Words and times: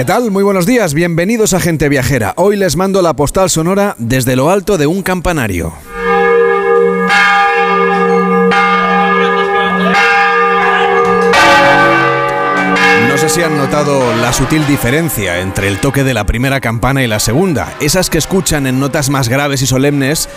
¿Qué 0.00 0.06
tal? 0.06 0.30
Muy 0.30 0.42
buenos 0.42 0.64
días, 0.64 0.94
bienvenidos 0.94 1.52
a 1.52 1.60
Gente 1.60 1.90
Viajera. 1.90 2.32
Hoy 2.38 2.56
les 2.56 2.74
mando 2.74 3.02
la 3.02 3.12
postal 3.12 3.50
sonora 3.50 3.96
desde 3.98 4.34
lo 4.34 4.48
alto 4.48 4.78
de 4.78 4.86
un 4.86 5.02
campanario. 5.02 5.74
No 13.10 13.18
sé 13.18 13.28
si 13.28 13.42
han 13.42 13.58
notado 13.58 14.16
la 14.16 14.32
sutil 14.32 14.66
diferencia 14.66 15.40
entre 15.40 15.68
el 15.68 15.78
toque 15.80 16.02
de 16.02 16.14
la 16.14 16.24
primera 16.24 16.62
campana 16.62 17.02
y 17.02 17.06
la 17.06 17.20
segunda. 17.20 17.74
Esas 17.78 18.08
que 18.08 18.16
escuchan 18.16 18.66
en 18.66 18.80
notas 18.80 19.10
más 19.10 19.28
graves 19.28 19.60
y 19.60 19.66
solemnes 19.66 20.30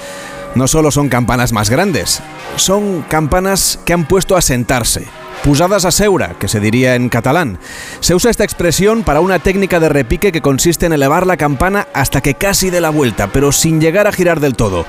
no 0.56 0.68
solo 0.68 0.92
son 0.92 1.08
campanas 1.08 1.54
más 1.54 1.70
grandes, 1.70 2.22
son 2.58 3.02
campanas 3.04 3.80
que 3.86 3.94
han 3.94 4.10
puesto 4.10 4.36
a 4.36 4.42
sentarse. 4.42 5.08
Pusadas 5.44 5.84
a 5.84 5.92
seura, 5.92 6.36
que 6.40 6.48
se 6.48 6.62
diría 6.62 6.96
en 6.96 7.10
catalán. 7.10 7.60
Se 8.00 8.16
usa 8.16 8.32
esta 8.32 8.46
expresión 8.46 9.04
para 9.04 9.20
una 9.20 9.40
técnica 9.40 9.82
de 9.82 9.90
repique 9.90 10.32
que 10.32 10.42
consiste 10.42 10.86
en 10.86 10.94
elevar 10.94 11.28
la 11.28 11.36
campana 11.36 11.88
hasta 11.94 12.22
que 12.22 12.36
casi 12.36 12.70
dé 12.70 12.80
la 12.80 12.92
vuelta, 12.92 13.28
pero 13.28 13.52
sin 13.52 13.82
llegar 13.82 14.08
a 14.08 14.14
girar 14.14 14.40
del 14.40 14.56
todo. 14.56 14.86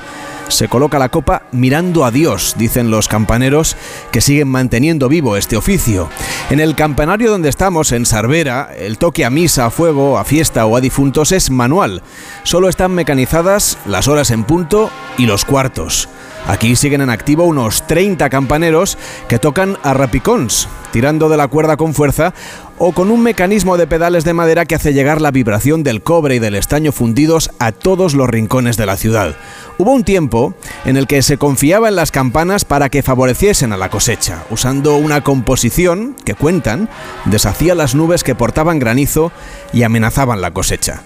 Se 0.49 0.69
coloca 0.69 0.99
la 0.99 1.09
copa 1.09 1.43
mirando 1.53 2.05
a 2.05 2.11
Dios, 2.11 2.55
dicen 2.57 2.91
los 2.91 3.09
campaneros 3.09 3.77
que 4.13 4.21
siguen 4.21 4.49
manteniendo 4.49 5.09
vivo 5.09 5.37
este 5.37 5.57
oficio. 5.57 6.09
En 6.51 6.61
el 6.61 6.75
campanario 6.75 7.31
donde 7.31 7.49
estamos, 7.49 7.93
en 7.93 8.07
Sarvera, 8.07 8.71
el 8.77 8.99
toque 8.99 9.25
a 9.25 9.31
misa, 9.31 9.67
a 9.67 9.71
fuego, 9.71 10.19
a 10.19 10.25
fiesta 10.25 10.67
o 10.67 10.77
a 10.77 10.81
difuntos 10.81 11.33
es 11.33 11.51
manual. 11.51 12.03
Solo 12.43 12.69
están 12.69 12.93
mecanizadas 12.93 13.79
las 13.87 14.07
horas 14.07 14.31
en 14.31 14.45
punto 14.45 14.91
y 15.17 15.27
los 15.27 15.45
cuartos. 15.45 16.09
Aquí 16.47 16.77
siguen 16.77 17.01
en 17.01 17.09
activo 17.09 17.45
unos 17.45 17.87
30 17.87 18.29
campaneros 18.29 18.99
que 19.29 19.39
tocan 19.39 19.79
a 19.83 19.95
rapicons, 19.95 20.69
tirando 20.93 21.31
de 21.31 21.39
la 21.39 21.49
cuerda 21.49 21.79
con 21.79 21.95
fuerza 21.95 22.35
o 22.79 22.93
con 22.93 23.11
un 23.11 23.23
mecanismo 23.23 23.77
de 23.77 23.87
pedales 23.87 24.25
de 24.25 24.35
madera 24.35 24.65
que 24.65 24.75
hace 24.75 24.93
llegar 24.93 25.21
la 25.21 25.31
vibración 25.31 25.83
del 25.83 26.03
cobre 26.03 26.37
y 26.37 26.39
del 26.39 26.55
estaño 26.55 26.93
fundidos 26.93 27.51
a 27.59 27.73
todos 27.73 28.15
los 28.15 28.29
rincones 28.29 28.77
de 28.77 28.87
la 28.87 28.97
ciudad. 28.97 29.37
Hubo 29.79 29.93
un 29.93 30.05
tiempo 30.05 30.55
en 30.85 30.97
el 30.97 31.07
que 31.07 31.23
se 31.23 31.39
confiaba 31.39 31.89
en 31.89 31.97
las 31.97 32.11
campanas 32.11 32.65
para 32.65 32.89
que 32.89 33.03
favoreciesen 33.03 33.73
a 33.73 33.77
la 33.77 33.91
cosecha, 33.91 34.45
usando 34.51 34.97
una 34.97 35.23
composición 35.23 36.17
que 36.25 36.35
cuentan 36.35 36.89
deshacía 37.25 37.75
las 37.75 37.95
nubes 37.95 38.25
que 38.25 38.35
portaban 38.35 38.79
granizo 38.79 39.33
y 39.73 39.83
amenazaban 39.83 40.41
la 40.41 40.53
cosecha. 40.53 41.03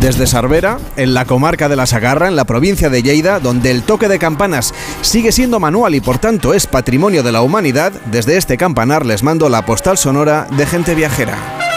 Desde 0.00 0.26
Sarvera, 0.26 0.78
en 0.96 1.14
la 1.14 1.24
comarca 1.24 1.68
de 1.68 1.76
la 1.76 1.86
Sagarra, 1.86 2.28
en 2.28 2.36
la 2.36 2.44
provincia 2.44 2.88
de 2.88 3.02
Lleida, 3.02 3.38
donde 3.38 3.70
el 3.70 3.82
toque 3.82 4.08
de 4.08 4.18
campanas 4.18 4.72
sigue 5.02 5.32
siendo 5.32 5.60
manual 5.60 5.94
y 5.94 6.00
por 6.00 6.18
tanto 6.18 6.54
es 6.54 6.66
patrimonio 6.66 7.22
de 7.22 7.32
la 7.32 7.42
humanidad, 7.42 7.92
desde 8.06 8.36
este 8.36 8.56
campanar 8.56 9.04
les 9.04 9.22
mando 9.22 9.48
la 9.48 9.66
postal 9.66 9.98
sonora 9.98 10.46
de 10.56 10.66
gente 10.66 10.94
viajera. 10.94 11.69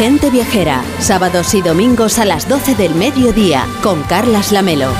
Gente 0.00 0.30
Viajera, 0.30 0.82
sábados 0.98 1.52
y 1.52 1.60
domingos 1.60 2.18
a 2.18 2.24
las 2.24 2.48
12 2.48 2.74
del 2.74 2.94
mediodía, 2.94 3.66
con 3.82 4.02
Carlas 4.04 4.50
Lamelo. 4.50 4.94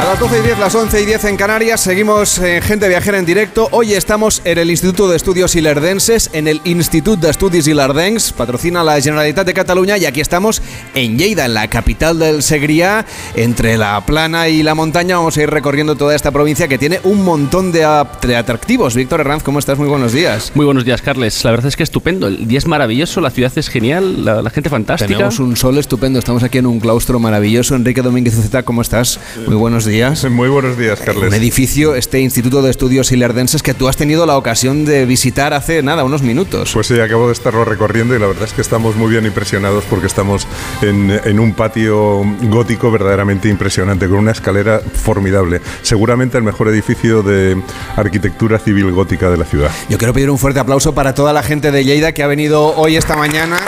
A 0.00 0.04
las 0.04 0.18
12 0.18 0.38
y 0.38 0.42
10, 0.42 0.58
las 0.58 0.74
11 0.74 1.02
y 1.02 1.04
10 1.04 1.24
en 1.26 1.36
Canarias, 1.36 1.78
seguimos 1.82 2.38
en 2.38 2.62
Gente 2.62 2.88
Viajera 2.88 3.18
en 3.18 3.26
directo. 3.26 3.68
Hoy 3.70 3.92
estamos 3.92 4.40
en 4.46 4.56
el 4.56 4.70
Instituto 4.70 5.08
de 5.10 5.16
Estudios 5.16 5.54
Ilerdenses, 5.54 6.30
en 6.32 6.48
el 6.48 6.62
Institut 6.64 7.20
d'Estudis 7.20 7.66
Ilerdencs, 7.66 8.32
patrocina 8.32 8.82
la 8.82 8.98
Generalitat 8.98 9.46
de 9.46 9.52
Cataluña 9.52 9.98
y 9.98 10.06
aquí 10.06 10.22
estamos 10.22 10.62
en 10.94 11.18
Lleida, 11.18 11.44
en 11.44 11.52
la 11.52 11.68
capital 11.68 12.18
del 12.18 12.38
Segrià, 12.42 13.04
entre 13.36 13.76
la 13.76 14.00
plana 14.06 14.48
y 14.48 14.62
la 14.62 14.74
montaña. 14.74 15.16
Vamos 15.18 15.36
a 15.36 15.42
ir 15.42 15.50
recorriendo 15.50 15.94
toda 15.96 16.16
esta 16.16 16.30
provincia 16.30 16.66
que 16.66 16.78
tiene 16.78 16.98
un 17.04 17.22
montón 17.22 17.70
de, 17.70 17.84
at- 17.84 18.22
de 18.24 18.36
atractivos. 18.36 18.94
Víctor 18.94 19.20
Herranz, 19.20 19.42
¿cómo 19.42 19.58
estás? 19.58 19.76
Muy 19.78 19.88
buenos 19.88 20.12
días. 20.12 20.50
Muy 20.54 20.64
buenos 20.64 20.86
días, 20.86 21.02
Carles. 21.02 21.44
La 21.44 21.50
verdad 21.50 21.66
es 21.66 21.76
que 21.76 21.82
estupendo. 21.82 22.26
El 22.26 22.48
día 22.48 22.58
es 22.58 22.66
maravilloso, 22.66 23.20
la 23.20 23.30
ciudad 23.30 23.52
es 23.54 23.68
genial, 23.68 24.24
la, 24.24 24.40
la 24.40 24.48
gente 24.48 24.70
fantástica. 24.70 25.08
Tenemos 25.12 25.38
un 25.40 25.56
sol 25.58 25.76
estupendo, 25.76 26.18
estamos 26.18 26.42
aquí 26.42 26.56
en 26.56 26.66
un 26.66 26.80
claustro 26.80 27.18
maravilloso. 27.20 27.74
Enrique 27.74 28.00
Domínguez 28.00 28.34
Zeta, 28.40 28.62
¿cómo 28.62 28.80
estás? 28.80 29.20
Muy 29.46 29.56
buenos 29.56 29.84
días. 29.84 29.89
Muy 29.90 30.48
buenos 30.48 30.78
días, 30.78 31.00
Un 31.00 31.06
Carles. 31.06 31.34
edificio, 31.34 31.96
este 31.96 32.20
Instituto 32.20 32.62
de 32.62 32.70
Estudios 32.70 33.10
Ilerdenses 33.10 33.60
que 33.60 33.74
tú 33.74 33.88
has 33.88 33.96
tenido 33.96 34.24
la 34.24 34.36
ocasión 34.36 34.84
de 34.84 35.04
visitar 35.04 35.52
hace 35.52 35.82
nada, 35.82 36.04
unos 36.04 36.22
minutos. 36.22 36.70
Pues 36.74 36.86
sí, 36.86 37.00
acabo 37.00 37.26
de 37.26 37.32
estarlo 37.32 37.64
recorriendo 37.64 38.14
y 38.14 38.20
la 38.20 38.28
verdad 38.28 38.44
es 38.44 38.52
que 38.52 38.60
estamos 38.60 38.94
muy 38.94 39.10
bien 39.10 39.26
impresionados 39.26 39.82
porque 39.90 40.06
estamos 40.06 40.46
en, 40.82 41.20
en 41.24 41.40
un 41.40 41.54
patio 41.54 42.22
gótico 42.42 42.92
verdaderamente 42.92 43.48
impresionante, 43.48 44.06
con 44.08 44.18
una 44.18 44.30
escalera 44.30 44.80
formidable. 44.80 45.60
Seguramente 45.82 46.38
el 46.38 46.44
mejor 46.44 46.68
edificio 46.68 47.24
de 47.24 47.60
arquitectura 47.96 48.60
civil 48.60 48.92
gótica 48.92 49.28
de 49.28 49.38
la 49.38 49.44
ciudad. 49.44 49.72
Yo 49.88 49.98
quiero 49.98 50.12
pedir 50.12 50.30
un 50.30 50.38
fuerte 50.38 50.60
aplauso 50.60 50.94
para 50.94 51.14
toda 51.16 51.32
la 51.32 51.42
gente 51.42 51.72
de 51.72 51.84
Lleida 51.84 52.12
que 52.12 52.22
ha 52.22 52.28
venido 52.28 52.76
hoy, 52.76 52.94
esta 52.94 53.16
mañana, 53.16 53.58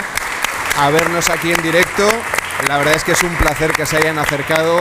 a 0.79 0.89
vernos 0.89 1.29
aquí 1.29 1.51
en 1.51 1.61
directo. 1.61 2.07
La 2.69 2.77
verdad 2.77 2.93
es 2.95 3.03
que 3.03 3.11
es 3.11 3.21
un 3.23 3.35
placer 3.35 3.73
que 3.73 3.85
se 3.85 3.97
hayan 3.97 4.17
acercado 4.19 4.79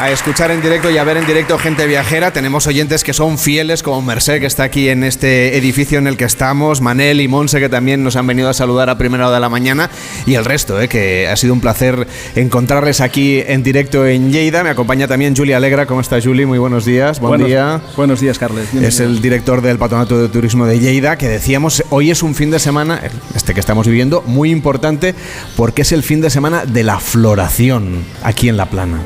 a 0.00 0.10
escuchar 0.10 0.50
en 0.50 0.62
directo 0.62 0.90
y 0.90 0.96
a 0.96 1.04
ver 1.04 1.18
en 1.18 1.26
directo 1.26 1.58
gente 1.58 1.86
viajera. 1.86 2.32
Tenemos 2.32 2.66
oyentes 2.66 3.04
que 3.04 3.12
son 3.12 3.36
fieles, 3.36 3.82
como 3.82 4.00
Merced, 4.00 4.40
que 4.40 4.46
está 4.46 4.62
aquí 4.62 4.88
en 4.88 5.04
este 5.04 5.58
edificio 5.58 5.98
en 5.98 6.06
el 6.06 6.16
que 6.16 6.24
estamos, 6.24 6.80
Manel 6.80 7.20
y 7.20 7.28
Monse, 7.28 7.60
que 7.60 7.68
también 7.68 8.02
nos 8.02 8.16
han 8.16 8.26
venido 8.26 8.48
a 8.48 8.54
saludar 8.54 8.88
a 8.88 8.96
primera 8.96 9.26
hora 9.26 9.34
de 9.34 9.40
la 9.40 9.50
mañana, 9.50 9.90
y 10.24 10.36
el 10.36 10.46
resto, 10.46 10.80
eh, 10.80 10.88
que 10.88 11.28
ha 11.28 11.36
sido 11.36 11.52
un 11.52 11.60
placer 11.60 12.06
encontrarles 12.34 13.02
aquí 13.02 13.42
en 13.46 13.62
directo 13.62 14.06
en 14.06 14.32
Lleida. 14.32 14.64
Me 14.64 14.70
acompaña 14.70 15.06
también 15.06 15.36
Julia 15.36 15.58
Alegra. 15.58 15.84
¿Cómo 15.84 16.00
está, 16.00 16.18
Julie? 16.18 16.46
Muy 16.46 16.58
buenos 16.58 16.86
días. 16.86 17.20
Buen 17.20 17.32
buenos, 17.32 17.48
día. 17.48 17.82
Buenos 17.94 18.20
días, 18.20 18.38
Carles. 18.38 18.72
Es 18.72 19.00
el 19.00 19.20
director 19.20 19.60
del 19.60 19.76
Patronato 19.76 20.18
de 20.18 20.30
Turismo 20.30 20.64
de 20.64 20.78
Lleida, 20.78 21.18
que 21.18 21.28
decíamos, 21.28 21.84
hoy 21.90 22.10
es 22.10 22.22
un 22.22 22.34
fin 22.34 22.50
de 22.50 22.58
semana, 22.58 23.02
este 23.34 23.52
que 23.52 23.60
estamos 23.60 23.86
viviendo, 23.86 24.22
muy 24.26 24.50
importante 24.50 25.14
porque 25.56 25.82
es 25.82 25.92
el 25.92 26.02
fin 26.02 26.22
de 26.22 26.30
semana 26.30 26.64
de 26.64 26.84
la 26.84 27.00
floración 27.00 28.02
aquí 28.22 28.48
en 28.48 28.56
La 28.56 28.64
Plana. 28.64 29.02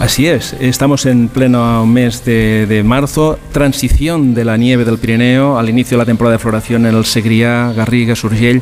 Así 0.00 0.26
es, 0.26 0.54
estamos 0.60 1.06
en 1.06 1.28
pleno 1.28 1.86
mes 1.86 2.24
de, 2.24 2.66
de 2.66 2.82
marzo, 2.82 3.38
transición 3.52 4.34
de 4.34 4.44
la 4.44 4.56
nieve 4.56 4.84
del 4.84 4.98
Pirineo 4.98 5.56
al 5.56 5.68
inicio 5.70 5.96
de 5.96 6.02
la 6.02 6.04
temporada 6.04 6.32
de 6.36 6.40
floración 6.40 6.84
en 6.84 6.94
el 6.96 7.04
Segrià, 7.04 7.72
Garriga, 7.74 8.14
Surgell, 8.16 8.60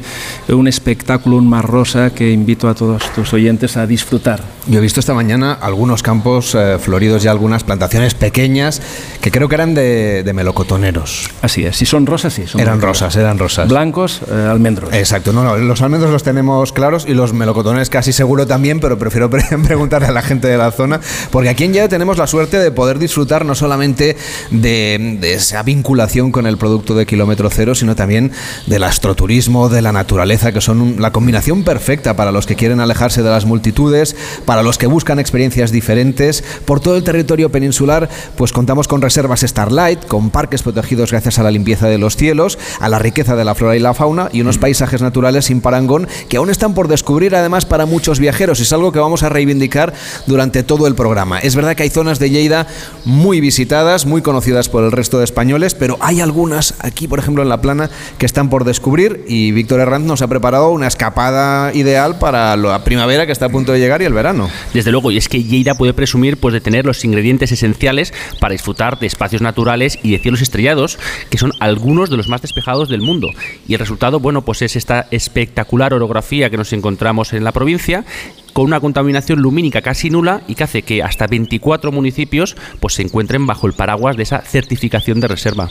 un 0.50 0.68
espectáculo, 0.68 1.38
un 1.38 1.48
mar 1.48 1.66
rosa 1.66 2.10
que 2.10 2.30
invito 2.30 2.68
a 2.68 2.74
todos 2.74 3.10
tus 3.14 3.32
oyentes 3.32 3.76
a 3.76 3.86
disfrutar. 3.86 4.40
Yo 4.68 4.78
he 4.78 4.82
visto 4.82 5.00
esta 5.00 5.14
mañana 5.14 5.54
algunos 5.54 6.02
campos 6.04 6.54
eh, 6.54 6.76
floridos 6.78 7.24
y 7.24 7.28
algunas 7.28 7.64
plantaciones 7.64 8.14
pequeñas 8.14 8.80
que 9.20 9.32
creo 9.32 9.48
que 9.48 9.56
eran 9.56 9.74
de, 9.74 10.22
de 10.22 10.32
melocotoneros. 10.34 11.28
Así 11.40 11.64
es, 11.64 11.76
si 11.76 11.86
son 11.86 12.06
rosas, 12.06 12.34
sí. 12.34 12.46
Son 12.46 12.60
Eran 12.60 12.80
rosas, 12.80 13.16
eran 13.16 13.38
rosas. 13.38 13.68
Blancos, 13.68 14.20
eh, 14.30 14.48
almendros. 14.48 14.92
Exacto, 14.92 15.32
no, 15.32 15.42
no, 15.42 15.56
los 15.56 15.80
almendros 15.82 16.12
los 16.12 16.22
tenemos 16.22 16.72
claros 16.72 17.06
y 17.08 17.14
los 17.14 17.32
melocotones 17.32 17.90
casi 17.90 18.12
seguro 18.12 18.46
también, 18.46 18.78
pero 18.78 18.96
prefiero 18.98 19.28
pre- 19.30 19.42
preguntarle 19.64 20.06
a 20.08 20.12
la 20.12 20.22
gente 20.22 20.46
de 20.46 20.58
la 20.58 20.70
zona, 20.70 21.00
porque 21.30 21.48
aquí 21.48 21.64
en 21.64 21.72
Lleida 21.72 21.88
tenemos 21.88 22.18
la 22.18 22.26
suerte 22.26 22.58
de 22.58 22.70
poder 22.70 22.98
disfrutar 22.98 23.44
no 23.44 23.54
solamente 23.54 24.16
de, 24.50 25.18
de 25.20 25.34
esa 25.34 25.62
vinculación 25.62 26.32
con 26.32 26.46
el 26.46 26.58
producto 26.58 26.94
de 26.94 27.06
kilómetro 27.06 27.50
cero, 27.50 27.74
sino 27.74 27.96
también 27.96 28.32
del 28.66 28.84
astroturismo, 28.84 29.68
de 29.68 29.82
la 29.82 29.92
naturaleza, 29.92 30.52
que 30.52 30.60
son 30.60 30.96
la 30.98 31.12
combinación 31.12 31.64
perfecta 31.64 32.16
para 32.16 32.32
los 32.32 32.46
que 32.46 32.56
quieren 32.56 32.80
alejarse 32.80 33.22
de 33.22 33.30
las 33.30 33.44
multitudes, 33.44 34.16
para 34.44 34.62
los 34.62 34.78
que 34.78 34.86
buscan 34.86 35.18
experiencias 35.18 35.72
diferentes. 35.72 36.42
Por 36.64 36.80
todo 36.80 36.96
el 36.96 37.04
territorio 37.04 37.50
peninsular, 37.50 38.08
pues 38.36 38.52
contamos 38.52 38.88
con 38.88 39.02
reservas 39.02 39.40
Starlight, 39.40 40.06
con 40.06 40.30
parques 40.30 40.62
protegidos 40.62 41.10
gracias 41.10 41.38
a 41.38 41.42
la 41.42 41.50
limpieza 41.50 41.88
de 41.88 41.98
los 41.98 42.16
cielos, 42.16 42.58
a 42.80 42.88
la 42.88 42.98
riqueza 42.98 43.36
de 43.36 43.44
la 43.44 43.54
flora 43.54 43.76
y 43.76 43.80
la 43.80 43.94
fauna 43.94 44.28
y 44.32 44.40
unos 44.40 44.58
paisajes 44.58 45.02
naturales 45.02 45.46
sin 45.46 45.60
parangón 45.60 46.08
que 46.28 46.36
aún 46.36 46.50
están 46.50 46.74
por 46.74 46.88
descubrir 46.88 47.34
además 47.34 47.66
para 47.66 47.86
muchos 47.86 48.18
viajeros. 48.18 48.60
Es 48.60 48.72
algo 48.72 48.92
que 48.92 48.98
vamos 48.98 49.22
a 49.22 49.28
reivindicar 49.28 49.92
durante 50.26 50.62
todo 50.62 50.86
el 50.86 50.94
programa. 50.94 51.11
Es 51.42 51.56
verdad 51.56 51.76
que 51.76 51.82
hay 51.82 51.90
zonas 51.90 52.18
de 52.18 52.30
Lleida 52.30 52.66
muy 53.04 53.40
visitadas, 53.40 54.06
muy 54.06 54.22
conocidas 54.22 54.68
por 54.68 54.82
el 54.84 54.92
resto 54.92 55.18
de 55.18 55.24
españoles, 55.24 55.74
pero 55.74 55.98
hay 56.00 56.20
algunas 56.20 56.74
aquí, 56.80 57.06
por 57.06 57.18
ejemplo, 57.18 57.42
en 57.42 57.48
La 57.48 57.60
Plana, 57.60 57.90
que 58.18 58.26
están 58.26 58.48
por 58.48 58.64
descubrir 58.64 59.24
y 59.28 59.52
Víctor 59.52 59.80
Herranz 59.80 60.04
nos 60.04 60.22
ha 60.22 60.28
preparado 60.28 60.70
una 60.70 60.86
escapada 60.86 61.72
ideal 61.74 62.18
para 62.18 62.56
la 62.56 62.82
primavera 62.82 63.26
que 63.26 63.32
está 63.32 63.46
a 63.46 63.48
punto 63.50 63.72
de 63.72 63.78
llegar 63.78 64.00
y 64.00 64.06
el 64.06 64.14
verano. 64.14 64.48
Desde 64.72 64.90
luego, 64.90 65.10
y 65.10 65.18
es 65.18 65.28
que 65.28 65.42
Lleida 65.42 65.74
puede 65.74 65.92
presumir 65.92 66.38
pues, 66.38 66.54
de 66.54 66.60
tener 66.60 66.86
los 66.86 67.04
ingredientes 67.04 67.52
esenciales 67.52 68.14
para 68.40 68.52
disfrutar 68.52 68.98
de 68.98 69.06
espacios 69.06 69.42
naturales 69.42 69.98
y 70.02 70.12
de 70.12 70.18
cielos 70.18 70.40
estrellados, 70.40 70.98
que 71.28 71.38
son 71.38 71.52
algunos 71.60 72.08
de 72.08 72.16
los 72.16 72.28
más 72.28 72.40
despejados 72.40 72.88
del 72.88 73.02
mundo. 73.02 73.28
Y 73.68 73.74
el 73.74 73.80
resultado, 73.80 74.18
bueno, 74.18 74.42
pues 74.42 74.62
es 74.62 74.76
esta 74.76 75.08
espectacular 75.10 75.92
orografía 75.92 76.48
que 76.48 76.56
nos 76.56 76.72
encontramos 76.72 77.32
en 77.34 77.44
la 77.44 77.52
provincia 77.52 78.04
con 78.52 78.64
una 78.66 78.80
contaminación 78.80 79.40
lumínica 79.40 79.82
casi 79.82 80.10
nula 80.10 80.42
y 80.48 80.54
que 80.54 80.64
hace 80.64 80.82
que 80.82 81.02
hasta 81.02 81.26
24 81.26 81.92
municipios 81.92 82.56
pues 82.80 82.94
se 82.94 83.02
encuentren 83.02 83.46
bajo 83.46 83.66
el 83.66 83.72
paraguas 83.72 84.16
de 84.16 84.24
esa 84.24 84.40
certificación 84.42 85.20
de 85.20 85.28
reserva. 85.28 85.68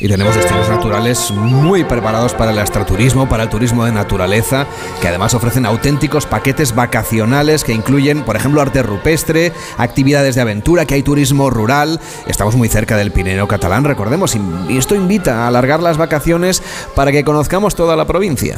Y 0.00 0.06
tenemos 0.06 0.36
destinos 0.36 0.68
naturales 0.68 1.32
muy 1.32 1.82
preparados 1.82 2.32
para 2.32 2.52
el 2.52 2.58
astroturismo, 2.58 3.28
para 3.28 3.44
el 3.44 3.48
turismo 3.48 3.84
de 3.84 3.92
naturaleza, 3.92 4.66
que 5.00 5.08
además 5.08 5.34
ofrecen 5.34 5.66
auténticos 5.66 6.26
paquetes 6.26 6.74
vacacionales 6.74 7.64
que 7.64 7.72
incluyen, 7.72 8.22
por 8.22 8.36
ejemplo, 8.36 8.60
arte 8.60 8.82
rupestre, 8.82 9.52
actividades 9.76 10.36
de 10.36 10.42
aventura, 10.42 10.86
que 10.86 10.94
hay 10.94 11.02
turismo 11.02 11.50
rural. 11.50 12.00
Estamos 12.26 12.54
muy 12.54 12.68
cerca 12.68 12.96
del 12.96 13.10
Pirineo 13.10 13.48
catalán, 13.48 13.84
recordemos, 13.84 14.36
y 14.68 14.76
esto 14.76 14.94
invita 14.94 15.44
a 15.44 15.48
alargar 15.48 15.82
las 15.82 15.96
vacaciones 15.96 16.62
para 16.94 17.10
que 17.10 17.24
conozcamos 17.24 17.74
toda 17.74 17.96
la 17.96 18.06
provincia. 18.06 18.56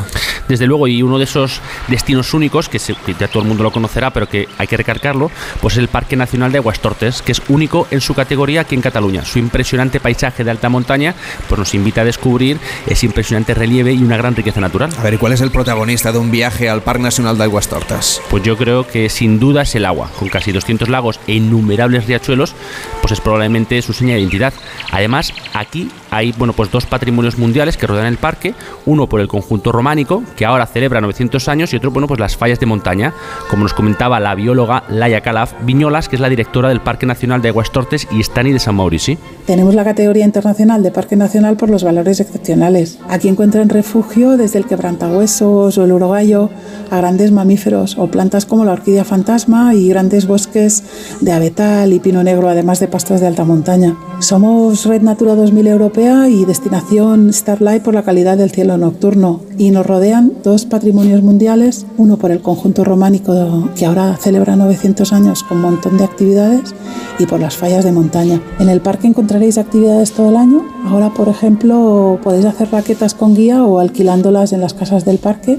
Desde 0.49 0.67
luego, 0.67 0.89
y 0.89 1.03
uno 1.03 1.19
de 1.19 1.25
esos 1.25 1.61
destinos 1.89 2.35
únicos, 2.35 2.69
que, 2.69 2.79
ya 2.79 3.29
todo 3.29 3.43
el 3.43 3.49
mundo 3.49 3.63
lo 3.63 3.73
conocerá, 3.73 4.11
pero 4.11 4.29
que 4.29 4.47
hay 4.59 4.67
que 4.67 4.77
recargarlo, 4.77 5.31
pues 5.63 5.75
es 5.75 5.79
el 5.79 5.89
Parque 5.89 6.17
Nacional 6.17 6.53
de 6.53 6.59
Aguastortes, 6.59 7.23
que 7.23 7.33
es 7.33 7.41
único 7.49 7.87
en 7.91 8.01
su 8.01 8.15
categoría 8.15 8.63
aquí 8.63 8.75
en 8.75 8.83
Cataluña. 8.83 9.25
Su 9.25 9.39
impresionante 9.39 10.01
paisaje 10.01 10.45
de 10.45 10.51
alta 10.51 10.69
montaña 10.69 11.15
pues 11.49 11.59
nos 11.59 11.75
invita 11.75 12.03
a 12.03 12.05
descubrir 12.05 12.59
ese 12.87 13.07
impresionante 13.07 13.55
relieve 13.55 13.93
y 13.93 14.03
una 14.03 14.17
gran 14.17 14.37
riqueza 14.37 14.61
natural. 14.61 14.91
A 14.99 15.03
ver, 15.03 15.15
¿y 15.15 15.19
cuál 15.19 15.33
es 15.33 15.41
el 15.41 15.51
protagonista 15.51 16.13
de 16.13 16.19
un 16.19 16.31
viaje 16.31 16.69
al 16.69 16.83
Parque 16.83 17.03
Nacional 17.03 17.39
de 17.39 17.45
Aguastortas? 17.45 18.21
Pues 18.31 18.43
yo 18.43 18.57
creo 18.57 18.87
que 18.87 19.09
sin 19.09 19.39
duda 19.39 19.63
es 19.63 19.75
el 19.75 19.85
agua, 19.85 20.11
con 20.19 20.29
casi 20.29 20.53
200 20.53 20.89
lagos 20.89 21.21
e 21.27 21.35
innumerables 21.35 22.07
riachuelos, 22.07 22.55
pues 23.01 23.13
es 23.13 23.21
probablemente 23.21 23.83
su 23.83 23.93
seña 23.93 24.15
de 24.15 24.21
identidad. 24.21 24.53
Además, 24.91 25.33
aquí 25.53 25.91
hay 26.11 26.33
bueno, 26.33 26.53
pues 26.53 26.71
dos 26.71 26.87
patrimonios 26.87 27.39
mundiales 27.39 27.77
que 27.77 27.87
rodean 27.87 28.07
el 28.07 28.17
parque, 28.17 28.55
uno 28.87 29.09
por 29.09 29.21
el 29.21 29.29
conjunto 29.29 29.73
románico, 29.73 30.23
que 30.37 30.45
ahora 30.45 30.67
celebra 30.67 31.01
900 31.01 31.49
años, 31.49 31.73
y 31.73 31.77
otro, 31.77 31.91
bueno, 31.91 32.07
pues 32.07 32.21
las 32.21 32.37
fallas 32.37 32.61
de 32.61 32.67
montaña, 32.67 33.15
como 33.49 33.63
nos 33.63 33.75
comentaba 33.75 34.21
la 34.21 34.35
bióloga 34.35 34.85
Laia 34.89 35.21
Calaf 35.21 35.55
Viñolas, 35.63 36.09
que 36.09 36.17
es 36.17 36.21
la 36.21 36.29
directora 36.29 36.69
del 36.69 36.81
Parque 36.81 37.07
Nacional 37.07 37.43
de 37.43 37.49
Aguastortes 37.49 38.09
y 38.11 38.21
Estani 38.21 38.53
de 38.53 38.59
San 38.59 38.75
Maurici. 38.75 39.19
Tenemos 39.47 39.75
la 39.75 39.85
categoría 39.85 40.25
internacional 40.25 40.83
de 40.83 40.91
Parque 40.91 41.17
Nacional 41.17 41.57
por 41.57 41.71
los 41.71 41.85
valores 41.85 42.21
excepcionales. 42.21 42.99
Aquí 43.09 43.29
encuentran 43.29 43.69
refugio 43.69 44.37
desde 44.37 44.59
el 44.59 44.67
quebrantahuesos 44.67 45.79
o 45.79 45.85
el 45.85 45.93
urogallo 45.93 46.51
a 46.91 46.97
grandes 46.99 47.31
mamíferos 47.31 47.97
o 47.99 48.09
plantas 48.09 48.47
como 48.47 48.65
la 48.65 48.73
orquídea 48.73 49.05
fantasma 49.05 49.75
y 49.75 49.89
grandes 49.89 50.27
bosques 50.27 50.83
de 51.21 51.33
abetal 51.33 51.93
y 51.93 52.01
pino 52.01 52.23
negro, 52.23 52.49
además 52.49 52.81
de 52.81 52.89
pastos 52.89 53.21
de 53.21 53.27
alta 53.27 53.45
montaña. 53.45 53.97
Somos 54.21 54.85
Red 54.87 55.03
Natura 55.03 55.35
2000 55.35 55.67
Europea 55.67 56.00
y 56.01 56.47
destinación 56.47 57.31
Starlight 57.31 57.83
por 57.83 57.93
la 57.93 58.03
calidad 58.03 58.39
del 58.39 58.51
cielo 58.51 58.79
nocturno 58.79 59.43
y 59.59 59.71
nos 59.71 59.85
rodean 59.85 60.33
dos 60.43 60.65
patrimonios 60.65 61.23
mundiales, 61.23 61.85
uno 61.99 62.17
por 62.17 62.31
el 62.31 62.41
conjunto 62.41 62.85
románico 62.85 63.69
que 63.77 63.85
ahora 63.85 64.17
celebra 64.17 64.57
900 64.57 65.13
años 65.13 65.43
con 65.43 65.59
un 65.59 65.65
montón 65.65 65.99
de 65.99 66.05
actividades 66.05 66.75
y 67.19 67.27
por 67.27 67.39
las 67.39 67.59
fallas 67.59 67.85
de 67.85 67.93
montaña. 67.93 68.41
En 68.59 68.71
el 68.71 68.81
parque 68.81 69.09
encontraréis 69.09 69.59
actividades 69.59 70.13
todo 70.13 70.31
el 70.31 70.37
año. 70.37 70.65
Ahora, 70.87 71.11
por 71.11 71.29
ejemplo, 71.29 72.19
podéis 72.23 72.47
hacer 72.47 72.71
raquetas 72.73 73.13
con 73.13 73.35
guía 73.35 73.63
o 73.63 73.79
alquilándolas 73.79 74.55
en 74.55 74.63
las 74.63 74.73
casas 74.73 75.05
del 75.05 75.19
parque 75.19 75.59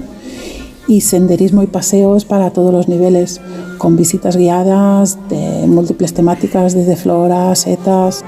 y 0.88 1.02
senderismo 1.02 1.62
y 1.62 1.68
paseos 1.68 2.24
para 2.24 2.50
todos 2.50 2.72
los 2.72 2.88
niveles, 2.88 3.40
con 3.78 3.96
visitas 3.96 4.36
guiadas 4.36 5.18
de 5.28 5.68
múltiples 5.68 6.14
temáticas, 6.14 6.74
desde 6.74 6.96
flora, 6.96 7.54
setas. 7.54 8.24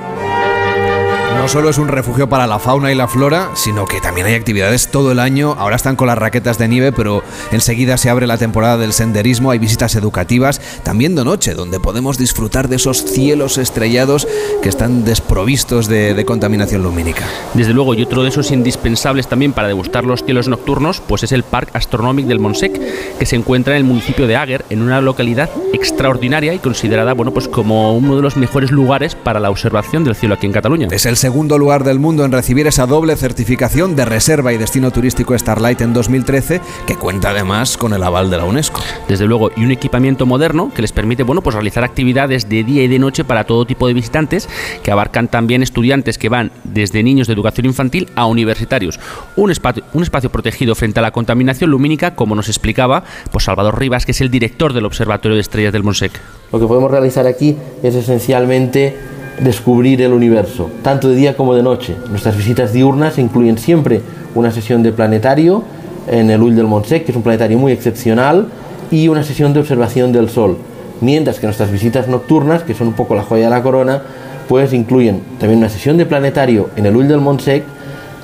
No 1.36 1.48
solo 1.48 1.68
es 1.68 1.78
un 1.78 1.88
refugio 1.88 2.28
para 2.28 2.46
la 2.46 2.58
fauna 2.58 2.90
y 2.90 2.94
la 2.94 3.08
flora, 3.08 3.50
sino 3.54 3.84
que 3.84 4.00
también 4.00 4.26
hay 4.26 4.34
actividades 4.34 4.88
todo 4.90 5.12
el 5.12 5.18
año. 5.18 5.54
Ahora 5.58 5.76
están 5.76 5.94
con 5.94 6.06
las 6.06 6.16
raquetas 6.16 6.58
de 6.58 6.68
nieve, 6.68 6.92
pero 6.92 7.22
enseguida 7.50 7.98
se 7.98 8.08
abre 8.08 8.26
la 8.26 8.38
temporada 8.38 8.78
del 8.78 8.94
senderismo. 8.94 9.50
Hay 9.50 9.58
visitas 9.58 9.94
educativas, 9.96 10.60
también 10.84 11.14
de 11.14 11.24
noche, 11.24 11.54
donde 11.54 11.80
podemos 11.80 12.16
disfrutar 12.16 12.68
de 12.68 12.76
esos 12.76 13.04
cielos 13.04 13.58
estrellados 13.58 14.26
que 14.62 14.68
están 14.68 15.04
desprovistos 15.04 15.86
de, 15.88 16.24
contaminación 16.24 16.82
lumínica. 16.82 17.24
Desde 17.52 17.74
luego, 17.74 17.92
y 17.94 18.02
otro 18.02 18.22
de 18.22 18.30
esos 18.30 18.50
indispensables 18.50 19.28
también 19.28 19.52
para 19.52 19.68
degustar 19.68 20.04
los 20.04 20.24
cielos 20.24 20.48
nocturnos, 20.48 21.02
pues 21.06 21.24
es 21.24 21.32
el 21.32 21.42
Parque 21.42 21.76
Astronómico 21.76 22.28
del 22.28 22.38
Montsec, 22.38 23.18
que 23.18 23.26
se 23.26 23.36
encuentra 23.36 23.74
en 23.74 23.78
el 23.78 23.84
municipio 23.84 24.26
de 24.26 24.36
Ager, 24.36 24.64
en 24.70 24.80
una 24.80 25.02
localidad 25.02 25.50
extraordinaria 25.74 26.54
y 26.54 26.58
considerada, 26.60 27.12
bueno, 27.12 27.32
pues 27.32 27.48
como 27.48 27.94
uno 27.94 28.16
de 28.16 28.22
los 28.22 28.36
mejores 28.38 28.70
lugares 28.70 29.14
para 29.14 29.40
la 29.40 29.50
observación 29.50 30.04
del 30.04 30.14
cielo 30.14 30.36
aquí 30.36 30.46
en 30.46 30.52
Cataluña. 30.52 30.88
Es 30.90 31.04
el 31.04 31.16
segundo 31.24 31.56
lugar 31.56 31.84
del 31.84 31.98
mundo 31.98 32.26
en 32.26 32.32
recibir 32.32 32.66
esa 32.66 32.84
doble 32.84 33.16
certificación 33.16 33.96
de 33.96 34.04
reserva 34.04 34.52
y 34.52 34.58
destino 34.58 34.90
turístico 34.90 35.32
Starlight 35.38 35.80
en 35.80 35.94
2013, 35.94 36.60
que 36.86 36.96
cuenta 36.96 37.30
además 37.30 37.78
con 37.78 37.94
el 37.94 38.02
aval 38.02 38.28
de 38.28 38.36
la 38.36 38.44
UNESCO. 38.44 38.82
Desde 39.08 39.24
luego, 39.24 39.50
y 39.56 39.64
un 39.64 39.70
equipamiento 39.70 40.26
moderno 40.26 40.70
que 40.76 40.82
les 40.82 40.92
permite 40.92 41.22
bueno, 41.22 41.40
pues 41.40 41.54
realizar 41.54 41.82
actividades 41.82 42.50
de 42.50 42.62
día 42.62 42.82
y 42.82 42.88
de 42.88 42.98
noche 42.98 43.24
para 43.24 43.44
todo 43.44 43.64
tipo 43.64 43.86
de 43.86 43.94
visitantes, 43.94 44.50
que 44.82 44.90
abarcan 44.90 45.28
también 45.28 45.62
estudiantes 45.62 46.18
que 46.18 46.28
van 46.28 46.52
desde 46.62 47.02
niños 47.02 47.26
de 47.26 47.32
educación 47.32 47.64
infantil 47.64 48.10
a 48.16 48.26
universitarios. 48.26 49.00
Un 49.34 49.50
espacio, 49.50 49.82
un 49.94 50.02
espacio 50.02 50.28
protegido 50.28 50.74
frente 50.74 50.98
a 50.98 51.02
la 51.02 51.12
contaminación 51.12 51.70
lumínica, 51.70 52.14
como 52.14 52.34
nos 52.34 52.48
explicaba 52.48 53.02
pues 53.32 53.44
Salvador 53.44 53.78
Rivas, 53.78 54.04
que 54.04 54.12
es 54.12 54.20
el 54.20 54.30
director 54.30 54.74
del 54.74 54.84
Observatorio 54.84 55.36
de 55.36 55.40
Estrellas 55.40 55.72
del 55.72 55.84
Monsec. 55.84 56.20
Lo 56.52 56.60
que 56.60 56.66
podemos 56.66 56.90
realizar 56.90 57.26
aquí 57.26 57.56
es 57.82 57.94
esencialmente 57.94 59.23
descubrir 59.40 60.00
el 60.02 60.12
universo, 60.12 60.70
tanto 60.82 61.08
de 61.08 61.16
día 61.16 61.36
como 61.36 61.54
de 61.54 61.62
noche. 61.62 61.96
Nuestras 62.10 62.36
visitas 62.36 62.72
diurnas 62.72 63.18
incluyen 63.18 63.58
siempre 63.58 64.00
una 64.34 64.50
sesión 64.50 64.82
de 64.82 64.92
planetario 64.92 65.62
en 66.06 66.30
el 66.30 66.42
Ull 66.42 66.54
del 66.54 66.66
Montsec, 66.66 67.04
que 67.04 67.12
es 67.12 67.16
un 67.16 67.22
planetario 67.22 67.58
muy 67.58 67.72
excepcional, 67.72 68.48
y 68.90 69.08
una 69.08 69.22
sesión 69.22 69.52
de 69.52 69.60
observación 69.60 70.12
del 70.12 70.28
Sol. 70.28 70.56
Mientras 71.00 71.40
que 71.40 71.46
nuestras 71.46 71.70
visitas 71.72 72.06
nocturnas, 72.08 72.62
que 72.62 72.74
son 72.74 72.88
un 72.88 72.92
poco 72.94 73.14
la 73.14 73.22
joya 73.22 73.44
de 73.44 73.50
la 73.50 73.62
corona, 73.62 74.02
pues 74.48 74.72
incluyen 74.72 75.22
también 75.40 75.58
una 75.58 75.68
sesión 75.68 75.96
de 75.96 76.06
planetario 76.06 76.70
en 76.76 76.86
el 76.86 76.96
Ull 76.96 77.08
del 77.08 77.20
Montsec 77.20 77.64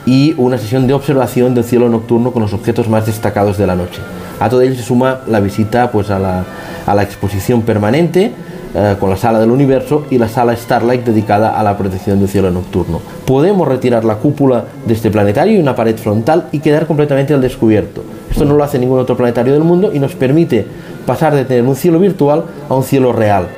y 0.06 0.34
una 0.38 0.58
sesión 0.58 0.86
de 0.86 0.94
observación 0.94 1.54
del 1.54 1.64
cielo 1.64 1.88
nocturno 1.88 2.32
con 2.32 2.42
los 2.42 2.52
objetos 2.52 2.88
más 2.88 3.06
destacados 3.06 3.58
de 3.58 3.66
la 3.66 3.74
noche. 3.74 4.00
A 4.38 4.48
todo 4.48 4.62
ello 4.62 4.74
se 4.74 4.82
suma 4.82 5.20
la 5.26 5.40
visita 5.40 5.90
pues, 5.90 6.10
a, 6.10 6.18
la, 6.18 6.44
a 6.86 6.94
la 6.94 7.02
exposición 7.02 7.62
permanente, 7.62 8.32
eh, 8.74 8.96
con 8.98 9.10
la 9.10 9.16
sala 9.16 9.38
del 9.38 9.50
universo 9.50 10.06
y 10.10 10.18
la 10.18 10.28
sala 10.28 10.54
Starlight 10.54 11.04
dedicada 11.04 11.58
a 11.58 11.62
la 11.62 11.76
protección 11.76 12.18
del 12.20 12.28
cielo 12.28 12.50
nocturno. 12.50 13.00
Podemos 13.26 13.66
retirar 13.66 14.04
la 14.04 14.16
cúpula 14.16 14.64
de 14.86 14.94
este 14.94 15.10
planetario 15.10 15.54
y 15.54 15.60
una 15.60 15.74
pared 15.74 15.96
frontal 15.96 16.48
y 16.52 16.60
quedar 16.60 16.86
completamente 16.86 17.34
al 17.34 17.40
descubierto. 17.40 18.02
Esto 18.30 18.44
no 18.44 18.54
lo 18.54 18.62
hace 18.62 18.78
ningún 18.78 19.00
otro 19.00 19.16
planetario 19.16 19.52
del 19.52 19.64
mundo 19.64 19.90
y 19.92 19.98
nos 19.98 20.14
permite 20.14 20.66
pasar 21.04 21.34
de 21.34 21.44
tener 21.44 21.64
un 21.64 21.76
cielo 21.76 21.98
virtual 21.98 22.44
a 22.68 22.74
un 22.74 22.84
cielo 22.84 23.12
real 23.12 23.48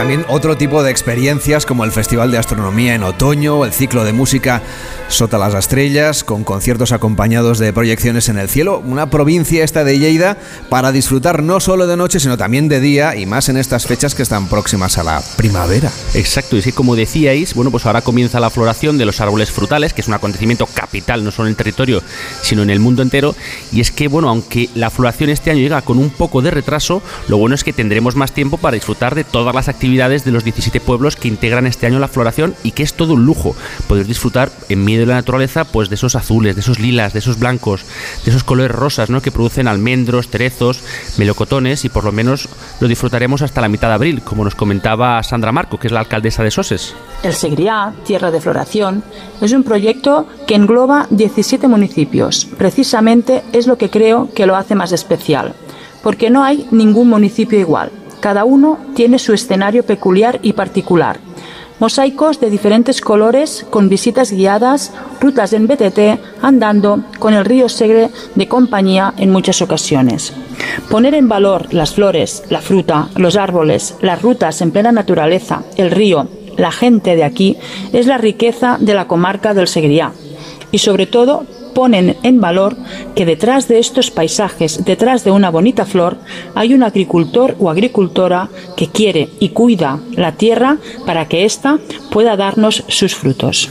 también 0.00 0.24
otro 0.28 0.56
tipo 0.56 0.82
de 0.82 0.90
experiencias 0.90 1.66
como 1.66 1.84
el 1.84 1.92
Festival 1.92 2.30
de 2.30 2.38
Astronomía 2.38 2.94
en 2.94 3.02
otoño, 3.02 3.66
el 3.66 3.72
ciclo 3.74 4.02
de 4.02 4.14
música 4.14 4.62
Sota 5.08 5.36
las 5.36 5.52
Estrellas, 5.52 6.24
con 6.24 6.42
conciertos 6.42 6.92
acompañados 6.92 7.58
de 7.58 7.74
proyecciones 7.74 8.30
en 8.30 8.38
el 8.38 8.48
cielo. 8.48 8.82
Una 8.82 9.10
provincia 9.10 9.62
esta 9.62 9.84
de 9.84 9.98
Lleida 9.98 10.38
para 10.70 10.90
disfrutar 10.90 11.42
no 11.42 11.60
solo 11.60 11.86
de 11.86 11.98
noche, 11.98 12.18
sino 12.18 12.38
también 12.38 12.68
de 12.68 12.80
día 12.80 13.14
y 13.14 13.26
más 13.26 13.50
en 13.50 13.58
estas 13.58 13.86
fechas 13.86 14.14
que 14.14 14.22
están 14.22 14.48
próximas 14.48 14.96
a 14.96 15.02
la 15.02 15.22
primavera. 15.36 15.92
Exacto, 16.14 16.56
y 16.56 16.62
sí, 16.62 16.72
como 16.72 16.96
decíais, 16.96 17.52
bueno, 17.52 17.70
pues 17.70 17.84
ahora 17.84 18.00
comienza 18.00 18.40
la 18.40 18.48
floración 18.48 18.96
de 18.96 19.04
los 19.04 19.20
árboles 19.20 19.50
frutales, 19.50 19.92
que 19.92 20.00
es 20.00 20.08
un 20.08 20.14
acontecimiento 20.14 20.64
capital 20.64 21.22
no 21.22 21.30
solo 21.30 21.48
en 21.48 21.50
el 21.50 21.56
territorio, 21.56 22.02
sino 22.40 22.62
en 22.62 22.70
el 22.70 22.80
mundo 22.80 23.02
entero. 23.02 23.34
Y 23.70 23.82
es 23.82 23.90
que, 23.90 24.08
bueno, 24.08 24.30
aunque 24.30 24.70
la 24.74 24.88
floración 24.88 25.28
este 25.28 25.50
año 25.50 25.60
llega 25.60 25.82
con 25.82 25.98
un 25.98 26.08
poco 26.08 26.40
de 26.40 26.50
retraso, 26.50 27.02
lo 27.28 27.36
bueno 27.36 27.54
es 27.54 27.64
que 27.64 27.74
tendremos 27.74 28.16
más 28.16 28.32
tiempo 28.32 28.56
para 28.56 28.76
disfrutar 28.76 29.14
de 29.14 29.24
todas 29.24 29.54
las 29.54 29.68
actividades 29.68 29.89
de 29.90 30.30
los 30.30 30.44
17 30.44 30.80
pueblos 30.80 31.16
que 31.16 31.28
integran 31.28 31.66
este 31.66 31.86
año 31.86 31.98
la 31.98 32.08
floración 32.08 32.54
y 32.62 32.72
que 32.72 32.82
es 32.82 32.94
todo 32.94 33.14
un 33.14 33.26
lujo 33.26 33.54
poder 33.88 34.06
disfrutar 34.06 34.50
en 34.68 34.84
medio 34.84 35.00
de 35.00 35.06
la 35.06 35.14
naturaleza 35.14 35.64
pues 35.64 35.88
de 35.88 35.96
esos 35.96 36.14
azules, 36.14 36.54
de 36.54 36.60
esos 36.60 36.78
lilas, 36.78 37.12
de 37.12 37.18
esos 37.18 37.38
blancos, 37.38 37.84
de 38.24 38.30
esos 38.30 38.44
colores 38.44 38.70
rosas 38.74 39.10
¿no? 39.10 39.20
que 39.20 39.32
producen 39.32 39.68
almendros, 39.68 40.28
cerezos, 40.28 40.82
melocotones 41.18 41.84
y 41.84 41.88
por 41.88 42.04
lo 42.04 42.12
menos 42.12 42.48
lo 42.80 42.88
disfrutaremos 42.88 43.42
hasta 43.42 43.60
la 43.60 43.68
mitad 43.68 43.88
de 43.88 43.94
abril, 43.94 44.22
como 44.22 44.44
nos 44.44 44.54
comentaba 44.54 45.22
Sandra 45.22 45.52
Marco, 45.52 45.78
que 45.78 45.88
es 45.88 45.92
la 45.92 46.00
alcaldesa 46.00 46.42
de 46.42 46.50
Soses. 46.50 46.94
El 47.22 47.34
Segriá, 47.34 47.92
Tierra 48.04 48.30
de 48.30 48.40
Floración, 48.40 49.02
es 49.40 49.52
un 49.52 49.64
proyecto 49.64 50.26
que 50.46 50.54
engloba 50.54 51.08
17 51.10 51.68
municipios. 51.68 52.46
Precisamente 52.56 53.42
es 53.52 53.66
lo 53.66 53.76
que 53.76 53.90
creo 53.90 54.30
que 54.34 54.46
lo 54.46 54.56
hace 54.56 54.74
más 54.74 54.92
especial, 54.92 55.54
porque 56.02 56.30
no 56.30 56.44
hay 56.44 56.66
ningún 56.70 57.08
municipio 57.08 57.58
igual. 57.58 57.90
Cada 58.20 58.44
uno 58.44 58.78
tiene 58.94 59.18
su 59.18 59.32
escenario 59.32 59.84
peculiar 59.84 60.38
y 60.42 60.52
particular 60.52 61.18
mosaicos 61.80 62.40
de 62.40 62.50
diferentes 62.50 63.00
colores 63.00 63.66
con 63.70 63.88
visitas 63.88 64.30
guiadas, 64.30 64.92
rutas 65.18 65.54
en 65.54 65.66
BTT, 65.66 66.42
andando 66.42 67.02
con 67.18 67.32
el 67.32 67.46
río 67.46 67.68
Segre 67.70 68.10
de 68.34 68.48
compañía 68.48 69.14
en 69.16 69.30
muchas 69.30 69.62
ocasiones. 69.62 70.34
Poner 70.90 71.14
en 71.14 71.28
valor 71.28 71.72
las 71.72 71.94
flores, 71.94 72.44
la 72.50 72.60
fruta, 72.60 73.08
los 73.16 73.36
árboles, 73.36 73.96
las 74.02 74.20
rutas 74.20 74.60
en 74.60 74.72
plena 74.72 74.92
naturaleza, 74.92 75.62
el 75.76 75.90
río, 75.90 76.28
la 76.58 76.70
gente 76.70 77.16
de 77.16 77.24
aquí, 77.24 77.56
es 77.94 78.06
la 78.06 78.18
riqueza 78.18 78.76
de 78.78 78.92
la 78.92 79.08
comarca 79.08 79.54
del 79.54 79.66
Segriá 79.66 80.12
y 80.70 80.78
sobre 80.78 81.06
todo 81.06 81.46
ponen 81.74 82.16
en 82.22 82.40
valor 82.40 82.76
que 83.14 83.26
detrás 83.26 83.68
de 83.68 83.78
estos 83.78 84.10
paisajes, 84.10 84.84
detrás 84.84 85.24
de 85.24 85.30
una 85.30 85.50
bonita 85.50 85.86
flor, 85.86 86.18
hay 86.54 86.74
un 86.74 86.82
agricultor 86.82 87.56
o 87.58 87.70
agricultora 87.70 88.48
que 88.76 88.88
quiere 88.88 89.28
y 89.38 89.50
cuida 89.50 90.00
la 90.12 90.32
tierra 90.32 90.78
para 91.06 91.28
que 91.28 91.44
ésta 91.44 91.78
pueda 92.10 92.36
darnos 92.36 92.84
sus 92.88 93.14
frutos. 93.14 93.70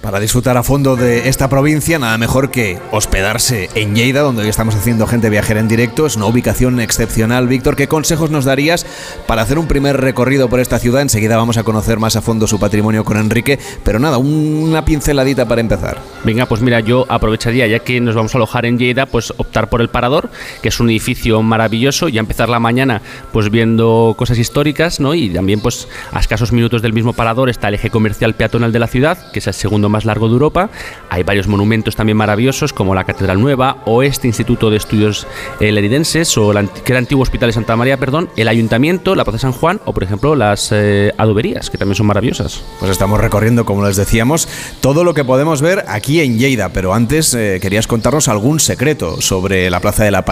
Para 0.00 0.18
disfrutar 0.18 0.56
a 0.56 0.62
fondo 0.62 0.96
de 0.96 1.28
esta 1.28 1.50
provincia, 1.50 1.98
nada 1.98 2.16
mejor 2.16 2.50
que 2.50 2.78
hospedarse 2.90 3.68
en 3.74 3.94
Lleida, 3.94 4.22
donde 4.22 4.42
hoy 4.42 4.48
estamos 4.48 4.74
haciendo 4.74 5.06
gente 5.06 5.28
viajera 5.28 5.60
en 5.60 5.68
directo. 5.68 6.06
Es 6.06 6.16
una 6.16 6.24
ubicación 6.24 6.80
excepcional. 6.80 7.48
Víctor, 7.48 7.76
¿qué 7.76 7.86
consejos 7.86 8.30
nos 8.30 8.46
darías 8.46 8.86
para 9.26 9.42
hacer 9.42 9.58
un 9.58 9.66
primer 9.66 10.00
recorrido 10.00 10.48
por 10.48 10.58
esta 10.58 10.78
ciudad? 10.78 11.02
Enseguida 11.02 11.36
vamos 11.36 11.58
a 11.58 11.64
conocer 11.64 11.98
más 11.98 12.16
a 12.16 12.22
fondo 12.22 12.46
su 12.46 12.58
patrimonio 12.58 13.04
con 13.04 13.18
Enrique, 13.18 13.58
pero 13.84 13.98
nada, 13.98 14.16
una 14.16 14.86
pinceladita 14.86 15.46
para 15.46 15.60
empezar. 15.60 15.98
Venga, 16.22 16.46
pues 16.46 16.60
mira, 16.60 16.80
yo 16.80 17.06
aprovecharía, 17.08 17.66
ya 17.66 17.78
que 17.78 17.98
nos 18.00 18.14
vamos 18.14 18.34
a 18.34 18.38
alojar 18.38 18.66
en 18.66 18.78
Lleida, 18.78 19.06
pues 19.06 19.32
optar 19.38 19.70
por 19.70 19.80
el 19.80 19.88
Parador, 19.88 20.28
que 20.62 20.68
es 20.68 20.78
un 20.78 20.90
edificio 20.90 21.40
maravilloso, 21.42 22.08
y 22.08 22.18
empezar 22.18 22.50
la 22.50 22.60
mañana 22.60 23.00
pues 23.32 23.50
viendo 23.50 24.14
cosas 24.18 24.38
históricas, 24.38 25.00
¿no? 25.00 25.14
Y 25.14 25.30
también 25.30 25.60
pues 25.60 25.88
a 26.12 26.20
escasos 26.20 26.52
minutos 26.52 26.82
del 26.82 26.92
mismo 26.92 27.14
Parador 27.14 27.48
está 27.48 27.68
el 27.68 27.74
eje 27.74 27.88
comercial 27.88 28.34
peatonal 28.34 28.70
de 28.70 28.78
la 28.78 28.86
ciudad, 28.86 29.30
que 29.32 29.38
es 29.38 29.46
el 29.46 29.54
segundo 29.54 29.88
más 29.88 30.04
largo 30.04 30.28
de 30.28 30.34
Europa. 30.34 30.68
Hay 31.08 31.22
varios 31.22 31.46
monumentos 31.46 31.96
también 31.96 32.18
maravillosos, 32.18 32.74
como 32.74 32.94
la 32.94 33.04
Catedral 33.04 33.40
Nueva 33.40 33.78
o 33.86 34.02
este 34.02 34.26
Instituto 34.26 34.68
de 34.68 34.76
Estudios 34.76 35.26
eh, 35.58 35.72
Leridenses, 35.72 36.36
o 36.36 36.52
el, 36.52 36.68
que 36.68 36.94
antiguo 36.94 37.22
Hospital 37.22 37.48
de 37.48 37.54
Santa 37.54 37.76
María, 37.76 37.96
perdón, 37.96 38.28
el 38.36 38.48
Ayuntamiento, 38.48 39.14
la 39.14 39.24
Plaza 39.24 39.38
San 39.38 39.52
Juan, 39.52 39.80
o 39.86 39.94
por 39.94 40.02
ejemplo 40.02 40.36
las 40.36 40.70
eh, 40.72 41.14
adoberías, 41.16 41.70
que 41.70 41.78
también 41.78 41.94
son 41.96 42.06
maravillosas. 42.06 42.62
Pues 42.78 42.90
estamos 42.90 43.18
recorriendo, 43.20 43.64
como 43.64 43.86
les 43.86 43.96
decíamos, 43.96 44.48
todo 44.80 45.02
lo 45.02 45.14
que 45.14 45.24
podemos 45.24 45.62
ver 45.62 45.84
aquí 45.88 46.09
en 46.18 46.38
Lleida, 46.38 46.70
pero 46.70 46.92
antes 46.92 47.32
eh, 47.34 47.60
querías 47.62 47.86
contarnos 47.86 48.26
algún 48.26 48.58
secreto 48.58 49.20
sobre 49.20 49.70
la 49.70 49.78
Plaza 49.78 50.02
de 50.02 50.10
la, 50.10 50.24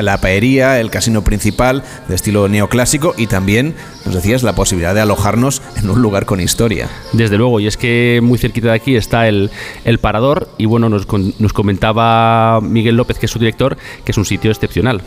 la 0.00 0.20
Paería, 0.20 0.80
el 0.80 0.90
casino 0.90 1.22
principal 1.24 1.82
de 2.08 2.14
estilo 2.14 2.48
neoclásico 2.48 3.14
y 3.18 3.26
también, 3.26 3.74
nos 4.06 4.14
decías, 4.14 4.42
la 4.42 4.54
posibilidad 4.54 4.94
de 4.94 5.02
alojarnos 5.02 5.60
en 5.76 5.90
un 5.90 6.00
lugar 6.00 6.24
con 6.24 6.40
historia. 6.40 6.88
Desde 7.12 7.36
luego, 7.36 7.60
y 7.60 7.66
es 7.66 7.76
que 7.76 8.20
muy 8.22 8.38
cerquita 8.38 8.68
de 8.68 8.74
aquí 8.74 8.96
está 8.96 9.28
el, 9.28 9.50
el 9.84 9.98
Parador 9.98 10.48
y 10.56 10.64
bueno, 10.64 10.88
nos, 10.88 11.06
nos 11.38 11.52
comentaba 11.52 12.60
Miguel 12.62 12.96
López, 12.96 13.18
que 13.18 13.26
es 13.26 13.32
su 13.32 13.38
director, 13.38 13.76
que 14.04 14.12
es 14.12 14.18
un 14.18 14.24
sitio 14.24 14.50
excepcional. 14.50 15.02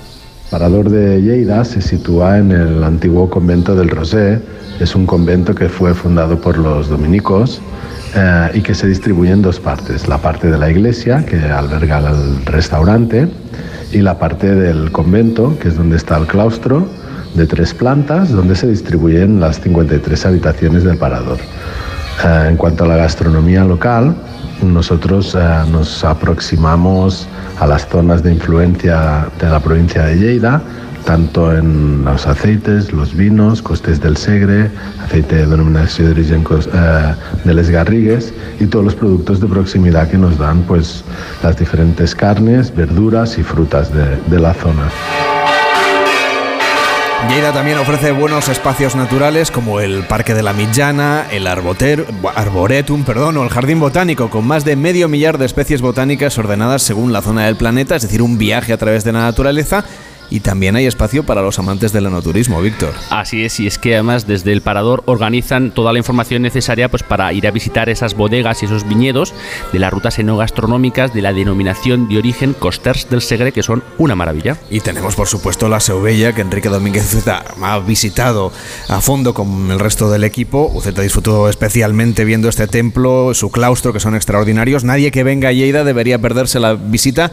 Parador 0.50 0.90
de 0.90 1.22
Lleida 1.22 1.64
se 1.64 1.80
sitúa 1.80 2.40
en 2.40 2.52
el 2.52 2.84
antiguo 2.84 3.30
convento 3.30 3.76
del 3.76 3.90
Rosé. 3.90 4.42
Es 4.80 4.96
un 4.96 5.06
convento 5.06 5.54
que 5.54 5.70
fue 5.70 5.94
fundado 5.94 6.42
por 6.42 6.58
los 6.58 6.90
dominicos 6.90 7.62
eh, 8.16 8.50
y 8.56 8.62
que 8.62 8.74
se 8.74 8.88
distribuye 8.88 9.32
en 9.32 9.44
dos 9.44 9.60
partes. 9.60 10.08
La 10.08 10.18
parte 10.18 10.50
de 10.50 10.58
la 10.58 10.72
iglesia, 10.72 11.24
que 11.24 11.38
alberga 11.40 12.00
el 12.00 12.44
restaurante, 12.48 13.30
y 13.92 14.00
la 14.00 14.18
parte 14.18 14.56
del 14.56 14.92
convento, 14.92 15.56
que 15.60 15.68
es 15.68 15.78
donde 15.78 15.98
está 15.98 16.18
el 16.18 16.26
claustro, 16.26 16.88
de 17.36 17.46
tres 17.46 17.76
plantas, 17.76 18.32
donde 18.32 18.56
se 18.56 18.66
distribuyen 18.66 19.40
las 19.40 19.60
53 19.62 20.26
habitaciones 20.26 20.84
del 20.84 20.98
Parador. 20.98 21.38
Eh, 22.26 22.48
en 22.50 22.58
cuanto 22.58 22.86
a 22.86 22.88
la 22.88 22.96
gastronomía 22.96 23.64
local, 23.66 24.16
nosotros 24.62 25.36
eh, 25.36 25.40
nos 25.72 26.04
aproximamos 26.04 27.28
a 27.60 27.68
las 27.68 27.88
zonas 27.88 28.24
de 28.24 28.34
influencia 28.34 29.28
de 29.40 29.50
la 29.50 29.60
provincia 29.60 30.04
de 30.06 30.16
Lleida, 30.16 30.62
tanto 31.06 31.56
en 31.56 32.04
los 32.06 32.28
aceites, 32.28 32.92
los 32.94 33.16
vinos, 33.16 33.62
costes 33.62 34.02
del 34.02 34.18
Segre, 34.18 34.70
aceite 35.04 35.38
de 35.38 35.46
denominación 35.46 36.08
de 36.08 36.14
origen 36.14 36.46
eh, 36.52 37.16
de 37.46 37.54
Les 37.54 37.70
Garrigues 37.70 38.34
y 38.60 38.66
todos 38.66 38.86
los 38.86 38.96
productos 38.96 39.40
de 39.40 39.48
proximidad 39.48 40.10
que 40.10 40.18
nos 40.18 40.38
dan 40.38 40.62
pues, 40.64 41.04
las 41.42 41.58
diferentes 41.58 42.14
carnes, 42.14 42.76
verduras 42.76 43.38
y 43.38 43.44
frutas 43.44 43.94
de, 43.94 44.18
de 44.28 44.40
la 44.40 44.54
zona. 44.54 45.39
Lleida 47.28 47.52
también 47.54 47.78
ofrece 47.78 48.12
buenos 48.12 48.48
espacios 48.48 48.96
naturales 48.96 49.52
como 49.52 49.82
el 49.82 50.04
Parque 50.08 50.34
de 50.34 50.42
la 50.42 50.54
Millana, 50.54 51.28
el 51.32 51.46
Arboretum 51.48 53.04
perdón, 53.04 53.38
o 53.38 53.44
el 53.44 53.50
Jardín 53.50 53.80
Botánico, 53.80 54.30
con 54.30 54.48
más 54.48 54.66
de 54.66 54.76
medio 54.76 55.08
millar 55.10 55.38
de 55.38 55.46
especies 55.46 55.82
botánicas 55.82 56.38
ordenadas 56.38 56.82
según 56.82 57.12
la 57.12 57.22
zona 57.22 57.46
del 57.46 57.58
planeta, 57.58 57.96
es 57.96 58.04
decir, 58.04 58.22
un 58.22 58.38
viaje 58.38 58.74
a 58.74 58.78
través 58.78 59.04
de 59.04 59.12
la 59.12 59.20
naturaleza 59.20 59.84
y 60.30 60.42
también 60.42 60.76
hay 60.76 60.86
espacio 60.86 61.24
para 61.24 61.42
los 61.42 61.60
amantes 61.60 61.92
del 61.94 62.06
enoturismo, 62.06 62.62
Víctor. 62.62 62.94
Así 63.10 63.44
es, 63.44 63.60
y 63.60 63.68
es 63.68 63.78
que 63.78 63.96
además 63.96 64.28
desde 64.28 64.52
el 64.52 64.62
Parador 64.62 65.04
organizan 65.06 65.72
toda 65.72 65.94
la 65.94 66.00
información 66.00 66.42
necesaria 66.42 66.90
pues, 66.90 67.04
para 67.04 67.32
ir 67.34 67.48
a 67.48 67.52
visitar 67.52 67.90
esas 67.90 68.14
bodegas 68.14 68.62
y 68.62 68.66
esos 68.66 68.88
viñedos 68.88 69.34
de 69.72 69.80
las 69.80 69.92
rutas 69.92 70.20
enogastronómicas 70.20 71.14
de 71.14 71.22
la 71.22 71.34
denominación 71.34 72.08
de 72.08 72.18
origen 72.18 72.54
Costers 72.54 73.10
del 73.10 73.22
Segre, 73.22 73.52
que 73.52 73.64
son 73.64 73.84
una 73.98 74.16
maravilla. 74.16 74.58
Y 74.70 74.82
tenemos, 74.82 75.16
por 75.16 75.28
supuesto, 75.28 75.70
la 75.70 75.80
Seubella, 75.80 76.34
que 76.34 76.42
Enrique 76.42 76.70
Domínguez 76.70 77.14
Uceta 77.14 77.44
ha 77.62 77.80
visitado 77.80 78.52
a 78.88 79.02
fondo 79.02 79.34
con 79.34 79.72
el 79.72 79.80
resto 79.80 80.10
del 80.10 80.24
equipo. 80.24 80.72
Uceta 80.74 81.02
disfrutó 81.02 81.50
especialmente 81.50 82.26
viendo 82.26 82.50
este 82.50 82.68
templo, 82.68 83.34
su 83.34 83.52
claustro, 83.52 83.94
que 83.94 84.00
son 84.00 84.16
extraordinarios. 84.16 84.84
Nadie 84.84 85.12
que 85.12 85.24
venga 85.24 85.50
a 85.50 85.52
Lleida 85.52 85.84
debería 85.84 86.20
perderse 86.20 86.60
la 86.60 86.74
visita. 86.74 87.32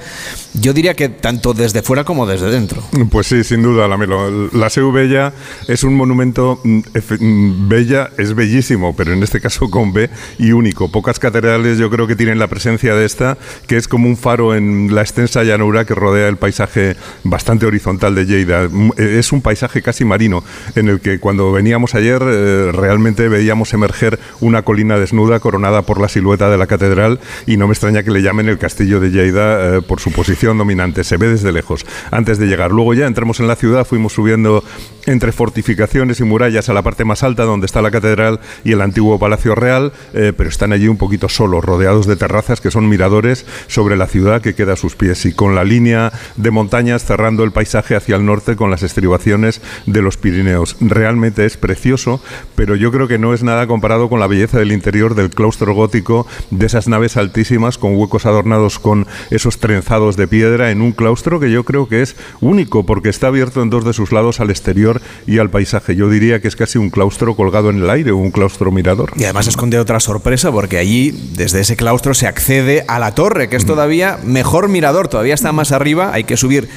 Yo 0.55 0.73
diría 0.73 0.95
que 0.95 1.09
tanto 1.09 1.55
desde 1.55 1.83
fuera 1.83 2.05
como 2.05 2.26
desde 2.26 2.50
dentro. 2.50 2.83
Pues 3.11 3.26
sí, 3.26 3.45
sin 3.45 3.62
duda, 3.62 3.88
Lamelo. 3.88 4.49
La 4.52 4.71
Seu 4.71 4.90
Bella 4.93 5.33
es 5.69 5.85
un 5.85 5.95
monumento 5.95 6.61
mm, 6.64 6.81
mm, 7.21 7.69
bella, 7.69 8.11
es 8.16 8.35
bellísimo, 8.35 8.95
pero 8.97 9.12
en 9.12 9.23
este 9.23 9.40
caso 9.40 9.71
con 9.71 9.93
B 9.93 10.09
y 10.38 10.52
único. 10.52 10.90
Pocas 10.90 11.19
catedrales 11.19 11.78
yo 11.78 11.90
creo 11.90 12.07
que 12.07 12.16
tienen 12.16 12.38
la 12.38 12.47
presencia 12.47 12.95
de 12.95 13.05
esta, 13.05 13.37
que 13.66 13.76
es 13.76 13.88
como 13.88 14.09
un 14.09 14.16
faro 14.16 14.55
en 14.55 14.95
la 14.95 15.02
extensa 15.02 15.43
llanura 15.45 15.85
que 15.85 15.95
rodea 15.95 16.28
el 16.28 16.37
paisaje 16.37 16.97
bastante 17.25 17.66
horizontal 17.66 18.14
de 18.14 18.26
Lleida. 18.26 18.69
Mm, 18.71 18.93
eh, 18.97 19.16
es 19.19 19.33
un 19.33 19.43
paisaje 19.43 19.83
casi 19.83 20.05
marino, 20.05 20.43
en 20.75 20.88
el 20.88 21.00
que 21.00 21.19
cuando 21.19 21.52
veníamos 21.52 21.95
ayer 21.95 22.23
eh, 22.23 22.71
realmente 22.73 23.28
veíamos 23.28 23.75
emerger 23.75 24.19
una 24.40 24.62
colina 24.62 24.99
desnuda 24.99 25.40
coronada 25.40 25.83
por 25.83 26.00
la 26.00 26.09
silueta 26.09 26.49
de 26.50 26.59
la 26.59 26.66
catedral 26.66 27.21
y 27.47 27.57
no 27.57 27.66
me 27.66 27.73
extraña 27.73 28.02
que 28.02 28.11
le 28.11 28.23
llamen 28.23 28.49
el 28.49 28.59
castillo 28.59 29.00
de 29.00 29.11
Lleida 29.11 29.76
eh, 29.76 29.83
por 29.83 30.00
su 30.00 30.12
posición 30.12 30.57
dominante. 30.57 31.05
Se 31.05 31.16
ve 31.16 31.28
desde 31.28 31.52
lejos. 31.52 31.85
Antes 32.11 32.38
de 32.38 32.47
llegar 32.47 32.73
Luego 32.76 32.92
ya 32.92 33.06
entramos 33.06 33.40
en 33.40 33.49
la 33.49 33.56
ciudad, 33.56 33.87
fuimos 33.87 34.12
subiendo 34.12 34.62
entre 35.06 35.33
fortificaciones 35.33 36.21
y 36.21 36.25
murallas 36.25 36.68
a 36.68 36.75
la 36.75 36.83
parte 36.83 37.04
más 37.04 37.23
alta 37.23 37.45
donde 37.45 37.64
está 37.64 37.80
la 37.80 37.90
catedral 37.90 38.40
y 38.64 38.73
el 38.73 38.83
antiguo 38.83 39.18
Palacio 39.18 39.54
Real, 39.54 39.92
eh, 40.12 40.35
pero 40.37 40.50
están 40.50 40.73
allí 40.73 40.88
un 40.88 40.99
poquito 40.99 41.30
solos, 41.30 41.64
rodeados 41.64 42.06
de 42.06 42.16
terrazas 42.16 42.61
que 42.61 42.71
son 42.71 42.88
miradores 42.88 43.47
sobre 43.66 43.97
la 43.97 44.09
ciudad 44.09 44.42
que 44.42 44.54
queda 44.54 44.75
a 44.75 44.76
sus 44.76 44.95
pies 44.95 45.25
y 45.25 45.33
con 45.33 45.54
la 45.54 45.64
línea 45.64 46.12
de 46.37 46.50
montañas 46.50 47.04
cerrando 47.04 47.45
el 47.45 47.52
paisaje 47.52 47.97
hacia 47.97 48.16
el 48.16 48.26
norte 48.26 48.56
con 48.56 48.71
las 48.71 48.83
estribaciones 48.83 49.62
de 49.87 50.02
los 50.02 50.18
Pirineos. 50.18 50.76
Realmente 50.80 51.47
es 51.47 51.56
precioso, 51.56 52.21
pero 52.56 52.76
yo 52.76 52.92
creo 52.92 53.09
que 53.09 53.18
no 53.18 53.33
es 53.33 53.42
nada 53.42 53.66
comparado 53.66 54.11
con 54.11 54.21
la 54.21 54.26
belleza 54.26 54.59
del 54.59 54.73
interior 54.73 55.14
del 55.14 55.30
claustro 55.30 55.73
gótico, 55.73 56.26
de 56.50 56.66
esas 56.66 56.88
naves 56.88 57.16
altísimas 57.16 57.78
con 57.78 57.97
huecos 57.97 58.26
adornados 58.26 58.78
con 58.78 59.06
esos 59.30 59.59
trenzados 59.61 60.16
de 60.16 60.28
piedra 60.28 60.71
en 60.71 60.83
un 60.83 60.92
claustro 60.92 61.40
que 61.40 61.50
yo 61.50 61.64
creo 61.64 61.88
que 61.88 62.02
es 62.02 62.16
único 62.40 62.65
porque 62.66 63.08
está 63.08 63.28
abierto 63.28 63.62
en 63.62 63.70
dos 63.70 63.85
de 63.85 63.92
sus 63.92 64.12
lados 64.12 64.40
al 64.40 64.50
exterior 64.50 65.00
y 65.26 65.38
al 65.38 65.50
paisaje. 65.50 65.96
Yo 65.96 66.08
diría 66.08 66.40
que 66.40 66.49
es 66.49 66.56
casi 66.56 66.78
un 66.78 66.90
claustro 66.90 67.35
colgado 67.37 67.70
en 67.70 67.76
el 67.76 67.90
aire, 67.90 68.12
un 68.12 68.30
claustro 68.30 68.70
mirador. 68.70 69.12
Y 69.16 69.25
además 69.25 69.46
esconde 69.46 69.78
otra 69.78 70.00
sorpresa 70.00 70.52
porque 70.52 70.78
allí, 70.78 71.11
desde 71.35 71.61
ese 71.61 71.76
claustro, 71.76 72.14
se 72.14 72.26
accede 72.26 72.85
a 72.88 72.99
la 72.99 73.14
torre, 73.14 73.49
que 73.49 73.56
es 73.56 73.66
todavía 73.66 74.18
mejor 74.25 74.68
mirador, 74.68 75.08
todavía 75.08 75.35
está 75.35 75.52
más 75.52 75.73
arriba, 75.73 76.11
hay 76.12 76.25
que 76.25 76.37
subir 76.37 76.68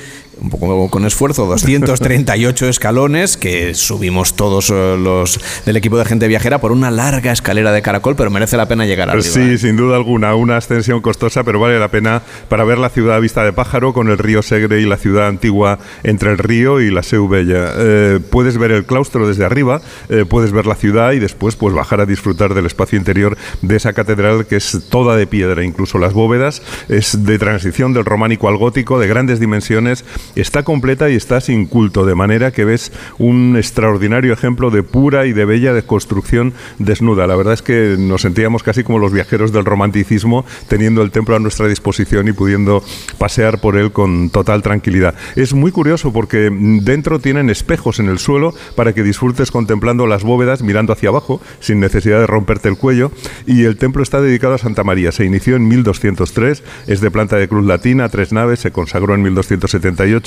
un 0.41 0.49
poco 0.49 0.89
con 0.89 1.05
esfuerzo, 1.05 1.45
238 1.45 2.67
escalones 2.69 3.37
que 3.37 3.73
subimos 3.73 4.35
todos 4.35 4.69
eh, 4.69 4.97
los 4.97 5.39
del 5.65 5.77
equipo 5.77 5.97
de 5.97 6.05
gente 6.05 6.27
viajera 6.27 6.59
por 6.59 6.71
una 6.71 6.91
larga 6.91 7.31
escalera 7.31 7.71
de 7.71 7.81
caracol, 7.81 8.15
pero 8.15 8.29
merece 8.29 8.57
la 8.57 8.67
pena 8.67 8.85
llegar 8.85 9.09
arriba. 9.09 9.23
Sí, 9.23 9.41
¿eh? 9.41 9.57
sin 9.57 9.75
duda 9.75 9.95
alguna, 9.95 10.35
una 10.35 10.57
ascensión 10.57 11.01
costosa, 11.01 11.43
pero 11.43 11.59
vale 11.59 11.79
la 11.79 11.89
pena 11.89 12.21
para 12.47 12.63
ver 12.63 12.77
la 12.77 12.89
ciudad 12.89 13.17
a 13.17 13.19
vista 13.19 13.43
de 13.43 13.53
pájaro 13.53 13.93
con 13.93 14.09
el 14.09 14.17
río 14.17 14.41
Segre 14.41 14.81
y 14.81 14.85
la 14.85 14.97
ciudad 14.97 15.27
antigua 15.27 15.79
entre 16.03 16.31
el 16.31 16.37
río 16.37 16.81
y 16.81 16.91
la 16.91 17.03
Seu 17.03 17.27
Bella. 17.27 17.73
Eh, 17.75 18.19
puedes 18.29 18.57
ver 18.57 18.71
el 18.71 18.85
claustro 18.85 19.27
desde 19.27 19.45
arriba, 19.45 19.81
puedes 20.29 20.51
ver 20.51 20.65
la 20.65 20.75
ciudad 20.75 21.11
y 21.11 21.19
después 21.19 21.55
pues 21.55 21.73
bajar 21.73 22.01
a 22.01 22.05
disfrutar 22.05 22.53
del 22.53 22.65
espacio 22.65 22.97
interior 22.97 23.37
de 23.61 23.75
esa 23.75 23.93
catedral 23.93 24.45
que 24.45 24.55
es 24.55 24.79
toda 24.89 25.15
de 25.15 25.27
piedra, 25.27 25.63
incluso 25.63 25.97
las 25.97 26.13
bóvedas 26.13 26.61
es 26.87 27.25
de 27.25 27.37
transición 27.37 27.93
del 27.93 28.05
románico 28.05 28.47
al 28.47 28.57
gótico, 28.57 28.99
de 28.99 29.07
grandes 29.07 29.39
dimensiones 29.39 30.05
está 30.35 30.63
completa 30.63 31.09
y 31.09 31.15
está 31.15 31.41
sin 31.41 31.65
culto, 31.65 32.05
de 32.05 32.15
manera 32.15 32.51
que 32.51 32.65
ves 32.65 32.91
un 33.17 33.55
extraordinario 33.57 34.33
ejemplo 34.33 34.71
de 34.71 34.83
pura 34.83 35.25
y 35.25 35.33
de 35.33 35.45
bella 35.45 35.73
de 35.73 35.83
construcción 35.83 36.53
desnuda. 36.77 37.27
La 37.27 37.35
verdad 37.35 37.53
es 37.53 37.61
que 37.61 37.95
nos 37.97 38.21
sentíamos 38.21 38.63
casi 38.63 38.83
como 38.83 38.99
los 38.99 39.11
viajeros 39.11 39.51
del 39.51 39.65
romanticismo, 39.65 40.45
teniendo 40.67 41.01
el 41.01 41.11
templo 41.11 41.35
a 41.35 41.39
nuestra 41.39 41.67
disposición 41.67 42.27
y 42.27 42.33
pudiendo 42.33 42.83
pasear 43.17 43.61
por 43.61 43.77
él 43.77 43.91
con 43.91 44.29
total 44.29 44.61
tranquilidad. 44.61 45.15
Es 45.35 45.53
muy 45.53 45.71
curioso 45.71 46.13
porque 46.13 46.49
dentro 46.81 47.19
tienen 47.19 47.49
espejos 47.49 47.99
en 47.99 48.09
el 48.09 48.19
suelo 48.19 48.53
para 48.75 48.93
que 48.93 49.03
disfrutes 49.03 49.51
contemplando 49.51 50.07
las 50.07 50.23
bóvedas 50.23 50.61
mirando 50.61 50.93
hacia 50.93 51.09
abajo, 51.09 51.41
sin 51.59 51.79
necesidad 51.79 52.19
de 52.19 52.27
romperte 52.27 52.69
el 52.69 52.77
cuello, 52.77 53.11
y 53.45 53.63
el 53.63 53.77
templo 53.77 54.03
está 54.03 54.21
dedicado 54.21 54.53
a 54.53 54.57
Santa 54.57 54.83
María. 54.83 55.11
Se 55.11 55.25
inició 55.25 55.55
en 55.55 55.67
1203, 55.67 56.63
es 56.87 57.01
de 57.01 57.11
planta 57.11 57.37
de 57.37 57.47
cruz 57.47 57.65
latina, 57.65 58.09
tres 58.09 58.31
naves, 58.31 58.59
se 58.59 58.71
consagró 58.71 59.15
en 59.15 59.21
1278, 59.23 60.18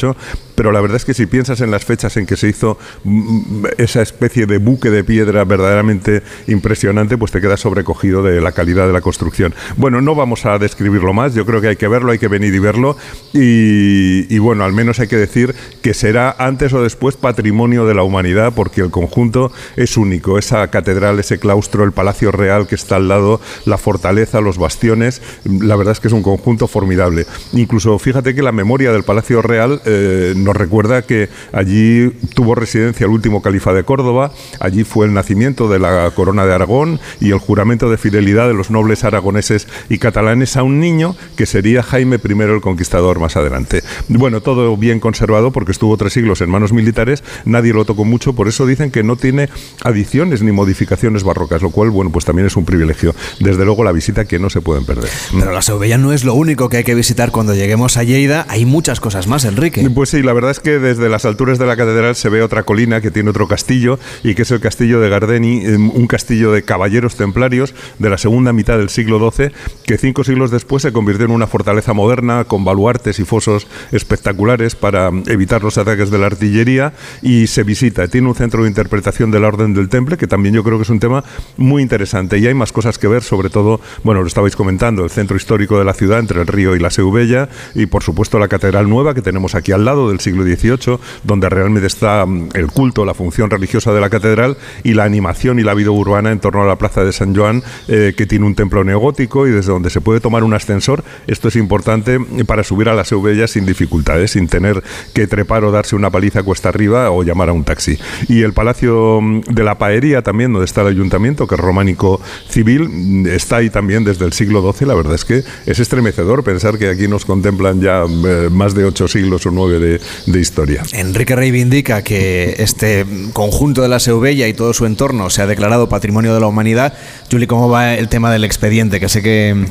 pero 0.55 0.73
la 0.73 0.81
verdad 0.81 0.97
es 0.97 1.05
que 1.05 1.15
si 1.15 1.27
piensas 1.27 1.61
en 1.61 1.71
las 1.71 1.85
fechas 1.85 2.17
en 2.17 2.27
que 2.27 2.37
se 2.37 2.49
hizo 2.49 2.79
mm, 3.05 3.67
esa 3.79 4.03
especie 4.03 4.47
de 4.47 4.59
buque 4.59 4.91
de 4.91 5.05
piedra 5.05 5.45
verdaderamente 5.45 6.23
impresionante, 6.47 7.19
pues 7.19 7.33
te 7.33 7.41
quedas 7.41 7.61
sobrecogido 7.61 8.23
de 8.23 8.41
la 8.41 8.53
calidad 8.53 8.87
de 8.87 8.93
la 8.93 9.01
construcción. 9.01 9.55
Bueno, 9.77 10.01
no 10.01 10.15
vamos 10.15 10.47
a 10.47 10.59
describirlo 10.59 11.13
más, 11.13 11.35
yo 11.35 11.47
creo 11.47 11.61
que 11.61 11.69
hay 11.69 11.77
que 11.77 11.89
verlo, 11.89 12.13
hay 12.13 12.19
que 12.19 12.29
venir 12.29 12.55
y 12.55 12.59
verlo, 12.59 12.97
y 13.33 14.39
bueno, 14.39 14.65
al 14.65 14.73
menos 14.73 15.01
hay 15.01 15.09
que 15.09 15.17
decir 15.17 15.55
que 15.83 15.95
será 15.95 16.35
antes 16.39 16.73
o 16.73 16.83
después 16.83 17.17
patrimonio 17.17 17.87
de 17.87 17.95
la 17.95 18.03
humanidad, 18.03 18.53
porque 18.55 18.81
el 18.81 18.91
conjunto 18.91 19.53
es 19.77 19.97
único, 19.97 20.39
esa 20.39 20.69
catedral, 20.69 21.19
ese 21.19 21.39
claustro, 21.39 21.85
el 21.85 21.93
palacio 21.93 22.33
real 22.33 22.67
que 22.67 22.75
está 22.75 22.97
al 22.97 23.09
lado, 23.09 23.41
la 23.65 23.79
fortaleza, 23.79 24.41
los 24.41 24.59
bastiones, 24.59 25.23
la 25.45 25.77
verdad 25.77 25.93
es 25.93 26.01
que 26.01 26.09
es 26.09 26.15
un 26.15 26.23
conjunto 26.23 26.67
formidable. 26.67 27.27
Incluso 27.53 27.99
fíjate 27.99 28.35
que 28.35 28.43
la 28.43 28.53
memoria 28.53 28.93
del 28.93 29.03
Palacio 29.03 29.43
Real 29.43 29.82
eh, 29.85 30.35
nos 30.37 30.57
recuerda 30.57 31.03
que 31.03 31.29
allí 31.53 32.11
tuvo 32.35 32.55
residencia 32.55 33.05
el 33.05 33.11
último 33.11 33.43
califa 33.43 33.73
de 33.73 33.85
Córdoba, 33.85 34.33
allí 34.61 34.85
fue 34.85 35.07
el 35.07 35.15
nacimiento 35.15 35.69
de 35.69 35.79
la 35.79 36.11
corona 36.11 36.47
de 36.47 36.55
Aragón 36.55 37.01
y 37.21 37.31
el 37.31 37.39
juramento 37.39 37.91
de 37.91 37.99
fidelidad 37.99 38.49
de 38.49 38.55
los 38.55 38.71
nobles 38.71 39.05
aragoneses 39.05 39.69
y 39.89 39.99
catalanes 39.99 40.57
a 40.57 40.62
un 40.62 40.81
niño 40.81 41.17
que 41.37 41.47
sería 41.47 41.83
Jaime 41.83 42.17
I 42.23 42.43
el 42.43 42.61
Conquistador 42.61 43.21
más 43.21 43.37
adelante. 43.37 43.83
Bueno, 44.09 44.41
todo 44.41 44.77
bien 44.77 45.01
conservado 45.01 45.53
porque 45.53 45.73
estuvo 45.73 45.97
tres 45.97 46.12
siglos 46.12 46.41
en 46.41 46.51
manos 46.51 46.73
militares, 46.73 47.23
nadie 47.45 47.73
lo 47.73 47.85
tocó 47.85 48.05
mucho, 48.05 48.33
por 48.33 48.49
eso 48.49 48.67
dicen 48.67 48.91
que 48.91 49.03
no 49.03 49.17
tiene 49.17 49.49
adiciones 49.85 50.43
ni 50.43 50.53
modificaciones 50.53 51.25
barrocas, 51.25 51.62
lo 51.62 51.71
cual, 51.71 51.91
bueno, 51.91 52.11
pues 52.11 52.25
también 52.25 52.47
es 52.47 52.57
un 52.57 52.65
privilegio. 52.65 53.15
Desde 53.41 53.65
luego 53.65 53.85
la 53.85 53.93
visita 53.93 54.25
que 54.25 54.39
no 54.39 54.51
se 54.51 54.61
pueden 54.61 54.85
perder. 54.85 55.11
Pero 55.33 55.53
la 55.53 55.62
Seubella 55.62 55.99
no 55.99 56.12
es 56.12 56.25
lo 56.25 56.35
único 56.35 56.69
que 56.69 56.79
hay 56.79 56.85
que 56.85 56.95
visitar 56.95 57.31
cuando 57.31 57.55
lleguemos 57.55 57.97
a 57.97 58.03
Lleida, 58.03 58.47
hay 58.49 58.65
muchas 58.65 59.01
cosas 59.01 59.27
más, 59.27 59.45
Enrique. 59.45 59.72
Pues 59.95 60.11
sí, 60.11 60.23
la 60.23 60.33
verdad 60.33 60.50
es 60.50 60.61
que 60.61 60.79
desde 60.79 61.09
las 61.09 61.25
alturas 61.25 61.59
de 61.59 61.67
la 61.67 61.76
catedral 61.76 62.14
se 62.14 62.29
ve 62.29 62.43
otra 62.43 62.62
colina 62.62 63.00
que 63.00 63.11
tiene 63.11 63.31
otro 63.31 63.49
castillo 63.49 63.99
y 64.23 64.35
que 64.35 64.43
es 64.43 64.50
el 64.50 64.61
castillo 64.61 65.00
de 65.00 65.09
Gardeni, 65.09 65.64
em, 65.64 65.91
un 65.91 66.07
castillo 66.07 66.52
de 66.52 66.62
caballeros 66.62 67.17
templarios 67.17 67.75
de 67.99 68.11
la 68.11 68.19
segunda 68.19 68.52
mitad 68.52 68.79
del 68.79 68.88
siglo 68.88 69.19
XII, 69.31 69.50
que 69.85 69.99
cinco 69.99 70.25
siglos 70.25 70.50
después 70.50 70.83
se 70.83 70.93
convirtió 70.93 71.26
en 71.26 71.33
una 71.33 71.47
fortaleza 71.47 71.93
moderna 71.93 72.45
con 72.45 72.64
baluartes 72.64 73.19
y 73.19 73.25
fosos 73.25 73.67
espectaculares 73.93 74.75
para 74.75 75.11
evitar 75.26 75.62
los 75.62 75.79
ataques 75.79 76.11
de 76.11 76.19
la 76.19 76.26
artillería 76.26 76.93
y 77.23 77.47
se 77.47 77.62
visita. 77.62 78.09
Tiene 78.09 78.29
un 78.29 78.35
centro 78.35 78.62
de 78.62 78.69
interpretación 78.69 79.31
de 79.31 79.41
la 79.41 79.49
Orden 79.49 79.75
del 79.75 79.88
Temple, 79.88 80.17
que 80.17 80.26
también 80.26 80.55
yo 80.55 80.62
creo 80.64 80.79
que 80.79 80.85
es 80.85 80.91
un 80.91 81.00
tema 81.00 81.25
muy 81.57 81.83
interesante 81.83 82.38
y 82.38 82.47
hay 82.47 82.55
más 82.55 82.73
cosas 82.73 82.99
que 82.99 83.09
ver, 83.09 83.23
sobre 83.23 83.50
todo, 83.50 83.81
bueno, 84.02 84.21
lo 84.21 84.26
estabais 84.26 84.57
comentando, 84.57 85.05
el 85.05 85.11
centro 85.11 85.37
histórico 85.37 85.79
de 85.79 85.85
la 85.85 85.95
ciudad 85.95 86.19
entre 86.19 86.41
el 86.41 86.47
río 86.47 86.76
y 86.76 86.79
la 86.79 86.91
Seubella 86.91 87.49
y 87.75 87.87
por 87.87 88.02
supuesto 88.02 88.38
la 88.38 88.49
Catedral 88.49 88.88
Nueva 88.88 89.14
que 89.14 89.23
tenemos 89.23 89.52
aquí 89.55 89.73
al 89.73 89.85
lado 89.85 90.09
del 90.09 90.21
siglo 90.21 90.45
XVIII, 90.45 90.99
donde 91.25 91.49
realmente 91.49 91.87
está 91.87 92.25
mm, 92.27 92.51
el 92.55 92.67
culto, 92.69 93.05
la 93.05 93.15
función 93.15 93.51
religiosa 93.51 93.93
de 93.93 94.01
la 94.01 94.11
catedral 94.11 94.57
y 94.83 94.95
la 94.95 95.05
animación 95.05 95.59
y 95.59 95.63
la 95.63 95.75
vida 95.75 95.91
urbana 95.91 96.31
en 96.33 96.41
torno 96.41 96.63
a 96.63 96.67
la 96.67 96.77
Plaza 96.77 97.05
de 97.05 97.13
San 97.13 97.35
Joan, 97.35 97.63
eh, 97.89 98.15
que 98.17 98.27
tiene 98.27 98.47
un 98.47 98.55
templo 98.55 98.85
neogótico 98.85 99.47
y 99.47 99.51
desde 99.51 99.73
donde 99.73 99.91
se 99.91 100.01
puede 100.01 100.21
tomar 100.21 100.45
un 100.45 100.55
ascensor. 100.55 101.05
Esto 101.27 101.49
es 101.49 101.57
importante 101.57 102.19
para 102.47 102.65
subir 102.65 102.89
a 102.89 102.95
la 102.95 103.05
Seubella 103.05 103.47
sin 103.47 103.67
dificultades, 103.67 104.33
sin 104.33 104.49
tener 104.49 104.83
que 105.15 105.27
trepar 105.27 105.65
o 105.65 105.73
darse 105.73 105.97
una 105.97 106.11
paliza 106.11 106.43
cuesta 106.43 106.69
arriba 106.69 107.11
o 107.11 107.23
llamar 107.23 107.49
a 107.49 107.53
un 107.53 107.65
taxi. 107.65 107.99
Y 108.29 108.43
el 108.43 108.53
Palacio 108.53 109.21
mm, 109.21 109.41
de 109.43 109.65
la 109.65 109.79
Paería 109.79 110.23
también, 110.23 110.53
donde 110.53 110.67
está 110.67 110.83
el 110.83 110.89
ayuntamiento, 110.89 111.47
que 111.47 111.55
es 111.55 111.61
románico 111.61 112.21
civil, 112.49 112.89
mm, 112.89 113.27
está 113.27 113.57
ahí 113.57 113.71
también 113.71 114.05
desde 114.05 114.25
el 114.25 114.33
siglo 114.33 114.73
XII. 114.73 114.87
La 114.87 114.95
verdad 114.95 115.15
es 115.15 115.25
que 115.25 115.43
es 115.67 115.79
estremecedor 115.79 116.45
pensar 116.45 116.79
que 116.79 116.89
aquí 116.89 117.09
nos 117.09 117.25
contemplan 117.25 117.81
ya 117.81 118.05
eh, 118.05 118.49
más 118.51 118.75
de 118.75 118.85
ocho 118.85 119.09
siglos 119.09 119.42
o 119.47 119.51
nueve 119.51 119.79
de, 119.79 120.01
de 120.27 120.40
historia. 120.40 120.83
Enrique 120.93 121.37
reivindica 121.37 122.03
que 122.03 122.57
este 122.59 123.05
conjunto 123.33 123.83
de 123.83 123.88
la 123.88 124.01
Seubella 124.01 124.49
y 124.49 124.55
todo 124.55 124.75
su 124.75 124.87
entorno 124.87 125.31
se 125.31 125.43
ha 125.43 125.47
declarado 125.47 125.88
patrimonio 125.88 126.35
de 126.35 126.40
la 126.40 126.47
humanidad. 126.47 126.95
Juli, 127.31 127.47
¿cómo 127.47 127.69
va 127.69 127.95
el 127.95 128.09
tema 128.09 128.33
del 128.33 128.45
expediente? 128.45 129.01
Que 129.01 129.09
sé 129.09 129.23
que 129.23 129.66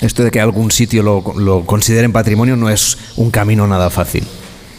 esto 0.00 0.24
de 0.24 0.30
que 0.30 0.40
algún 0.40 0.70
sitio 0.70 1.02
lo, 1.02 1.22
lo 1.36 1.64
consideren 1.64 2.12
patrimonio 2.12 2.56
no 2.56 2.70
es 2.70 2.98
un 3.16 3.30
camino 3.30 3.66
nada 3.66 3.90
fácil. 3.90 4.26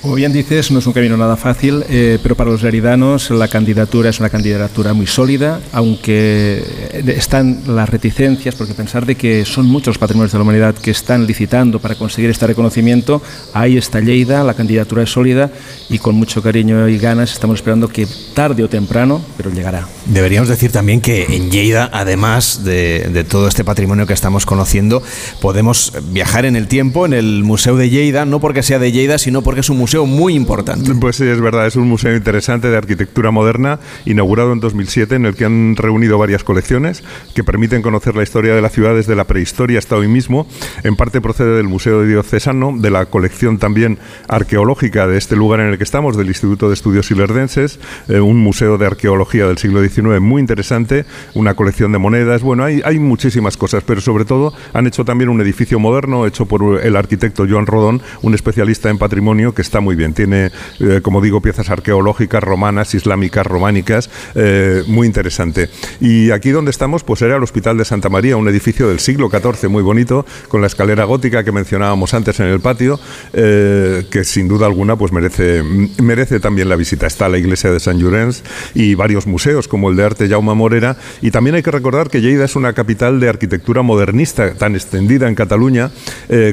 Como 0.01 0.13
bien 0.13 0.31
dices, 0.31 0.69
no 0.69 0.77
es 0.79 0.85
un 0.85 0.93
camino 0.93 1.17
nada 1.17 1.35
fácil, 1.35 1.83
eh, 1.89 2.19
pero 2.21 2.35
para 2.35 2.51
los 2.51 2.61
leridanos 2.61 3.31
la 3.31 3.47
candidatura 3.47 4.11
es 4.11 4.19
una 4.19 4.29
candidatura 4.29 4.93
muy 4.93 5.07
sólida, 5.07 5.59
aunque 5.73 6.63
están 7.07 7.61
las 7.67 7.89
reticencias, 7.89 8.53
porque 8.53 8.75
pensar 8.75 9.05
de 9.07 9.15
que 9.15 9.43
son 9.43 9.65
muchos 9.65 9.87
los 9.87 9.97
patrimonios 9.97 10.31
de 10.33 10.37
la 10.37 10.43
humanidad 10.43 10.75
que 10.75 10.91
están 10.91 11.25
licitando 11.25 11.79
para 11.79 11.95
conseguir 11.95 12.29
este 12.29 12.45
reconocimiento, 12.45 13.21
ahí 13.53 13.77
está 13.77 13.99
Lleida, 13.99 14.43
la 14.43 14.53
candidatura 14.53 15.03
es 15.03 15.09
sólida 15.09 15.49
y 15.89 15.97
con 15.97 16.15
mucho 16.15 16.43
cariño 16.43 16.87
y 16.89 16.97
ganas 16.97 17.31
estamos 17.31 17.55
esperando 17.55 17.87
que 17.87 18.05
tarde 18.33 18.63
o 18.63 18.69
temprano, 18.69 19.21
pero 19.35 19.49
llegará. 19.49 19.87
Deberíamos 20.05 20.49
decir 20.49 20.71
también 20.71 21.01
que 21.01 21.23
en 21.23 21.49
Lleida, 21.49 21.89
además 21.91 22.63
de, 22.63 23.09
de 23.11 23.23
todo 23.23 23.47
este 23.47 23.63
patrimonio 23.63 24.05
que 24.05 24.13
estamos 24.13 24.45
conociendo, 24.45 25.01
podemos 25.41 25.93
viajar 26.11 26.45
en 26.45 26.55
el 26.55 26.67
tiempo 26.67 27.05
en 27.05 27.13
el 27.13 27.43
Museo 27.43 27.77
de 27.77 27.89
Lleida, 27.89 28.25
no 28.25 28.39
porque 28.39 28.61
sea 28.61 28.77
de 28.77 28.91
Lleida, 28.91 29.17
sino 29.17 29.41
porque 29.41 29.61
es 29.61 29.69
un 29.69 29.77
museo 29.77 29.86
muy 29.95 30.35
importante. 30.35 30.93
Pues 30.95 31.15
sí, 31.15 31.23
es 31.23 31.39
verdad, 31.39 31.65
es 31.65 31.75
un 31.77 31.87
museo 31.87 32.15
interesante 32.15 32.69
de 32.69 32.77
arquitectura 32.77 33.31
moderna, 33.31 33.79
inaugurado 34.05 34.51
en 34.51 34.59
2007, 34.59 35.15
en 35.15 35.25
el 35.25 35.35
que 35.35 35.45
han 35.45 35.75
reunido 35.77 36.17
varias 36.17 36.43
colecciones 36.43 37.03
que 37.33 37.43
permiten 37.43 37.81
conocer 37.81 38.15
la 38.15 38.23
historia 38.23 38.53
de 38.53 38.61
la 38.61 38.69
ciudad 38.69 38.95
desde 38.95 39.15
la 39.15 39.23
prehistoria 39.23 39.79
hasta 39.79 39.95
hoy 39.95 40.07
mismo. 40.09 40.45
En 40.83 40.97
parte 40.97 41.21
procede 41.21 41.55
del 41.55 41.67
Museo 41.67 42.03
Diocesano, 42.03 42.73
de 42.77 42.91
la 42.91 43.05
colección 43.05 43.59
también 43.59 43.97
arqueológica 44.27 45.07
de 45.07 45.17
este 45.17 45.35
lugar 45.37 45.61
en 45.61 45.67
el 45.67 45.77
que 45.77 45.85
estamos, 45.85 46.17
del 46.17 46.27
Instituto 46.27 46.67
de 46.67 46.73
Estudios 46.73 47.09
Ilerdenses, 47.09 47.79
eh, 48.09 48.19
un 48.19 48.37
museo 48.37 48.77
de 48.77 48.87
arqueología 48.87 49.47
del 49.47 49.57
siglo 49.57 49.81
XIX 49.81 50.19
muy 50.19 50.41
interesante, 50.41 51.05
una 51.33 51.53
colección 51.53 51.93
de 51.93 51.97
monedas, 51.97 52.41
bueno, 52.43 52.65
hay, 52.65 52.81
hay 52.83 52.99
muchísimas 52.99 53.55
cosas, 53.55 53.83
pero 53.85 54.01
sobre 54.01 54.25
todo 54.25 54.53
han 54.73 54.85
hecho 54.85 55.05
también 55.05 55.29
un 55.29 55.39
edificio 55.39 55.79
moderno 55.79 56.27
hecho 56.27 56.45
por 56.45 56.83
el 56.83 56.95
arquitecto 56.97 57.45
Joan 57.49 57.65
Rodón, 57.65 58.01
un 58.21 58.33
especialista 58.33 58.89
en 58.89 58.97
patrimonio 58.97 59.53
que 59.53 59.61
está 59.61 59.76
muy 59.81 59.95
bien. 59.95 60.13
Tiene, 60.13 60.51
eh, 60.79 61.01
como 61.01 61.21
digo, 61.21 61.41
piezas 61.41 61.69
arqueológicas, 61.69 62.43
romanas, 62.43 62.93
islámicas, 62.93 63.45
románicas, 63.45 64.09
eh, 64.35 64.83
muy 64.87 65.07
interesante. 65.07 65.69
Y 65.99 66.31
aquí 66.31 66.51
donde 66.51 66.71
estamos, 66.71 67.03
pues 67.03 67.21
era 67.21 67.37
el 67.37 67.43
Hospital 67.43 67.77
de 67.77 67.85
Santa 67.85 68.09
María, 68.09 68.37
un 68.37 68.47
edificio 68.47 68.87
del 68.87 68.99
siglo 68.99 69.29
XIV 69.29 69.69
muy 69.69 69.83
bonito, 69.83 70.25
con 70.47 70.61
la 70.61 70.67
escalera 70.67 71.05
gótica 71.05 71.43
que 71.43 71.51
mencionábamos 71.51 72.13
antes 72.13 72.39
en 72.39 72.47
el 72.47 72.59
patio, 72.59 72.99
eh, 73.33 74.05
que 74.09 74.23
sin 74.23 74.47
duda 74.47 74.65
alguna 74.65 74.95
pues 74.95 75.11
merece, 75.11 75.63
merece 76.01 76.39
también 76.39 76.69
la 76.69 76.75
visita. 76.75 77.07
Está 77.07 77.29
la 77.29 77.37
iglesia 77.37 77.71
de 77.71 77.79
San 77.79 77.99
Llorenç 77.99 78.41
y 78.73 78.95
varios 78.95 79.27
museos, 79.27 79.67
como 79.67 79.89
el 79.89 79.95
de 79.95 80.03
arte 80.03 80.29
Jaume 80.29 80.53
Morera. 80.55 80.97
Y 81.21 81.31
también 81.31 81.55
hay 81.55 81.63
que 81.63 81.71
recordar 81.71 82.09
que 82.09 82.21
Lleida 82.21 82.45
es 82.45 82.55
una 82.55 82.73
capital 82.73 83.19
de 83.19 83.29
arquitectura 83.29 83.81
modernista 83.81 84.53
tan 84.53 84.75
extendida 84.75 85.27
en 85.27 85.35
Cataluña, 85.35 85.91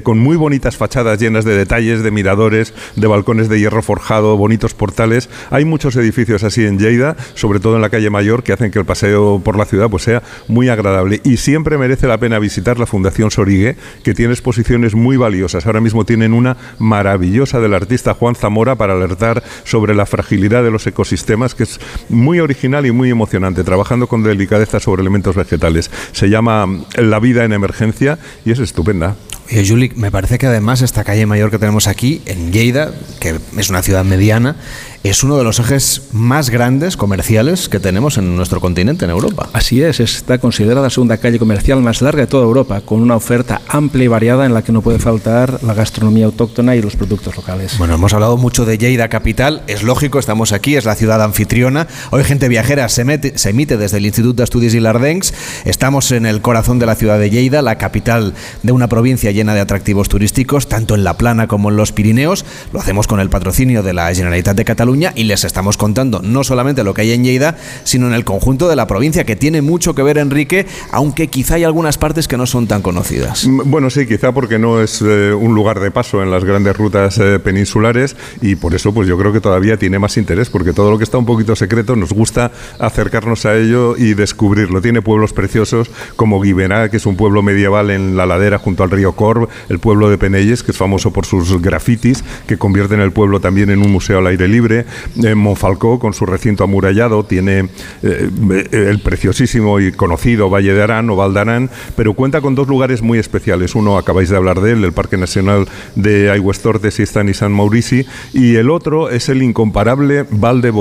con 0.03 0.19
muy 0.19 0.37
bonitas 0.37 0.77
fachadas 0.77 1.19
llenas 1.19 1.45
de 1.45 1.57
detalles, 1.57 2.03
de 2.03 2.11
miradores, 2.11 2.75
de 2.97 3.07
balcones 3.15 3.49
de 3.49 3.59
hierro 3.61 3.83
forjado, 3.83 4.37
bonitos 4.37 4.75
portales. 4.75 5.31
Hay 5.51 5.65
muchos 5.65 5.97
edificios 5.97 6.43
así 6.43 6.65
en 6.67 6.79
Lleida, 6.79 7.17
sobre 7.35 7.61
todo 7.61 7.77
en 7.77 7.83
la 7.83 7.91
calle 7.91 8.11
Mayor, 8.11 8.43
que 8.43 8.53
hacen 8.53 8.71
que 8.71 8.79
el 8.79 8.85
paseo 8.85 9.41
por 9.43 9.57
la 9.57 9.65
ciudad 9.65 9.89
pues, 9.89 10.03
sea 10.03 10.23
muy 10.49 10.69
agradable. 10.69 11.21
Y 11.25 11.37
siempre 11.37 11.79
merece 11.79 12.07
la 12.07 12.19
pena 12.19 12.39
visitar 12.39 12.79
la 12.79 12.87
Fundación 12.87 13.31
Sorigue, 13.31 13.77
que 14.03 14.15
tiene 14.15 14.33
exposiciones 14.33 14.95
muy 14.95 15.17
valiosas. 15.17 15.67
Ahora 15.67 15.81
mismo 15.81 16.05
tienen 16.05 16.33
una 16.33 16.57
maravillosa 16.79 17.61
del 17.61 17.75
artista 17.75 18.15
Juan 18.15 18.35
Zamora 18.35 18.75
para 18.75 18.95
alertar 18.95 19.43
sobre 19.65 19.95
la 19.95 20.07
fragilidad 20.07 20.65
de 20.65 20.71
los 20.71 20.87
ecosistemas, 20.87 21.55
que 21.55 21.63
es 21.63 21.81
muy 22.09 22.41
original 22.41 22.85
y 22.87 22.93
muy 22.93 23.11
emocionante, 23.11 23.65
trabajando 23.65 24.09
con 24.09 24.23
delicadeza 24.23 24.81
sobre 24.81 25.03
elementos 25.03 25.37
vegetales. 25.37 25.91
Se 26.13 26.29
llama 26.29 26.67
La 26.97 27.21
vida 27.21 27.45
en 27.45 27.53
emergencia 27.53 28.19
y 28.45 28.51
es 28.51 28.59
estupenda. 28.59 29.17
Y 29.49 29.69
Juli, 29.69 29.93
me 29.95 30.11
parece 30.11 30.39
que 30.39 30.47
además 30.47 30.81
esta 30.81 31.05
calle 31.05 31.27
mayor 31.27 31.51
que 31.51 31.59
tenemos 31.59 31.87
aquí, 31.87 32.23
en 32.27 32.51
Lleida, 32.53 32.93
que 33.21 33.39
es 33.57 33.71
una 33.71 33.83
ciudad 33.83 34.05
mediana, 34.05 34.57
es 35.05 35.23
uno 35.23 35.37
de 35.37 35.45
los 35.45 35.59
ejes 35.59 36.09
más 36.13 36.49
grandes 36.49 36.97
comerciales 36.97 37.69
que 37.69 37.79
tenemos 37.79 38.17
en 38.17 38.37
nuestro 38.37 38.59
continente, 38.59 39.05
en 39.05 39.11
Europa. 39.11 39.51
Así 39.53 39.83
es, 39.83 40.01
está 40.01 40.39
considerada 40.39 40.81
la 40.81 40.89
segunda 40.89 41.19
calle 41.19 41.39
comercial 41.39 41.83
más 41.83 42.01
larga 42.01 42.23
de 42.23 42.27
toda 42.27 42.45
Europa, 42.45 42.81
con 42.81 43.03
una 43.03 43.15
oferta 43.15 43.61
amplia 43.69 44.05
y 44.05 44.09
variada 44.09 44.47
en 44.47 44.55
la 44.55 44.63
que 44.63 44.73
no 44.73 44.81
puede 44.81 44.99
faltar 44.99 45.63
la 45.63 45.75
gastronomía 45.75 46.25
autóctona 46.25 46.75
y 46.75 46.81
los 46.81 46.97
productos 46.97 47.37
locales. 47.37 47.77
Bueno, 47.77 47.97
hemos 47.97 48.15
hablado 48.15 48.39
mucho 48.39 48.65
de 48.65 48.79
Lleida 48.79 49.09
capital, 49.09 49.63
es 49.67 49.83
lógico, 49.83 50.19
estamos 50.19 50.53
aquí, 50.53 50.75
es 50.75 50.87
la 50.87 50.95
ciudad 50.95 51.21
anfitriona. 51.23 51.87
Hoy 52.11 52.25
Gente 52.25 52.49
Viajera 52.49 52.89
se, 52.89 53.05
se 53.37 53.51
emite 53.51 53.77
desde 53.77 53.99
el 53.99 54.07
Instituto 54.07 54.39
de 54.39 54.45
Estudios 54.45 54.73
Ilardencs. 54.73 55.35
Estamos 55.67 56.13
en 56.13 56.25
el 56.25 56.41
corazón 56.41 56.79
de 56.79 56.87
la 56.87 56.95
ciudad 56.95 57.19
de 57.19 57.29
Lleida, 57.29 57.61
la 57.61 57.77
capital 57.77 58.33
de 58.63 58.73
una 58.73 58.89
provincia 58.89 59.33
llena 59.33 59.53
de 59.53 59.61
atractivos 59.61 60.09
turísticos, 60.09 60.67
tanto 60.67 60.95
en 60.95 61.05
la 61.05 61.19
plana 61.19 61.47
como 61.47 61.69
en 61.69 61.77
los 61.77 61.93
Pirineos. 61.93 62.47
Lo 62.73 62.81
hacemos 62.81 63.07
con 63.07 63.21
el 63.21 63.29
patrocinio 63.29 63.83
de 63.83 63.93
la 63.93 64.15
Generalitat 64.15 64.57
de 64.57 64.65
Cataluña 64.65 64.94
y 65.15 65.25
les 65.25 65.45
estamos 65.45 65.77
contando 65.77 66.21
no 66.23 66.45
solamente 66.45 66.85
lo 66.85 66.95
que 66.95 67.03
hay 67.03 67.13
en 67.13 67.25
Lleida, 67.25 67.57
sino 67.83 68.07
en 68.07 68.15
el 68.15 68.25
conjunto 68.25 68.69
de 68.69 68.77
la 68.77 68.87
provincia, 68.87 69.25
que 69.25 69.37
tiene 69.37 69.61
mucho 69.61 69.95
que 69.95 70.03
ver, 70.03 70.19
Enrique, 70.19 70.67
aunque 70.93 71.29
quizá 71.29 71.57
hay 71.57 71.65
algunas 71.65 71.99
partes 71.99 72.29
que 72.29 72.37
no 72.37 72.47
son 72.47 72.67
tan 72.67 72.81
conocidas. 72.81 73.47
Mm, 73.47 73.63
bueno, 73.71 73.91
sí, 73.91 74.07
quizá 74.07 74.33
porque 74.33 74.59
no 74.59 74.81
es 74.81 75.03
eh, 75.03 75.33
un 75.33 75.55
lugar 75.55 75.81
de 75.81 75.91
paso 75.91 76.23
en 76.23 76.31
las 76.31 76.45
grandes 76.45 76.77
rutas 76.77 77.19
eh, 77.19 77.39
peninsulares 77.39 78.17
y 78.41 78.55
por 78.57 78.75
eso 78.75 78.95
pues 78.95 79.09
yo 79.09 79.19
creo 79.19 79.33
que 79.33 79.41
todavía 79.41 79.77
tiene 79.77 79.99
más 79.99 80.17
interés, 80.17 80.49
porque 80.51 80.73
todo 80.73 80.91
lo 80.91 80.99
que 80.99 81.05
está 81.05 81.19
un 81.19 81.27
poquito 81.27 81.57
secreto 81.57 81.97
nos 81.97 82.13
gusta 82.13 82.53
acercarnos 82.79 83.47
a 83.47 83.57
ello 83.57 83.97
y 83.97 84.15
descubrirlo. 84.15 84.81
Tiene 84.81 85.03
pueblos 85.03 85.33
preciosos 85.33 85.91
como 86.17 86.41
Guiberá, 86.41 86.89
que 86.89 86.99
es 86.99 87.07
un 87.07 87.17
pueblo 87.17 87.43
medieval 87.43 87.91
en 87.91 88.17
la 88.17 88.27
ladera 88.27 88.59
junto 88.59 88.83
al 88.85 88.91
río 88.91 89.13
Corb, 89.13 89.49
el 89.69 89.79
pueblo 89.79 90.09
de 90.09 90.19
Penelles, 90.19 90.63
que 90.63 90.71
es 90.71 90.77
famoso 90.77 91.13
por 91.13 91.27
sus 91.27 91.61
grafitis, 91.61 92.25
que 92.47 92.59
convierten 92.59 93.01
el 93.01 93.13
pueblo 93.13 93.41
también 93.41 93.71
en 93.71 93.83
un 93.83 93.91
museo 93.91 94.19
al 94.19 94.27
aire 94.27 94.49
libre, 94.49 94.84
eh, 95.23 95.35
Monfalcó, 95.35 95.99
con 95.99 96.13
su 96.15 96.27
recinto 96.27 96.65
amurallado, 96.65 97.25
tiene 97.25 97.69
eh, 98.03 98.31
el 98.71 99.01
preciosísimo 99.01 99.81
y 99.81 99.93
conocido 99.93 100.51
Valle 100.51 100.75
de 100.75 100.83
Arán 100.83 101.09
o 101.11 101.17
Val 101.17 101.37
Arán, 101.37 101.71
pero 101.97 102.15
cuenta 102.15 102.41
con 102.41 102.55
dos 102.55 102.69
lugares 102.69 103.03
muy 103.03 103.19
especiales. 103.19 103.75
Uno, 103.75 103.97
acabáis 103.97 104.29
de 104.29 104.37
hablar 104.37 104.61
de 104.61 104.73
él, 104.73 104.85
el 104.85 104.93
Parque 104.93 105.17
Nacional 105.17 105.67
de 105.95 106.31
Aigüestortes 106.31 107.01
y 107.01 107.05
Stan 107.05 107.29
y 107.29 107.35
San 107.35 107.53
Maurici, 107.53 108.07
y 108.33 108.57
el 108.57 108.71
otro 108.71 109.09
es 109.09 109.29
el 109.29 109.43
incomparable 109.43 110.27
Val 110.31 110.61
de. 110.61 110.75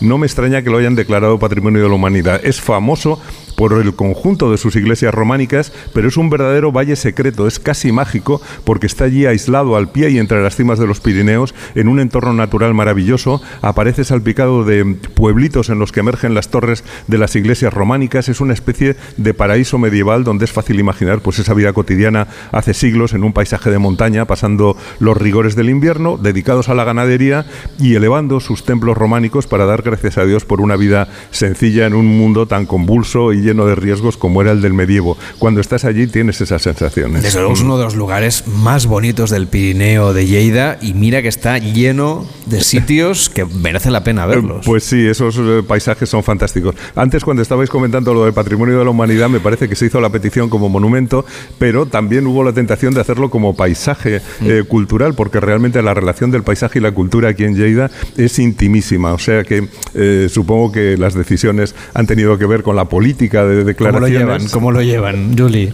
No 0.00 0.16
me 0.16 0.26
extraña 0.26 0.62
que 0.62 0.70
lo 0.70 0.78
hayan 0.78 0.94
declarado 0.94 1.38
Patrimonio 1.38 1.82
de 1.82 1.88
la 1.88 1.94
Humanidad. 1.94 2.40
Es 2.44 2.60
famoso 2.60 3.20
por 3.60 3.74
el 3.74 3.94
conjunto 3.94 4.50
de 4.50 4.56
sus 4.56 4.74
iglesias 4.74 5.12
románicas, 5.12 5.70
pero 5.92 6.08
es 6.08 6.16
un 6.16 6.30
verdadero 6.30 6.72
valle 6.72 6.96
secreto, 6.96 7.46
es 7.46 7.58
casi 7.58 7.92
mágico 7.92 8.40
porque 8.64 8.86
está 8.86 9.04
allí 9.04 9.26
aislado 9.26 9.76
al 9.76 9.90
pie 9.90 10.08
y 10.08 10.18
entre 10.18 10.42
las 10.42 10.56
cimas 10.56 10.78
de 10.78 10.86
los 10.86 11.00
Pirineos, 11.00 11.54
en 11.74 11.88
un 11.88 12.00
entorno 12.00 12.32
natural 12.32 12.72
maravilloso, 12.72 13.42
aparece 13.60 14.04
salpicado 14.04 14.64
de 14.64 14.96
pueblitos 15.14 15.68
en 15.68 15.78
los 15.78 15.92
que 15.92 16.00
emergen 16.00 16.32
las 16.32 16.48
torres 16.48 16.84
de 17.06 17.18
las 17.18 17.36
iglesias 17.36 17.74
románicas, 17.74 18.30
es 18.30 18.40
una 18.40 18.54
especie 18.54 18.96
de 19.18 19.34
paraíso 19.34 19.76
medieval 19.76 20.24
donde 20.24 20.46
es 20.46 20.52
fácil 20.52 20.80
imaginar 20.80 21.20
pues 21.20 21.38
esa 21.38 21.52
vida 21.52 21.74
cotidiana 21.74 22.28
hace 22.52 22.72
siglos 22.72 23.12
en 23.12 23.24
un 23.24 23.34
paisaje 23.34 23.70
de 23.70 23.78
montaña, 23.78 24.24
pasando 24.24 24.74
los 25.00 25.18
rigores 25.18 25.54
del 25.54 25.68
invierno, 25.68 26.16
dedicados 26.16 26.70
a 26.70 26.74
la 26.74 26.84
ganadería 26.84 27.44
y 27.78 27.94
elevando 27.94 28.40
sus 28.40 28.64
templos 28.64 28.96
románicos 28.96 29.46
para 29.46 29.66
dar 29.66 29.82
gracias 29.82 30.16
a 30.16 30.24
Dios 30.24 30.46
por 30.46 30.62
una 30.62 30.76
vida 30.76 31.08
sencilla 31.30 31.84
en 31.84 31.92
un 31.92 32.06
mundo 32.06 32.46
tan 32.46 32.64
convulso 32.64 33.34
y 33.34 33.49
lleno 33.50 33.66
de 33.66 33.74
riesgos 33.74 34.16
como 34.16 34.42
era 34.42 34.52
el 34.52 34.60
del 34.62 34.74
medievo. 34.74 35.16
Cuando 35.38 35.60
estás 35.60 35.84
allí 35.84 36.06
tienes 36.06 36.40
esas 36.40 36.62
sensaciones. 36.62 37.22
Desde 37.22 37.38
luego 37.38 37.54
es 37.54 37.60
uno 37.60 37.78
de 37.78 37.84
los 37.84 37.94
lugares 37.94 38.44
más 38.46 38.86
bonitos 38.86 39.30
del 39.30 39.46
Pirineo 39.46 40.12
de 40.12 40.26
Lleida 40.26 40.78
y 40.80 40.94
mira 40.94 41.22
que 41.22 41.28
está 41.28 41.58
lleno 41.58 42.26
de 42.46 42.62
sitios 42.62 43.28
que 43.28 43.44
merece 43.44 43.90
la 43.90 44.04
pena 44.04 44.26
verlos. 44.26 44.64
Pues 44.66 44.84
sí, 44.84 45.06
esos 45.06 45.36
eh, 45.38 45.62
paisajes 45.66 46.08
son 46.08 46.22
fantásticos. 46.22 46.74
Antes 46.94 47.24
cuando 47.24 47.42
estabais 47.42 47.70
comentando 47.70 48.14
lo 48.14 48.24
del 48.24 48.32
patrimonio 48.32 48.78
de 48.78 48.84
la 48.84 48.90
humanidad 48.90 49.28
me 49.28 49.40
parece 49.40 49.68
que 49.68 49.76
se 49.76 49.86
hizo 49.86 50.00
la 50.00 50.10
petición 50.10 50.48
como 50.48 50.68
monumento, 50.68 51.24
pero 51.58 51.86
también 51.86 52.26
hubo 52.26 52.44
la 52.44 52.52
tentación 52.52 52.94
de 52.94 53.00
hacerlo 53.00 53.30
como 53.30 53.56
paisaje 53.56 54.20
mm. 54.40 54.50
eh, 54.50 54.64
cultural 54.66 55.14
porque 55.14 55.40
realmente 55.40 55.82
la 55.82 55.94
relación 55.94 56.30
del 56.30 56.42
paisaje 56.42 56.78
y 56.78 56.82
la 56.82 56.92
cultura 56.92 57.30
aquí 57.30 57.44
en 57.44 57.56
Lleida 57.56 57.90
es 58.16 58.38
intimísima. 58.38 59.12
O 59.12 59.18
sea 59.18 59.44
que 59.44 59.68
eh, 59.94 60.28
supongo 60.30 60.72
que 60.72 60.96
las 60.96 61.14
decisiones 61.14 61.74
han 61.94 62.06
tenido 62.06 62.38
que 62.38 62.46
ver 62.46 62.62
con 62.62 62.76
la 62.76 62.86
política 62.86 63.39
de 63.44 63.64
declaraciones. 63.64 64.00
¿Cómo 64.00 64.00
lo 64.00 64.08
llevan, 64.08 64.48
¿Cómo 64.48 64.72
lo 64.72 64.82
llevan 64.82 65.38
Julie? 65.38 65.72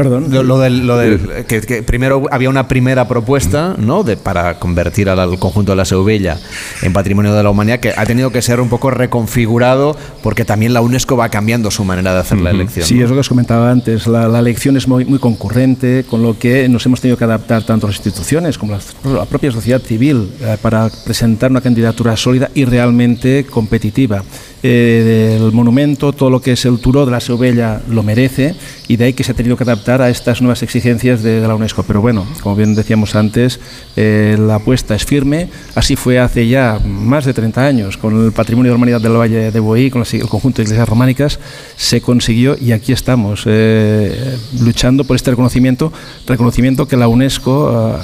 Perdón. 0.00 0.28
Lo, 0.30 0.58
del, 0.58 1.44
que, 1.46 1.82
primero 1.82 2.24
había 2.30 2.48
una 2.48 2.68
primera 2.68 3.06
propuesta 3.06 3.74
¿no? 3.78 4.02
de, 4.02 4.16
para 4.16 4.58
convertir 4.58 5.10
al, 5.10 5.38
conjunto 5.38 5.72
de 5.72 5.76
la 5.76 5.84
Seubella 5.84 6.38
en 6.80 6.94
patrimonio 6.94 7.34
de 7.34 7.42
la 7.42 7.50
humanidad 7.50 7.80
que 7.80 7.92
ha 7.94 8.06
tenido 8.06 8.30
que 8.30 8.40
ser 8.40 8.60
un 8.60 8.70
poco 8.70 8.90
reconfigurado 8.90 9.94
porque 10.22 10.46
también 10.46 10.72
la 10.72 10.80
UNESCO 10.80 11.18
va 11.18 11.28
cambiando 11.28 11.70
su 11.70 11.84
manera 11.84 12.14
de 12.14 12.20
hacer 12.20 12.40
la 12.40 12.50
elección. 12.50 12.86
Sí, 12.86 13.00
es 13.00 13.10
lo 13.10 13.16
que 13.16 13.20
os 13.20 13.28
comentaba 13.28 13.70
antes. 13.70 14.06
La, 14.06 14.38
elección 14.40 14.76
es 14.78 14.88
muy, 14.88 15.04
muy, 15.04 15.18
concurrente, 15.18 16.06
con 16.08 16.22
lo 16.22 16.38
que 16.38 16.66
nos 16.68 16.86
hemos 16.86 17.02
tenido 17.02 17.18
que 17.18 17.24
adaptar 17.24 17.64
tanto 17.64 17.86
las 17.86 17.96
instituciones 17.96 18.56
como 18.56 18.78
la, 19.04 19.26
propia 19.26 19.52
sociedad 19.52 19.82
civil 19.82 20.30
eh, 20.40 20.56
para 20.62 20.88
presentar 21.04 21.50
una 21.50 21.60
candidatura 21.60 22.16
sólida 22.16 22.50
y 22.54 22.64
realmente 22.64 23.44
competitiva. 23.44 24.22
Eh, 24.62 25.38
del 25.40 25.52
monumento, 25.52 26.12
todo 26.12 26.28
lo 26.28 26.42
que 26.42 26.52
es 26.52 26.66
el 26.66 26.80
Turó 26.80 27.06
de 27.06 27.12
la 27.12 27.20
Seubella 27.20 27.80
lo 27.88 28.02
merece 28.02 28.54
y 28.88 28.96
de 28.96 29.06
ahí 29.06 29.12
que 29.14 29.24
se 29.24 29.32
ha 29.32 29.34
tenido 29.34 29.56
que 29.56 29.64
adaptar 29.64 30.02
a 30.02 30.10
estas 30.10 30.42
nuevas 30.42 30.62
exigencias 30.62 31.22
de, 31.22 31.40
la 31.40 31.54
UNESCO. 31.54 31.82
Pero 31.84 32.02
bueno, 32.02 32.26
como 32.42 32.56
bien 32.56 32.74
decíamos 32.74 33.14
antes, 33.14 33.58
eh, 33.96 34.36
la 34.38 34.56
apuesta 34.56 34.94
es 34.94 35.06
firme. 35.06 35.48
Así 35.74 35.96
fue 35.96 36.18
hace 36.18 36.46
ya 36.46 36.78
más 36.84 37.24
de 37.24 37.32
30 37.32 37.64
años 37.64 37.96
con 37.96 38.22
el 38.22 38.32
Patrimonio 38.32 38.70
de 38.70 38.74
la 38.74 38.76
Humanidad 38.76 39.00
del 39.00 39.12
Valle 39.12 39.50
de 39.50 39.60
Boí, 39.60 39.90
con 39.90 40.02
el 40.02 40.28
conjunto 40.28 40.58
de 40.58 40.64
iglesias 40.64 40.88
románicas, 40.88 41.38
se 41.76 42.02
consiguió 42.02 42.56
y 42.60 42.72
aquí 42.72 42.92
estamos 42.92 43.44
eh, 43.46 44.36
luchando 44.60 45.04
por 45.04 45.16
este 45.16 45.30
reconocimiento, 45.30 45.90
reconocimiento 46.26 46.86
que 46.86 46.98
la 46.98 47.08
UNESCO 47.08 47.98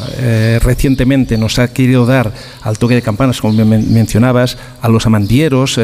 recientemente 0.62 1.36
nos 1.36 1.58
ha 1.58 1.72
querido 1.72 2.06
dar 2.06 2.32
al 2.62 2.78
toque 2.78 2.94
de 2.94 3.02
campanas, 3.02 3.40
como 3.40 3.64
mencionabas, 3.64 4.56
a 4.80 4.88
los 4.88 5.06
amandieros 5.06 5.78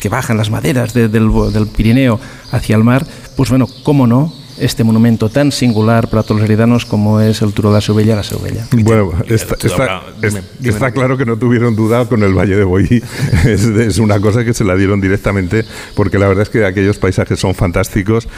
que 0.00 0.08
bajan 0.08 0.36
las 0.36 0.50
maderas 0.50 0.94
del, 0.94 1.10
del 1.10 1.66
Pirineo 1.74 2.20
hacia 2.50 2.76
el 2.76 2.84
mar, 2.84 3.06
pues 3.36 3.50
bueno, 3.50 3.66
cómo 3.82 4.06
no, 4.06 4.32
este 4.58 4.84
monumento 4.84 5.28
tan 5.28 5.52
singular 5.52 6.08
para 6.08 6.22
todos 6.22 6.40
los 6.40 6.48
heritanos 6.48 6.84
como 6.84 7.20
es 7.20 7.42
el 7.42 7.52
Turo 7.52 7.70
de 7.70 7.76
la 7.76 7.80
Sobella, 7.80 8.16
la 8.16 8.22
Sobella. 8.22 8.66
Bueno, 8.72 9.12
está, 9.28 10.90
claro 10.92 11.16
que 11.16 11.24
no 11.24 11.36
tuvieron 11.36 11.74
duda 11.76 12.06
con 12.06 12.22
el 12.22 12.34
Valle 12.34 12.56
de 12.56 12.64
Boí. 12.64 13.02
es, 13.44 13.98
una 13.98 14.20
cosa 14.20 14.44
que 14.44 14.54
se 14.54 14.64
la 14.64 14.76
dieron 14.76 15.00
directamente 15.00 15.64
porque 15.94 16.18
la 16.18 16.28
verdad 16.28 16.42
es 16.42 16.50
que 16.50 16.64
aquellos 16.64 16.98
paisajes 16.98 17.38
son 17.38 17.54
fantásticos, 17.54 18.28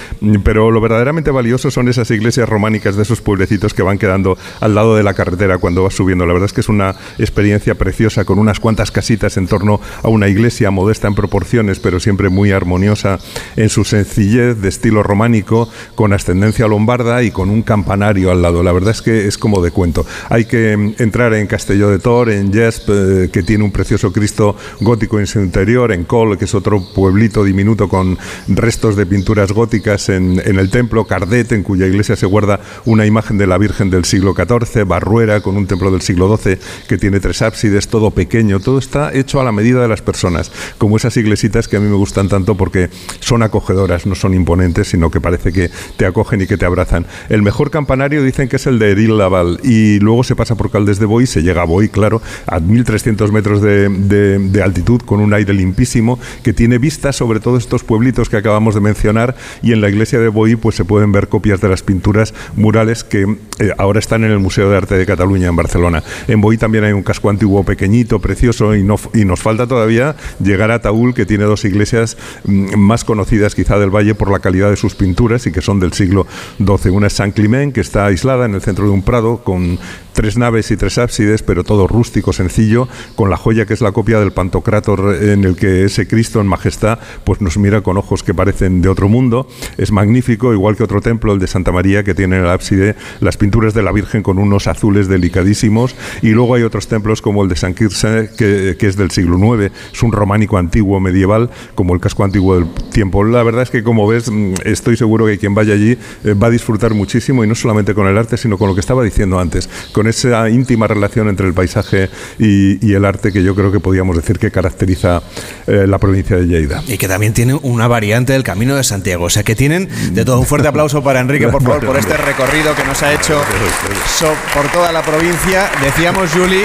pero 0.45 0.71
lo 0.71 0.81
verdaderamente 0.81 1.31
valioso 1.31 1.71
son 1.71 1.89
esas 1.89 2.11
iglesias 2.11 2.49
románicas 2.49 2.97
de 2.97 3.03
esos 3.03 3.21
pueblecitos 3.21 3.75
que 3.75 3.83
van 3.83 3.99
quedando 3.99 4.39
al 4.61 4.75
lado 4.75 4.97
de 4.97 5.03
la 5.03 5.15
carretera 5.15 5.59
cuando 5.59 5.83
vas 5.83 5.95
subiendo. 5.95 6.27
La 6.27 6.33
verdad 6.33 6.47
es 6.47 6.53
que 6.53 6.61
es 6.61 6.69
una 6.69 6.95
experiencia 7.19 7.75
preciosa 7.75 8.25
con 8.25 8.39
unas 8.39 8.61
cuantas 8.61 8.91
casitas 8.91 9.37
en 9.37 9.47
torno 9.47 9.81
a 10.03 10.09
una 10.09 10.29
iglesia 10.29 10.71
modesta 10.71 11.09
en 11.09 11.15
proporciones, 11.15 11.79
pero 11.79 12.01
siempre 12.01 12.29
muy 12.29 12.53
armoniosa 12.53 13.19
en 13.57 13.69
su 13.69 13.85
sencillez 13.85 14.61
de 14.61 14.69
estilo 14.69 15.03
románico, 15.03 15.69
con 15.95 16.06
con 16.07 16.13
ascendencia 16.13 16.69
lombarda 16.69 17.25
y 17.25 17.33
con 17.33 17.51
un 17.51 17.63
campanario 17.63 18.31
al 18.31 18.41
lado. 18.41 18.63
La 18.63 18.71
verdad 18.71 18.93
es 18.93 19.03
que 19.03 19.27
es 19.27 19.37
como 19.37 19.61
de 19.61 19.73
cuento. 19.73 20.07
Hay 20.29 20.45
que 20.45 20.77
mm, 20.77 21.03
entrar 21.03 21.35
en 21.35 21.49
Castelló 21.49 21.91
de 21.91 21.99
Tor, 21.99 22.31
en 22.31 22.53
Jesp, 22.53 22.89
eh, 22.91 23.29
que 23.33 23.43
tiene 23.43 23.65
un 23.65 23.73
precioso 23.73 24.13
Cristo 24.13 24.55
gótico 24.81 25.19
en 25.19 25.27
su 25.27 25.41
interior, 25.41 25.91
en 25.91 26.05
Col, 26.05 26.39
que 26.39 26.45
es 26.45 26.55
otro 26.55 26.81
pueblito 26.95 27.43
diminuto 27.43 27.89
con 27.89 28.17
restos 28.47 28.95
de 28.95 29.05
pinturas 29.05 29.51
góticas 29.51 30.09
en, 30.09 30.41
el 30.45 30.71
templo, 30.71 31.07
Cardet, 31.07 31.51
en 31.51 31.65
cuya 31.65 31.89
iglesia 31.89 32.15
se 32.15 32.27
guarda 32.27 32.61
una 32.85 33.05
imagen 33.05 33.37
de 33.37 33.49
la 33.49 33.59
Virgen 33.59 33.91
del 33.91 34.05
siglo 34.05 34.33
XIV, 34.33 34.87
Barruera, 34.87 35.41
con 35.41 35.57
un 35.57 35.67
templo 35.67 35.91
del 35.91 36.03
siglo 36.03 36.37
XII 36.37 36.57
que 36.87 36.99
tiene 36.99 37.19
tres 37.19 37.43
ábsides, 37.43 37.89
todo 37.89 38.13
pequeño, 38.13 38.61
todo 38.61 38.79
está 38.79 39.13
hecho 39.13 39.41
a 39.41 39.45
la 39.45 39.51
medida 39.51 39.83
de 39.83 39.89
las 39.89 40.03
personas, 40.03 40.53
como 40.79 40.99
esas 40.99 41.17
iglesitas 41.17 41.67
que 41.67 41.79
a 41.79 41.81
mí 41.81 41.89
me 41.89 41.97
gustan 41.97 42.29
tanto 42.29 42.57
porque 42.57 42.91
son 43.19 43.43
acogedoras, 43.43 44.07
no 44.07 44.15
son 44.15 44.35
imponentes, 44.35 44.87
sino 44.87 45.11
que 45.11 45.21
parece 45.21 45.53
que 45.53 45.69
te 45.97 46.07
acogen 46.07 46.41
y 46.43 46.47
que 46.47 46.57
te 46.57 46.65
abrazan. 46.65 47.07
El 47.29 47.43
mejor 47.43 47.71
campanario 47.71 48.23
dicen 48.23 48.49
que 48.49 48.57
es 48.57 48.67
el 48.67 48.79
de 48.79 48.93
Eril 48.93 49.19
Laval 49.19 49.61
y 49.63 49.99
luego 50.01 50.25
se 50.25 50.37
pasa 50.37 50.55
por 50.55 50.71
Caldes 50.71 50.99
de 50.99 51.07
Boy, 51.07 51.27
se 51.27 51.43
llega 51.43 51.63
a 51.63 51.65
Boy, 51.65 51.89
claro, 51.89 52.23
a 52.47 52.61
1300 52.61 53.33
metros 53.33 53.63
de, 53.63 53.89
de, 53.89 54.63
altitud 54.63 55.01
con 55.03 55.21
un 55.21 55.33
aire 55.35 55.55
limpísimo 55.55 56.19
que 56.43 56.53
tiene 56.53 56.79
vistas 56.79 57.17
sobre 57.17 57.41
todos 57.41 57.63
estos 57.63 57.85
pueblitos 57.85 58.29
que 58.29 58.37
acabamos 58.37 58.75
de 58.75 58.81
mencionar 58.81 59.37
y 59.63 59.73
en 59.73 59.81
la 59.81 59.89
iglesia 59.89 60.19
de 60.19 60.29
Boy 60.29 60.57
pues 60.57 60.77
se 60.77 60.85
pueden 60.85 61.13
ver 61.13 61.29
copias 61.29 61.61
de 61.61 61.69
las 61.69 61.83
pinturas 61.83 62.35
murales 62.57 63.05
que 63.05 63.37
eh, 63.59 63.73
ahora 63.79 63.99
están 63.99 64.25
en 64.25 64.31
el 64.31 64.39
Museo 64.39 64.71
de 64.71 64.77
Arte 64.77 64.97
de 64.97 65.07
Cataluña 65.07 65.49
en 65.49 65.57
Barcelona. 65.57 66.03
En 66.29 66.41
Boí 66.41 66.57
también 66.57 66.85
hay 66.85 66.93
un 66.93 67.03
casco 67.03 67.31
antiguo 67.31 67.65
pequeñito, 67.65 68.21
precioso, 68.21 68.75
y, 68.75 68.87
y 69.15 69.25
nos 69.25 69.41
falta 69.41 69.67
todavía 69.67 70.17
llegar 70.43 70.71
a 70.71 70.81
Taúl, 70.81 71.15
que 71.15 71.27
tiene 71.27 71.45
dos 71.45 71.65
iglesias 71.65 72.17
mm, 72.45 72.77
más 72.77 73.05
conocidas 73.05 73.55
quizá 73.55 73.79
del 73.79 73.91
valle 73.91 74.15
por 74.15 74.31
la 74.31 74.41
calidad 74.41 74.71
de 74.71 74.77
sus 74.77 74.95
pinturas 74.95 75.47
y 75.47 75.53
que 75.53 75.63
son 75.63 75.81
del 75.87 75.95
siglo 75.95 76.27
XII. 76.59 76.91
Una 76.91 77.07
es 77.07 77.15
San 77.15 77.33
Climén, 77.33 77.73
que 77.73 77.81
está 77.81 78.07
aislada 78.07 78.45
en 78.45 78.55
el 78.55 78.61
centro 78.61 78.85
de 78.85 78.91
un 78.91 79.03
prado 79.03 79.39
con 79.39 79.79
tres 80.17 80.39
naves 80.39 80.71
y 80.71 80.79
tres 80.79 80.97
ábsides, 80.97 81.43
pero 81.43 81.63
todo 81.63 81.87
rústico, 81.87 82.33
sencillo, 82.33 82.89
con 83.17 83.29
la 83.29 83.37
joya 83.37 83.67
que 83.67 83.75
es 83.75 83.83
la 83.83 83.93
copia 83.93 84.19
del 84.19 84.33
Pantocrátor 84.33 85.15
en 85.23 85.45
el 85.45 85.57
que 85.57 85.85
ese 85.85 86.09
Cristo 86.09 86.41
en 86.41 86.47
majestad 86.47 86.99
pues 87.23 87.43
nos 87.43 87.59
mira 87.59 87.83
con 87.83 87.99
ojos 87.99 88.23
que 88.23 88.33
parecen 88.33 88.81
de 88.81 88.89
otro 88.89 89.11
mundo. 89.11 89.47
Es 89.77 89.93
magnífico, 89.93 90.55
igual 90.55 90.75
que 90.75 90.85
otro 90.85 91.03
templo, 91.03 91.35
el 91.35 91.39
de 91.39 91.47
Santa 91.47 91.71
María, 91.71 92.03
que 92.03 92.15
tiene 92.15 92.37
en 92.39 92.45
el 92.45 92.49
ábside 92.49 92.97
las 93.21 93.37
pinturas 93.37 93.75
de 93.75 93.83
la 93.83 93.93
Virgen 93.93 94.23
con 94.23 94.39
unos 94.39 94.69
azules 94.69 95.07
delicadísimos. 95.07 95.95
Y 96.23 96.31
luego 96.31 96.55
hay 96.55 96.63
otros 96.63 96.89
templos 96.89 97.21
como 97.21 97.43
el 97.43 97.51
de 97.51 97.57
San 97.57 97.75
Quirce, 97.75 98.31
que, 98.39 98.77
es 98.81 98.97
del 98.97 99.11
siglo 99.11 99.37
IX, 99.37 99.71
es 99.93 100.03
un 100.03 100.13
románico 100.13 100.57
antiguo 100.57 100.99
medieval, 100.99 101.51
como 101.75 101.93
el 101.93 102.01
casco 102.01 102.25
antiguo 102.25 102.55
del 102.55 102.67
tiempo. 102.91 103.23
La 103.23 103.43
verdad 103.43 103.65
es 103.65 103.71
que, 103.71 103.83
como 103.83 104.09
ves, 104.09 104.31
mm, 104.31 104.55
estoy 104.65 104.97
seguro 104.97 105.27
que 105.27 105.37
quien 105.37 105.55
vaya 105.55 105.75
allí 105.75 105.99
eh, 106.25 106.33
va 106.33 106.47
a 106.47 106.51
disfrutar 106.51 106.95
muchísimo, 106.95 107.45
y 107.45 107.47
no 107.47 107.55
solamente 107.55 107.93
con 107.93 108.07
el 108.07 108.17
arte, 108.17 108.39
sino 108.39 108.57
con 108.57 108.69
lo 108.69 108.75
que 108.75 108.81
estaba 108.81 109.05
diciendo 109.05 109.39
antes, 109.39 109.69
esa 110.09 110.49
íntima 110.49 110.87
relación 110.87 111.29
entre 111.29 111.47
el 111.47 111.55
paisaje 111.55 112.09
y, 112.39 112.95
el 112.97 113.05
arte 113.05 113.31
que 113.31 113.43
yo 113.43 113.55
creo 113.55 113.71
que 113.71 113.79
podríamos 113.79 114.17
decir 114.17 114.39
que 114.39 114.51
caracteriza 114.51 115.23
eh, 115.67 115.87
la 115.87 115.99
provincia 115.99 116.37
de 116.37 116.47
Lleida. 116.47 116.83
Y 116.87 116.97
que 116.97 117.09
también 117.09 117.35
tiene 117.35 117.53
una 117.55 117.89
variante 117.89 118.33
del 118.33 118.43
Camino 118.43 118.75
de 118.75 118.85
Santiago. 118.85 119.25
O 119.25 119.31
sea, 119.31 119.43
que 119.43 119.55
tienen 119.55 119.91
de 120.13 120.25
todo 120.25 120.41
un 120.41 120.47
fuerte 120.47 120.69
aplauso 120.69 121.03
para 121.03 121.21
Enrique, 121.21 121.49
por 121.49 121.63
favor, 121.63 121.85
por 121.85 121.97
este 121.99 122.17
recorrido 122.17 122.75
que 122.75 122.85
nos 122.85 123.03
ha 123.03 123.13
hecho 123.13 123.39
por 124.55 124.69
toda 124.69 124.93
la 124.93 125.03
provincia. 125.03 125.71
Decíamos, 125.83 126.31
Juli, 126.33 126.63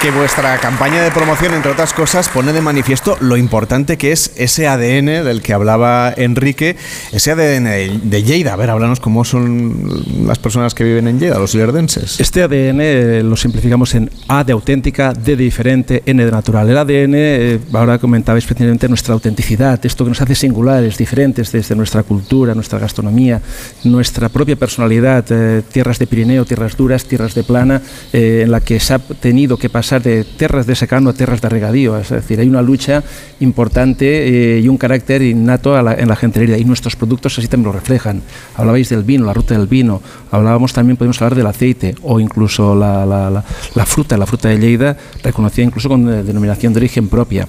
que 0.00 0.10
vuestra 0.10 0.56
campaña 0.58 1.02
de 1.02 1.10
promoción, 1.10 1.52
entre 1.52 1.72
otras 1.72 1.92
cosas, 1.92 2.30
pone 2.30 2.54
de 2.54 2.62
manifiesto 2.62 3.18
lo 3.20 3.36
importante 3.36 3.98
que 3.98 4.12
es 4.12 4.32
ese 4.36 4.66
ADN 4.66 5.24
del 5.24 5.42
que 5.42 5.52
hablaba 5.52 6.14
Enrique, 6.16 6.76
ese 7.12 7.32
ADN 7.32 8.08
de 8.08 8.22
Lleida. 8.22 8.54
A 8.54 8.56
ver, 8.56 8.70
háblanos 8.70 8.98
cómo 8.98 9.26
son 9.26 10.26
las 10.26 10.38
personas 10.38 10.74
que 10.74 10.84
viven 10.84 11.06
en 11.06 11.20
Lleida, 11.20 11.38
los 11.38 11.54
lerdenses. 11.54 12.18
Este 12.18 12.42
ADN 12.42 12.80
eh, 12.80 13.22
lo 13.22 13.36
simplificamos 13.36 13.94
en 13.94 14.10
A 14.28 14.42
de 14.42 14.52
auténtica, 14.52 15.12
D 15.12 15.36
de 15.36 15.44
diferente, 15.44 16.02
N 16.06 16.24
de 16.24 16.30
natural. 16.30 16.70
El 16.70 16.78
ADN, 16.78 17.14
eh, 17.14 17.58
ahora 17.74 17.98
comentabais 17.98 18.46
precisamente 18.46 18.88
nuestra 18.88 19.12
autenticidad, 19.12 19.84
esto 19.84 20.04
que 20.04 20.10
nos 20.10 20.22
hace 20.22 20.34
singulares, 20.34 20.96
diferentes 20.96 21.52
desde 21.52 21.74
nuestra 21.74 22.04
cultura, 22.04 22.54
nuestra 22.54 22.78
gastronomía, 22.78 23.42
nuestra 23.84 24.30
propia 24.30 24.56
personalidad, 24.56 25.26
eh, 25.28 25.62
tierras 25.70 25.98
de 25.98 26.06
Pirineo, 26.06 26.46
tierras 26.46 26.74
duras, 26.74 27.04
tierras 27.04 27.34
de 27.34 27.42
plana, 27.42 27.82
en 28.12 28.50
la 28.50 28.60
que 28.60 28.80
se 28.80 28.94
ha 28.94 28.98
tenido 28.98 29.58
que 29.58 29.68
pasar 29.68 29.89
de 29.98 30.24
tierras 30.24 30.66
de 30.66 30.76
secano 30.76 31.10
a 31.10 31.12
tierras 31.12 31.40
de 31.40 31.48
regadío. 31.48 31.98
Es 31.98 32.10
decir, 32.10 32.38
hay 32.38 32.48
una 32.48 32.62
lucha 32.62 33.02
importante 33.40 34.56
eh, 34.56 34.60
y 34.60 34.68
un 34.68 34.78
carácter 34.78 35.22
innato 35.22 35.76
en 35.78 36.08
la 36.08 36.16
gentelería 36.16 36.58
y 36.58 36.64
nuestros 36.64 36.96
productos 36.96 37.38
así 37.38 37.48
también 37.48 37.72
lo 37.72 37.78
reflejan. 37.78 38.22
Hablabais 38.54 38.88
del 38.88 39.02
vino, 39.02 39.26
la 39.26 39.34
ruta 39.34 39.56
del 39.56 39.66
vino, 39.66 40.00
hablábamos 40.30 40.72
también, 40.72 40.96
podemos 40.96 41.20
hablar 41.20 41.36
del 41.36 41.46
aceite 41.46 41.94
o 42.02 42.20
incluso 42.20 42.74
la, 42.74 43.04
la, 43.06 43.86
fruta, 43.86 44.16
la 44.16 44.26
fruta 44.26 44.48
de 44.48 44.58
Lleida, 44.58 44.96
reconocida 45.22 45.64
incluso 45.64 45.88
con 45.88 46.08
eh, 46.08 46.22
denominación 46.22 46.72
de 46.72 46.78
origen 46.78 47.08
propia. 47.08 47.48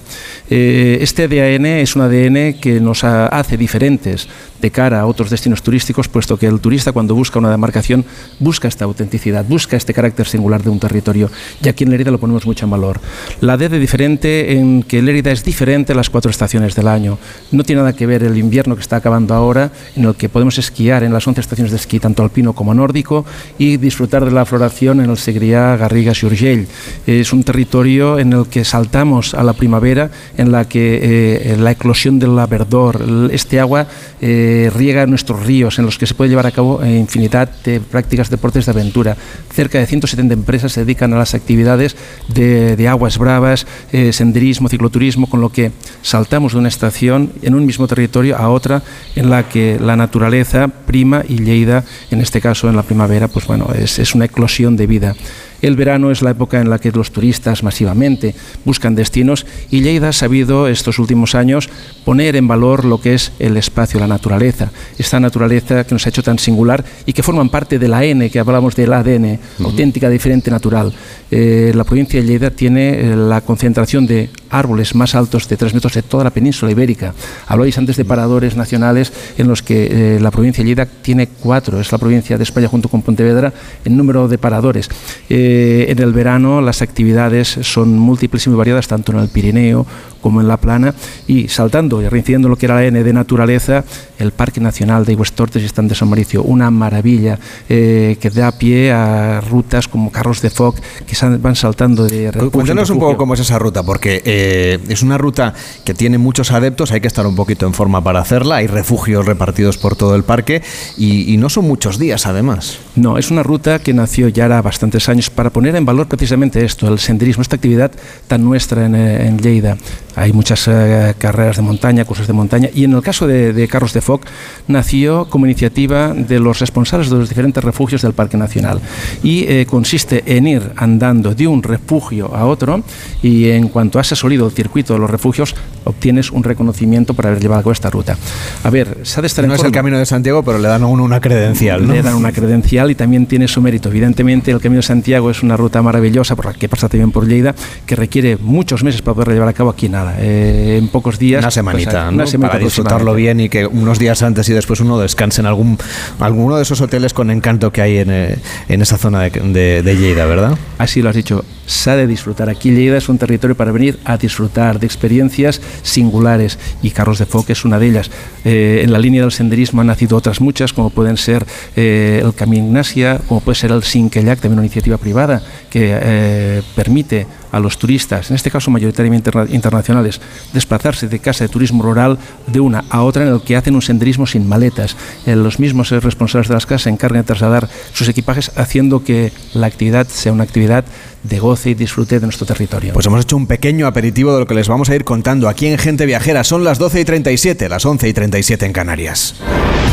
Eh, 0.50 0.98
este 1.00 1.24
ADN 1.24 1.66
es 1.66 1.94
un 1.94 2.02
ADN 2.02 2.54
que 2.60 2.80
nos 2.80 3.04
hace 3.04 3.56
diferentes 3.56 4.28
de 4.62 4.70
cara 4.70 5.00
a 5.00 5.06
otros 5.06 5.28
destinos 5.28 5.62
turísticos, 5.62 6.08
puesto 6.08 6.38
que 6.38 6.46
el 6.46 6.60
turista 6.60 6.92
cuando 6.92 7.14
busca 7.14 7.38
una 7.38 7.50
demarcación 7.50 8.04
busca 8.38 8.68
esta 8.68 8.84
autenticidad, 8.84 9.44
busca 9.44 9.76
este 9.76 9.92
carácter 9.92 10.26
singular 10.26 10.62
de 10.62 10.70
un 10.70 10.78
territorio 10.78 11.30
y 11.62 11.68
aquí 11.68 11.84
en 11.84 11.90
Lérida 11.90 12.10
lo 12.10 12.20
ponemos 12.20 12.46
mucho 12.46 12.64
en 12.64 12.70
valor. 12.70 13.00
La 13.40 13.56
D 13.56 13.68
de 13.68 13.78
diferente 13.78 14.56
en 14.56 14.84
que 14.84 15.02
Lérida 15.02 15.32
es 15.32 15.44
diferente 15.44 15.92
a 15.92 15.96
las 15.96 16.08
cuatro 16.10 16.30
estaciones 16.30 16.74
del 16.74 16.88
año. 16.88 17.18
No 17.50 17.64
tiene 17.64 17.82
nada 17.82 17.92
que 17.92 18.06
ver 18.06 18.22
el 18.22 18.38
invierno 18.38 18.76
que 18.76 18.82
está 18.82 18.96
acabando 18.96 19.34
ahora, 19.34 19.72
en 19.96 20.04
el 20.04 20.14
que 20.14 20.28
podemos 20.28 20.56
esquiar 20.58 21.02
en 21.02 21.12
las 21.12 21.26
11 21.26 21.40
estaciones 21.40 21.72
de 21.72 21.78
esquí, 21.78 21.98
tanto 21.98 22.22
alpino 22.22 22.52
como 22.52 22.72
nórdico, 22.72 23.26
y 23.58 23.76
disfrutar 23.76 24.24
de 24.24 24.30
la 24.30 24.46
floración 24.46 25.00
en 25.00 25.10
el 25.10 25.16
Segrià, 25.16 25.76
Garrigues 25.76 26.22
y 26.22 26.26
Urgell. 26.26 26.66
Es 27.06 27.32
un 27.32 27.42
territorio 27.42 28.20
en 28.20 28.32
el 28.32 28.46
que 28.46 28.64
saltamos 28.64 29.34
a 29.34 29.42
la 29.42 29.54
primavera, 29.54 30.10
en 30.36 30.52
la 30.52 30.68
que 30.68 31.00
eh, 31.02 31.56
la 31.58 31.72
eclosión 31.72 32.20
del 32.20 32.36
verdor, 32.48 33.02
este 33.32 33.58
agua 33.58 33.88
eh, 34.20 34.51
riega 34.74 35.06
nuestros 35.06 35.44
ríos, 35.44 35.78
en 35.78 35.84
los 35.86 35.98
que 35.98 36.06
se 36.06 36.14
puede 36.14 36.30
llevar 36.30 36.46
a 36.46 36.50
cabo 36.50 36.84
infinidad 36.84 37.50
de 37.64 37.80
prácticas 37.80 38.30
deportes 38.30 38.66
de 38.66 38.72
aventura. 38.72 39.16
Cerca 39.52 39.78
de 39.78 39.86
170 39.86 40.34
empresas 40.34 40.72
se 40.72 40.80
dedican 40.80 41.12
a 41.12 41.18
las 41.18 41.34
actividades 41.34 41.96
de, 42.28 42.88
aguas 42.88 43.18
bravas, 43.18 43.66
eh, 43.92 44.12
senderismo, 44.12 44.68
cicloturismo, 44.68 45.28
con 45.28 45.40
lo 45.40 45.50
que 45.50 45.72
saltamos 46.02 46.52
de 46.52 46.58
una 46.58 46.68
estación 46.68 47.32
en 47.42 47.54
un 47.54 47.66
mismo 47.66 47.86
territorio 47.86 48.36
a 48.36 48.48
otra 48.48 48.82
en 49.16 49.30
la 49.30 49.48
que 49.48 49.78
la 49.80 49.96
naturaleza 49.96 50.68
prima 50.68 51.24
y 51.28 51.42
Lleida, 51.42 51.84
en 52.10 52.20
este 52.20 52.40
caso 52.40 52.68
en 52.68 52.76
la 52.76 52.82
primavera, 52.82 53.28
pues 53.28 53.46
bueno, 53.46 53.68
es, 53.74 53.98
es 53.98 54.14
una 54.14 54.26
eclosión 54.26 54.76
de 54.76 54.86
vida. 54.86 55.14
El 55.62 55.76
verano 55.76 56.10
es 56.10 56.22
la 56.22 56.32
época 56.32 56.60
en 56.60 56.68
la 56.68 56.80
que 56.80 56.90
los 56.90 57.12
turistas 57.12 57.62
masivamente 57.62 58.34
buscan 58.64 58.96
destinos 58.96 59.46
y 59.70 59.80
Lleida 59.80 60.08
ha 60.08 60.12
sabido 60.12 60.66
estos 60.66 60.98
últimos 60.98 61.36
años 61.36 61.70
poner 62.04 62.34
en 62.34 62.48
valor 62.48 62.84
lo 62.84 63.00
que 63.00 63.14
es 63.14 63.32
el 63.38 63.56
espacio, 63.56 64.00
la 64.00 64.08
naturaleza, 64.08 64.72
esta 64.98 65.20
naturaleza 65.20 65.84
que 65.84 65.94
nos 65.94 66.04
ha 66.04 66.08
hecho 66.08 66.24
tan 66.24 66.40
singular 66.40 66.84
y 67.06 67.12
que 67.12 67.22
forman 67.22 67.48
parte 67.48 67.78
de 67.78 67.86
la 67.86 68.04
N, 68.04 68.28
que 68.28 68.40
hablamos 68.40 68.74
del 68.74 68.92
ADN, 68.92 69.38
auténtica, 69.64 70.10
diferente, 70.10 70.50
natural. 70.50 70.92
Eh, 71.30 71.72
la 71.74 71.84
provincia 71.84 72.20
de 72.20 72.26
Lleida 72.26 72.50
tiene 72.50 72.90
eh, 72.90 73.16
la 73.16 73.40
concentración 73.40 74.06
de 74.06 74.30
árboles 74.50 74.94
más 74.94 75.14
altos 75.14 75.48
de 75.48 75.56
tres 75.56 75.72
metros 75.74 75.94
de 75.94 76.02
toda 76.02 76.24
la 76.24 76.30
península 76.30 76.72
ibérica. 76.72 77.14
Hablabais 77.46 77.78
antes 77.78 77.96
de 77.96 78.04
paradores 78.04 78.56
nacionales 78.56 79.12
en 79.38 79.48
los 79.48 79.62
que 79.62 80.16
eh, 80.16 80.20
la 80.20 80.30
provincia 80.30 80.62
de 80.62 80.68
Lleida 80.68 80.86
tiene 80.86 81.28
cuatro, 81.28 81.80
es 81.80 81.90
la 81.90 81.98
provincia 81.98 82.36
de 82.36 82.42
España 82.42 82.68
junto 82.68 82.88
con 82.88 83.02
Pontevedra 83.02 83.52
en 83.84 83.96
número 83.96 84.28
de 84.28 84.38
paradores. 84.38 84.90
Eh, 85.28 85.51
en 85.88 85.98
el 85.98 86.12
verano 86.12 86.60
las 86.60 86.82
actividades 86.82 87.48
son 87.48 87.98
múltiples 87.98 88.46
y 88.46 88.50
muy 88.50 88.58
variadas, 88.58 88.88
tanto 88.88 89.12
en 89.12 89.18
el 89.18 89.28
Pirineo 89.28 89.86
como 90.20 90.40
en 90.40 90.48
la 90.48 90.56
plana, 90.56 90.94
y 91.26 91.48
saltando 91.48 92.00
y 92.00 92.08
reincidiendo 92.08 92.48
lo 92.48 92.56
que 92.56 92.66
era 92.66 92.76
la 92.76 92.84
N 92.84 93.02
de 93.02 93.12
naturaleza, 93.12 93.84
el 94.18 94.30
Parque 94.30 94.60
Nacional 94.60 95.04
de 95.04 95.16
Tortes 95.34 95.62
y 95.62 95.66
Están 95.66 95.88
de 95.88 95.94
San 95.94 96.08
Mauricio, 96.08 96.42
una 96.44 96.70
maravilla 96.70 97.38
eh, 97.68 98.16
que 98.20 98.30
da 98.30 98.52
pie 98.52 98.92
a 98.92 99.40
rutas 99.40 99.88
como 99.88 100.12
carros 100.12 100.40
de 100.40 100.50
FOC 100.50 100.78
que 101.06 101.16
van 101.38 101.56
saltando 101.56 102.06
de 102.06 102.30
Cuéntanos 102.52 102.90
un 102.90 102.98
poco 102.98 103.16
cómo 103.16 103.34
es 103.34 103.40
esa 103.40 103.58
ruta, 103.58 103.82
porque 103.82 104.22
eh, 104.24 104.78
es 104.88 105.02
una 105.02 105.18
ruta 105.18 105.54
que 105.84 105.94
tiene 105.94 106.18
muchos 106.18 106.52
adeptos, 106.52 106.92
hay 106.92 107.00
que 107.00 107.08
estar 107.08 107.26
un 107.26 107.34
poquito 107.34 107.66
en 107.66 107.74
forma 107.74 108.02
para 108.02 108.20
hacerla, 108.20 108.56
hay 108.56 108.68
refugios 108.68 109.26
repartidos 109.26 109.78
por 109.78 109.96
todo 109.96 110.14
el 110.14 110.22
parque 110.22 110.62
y, 110.96 111.32
no 111.42 111.48
son 111.48 111.64
muchos 111.64 111.98
días 111.98 112.26
además. 112.26 112.78
No, 112.94 113.18
es 113.18 113.32
una 113.32 113.42
ruta 113.42 113.80
que 113.80 113.92
nació 113.92 114.28
ya 114.28 114.46
hace 114.46 114.62
bastantes 114.62 115.08
años 115.08 115.30
para 115.30 115.41
poner 115.50 115.76
en 115.76 115.84
valor 115.84 116.06
precisamente 116.06 116.64
esto, 116.64 116.88
el 116.88 116.98
senderismo, 116.98 117.42
esta 117.42 117.56
actividad 117.56 117.92
tan 118.26 118.44
nuestra 118.44 118.86
en, 118.86 118.94
eh, 118.94 119.36
Lleida. 119.40 119.76
Hay 120.14 120.32
muchas 120.32 120.68
eh, 120.68 121.14
carreras 121.18 121.56
de 121.56 121.62
montaña, 121.62 122.04
cursos 122.04 122.26
de 122.26 122.32
montaña, 122.32 122.68
y 122.72 122.84
en 122.84 122.92
el 122.92 123.02
caso 123.02 123.26
de, 123.26 123.68
Carros 123.68 123.92
de 123.92 124.00
Foc 124.00 124.26
nació 124.68 125.26
como 125.26 125.46
iniciativa 125.46 126.12
de 126.12 126.38
los 126.38 126.58
responsables 126.58 127.08
de 127.08 127.16
los 127.16 127.28
diferentes 127.28 127.62
refugios 127.64 128.02
del 128.02 128.12
Parque 128.12 128.36
Nacional. 128.36 128.80
Y 129.22 129.44
eh, 129.44 129.66
consiste 129.66 130.22
en 130.36 130.46
ir 130.46 130.72
andando 130.76 131.34
de 131.34 131.46
un 131.46 131.62
refugio 131.62 132.34
a 132.34 132.46
otro, 132.46 132.82
y 133.22 133.48
en 133.50 133.68
cuanto 133.68 133.98
has 133.98 134.12
asolido 134.12 134.46
el 134.46 134.52
circuito 134.52 134.92
de 134.92 135.00
los 135.00 135.10
refugios, 135.10 135.54
obtienes 135.84 136.30
un 136.30 136.44
reconocimiento 136.44 137.14
por 137.14 137.26
haber 137.26 137.40
llevado 137.40 137.60
a 137.60 137.62
cabo 137.62 137.72
esta 137.72 137.90
ruta. 137.90 138.16
A 138.64 138.70
ver, 138.70 138.98
se 139.02 139.18
ha 139.18 139.22
de 139.22 139.26
estar 139.26 139.46
No 139.46 139.54
es 139.54 139.64
el 139.64 139.72
Camino 139.72 139.98
de 139.98 140.06
Santiago, 140.06 140.42
pero 140.42 140.58
le 140.58 140.68
dan 140.68 140.82
a 140.82 140.86
uno 140.86 141.04
una 141.04 141.20
credencial. 141.20 141.86
Le 141.86 142.02
dan 142.02 142.14
una 142.14 142.32
credencial 142.32 142.90
y 142.90 142.94
también 142.94 143.26
tiene 143.26 143.48
su 143.48 143.60
mérito. 143.60 143.88
Evidentemente, 143.88 144.50
el 144.50 144.60
Camino 144.60 144.78
de 144.78 144.86
Santiago 144.86 145.30
es 145.30 145.42
una 145.42 145.56
ruta 145.56 145.82
maravillosa, 145.82 146.36
por 146.36 146.46
la 146.46 146.52
que 146.52 146.68
pasa 146.68 146.88
también 146.88 147.10
por 147.10 147.26
Lleida, 147.26 147.54
que 147.86 147.96
requiere 147.96 148.36
muchos 148.36 148.82
meses 148.82 149.02
para 149.02 149.14
poder 149.14 149.30
llevar 149.30 149.48
a 149.48 149.52
cabo 149.52 149.70
aquí 149.70 149.88
nada 149.88 150.16
eh, 150.18 150.78
en 150.78 150.88
pocos 150.88 151.18
días. 151.18 151.42
Una 151.42 151.50
semanita, 151.50 152.10
pues, 152.14 152.36
Para 152.36 152.58
disfrutarlo 152.58 153.14
bien 153.14 153.40
y 153.40 153.48
que 153.48 153.66
unos 153.66 153.98
días 153.98 154.22
antes 154.22 154.48
y 154.48 154.52
después 154.52 154.80
uno 154.80 154.98
descanse 154.98 155.40
en 155.40 155.46
algún 155.46 155.78
alguno 156.18 156.56
de 156.56 156.62
esos 156.62 156.80
hoteles 156.80 157.12
con 157.12 157.30
encanto 157.30 157.72
que 157.72 157.82
hay 157.82 157.98
en, 157.98 158.10
eh, 158.10 158.38
en 158.68 158.82
esa 158.82 158.98
zona 158.98 159.22
de, 159.22 159.82
de, 159.82 159.96
Lleida, 159.96 160.26
¿verdad? 160.26 160.56
Así 160.78 161.02
lo 161.02 161.10
has 161.10 161.16
dicho. 161.16 161.44
Se 161.66 161.90
ha 161.90 161.96
de 161.96 162.06
disfrutar. 162.06 162.48
Aquí 162.48 162.70
Lleida 162.70 162.96
es 162.96 163.08
un 163.08 163.18
territorio 163.18 163.56
para 163.56 163.72
venir 163.72 163.98
a 164.04 164.16
disfrutar 164.16 164.80
de 164.80 164.86
experiencias 164.86 165.60
singulares 165.82 166.58
y 166.82 166.90
Carros 166.90 167.18
de 167.18 167.26
Foc 167.26 167.50
es 167.50 167.64
una 167.64 167.78
de 167.78 167.88
ellas. 167.88 168.10
Eh, 168.44 168.80
en 168.84 168.92
la 168.92 168.98
línea 168.98 169.22
del 169.22 169.32
senderismo 169.32 169.80
han 169.80 169.86
nacido 169.86 170.16
otras 170.16 170.40
muchas, 170.40 170.72
como 170.72 170.90
pueden 170.90 171.16
ser 171.16 171.46
el 171.76 172.34
Camino 172.34 172.66
Ignacia, 172.66 173.20
como 173.28 173.40
puede 173.40 173.56
ser 173.56 173.70
el 173.70 173.82
Sinquellac, 173.82 174.40
también 174.40 174.58
una 174.58 174.66
iniciativa 174.66 174.98
privada 174.98 175.42
que 175.70 176.62
permite 176.74 177.26
a 177.52 177.60
los 177.60 177.78
turistas, 177.78 178.30
en 178.30 178.36
este 178.36 178.50
caso 178.50 178.70
mayoritariamente 178.70 179.30
internacionales, 179.50 180.20
desplazarse 180.52 181.06
de 181.06 181.18
casa 181.20 181.44
de 181.44 181.48
turismo 181.48 181.82
rural 181.82 182.18
de 182.46 182.60
una 182.60 182.84
a 182.90 183.02
otra 183.02 183.22
en 183.24 183.32
el 183.32 183.42
que 183.42 183.56
hacen 183.56 183.74
un 183.74 183.82
senderismo 183.82 184.26
sin 184.26 184.48
maletas. 184.48 184.96
Eh, 185.26 185.36
los 185.36 185.60
mismos 185.60 185.90
responsables 185.90 186.48
de 186.48 186.54
las 186.54 186.66
casas 186.66 186.82
se 186.82 186.90
encargan 186.90 187.22
de 187.22 187.26
trasladar 187.26 187.68
sus 187.92 188.08
equipajes 188.08 188.50
haciendo 188.56 189.04
que 189.04 189.32
la 189.54 189.66
actividad 189.66 190.08
sea 190.08 190.32
una 190.32 190.44
actividad 190.44 190.84
de 191.22 191.38
goce 191.38 191.70
y 191.70 191.74
disfrute 191.74 192.18
de 192.18 192.26
nuestro 192.26 192.46
territorio. 192.46 192.92
Pues 192.92 193.06
hemos 193.06 193.20
hecho 193.22 193.36
un 193.36 193.46
pequeño 193.46 193.86
aperitivo 193.86 194.32
de 194.32 194.40
lo 194.40 194.46
que 194.46 194.54
les 194.54 194.68
vamos 194.68 194.90
a 194.90 194.96
ir 194.96 195.04
contando 195.04 195.48
aquí 195.48 195.66
en 195.66 195.78
Gente 195.78 196.06
Viajera. 196.06 196.44
Son 196.44 196.64
las 196.64 196.78
12 196.78 197.00
y 197.00 197.04
37, 197.04 197.68
las 197.68 197.84
11 197.84 198.08
y 198.08 198.12
37 198.12 198.66
en 198.66 198.72
Canarias. 198.72 199.34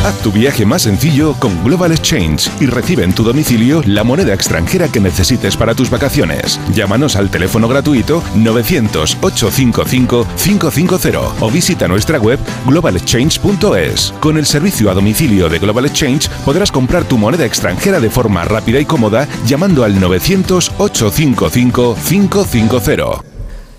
Haz 0.05 0.17
tu 0.21 0.31
viaje 0.31 0.65
más 0.65 0.83
sencillo 0.83 1.33
con 1.39 1.61
Global 1.61 1.91
Exchange 1.91 2.49
y 2.61 2.67
recibe 2.67 3.03
en 3.03 3.11
tu 3.13 3.25
domicilio 3.25 3.81
la 3.85 4.05
moneda 4.05 4.33
extranjera 4.33 4.87
que 4.87 5.01
necesites 5.01 5.57
para 5.57 5.75
tus 5.75 5.89
vacaciones. 5.89 6.57
Llámanos 6.73 7.17
al 7.17 7.29
teléfono 7.29 7.67
gratuito 7.67 8.23
900-855-550 8.37 11.33
o 11.41 11.51
visita 11.51 11.89
nuestra 11.89 12.17
web 12.17 12.39
globalexchange.es. 12.65 14.13
Con 14.21 14.37
el 14.37 14.45
servicio 14.45 14.89
a 14.89 14.93
domicilio 14.93 15.49
de 15.49 15.59
Global 15.59 15.85
Exchange 15.85 16.29
podrás 16.45 16.71
comprar 16.71 17.03
tu 17.03 17.17
moneda 17.17 17.45
extranjera 17.45 17.99
de 17.99 18.09
forma 18.09 18.45
rápida 18.45 18.79
y 18.79 18.85
cómoda 18.85 19.27
llamando 19.45 19.83
al 19.83 19.99
900 19.99 20.71
855 20.77 21.95
55550. 21.95 23.28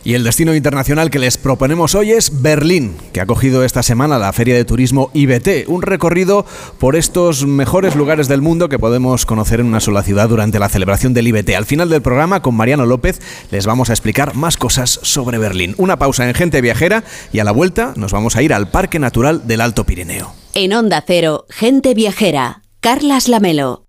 Y 0.02 0.14
el 0.14 0.24
destino 0.24 0.54
internacional 0.54 1.10
que 1.10 1.18
les 1.18 1.36
proponemos 1.36 1.94
hoy 1.94 2.12
es 2.12 2.40
Berlín, 2.40 2.96
que 3.12 3.20
ha 3.20 3.26
cogido 3.26 3.64
esta 3.64 3.82
semana 3.82 4.18
la 4.18 4.32
Feria 4.32 4.54
de 4.54 4.64
Turismo 4.64 5.10
IBT, 5.12 5.68
un 5.68 5.82
recorrido 5.82 6.46
por 6.78 6.96
estos 6.96 7.44
mejores 7.44 7.96
lugares 7.96 8.26
del 8.26 8.40
mundo 8.40 8.70
que 8.70 8.78
podemos 8.78 9.26
conocer 9.26 9.60
en 9.60 9.66
una 9.66 9.80
sola 9.80 10.02
ciudad 10.02 10.30
durante 10.30 10.58
la 10.58 10.70
celebración 10.70 11.12
del 11.12 11.28
IBT. 11.28 11.50
Al 11.50 11.66
final 11.66 11.90
del 11.90 12.00
programa, 12.00 12.40
con 12.40 12.54
Mariano 12.54 12.86
López, 12.86 13.20
les 13.50 13.66
vamos 13.66 13.90
a 13.90 13.92
explicar 13.92 14.34
más 14.34 14.56
cosas 14.56 15.00
sobre 15.02 15.36
Berlín. 15.36 15.74
Una 15.76 15.98
pausa 15.98 16.26
en 16.26 16.34
Gente 16.34 16.62
Viajera 16.62 17.04
y 17.30 17.40
a 17.40 17.44
la 17.44 17.52
vuelta 17.52 17.92
nos 17.96 18.12
vamos 18.12 18.36
a 18.36 18.42
ir 18.42 18.54
al 18.54 18.70
Parque 18.70 18.98
Natural 18.98 19.46
del 19.46 19.60
Alto 19.60 19.84
Pirineo. 19.84 20.32
En 20.54 20.72
Onda 20.72 21.04
Cero, 21.06 21.44
Gente 21.50 21.92
Viajera, 21.92 22.62
Carlas 22.80 23.28
Lamelo. 23.28 23.84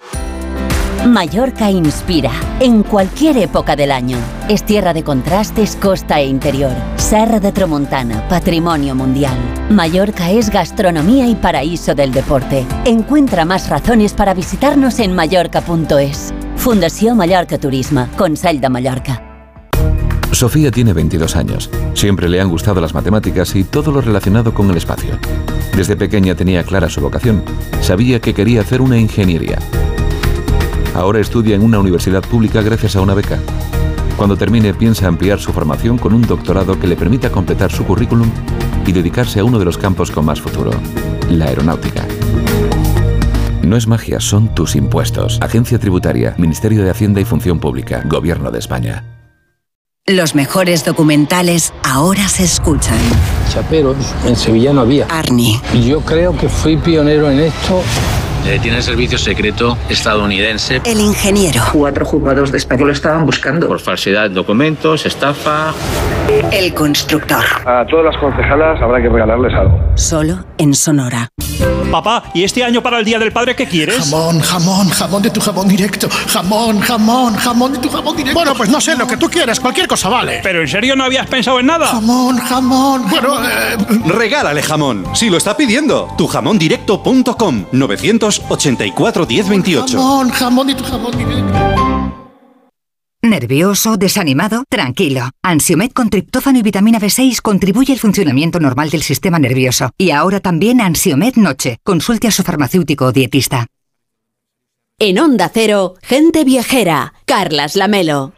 Mallorca 1.06 1.72
inspira 1.72 2.32
en 2.60 2.84
cualquier 2.84 3.36
época 3.38 3.76
del 3.76 3.92
año. 3.92 4.18
Es 4.48 4.64
tierra 4.64 4.94
de 4.94 5.04
contrastes, 5.04 5.76
costa 5.76 6.20
e 6.20 6.28
interior. 6.28 6.74
Serra 6.98 7.40
de 7.40 7.52
Tramontana, 7.52 8.28
patrimonio 8.28 8.94
mundial. 8.94 9.36
Mallorca 9.72 10.30
es 10.30 10.52
gastronomía 10.52 11.28
y 11.28 11.34
paraíso 11.34 11.96
del 11.96 12.12
deporte. 12.12 12.68
Encuentra 12.86 13.46
más 13.46 13.68
razones 13.68 14.14
para 14.14 14.36
visitarnos 14.36 15.00
en 15.00 15.16
mallorca.es. 15.16 16.34
Fundación 16.56 17.18
Mallorca 17.18 17.58
Turismo, 17.58 18.08
Consell 18.16 18.62
de 18.62 18.70
Mallorca. 18.70 19.24
Sofía 20.32 20.70
tiene 20.70 20.94
22 20.94 21.36
años. 21.36 21.72
Siempre 21.96 22.30
le 22.30 22.40
han 22.40 22.50
gustado 22.50 22.80
las 22.80 22.94
matemáticas 22.94 23.56
y 23.56 23.64
todo 23.64 23.92
lo 23.92 24.02
relacionado 24.02 24.54
con 24.54 24.70
el 24.70 24.78
espacio. 24.78 25.18
Desde 25.76 25.96
pequeña 25.96 26.36
tenía 26.36 26.64
clara 26.64 26.90
su 26.90 27.02
vocación. 27.02 27.44
Sabía 27.82 28.20
que 28.22 28.36
quería 28.36 28.62
hacer 28.62 28.82
una 28.82 29.00
ingeniería 29.00 29.58
Ahora 30.94 31.20
estudia 31.20 31.56
en 31.56 31.64
una 31.64 31.80
universidad 31.80 32.22
pública 32.22 32.62
gracias 32.62 32.96
a 32.96 33.02
una 33.02 33.14
beca. 33.14 33.40
Cuando 34.18 34.36
termine 34.36 34.74
piensa 34.74 35.08
ampliar 35.08 35.40
su 35.40 35.54
formación 35.54 35.98
con 35.98 36.14
un 36.14 36.22
doctorado 36.22 36.78
que 36.78 36.88
le 36.88 36.98
permita 36.98 37.32
completar 37.32 37.72
su 37.72 37.86
currículum 37.86 38.30
y 38.86 38.92
dedicarse 38.92 39.40
a 39.40 39.46
uno 39.46 39.58
de 39.58 39.66
los 39.66 39.78
campos 39.78 40.12
con 40.12 40.26
más 40.26 40.42
futuro, 40.42 40.72
la 41.30 41.46
aeronáutica. 41.46 42.06
No 43.64 43.78
es 43.78 43.88
magia, 43.88 44.20
son 44.20 44.54
tus 44.54 44.76
impuestos. 44.76 45.40
Agencia 45.42 45.80
Tributaria, 45.80 46.36
Ministerio 46.38 46.84
de 46.84 46.90
Hacienda 46.90 47.22
y 47.22 47.26
Función 47.26 47.60
Pública, 47.60 48.04
Gobierno 48.06 48.52
de 48.52 48.60
España. 48.60 49.06
Los 50.08 50.36
mejores 50.36 50.84
documentales 50.84 51.74
ahora 51.84 52.28
se 52.28 52.44
escuchan. 52.44 52.98
Chaperos, 53.50 53.96
en 54.26 54.36
Sevilla 54.36 54.74
no 54.74 54.82
había. 54.82 55.06
Arnie. 55.06 55.62
Yo 55.88 56.02
creo 56.02 56.36
que 56.36 56.50
fui 56.50 56.76
pionero 56.76 57.30
en 57.30 57.40
esto 57.40 57.82
eh, 58.46 58.60
tiene 58.62 58.82
servicio 58.82 59.18
secreto 59.18 59.78
estadounidense. 59.90 60.82
El 60.86 61.00
ingeniero. 61.00 61.62
Cuatro 61.72 62.06
juzgados 62.06 62.52
de 62.52 62.58
España 62.58 62.86
lo 62.86 62.92
estaban 62.92 63.26
buscando. 63.26 63.68
Por 63.68 63.80
falsedad 63.80 64.30
de 64.30 64.36
documentos, 64.36 65.06
estafa. 65.06 65.74
El 66.52 66.74
constructor. 66.74 67.44
A 67.66 67.86
todas 67.86 68.06
las 68.06 68.18
concejalas 68.18 68.82
habrá 68.82 69.02
que 69.02 69.10
regalarles 69.10 69.54
algo. 69.54 69.80
Solo 69.96 70.46
en 70.58 70.74
Sonora. 70.74 71.30
Papá, 71.92 72.24
¿y 72.34 72.44
este 72.44 72.64
año 72.64 72.82
para 72.82 73.00
el 73.00 73.06
Día 73.06 73.20
del 73.20 73.34
Padre 73.34 73.54
qué 73.54 73.68
quieres? 73.68 73.98
Jamón, 73.98 74.40
jamón, 74.40 74.90
jamón 74.90 75.22
de 75.22 75.30
tu 75.30 75.42
jamón 75.42 75.68
directo. 75.68 76.08
Jamón, 76.30 76.80
jamón, 76.80 77.36
jamón 77.36 77.74
de 77.74 77.80
tu 77.80 77.90
jamón 77.90 78.16
directo. 78.16 78.40
Bueno, 78.40 78.56
pues 78.56 78.70
no 78.70 78.80
sé, 78.80 78.96
lo 78.96 79.06
que 79.06 79.18
tú 79.18 79.30
quieras, 79.30 79.60
cualquier 79.60 79.88
cosa 79.88 80.08
vale. 80.08 80.40
¿Pero 80.42 80.62
en 80.62 80.70
serio 80.70 80.96
no 80.96 81.04
habías 81.04 81.28
pensado 81.28 81.60
en 81.60 81.66
nada? 81.66 81.88
Jamón, 81.88 82.38
jamón. 82.38 83.10
Bueno, 83.10 83.38
eh... 83.44 83.78
Regálale 84.06 84.64
jamón. 84.64 85.06
Si 85.14 85.30
lo 85.30 85.36
está 85.36 85.58
pidiendo. 85.58 86.08
Tujamondirecto.com 86.18 87.66
984 87.74 88.31
1028. 89.26 89.98
Jamón, 89.98 90.30
jamón 90.30 90.68
de 90.68 90.76
tu 90.76 90.84
jamón 90.84 91.18
directo. 91.18 91.92
¿Nervioso? 93.24 93.98
¿Desanimado? 93.98 94.64
Tranquilo. 94.68 95.30
Ansiomed 95.44 95.92
con 95.92 96.10
triptófano 96.10 96.58
y 96.58 96.64
vitamina 96.64 97.00
B6 97.00 97.42
contribuye 97.42 97.94
al 97.94 98.00
funcionamiento 98.00 98.60
normal 98.60 98.90
del 98.90 99.04
sistema 99.04 99.38
nervioso. 99.38 99.92
Y 99.96 100.10
ahora 100.10 100.40
también 100.40 100.82
Ansiomed 100.82 101.36
Noche. 101.36 101.78
Consulte 101.84 102.28
a 102.28 102.32
su 102.32 102.42
farmacéutico 102.42 103.06
o 103.06 103.12
dietista. 103.12 103.68
En 104.98 105.20
Onda 105.20 105.50
Cero, 105.54 105.96
Gente 106.02 106.44
Viajera, 106.44 107.14
Carlas 107.26 107.76
Lamelo. 107.76 108.34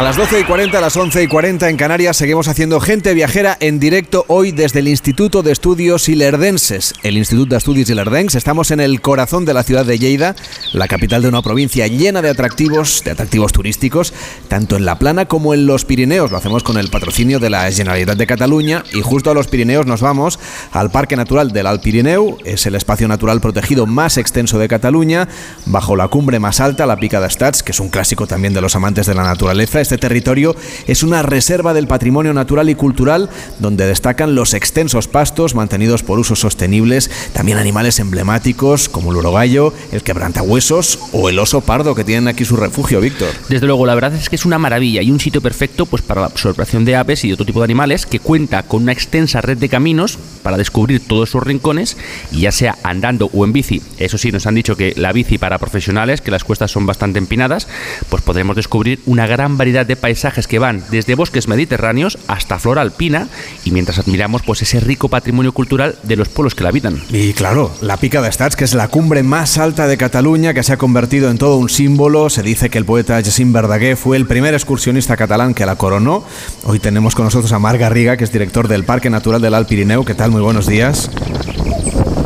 A 0.00 0.02
las 0.02 0.16
12 0.16 0.40
y 0.40 0.44
40, 0.44 0.78
a 0.78 0.80
las 0.80 0.96
11 0.96 1.24
y 1.24 1.26
40 1.26 1.68
en 1.68 1.76
Canarias 1.76 2.16
seguimos 2.16 2.48
haciendo 2.48 2.80
gente 2.80 3.12
viajera 3.12 3.58
en 3.60 3.78
directo 3.78 4.24
hoy 4.28 4.50
desde 4.50 4.78
el 4.78 4.88
Instituto 4.88 5.42
de 5.42 5.52
Estudios 5.52 6.08
Ilerdenses. 6.08 6.94
El 7.02 7.18
Instituto 7.18 7.50
de 7.50 7.58
Estudios 7.58 7.90
Ilerdenses. 7.90 8.36
Estamos 8.36 8.70
en 8.70 8.80
el 8.80 9.02
corazón 9.02 9.44
de 9.44 9.52
la 9.52 9.62
ciudad 9.62 9.84
de 9.84 9.98
Lleida, 9.98 10.36
la 10.72 10.88
capital 10.88 11.20
de 11.20 11.28
una 11.28 11.42
provincia 11.42 11.86
llena 11.86 12.22
de 12.22 12.30
atractivos, 12.30 13.02
de 13.04 13.10
atractivos 13.10 13.52
turísticos, 13.52 14.14
tanto 14.48 14.76
en 14.76 14.86
la 14.86 14.98
plana 14.98 15.26
como 15.26 15.52
en 15.52 15.66
los 15.66 15.84
Pirineos. 15.84 16.30
Lo 16.30 16.38
hacemos 16.38 16.62
con 16.62 16.78
el 16.78 16.88
patrocinio 16.88 17.38
de 17.38 17.50
la 17.50 17.70
Generalitat 17.70 18.16
de 18.16 18.26
Cataluña 18.26 18.84
y 18.94 19.02
justo 19.02 19.30
a 19.30 19.34
los 19.34 19.48
Pirineos 19.48 19.84
nos 19.84 20.00
vamos 20.00 20.38
al 20.72 20.90
Parque 20.90 21.14
Natural 21.14 21.52
del 21.52 21.66
Alt 21.66 21.82
Pirineu. 21.82 22.38
Es 22.46 22.64
el 22.64 22.74
espacio 22.74 23.06
natural 23.06 23.42
protegido 23.42 23.84
más 23.84 24.16
extenso 24.16 24.58
de 24.58 24.66
Cataluña, 24.66 25.28
bajo 25.66 25.94
la 25.94 26.08
cumbre 26.08 26.38
más 26.38 26.60
alta, 26.60 26.86
la 26.86 26.96
Pica 26.96 27.20
d'Estats, 27.20 27.62
que 27.62 27.72
es 27.72 27.80
un 27.80 27.90
clásico 27.90 28.26
también 28.26 28.54
de 28.54 28.62
los 28.62 28.74
amantes 28.74 29.04
de 29.04 29.14
la 29.14 29.24
naturaleza 29.24 29.89
este 29.90 30.06
territorio 30.06 30.54
es 30.86 31.02
una 31.02 31.22
reserva 31.22 31.74
del 31.74 31.88
patrimonio 31.88 32.32
natural 32.32 32.70
y 32.70 32.76
cultural 32.76 33.28
donde 33.58 33.88
destacan 33.88 34.36
los 34.36 34.54
extensos 34.54 35.08
pastos 35.08 35.56
mantenidos 35.56 36.04
por 36.04 36.20
usos 36.20 36.38
sostenibles, 36.38 37.10
también 37.32 37.58
animales 37.58 37.98
emblemáticos 37.98 38.88
como 38.88 39.10
el 39.10 39.16
urogallo, 39.16 39.74
el 39.90 40.04
quebrantahuesos 40.04 41.00
o 41.12 41.28
el 41.28 41.40
oso 41.40 41.62
pardo 41.62 41.96
que 41.96 42.04
tienen 42.04 42.28
aquí 42.28 42.44
su 42.44 42.56
refugio, 42.56 43.00
Víctor. 43.00 43.30
Desde 43.48 43.66
luego, 43.66 43.84
la 43.84 43.96
verdad 43.96 44.14
es 44.14 44.28
que 44.28 44.36
es 44.36 44.44
una 44.44 44.58
maravilla 44.58 45.02
y 45.02 45.10
un 45.10 45.18
sitio 45.18 45.40
perfecto 45.40 45.86
pues 45.86 46.02
para 46.02 46.20
la 46.20 46.28
observación 46.28 46.84
de 46.84 46.94
aves 46.94 47.24
y 47.24 47.32
otro 47.32 47.44
tipo 47.44 47.58
de 47.58 47.64
animales 47.64 48.06
que 48.06 48.20
cuenta 48.20 48.62
con 48.62 48.84
una 48.84 48.92
extensa 48.92 49.40
red 49.40 49.58
de 49.58 49.68
caminos 49.68 50.18
para 50.44 50.56
descubrir 50.56 51.04
todos 51.04 51.30
sus 51.30 51.42
rincones 51.42 51.96
y 52.30 52.42
ya 52.42 52.52
sea 52.52 52.78
andando 52.84 53.28
o 53.32 53.44
en 53.44 53.52
bici. 53.52 53.82
Eso 53.98 54.18
sí, 54.18 54.30
nos 54.30 54.46
han 54.46 54.54
dicho 54.54 54.76
que 54.76 54.94
la 54.96 55.12
bici 55.12 55.36
para 55.36 55.58
profesionales, 55.58 56.20
que 56.20 56.30
las 56.30 56.44
cuestas 56.44 56.70
son 56.70 56.86
bastante 56.86 57.18
empinadas, 57.18 57.66
pues 58.08 58.22
podremos 58.22 58.54
descubrir 58.54 59.00
una 59.06 59.26
gran 59.26 59.58
variedad 59.58 59.79
de 59.84 59.96
paisajes 59.96 60.46
que 60.46 60.58
van 60.58 60.82
desde 60.90 61.14
bosques 61.14 61.48
mediterráneos 61.48 62.18
hasta 62.28 62.58
flora 62.58 62.82
alpina 62.82 63.28
y 63.64 63.70
mientras 63.70 63.98
admiramos 63.98 64.42
pues 64.42 64.62
ese 64.62 64.80
rico 64.80 65.08
patrimonio 65.08 65.52
cultural 65.52 65.96
de 66.02 66.16
los 66.16 66.28
pueblos 66.28 66.54
que 66.54 66.62
la 66.62 66.70
habitan. 66.70 67.00
Y 67.10 67.32
claro, 67.32 67.72
la 67.80 67.96
Pica 67.96 68.22
de 68.22 68.28
Estats, 68.28 68.56
que 68.56 68.64
es 68.64 68.74
la 68.74 68.88
cumbre 68.88 69.22
más 69.22 69.58
alta 69.58 69.86
de 69.86 69.96
Cataluña, 69.96 70.54
que 70.54 70.62
se 70.62 70.72
ha 70.72 70.76
convertido 70.76 71.30
en 71.30 71.38
todo 71.38 71.56
un 71.56 71.68
símbolo. 71.68 72.30
Se 72.30 72.42
dice 72.42 72.70
que 72.70 72.78
el 72.78 72.84
poeta 72.84 73.20
Jacint 73.22 73.52
Verdaguer 73.52 73.96
fue 73.96 74.16
el 74.16 74.26
primer 74.26 74.54
excursionista 74.54 75.16
catalán 75.16 75.54
que 75.54 75.66
la 75.66 75.76
coronó. 75.76 76.24
Hoy 76.64 76.78
tenemos 76.78 77.14
con 77.14 77.24
nosotros 77.24 77.52
a 77.52 77.58
Marc 77.58 77.80
Garriga, 77.80 78.16
que 78.16 78.24
es 78.24 78.32
director 78.32 78.68
del 78.68 78.84
Parque 78.84 79.10
Natural 79.10 79.40
del 79.40 79.54
Alt 79.54 79.68
Pirineu. 79.68 80.04
¿Qué 80.04 80.14
tal? 80.14 80.30
Muy 80.30 80.42
buenos 80.42 80.66
días. 80.66 81.10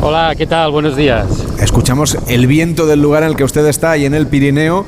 Hola, 0.01 0.35
¿qué 0.37 0.45
tal? 0.45 0.69
Buenos 0.69 0.95
días. 0.95 1.25
Escuchamos 1.59 2.15
el 2.27 2.45
viento 2.45 2.85
del 2.85 3.01
lugar 3.01 3.23
en 3.23 3.29
el 3.29 3.35
que 3.35 3.43
usted 3.43 3.65
está, 3.65 3.91
ahí 3.91 4.05
en 4.05 4.13
el 4.13 4.27
Pirineo. 4.27 4.85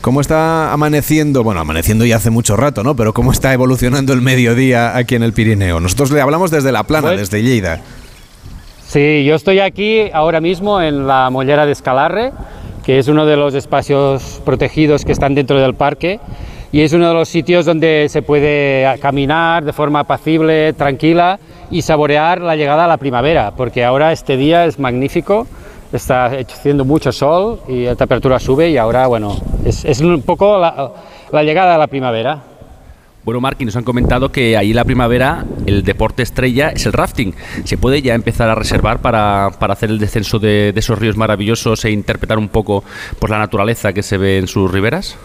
¿Cómo 0.00 0.20
está 0.20 0.72
amaneciendo? 0.72 1.42
Bueno, 1.42 1.60
amaneciendo 1.60 2.04
ya 2.04 2.16
hace 2.16 2.30
mucho 2.30 2.56
rato, 2.56 2.84
¿no? 2.84 2.94
Pero 2.94 3.12
¿cómo 3.12 3.32
está 3.32 3.52
evolucionando 3.52 4.12
el 4.12 4.20
mediodía 4.20 4.96
aquí 4.96 5.16
en 5.16 5.22
el 5.24 5.32
Pirineo? 5.32 5.80
Nosotros 5.80 6.12
le 6.12 6.20
hablamos 6.20 6.50
desde 6.50 6.70
La 6.70 6.84
Plana, 6.84 7.08
Pues- 7.08 7.20
desde 7.30 7.42
Lleida. 7.42 7.80
Sí, 8.86 9.24
yo 9.24 9.34
estoy 9.34 9.58
aquí 9.58 10.02
ahora 10.12 10.40
mismo 10.40 10.80
en 10.80 11.08
la 11.08 11.28
Mollera 11.30 11.66
de 11.66 11.72
Escalarre, 11.72 12.30
que 12.84 13.00
es 13.00 13.08
uno 13.08 13.26
de 13.26 13.36
los 13.36 13.52
espacios 13.54 14.40
protegidos 14.44 15.04
que 15.04 15.10
están 15.10 15.34
dentro 15.34 15.60
del 15.60 15.74
parque 15.74 16.20
y 16.70 16.82
es 16.82 16.92
uno 16.92 17.08
de 17.08 17.14
los 17.14 17.28
sitios 17.28 17.64
donde 17.66 18.06
se 18.08 18.22
puede 18.22 18.86
caminar 19.00 19.64
de 19.64 19.72
forma 19.72 20.00
apacible, 20.00 20.72
tranquila 20.72 21.40
y 21.68 21.82
saborear 21.82 22.40
la 22.40 22.54
llegada 22.54 22.84
a 22.84 22.86
la 22.88 22.96
primavera, 22.96 23.50
porque 23.56 23.84
ahora 23.84 24.12
este 24.12 24.36
día 24.36 24.66
es 24.66 24.78
magnífico, 24.78 25.48
está 25.92 26.26
haciendo 26.26 26.84
mucho 26.84 27.12
sol 27.12 27.60
y 27.68 27.84
la 27.84 27.96
temperatura 27.96 28.38
sube 28.38 28.70
y 28.70 28.76
ahora, 28.76 29.06
bueno, 29.06 29.36
es, 29.64 29.84
es 29.84 30.00
un 30.00 30.22
poco 30.22 30.58
la, 30.58 31.42
llegada 31.42 31.72
de 31.72 31.78
la 31.78 31.86
primavera. 31.86 32.42
Bueno, 33.24 33.40
Mark, 33.40 33.56
y 33.58 33.64
nos 33.64 33.74
han 33.74 33.82
comentado 33.82 34.30
que 34.30 34.56
ahí 34.56 34.72
la 34.72 34.84
primavera 34.84 35.44
el 35.66 35.82
deporte 35.82 36.22
estrella 36.22 36.68
es 36.68 36.86
el 36.86 36.92
rafting. 36.92 37.34
¿Se 37.64 37.76
puede 37.76 38.00
ya 38.00 38.14
empezar 38.14 38.48
a 38.48 38.54
reservar 38.54 39.00
para, 39.00 39.50
para 39.58 39.72
hacer 39.72 39.90
el 39.90 39.98
descenso 39.98 40.38
de, 40.38 40.72
de, 40.72 40.78
esos 40.78 40.98
ríos 40.98 41.16
maravillosos 41.16 41.84
e 41.84 41.90
interpretar 41.90 42.38
un 42.38 42.48
poco 42.48 42.84
pues, 43.18 43.30
la 43.30 43.38
naturaleza 43.38 43.92
que 43.92 44.04
se 44.04 44.16
ve 44.16 44.38
en 44.38 44.46
sus 44.46 44.70
riberas? 44.70 45.16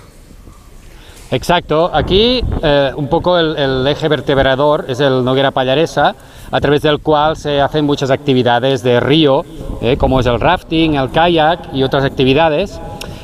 Exacto, 1.32 1.90
aquí 1.94 2.44
eh, 2.62 2.92
un 2.94 3.08
poco 3.08 3.40
el, 3.40 3.88
eje 3.88 4.10
vertebrador 4.10 4.84
es 4.90 5.00
el 5.00 5.24
Noguera 5.24 5.52
Pallaresa, 5.52 6.14
a 6.52 6.60
través 6.60 6.82
del 6.82 7.00
cual 7.00 7.38
se 7.38 7.62
hacen 7.62 7.86
muchas 7.86 8.12
actividades 8.12 8.84
de 8.84 9.00
río, 9.00 9.46
eh, 9.82 9.96
como 9.96 10.20
es 10.20 10.26
el 10.26 10.42
rafting, 10.42 10.96
el 10.96 11.10
kayak 11.10 11.74
y 11.74 11.84
otras 11.84 12.04
actividades. 12.04 12.82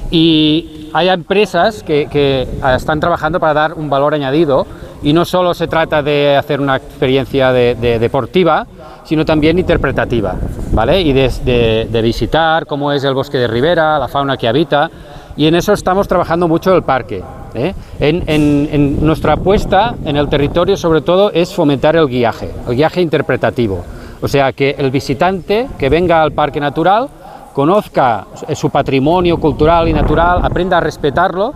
Y 0.09 0.89
hay 0.93 1.09
empresas 1.09 1.83
que, 1.83 2.07
que, 2.07 2.47
están 2.77 3.01
trabajando 3.01 3.41
para 3.41 3.53
dar 3.53 3.73
un 3.73 3.89
valor 3.89 4.13
añadido 4.13 4.65
y 5.03 5.11
no 5.11 5.25
solo 5.25 5.53
se 5.53 5.67
trata 5.67 6.01
de 6.01 6.37
hacer 6.37 6.61
una 6.61 6.77
experiencia 6.77 7.51
de, 7.51 7.75
de 7.75 7.99
deportiva, 7.99 8.65
sino 9.03 9.25
también 9.25 9.59
interpretativa, 9.59 10.33
¿vale? 10.71 11.01
Y 11.01 11.11
de, 11.11 11.29
de, 11.43 11.87
de, 11.91 12.01
visitar 12.01 12.65
cómo 12.65 12.93
es 12.93 13.03
el 13.03 13.13
bosque 13.13 13.37
de 13.37 13.47
ribera, 13.47 13.99
la 13.99 14.07
fauna 14.07 14.37
que 14.37 14.47
habita, 14.47 14.89
y 15.37 15.45
en 15.45 15.55
eso 15.55 15.71
estamos 15.71 16.07
trabajando 16.07 16.47
mucho 16.47 16.75
el 16.75 16.83
parque. 16.83 17.23
¿eh? 17.53 17.73
En, 17.99 19.05
nuestra 19.05 19.33
apuesta 19.33 19.95
en 20.03 20.17
el 20.17 20.27
territorio, 20.27 20.75
sobre 20.75 21.01
todo, 21.01 21.31
es 21.31 21.53
fomentar 21.53 21.95
el 21.95 22.07
guiaje, 22.07 22.51
el 22.67 22.75
guiaje 22.75 23.01
interpretativo. 23.01 23.85
O 24.21 24.27
sea, 24.27 24.51
que 24.51 24.75
el 24.77 24.89
visitante 24.89 25.67
que 25.77 25.89
venga 25.89 26.23
al 26.23 26.31
parque 26.31 26.59
natural 26.59 27.07
conozca 27.53 28.25
su 28.53 28.69
patrimonio 28.69 29.39
cultural 29.39 29.87
y 29.87 29.93
natural, 29.93 30.41
aprenda 30.43 30.77
a 30.77 30.79
respetarlo 30.79 31.53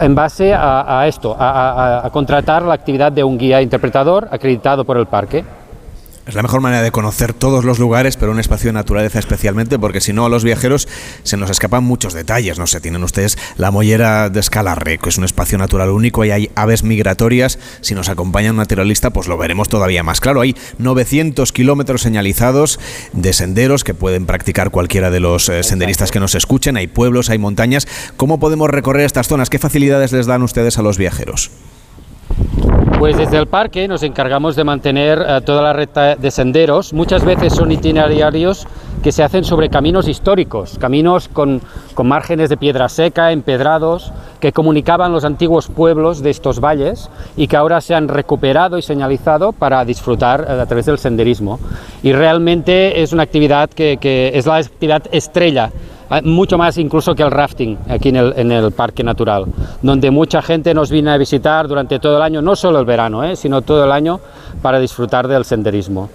en 0.00 0.14
base 0.14 0.54
a, 0.54 1.04
esto, 1.06 1.34
a 1.38 2.08
contratar 2.12 2.62
la 2.62 2.74
actividad 2.74 3.12
de 3.12 3.24
un 3.24 3.36
guía 3.36 3.60
interpretador 3.60 4.28
acreditado 4.30 4.84
por 4.84 4.96
el 4.96 5.06
parque. 5.06 5.44
Es 6.26 6.34
la 6.34 6.42
mejor 6.42 6.62
manera 6.62 6.82
de 6.82 6.90
conocer 6.90 7.34
todos 7.34 7.64
los 7.64 7.78
lugares, 7.78 8.16
pero 8.16 8.32
un 8.32 8.40
espacio 8.40 8.70
de 8.70 8.72
naturaleza 8.72 9.18
especialmente, 9.18 9.78
porque 9.78 10.00
si 10.00 10.14
no, 10.14 10.24
a 10.24 10.30
los 10.30 10.42
viajeros 10.42 10.88
se 11.22 11.36
nos 11.36 11.50
escapan 11.50 11.84
muchos 11.84 12.14
detalles. 12.14 12.58
No 12.58 12.66
sé, 12.66 12.80
tienen 12.80 13.04
ustedes 13.04 13.36
la 13.58 13.70
mollera 13.70 14.30
de 14.30 14.40
Escalarre, 14.40 14.96
que 14.96 15.10
es 15.10 15.18
un 15.18 15.24
espacio 15.24 15.58
natural 15.58 15.90
único 15.90 16.24
y 16.24 16.30
hay 16.30 16.50
aves 16.54 16.82
migratorias. 16.82 17.58
Si 17.82 17.94
nos 17.94 18.08
acompaña 18.08 18.52
un 18.52 18.56
naturalista, 18.56 19.10
pues 19.10 19.28
lo 19.28 19.36
veremos 19.36 19.68
todavía 19.68 20.02
más 20.02 20.22
claro. 20.22 20.40
Hay 20.40 20.56
900 20.78 21.52
kilómetros 21.52 22.00
señalizados 22.00 22.80
de 23.12 23.34
senderos 23.34 23.84
que 23.84 23.92
pueden 23.92 24.24
practicar 24.24 24.70
cualquiera 24.70 25.10
de 25.10 25.20
los 25.20 25.50
eh, 25.50 25.62
senderistas 25.62 26.10
que 26.10 26.20
nos 26.20 26.34
escuchen. 26.34 26.78
Hay 26.78 26.86
pueblos, 26.86 27.28
hay 27.28 27.36
montañas. 27.36 27.86
¿Cómo 28.16 28.40
podemos 28.40 28.70
recorrer 28.70 29.04
estas 29.04 29.28
zonas? 29.28 29.50
¿Qué 29.50 29.58
facilidades 29.58 30.12
les 30.12 30.24
dan 30.24 30.42
ustedes 30.42 30.78
a 30.78 30.82
los 30.82 30.96
viajeros? 30.96 31.50
Pues 33.04 33.18
desde 33.18 33.36
el 33.36 33.46
parque 33.48 33.86
nos 33.86 34.02
encargamos 34.02 34.56
de 34.56 34.64
mantener 34.64 35.18
uh, 35.18 35.42
toda 35.42 35.60
la 35.60 35.74
red 35.74 35.90
de 36.16 36.30
senderos. 36.30 36.94
Muchas 36.94 37.22
veces 37.22 37.52
son 37.52 37.70
itinerarios 37.70 38.66
que 39.02 39.12
se 39.12 39.22
hacen 39.22 39.44
sobre 39.44 39.68
caminos 39.68 40.08
históricos, 40.08 40.78
caminos 40.78 41.28
con, 41.28 41.60
con, 41.92 42.08
márgenes 42.08 42.48
de 42.48 42.56
piedra 42.56 42.88
seca, 42.88 43.30
empedrados, 43.30 44.10
que 44.40 44.52
comunicaban 44.52 45.12
los 45.12 45.26
antiguos 45.26 45.68
pueblos 45.68 46.22
de 46.22 46.30
estos 46.30 46.60
valles 46.60 47.10
y 47.36 47.46
que 47.46 47.58
ahora 47.58 47.82
se 47.82 47.94
han 47.94 48.08
recuperado 48.08 48.78
y 48.78 48.82
señalizado 48.82 49.52
para 49.52 49.84
disfrutar 49.84 50.40
uh, 50.40 50.62
a 50.62 50.64
través 50.64 50.86
del 50.86 50.96
senderismo. 50.96 51.60
Y 52.02 52.14
realmente 52.14 53.02
es 53.02 53.12
una 53.12 53.24
actividad 53.24 53.68
que, 53.68 53.98
que 53.98 54.30
es 54.32 54.46
la 54.46 54.56
actividad 54.56 55.02
estrella 55.12 55.72
mucho 56.24 56.58
más 56.58 56.78
incluso 56.78 57.14
que 57.14 57.22
el 57.22 57.30
rafting 57.30 57.76
aquí 57.88 58.10
en 58.10 58.16
el, 58.16 58.34
en 58.36 58.52
el, 58.52 58.72
Parque 58.72 59.02
Natural, 59.02 59.46
donde 59.82 60.10
mucha 60.10 60.42
gente 60.42 60.74
nos 60.74 60.90
viene 60.90 61.10
a 61.10 61.16
visitar 61.16 61.68
durante 61.68 61.98
todo 61.98 62.16
el 62.16 62.22
año, 62.22 62.42
no 62.42 62.56
solo 62.56 62.80
el 62.80 62.86
verano, 62.86 63.24
¿eh? 63.24 63.36
sino 63.36 63.62
todo 63.62 63.84
el 63.84 63.92
año 63.92 64.20
para 64.62 64.78
disfrutar 64.78 65.28
del 65.28 65.44
senderismo. 65.44 66.10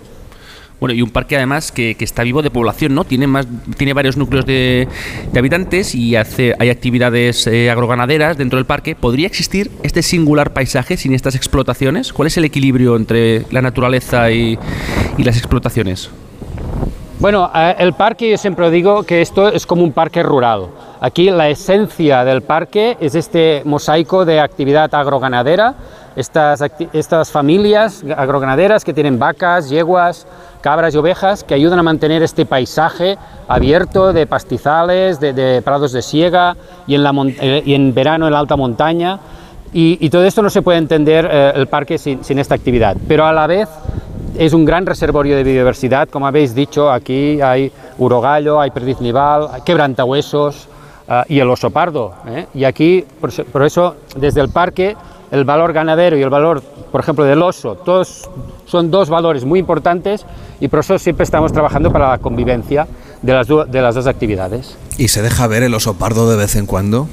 Bueno, 0.80 0.94
y 0.94 1.02
un 1.02 1.10
parque 1.10 1.36
además 1.36 1.74
que, 1.74 1.96
que, 1.96 2.06
está 2.06 2.24
vivo 2.24 2.42
de 2.42 2.52
población, 2.52 2.96
¿no? 2.96 3.04
Tiene, 3.04 3.28
más, 3.28 3.46
tiene 3.76 3.92
varios 3.92 4.16
núcleos 4.16 4.46
de, 4.46 4.88
de 5.32 5.40
habitantes 5.40 5.94
y 5.94 6.16
hace, 6.16 6.56
hay 6.58 6.70
actividades 6.70 7.48
eh, 7.48 7.70
agroganaderas 7.70 8.38
dentro 8.38 8.58
del 8.58 8.66
parque. 8.66 8.96
¿Podría 8.96 9.28
existir 9.28 9.70
este 9.84 10.02
singular 10.02 10.54
paisaje 10.54 10.96
sin 10.96 11.14
estas 11.14 11.36
explotaciones? 11.36 12.14
¿Cuál 12.14 12.28
es 12.28 12.38
el 12.38 12.46
equilibrio 12.46 12.96
entre 12.96 13.46
la 13.52 13.62
naturaleza 13.62 14.32
y, 14.32 14.58
y 15.18 15.24
las 15.24 15.38
explotaciones? 15.38 16.10
Bueno, 17.20 17.52
el 17.78 17.92
parque 17.92 18.30
yo 18.30 18.38
siempre 18.38 18.72
digo 18.72 19.04
que 19.04 19.22
esto 19.22 19.50
es 19.50 19.66
como 19.66 19.84
un 19.84 19.92
parque 19.92 20.24
rural. 20.24 20.68
Aquí 21.02 21.30
la 21.30 21.50
esencia 21.50 22.24
del 22.24 22.42
parque 22.42 22.96
es 23.02 23.14
este 23.14 23.62
mosaico 23.66 24.24
de 24.24 24.40
actividad 24.40 24.96
agroganadera, 24.96 25.74
estas, 26.16 26.64
estas 26.94 27.30
familias 27.30 28.06
agroganaderas 28.16 28.86
que 28.86 28.94
tienen 28.94 29.20
vacas, 29.20 29.70
yeguas, 29.70 30.28
cabras 30.62 30.96
y 30.96 30.98
ovejas 30.98 31.44
que 31.44 31.54
ayudan 31.54 31.80
a 31.80 31.84
mantener 31.84 32.24
este 32.24 32.46
paisaje 32.46 33.18
abierto 33.50 34.14
de 34.14 34.26
pastizales, 34.26 35.20
de, 35.20 35.62
prados 35.62 35.92
de 35.92 36.02
siega 36.02 36.56
y 36.88 36.96
en, 36.96 37.04
la, 37.04 37.12
eh, 37.42 37.64
y 37.66 37.74
en 37.74 37.94
verano 37.94 38.28
en 38.28 38.34
la 38.34 38.40
alta 38.40 38.56
montaña. 38.56 39.20
Y, 39.74 40.10
todo 40.10 40.24
esto 40.24 40.42
no 40.42 40.50
se 40.50 40.62
puede 40.62 40.78
entender 40.80 41.30
eh, 41.30 41.52
el 41.54 41.68
parque 41.68 41.98
sin 41.98 42.40
esta 42.40 42.56
actividad, 42.56 42.96
pero 43.08 43.26
a 43.26 43.34
la 43.34 43.46
vez 43.46 43.68
es 44.38 44.54
un 44.54 44.66
gran 44.66 44.86
reservorio 44.86 45.36
de 45.36 45.44
biodiversidad, 45.44 46.10
como 46.10 46.28
habéis 46.28 46.54
dicho, 46.54 46.92
aquí 46.92 47.42
hay 47.42 47.72
urogallo, 47.98 48.60
hay 48.60 48.72
perdiz 48.72 49.00
nival, 49.02 49.64
quebrantahuesos 49.66 50.68
uh, 51.08 51.14
y 51.28 51.40
el 51.40 51.50
oso 51.50 51.70
pardo. 51.70 52.14
¿eh? 52.28 52.48
Y 52.54 52.64
aquí, 52.64 53.06
por, 53.20 53.32
por, 53.46 53.64
eso, 53.64 53.96
desde 54.16 54.42
el 54.42 54.50
parque, 54.50 54.96
el 55.32 55.44
valor 55.44 55.74
ganadero 55.74 56.18
y 56.18 56.22
el 56.22 56.30
valor, 56.30 56.62
por 56.92 57.02
ejemplo, 57.02 57.26
del 57.26 57.42
oso, 57.42 57.76
todos 57.76 58.30
son 58.66 58.92
dos 58.92 59.10
valores 59.10 59.46
muy 59.46 59.60
importantes 59.60 60.26
y 60.60 60.68
por 60.68 60.80
eso 60.80 61.00
siempre 61.00 61.24
estamos 61.24 61.52
trabajando 61.52 61.92
para 61.92 62.10
la 62.10 62.18
convivencia 62.18 62.88
de 63.22 63.34
las, 63.34 63.48
de 63.48 63.82
las 63.82 63.96
dos 63.96 64.08
actividades. 64.08 64.78
¿Y 64.98 65.08
se 65.08 65.22
deja 65.22 65.48
ver 65.48 65.64
el 65.64 65.74
oso 65.74 65.96
pardo 65.96 66.30
de 66.30 66.38
vez 66.38 66.56
en 66.56 66.66
cuando? 66.66 67.08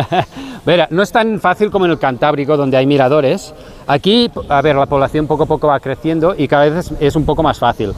Verá, 0.66 0.88
no 0.90 1.02
es 1.02 1.12
tan 1.12 1.40
fácil 1.40 1.70
como 1.70 1.84
en 1.84 1.92
el 1.92 1.98
Cantábrico, 1.98 2.56
donde 2.56 2.76
hay 2.76 2.86
miradores. 2.86 3.54
Aquí, 3.86 4.30
a 4.48 4.62
ver, 4.62 4.76
la 4.76 4.86
población 4.86 5.26
poco 5.26 5.44
a 5.44 5.46
poco 5.46 5.68
va 5.68 5.80
creciendo 5.80 6.34
y 6.36 6.48
cada 6.48 6.68
vez 6.68 6.92
es 7.00 7.16
un 7.16 7.24
poco 7.24 7.42
más 7.42 7.58
fácil. 7.58 7.92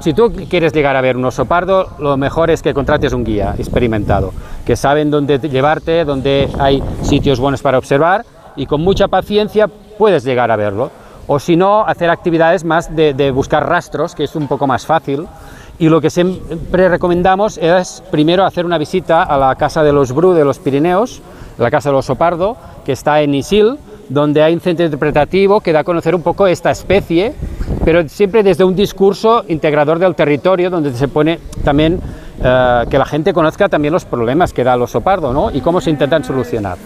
Si 0.00 0.12
tú 0.12 0.32
quieres 0.48 0.72
llegar 0.72 0.96
a 0.96 1.00
ver 1.00 1.16
un 1.16 1.24
oso 1.24 1.46
pardo, 1.46 1.88
lo 1.98 2.16
mejor 2.16 2.50
es 2.50 2.62
que 2.62 2.74
contrates 2.74 3.12
un 3.12 3.24
guía 3.24 3.54
experimentado, 3.58 4.32
que 4.64 4.76
saben 4.76 5.10
dónde 5.10 5.38
llevarte, 5.38 6.04
dónde 6.04 6.50
hay 6.58 6.82
sitios 7.02 7.40
buenos 7.40 7.62
para 7.62 7.78
observar 7.78 8.24
y 8.56 8.66
con 8.66 8.82
mucha 8.82 9.08
paciencia 9.08 9.68
puedes 9.98 10.24
llegar 10.24 10.50
a 10.50 10.56
verlo. 10.56 10.90
O 11.26 11.38
si 11.38 11.56
no, 11.56 11.84
hacer 11.86 12.10
actividades 12.10 12.64
más 12.64 12.94
de 12.94 13.30
buscar 13.30 13.68
rastros, 13.68 14.14
que 14.14 14.24
es 14.24 14.34
un 14.34 14.48
poco 14.48 14.66
más 14.66 14.84
fácil. 14.84 15.26
Y 15.80 15.88
lo 15.88 16.02
que 16.02 16.10
siempre 16.10 16.90
recomendamos 16.90 17.56
es 17.56 18.02
primero 18.10 18.44
hacer 18.44 18.66
una 18.66 18.76
visita 18.76 19.22
a 19.22 19.38
la 19.38 19.54
Casa 19.54 19.82
de 19.82 19.94
los 19.94 20.12
Bru 20.12 20.34
de 20.34 20.44
los 20.44 20.58
Pirineos, 20.58 21.22
la 21.56 21.70
Casa 21.70 21.88
del 21.88 21.96
Oso 21.96 22.16
Pardo, 22.16 22.54
que 22.84 22.92
está 22.92 23.22
en 23.22 23.34
Isil, 23.34 23.78
donde 24.10 24.42
hay 24.42 24.52
un 24.52 24.60
centro 24.60 24.84
interpretativo 24.84 25.62
que 25.62 25.72
da 25.72 25.80
a 25.80 25.84
conocer 25.84 26.14
un 26.14 26.20
poco 26.20 26.46
esta 26.46 26.70
especie, 26.70 27.32
pero 27.82 28.06
siempre 28.10 28.42
desde 28.42 28.62
un 28.62 28.76
discurso 28.76 29.42
integrador 29.48 29.98
del 29.98 30.14
territorio, 30.14 30.68
donde 30.68 30.92
se 30.92 31.08
pone 31.08 31.38
también 31.64 31.94
uh, 31.94 32.86
que 32.86 32.98
la 32.98 33.06
gente 33.06 33.32
conozca 33.32 33.70
también 33.70 33.94
los 33.94 34.04
problemas 34.04 34.52
que 34.52 34.62
da 34.62 34.74
el 34.74 34.82
oso 34.82 35.00
pardo 35.00 35.32
¿no? 35.32 35.50
y 35.50 35.62
cómo 35.62 35.80
se 35.80 35.88
intentan 35.88 36.22
solucionar. 36.24 36.76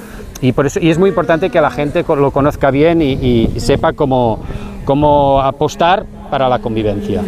Y, 0.40 0.53
por 0.53 0.66
eso, 0.66 0.78
y 0.78 0.90
es 0.90 0.99
muy 0.99 1.09
importante 1.09 1.51
que 1.51 1.61
la 1.61 1.72
gente 1.72 2.05
lo 2.07 2.30
conozca 2.30 2.70
bien 2.70 3.03
y, 3.03 3.14
y 3.14 3.59
sepa 3.59 3.92
cómo, 3.92 4.38
cómo 4.84 5.40
apostar 5.40 6.07
para 6.30 6.49
la 6.49 6.61
convivencia. 6.61 7.22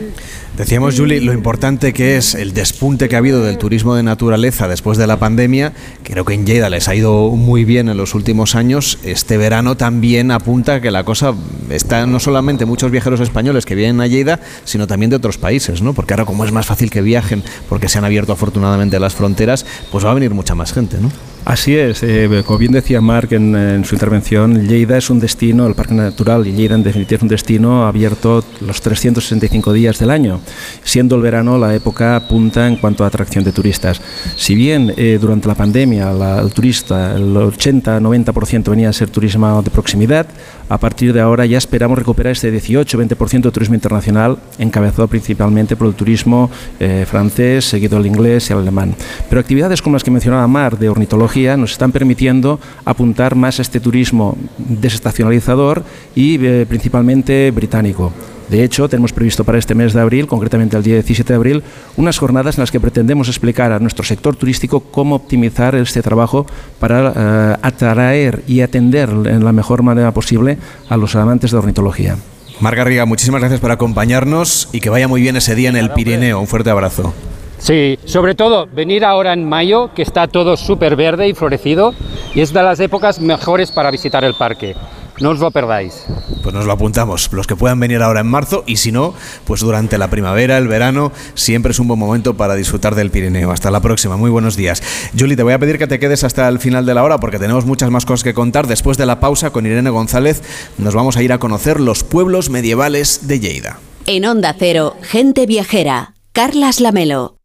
Decíamos, 0.56 0.96
Juli, 0.96 1.20
lo 1.20 1.34
importante 1.34 1.92
que 1.92 2.16
es 2.16 2.34
el 2.34 2.54
despunte 2.54 3.10
que 3.10 3.14
ha 3.16 3.18
habido 3.18 3.42
del 3.42 3.58
turismo 3.58 3.94
de 3.94 4.02
naturaleza 4.02 4.68
después 4.68 4.96
de 4.96 5.06
la 5.06 5.18
pandemia. 5.18 5.74
Creo 6.02 6.24
que 6.24 6.32
en 6.32 6.46
Lleida 6.46 6.70
les 6.70 6.88
ha 6.88 6.94
ido 6.94 7.28
muy 7.28 7.66
bien 7.66 7.90
en 7.90 7.98
los 7.98 8.14
últimos 8.14 8.54
años. 8.54 8.98
Este 9.04 9.36
verano 9.36 9.76
también 9.76 10.30
apunta 10.30 10.80
que 10.80 10.90
la 10.90 11.04
cosa 11.04 11.34
está 11.68 12.06
no 12.06 12.20
solamente 12.20 12.64
muchos 12.64 12.90
viajeros 12.90 13.20
españoles 13.20 13.66
que 13.66 13.74
vienen 13.74 14.00
a 14.00 14.06
Lleida, 14.06 14.40
sino 14.64 14.86
también 14.86 15.10
de 15.10 15.16
otros 15.16 15.36
países, 15.36 15.82
¿no? 15.82 15.92
Porque 15.92 16.14
ahora 16.14 16.24
como 16.24 16.46
es 16.46 16.52
más 16.52 16.64
fácil 16.64 16.90
que 16.90 17.02
viajen, 17.02 17.42
porque 17.68 17.90
se 17.90 17.98
han 17.98 18.06
abierto 18.06 18.32
afortunadamente 18.32 18.98
las 18.98 19.14
fronteras, 19.14 19.66
pues 19.92 20.06
va 20.06 20.12
a 20.12 20.14
venir 20.14 20.30
mucha 20.30 20.54
más 20.54 20.72
gente, 20.72 20.96
¿no? 20.98 21.12
Así 21.46 21.76
es, 21.76 22.02
eh, 22.02 22.42
como 22.44 22.58
bien 22.58 22.72
decía 22.72 23.00
Marc 23.00 23.30
en, 23.30 23.54
en, 23.54 23.84
su 23.84 23.94
intervención, 23.94 24.66
Lleida 24.66 24.98
es 24.98 25.10
un 25.10 25.20
destino, 25.20 25.68
el 25.68 25.76
Parque 25.76 25.94
Natural 25.94 26.44
y 26.44 26.50
Lleida 26.50 26.74
en 26.74 26.82
definitiva 26.82 27.18
es 27.18 27.22
un 27.22 27.28
destino 27.28 27.86
abierto 27.86 28.44
los 28.60 28.80
365 28.80 29.72
días 29.72 30.00
del 30.00 30.10
año, 30.10 30.40
siendo 30.82 31.14
el 31.14 31.22
verano 31.22 31.56
la 31.56 31.72
época 31.72 32.20
punta 32.28 32.66
en 32.66 32.74
cuanto 32.74 33.04
a 33.04 33.06
atracción 33.06 33.44
de 33.44 33.52
turistas. 33.52 34.02
Si 34.34 34.56
bien 34.56 34.92
eh, 34.96 35.18
durante 35.20 35.46
la 35.46 35.54
pandemia 35.54 36.12
la, 36.12 36.40
el 36.40 36.52
turista, 36.52 37.14
el 37.14 37.32
80-90% 37.36 38.68
venía 38.68 38.88
a 38.88 38.92
ser 38.92 39.10
turismo 39.10 39.62
de 39.62 39.70
proximidad, 39.70 40.26
a 40.68 40.78
partir 40.78 41.12
de 41.12 41.20
ahora 41.20 41.46
ya 41.46 41.58
esperamos 41.58 41.96
recuperar 41.96 42.32
este 42.32 42.52
18-20% 42.52 43.42
de 43.42 43.50
turismo 43.52 43.76
internacional, 43.76 44.36
encabezado 44.58 45.06
principalmente 45.06 45.76
por 45.76 45.86
el 45.86 45.94
turismo 45.94 46.50
eh, 46.80 47.06
francés, 47.08 47.66
seguido 47.66 47.98
el 47.98 48.06
inglés 48.06 48.50
y 48.50 48.52
el 48.52 48.58
alemán. 48.58 48.96
Pero 49.28 49.40
actividades 49.40 49.80
como 49.80 49.94
las 49.94 50.02
que 50.02 50.10
mencionaba 50.10 50.44
Mar 50.48 50.76
de 50.76 50.88
ornitología 50.88 51.35
nos 51.36 51.72
están 51.72 51.92
permitiendo 51.92 52.58
apuntar 52.84 53.34
más 53.34 53.58
a 53.58 53.62
este 53.62 53.78
turismo 53.78 54.36
desestacionalizador 54.56 55.84
y 56.14 56.38
eh, 56.42 56.64
principalmente 56.66 57.50
británico. 57.50 58.12
De 58.48 58.62
hecho, 58.62 58.88
tenemos 58.88 59.12
previsto 59.12 59.44
para 59.44 59.58
este 59.58 59.74
mes 59.74 59.92
de 59.92 60.00
abril, 60.00 60.26
concretamente 60.26 60.76
el 60.76 60.82
día 60.82 60.94
17 60.94 61.32
de 61.32 61.36
abril, 61.36 61.62
unas 61.96 62.16
jornadas 62.16 62.56
en 62.56 62.62
las 62.62 62.70
que 62.70 62.80
pretendemos 62.80 63.28
explicar 63.28 63.72
a 63.72 63.80
nuestro 63.80 64.04
sector 64.04 64.36
turístico 64.36 64.80
cómo 64.80 65.16
optimizar 65.16 65.74
este 65.74 66.00
trabajo 66.00 66.46
para 66.78 67.12
eh, 67.14 67.56
atraer 67.60 68.44
y 68.46 68.60
atender 68.60 69.10
en 69.10 69.44
la 69.44 69.52
mejor 69.52 69.82
manera 69.82 70.14
posible 70.14 70.58
a 70.88 70.96
los 70.96 71.16
amantes 71.16 71.50
de 71.50 71.58
ornitología. 71.58 72.16
Margarriga, 72.60 73.04
muchísimas 73.04 73.40
gracias 73.40 73.60
por 73.60 73.72
acompañarnos 73.72 74.70
y 74.72 74.80
que 74.80 74.88
vaya 74.88 75.08
muy 75.08 75.20
bien 75.20 75.36
ese 75.36 75.54
día 75.54 75.68
en 75.68 75.76
el 75.76 75.90
Pirineo. 75.90 76.40
Un 76.40 76.46
fuerte 76.46 76.70
abrazo. 76.70 77.12
Sí, 77.66 77.98
sobre 78.04 78.36
todo 78.36 78.68
venir 78.68 79.04
ahora 79.04 79.32
en 79.32 79.44
mayo, 79.44 79.92
que 79.92 80.02
está 80.02 80.28
todo 80.28 80.56
súper 80.56 80.94
verde 80.94 81.26
y 81.26 81.34
florecido, 81.34 81.94
y 82.32 82.40
es 82.40 82.52
de 82.52 82.62
las 82.62 82.78
épocas 82.78 83.18
mejores 83.18 83.72
para 83.72 83.90
visitar 83.90 84.22
el 84.22 84.34
parque. 84.34 84.76
No 85.18 85.30
os 85.30 85.40
lo 85.40 85.50
perdáis. 85.50 86.06
Pues 86.44 86.54
nos 86.54 86.64
lo 86.64 86.70
apuntamos. 86.70 87.32
Los 87.32 87.48
que 87.48 87.56
puedan 87.56 87.80
venir 87.80 88.04
ahora 88.04 88.20
en 88.20 88.28
marzo 88.28 88.62
y 88.68 88.76
si 88.76 88.92
no, 88.92 89.14
pues 89.44 89.62
durante 89.62 89.98
la 89.98 90.08
primavera, 90.08 90.58
el 90.58 90.68
verano, 90.68 91.10
siempre 91.34 91.72
es 91.72 91.80
un 91.80 91.88
buen 91.88 91.98
momento 91.98 92.36
para 92.36 92.54
disfrutar 92.54 92.94
del 92.94 93.10
Pirineo. 93.10 93.50
Hasta 93.50 93.72
la 93.72 93.80
próxima. 93.80 94.16
Muy 94.16 94.30
buenos 94.30 94.54
días. 94.54 94.80
Julie, 95.18 95.34
te 95.34 95.42
voy 95.42 95.54
a 95.54 95.58
pedir 95.58 95.76
que 95.76 95.88
te 95.88 95.98
quedes 95.98 96.22
hasta 96.22 96.46
el 96.46 96.60
final 96.60 96.86
de 96.86 96.94
la 96.94 97.02
hora 97.02 97.18
porque 97.18 97.40
tenemos 97.40 97.66
muchas 97.66 97.90
más 97.90 98.06
cosas 98.06 98.22
que 98.22 98.32
contar. 98.32 98.68
Después 98.68 98.96
de 98.96 99.06
la 99.06 99.18
pausa 99.18 99.50
con 99.50 99.66
Irene 99.66 99.90
González, 99.90 100.40
nos 100.78 100.94
vamos 100.94 101.16
a 101.16 101.22
ir 101.24 101.32
a 101.32 101.38
conocer 101.40 101.80
los 101.80 102.04
pueblos 102.04 102.48
medievales 102.48 103.26
de 103.26 103.40
Lleida. 103.40 103.80
En 104.06 104.24
Onda 104.24 104.54
Cero, 104.56 104.94
gente 105.02 105.46
viajera. 105.46 106.14
Carlas 106.32 106.78
Lamelo. 106.78 107.35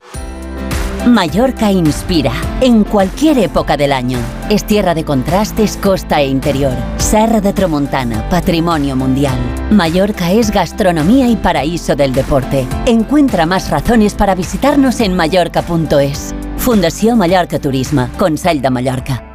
Mallorca 1.08 1.72
inspira 1.72 2.32
en 2.62 2.84
cualquier 2.84 3.40
época 3.40 3.76
del 3.76 3.92
año. 3.92 4.20
Es 4.52 4.66
tierra 4.66 4.94
de 4.94 5.04
contrastes, 5.04 5.76
costa 5.78 6.22
e 6.22 6.28
interior. 6.28 6.74
Serra 6.98 7.42
de 7.42 7.54
Tramontana, 7.54 8.30
patrimonio 8.30 8.96
mundial. 8.96 9.38
Mallorca 9.72 10.32
es 10.32 10.52
gastronomía 10.52 11.28
y 11.28 11.38
paraíso 11.38 11.96
del 11.96 12.14
deporte. 12.14 12.68
Encuentra 12.86 13.48
más 13.48 13.72
razones 13.72 14.14
para 14.14 14.36
visitarnos 14.36 15.00
en 15.00 15.16
mallorca.es. 15.16 16.36
Fundación 16.58 17.18
Mallorca 17.18 17.58
Turismo, 17.58 18.08
Consell 18.20 18.62
de 18.62 18.70
Mallorca. 18.70 19.31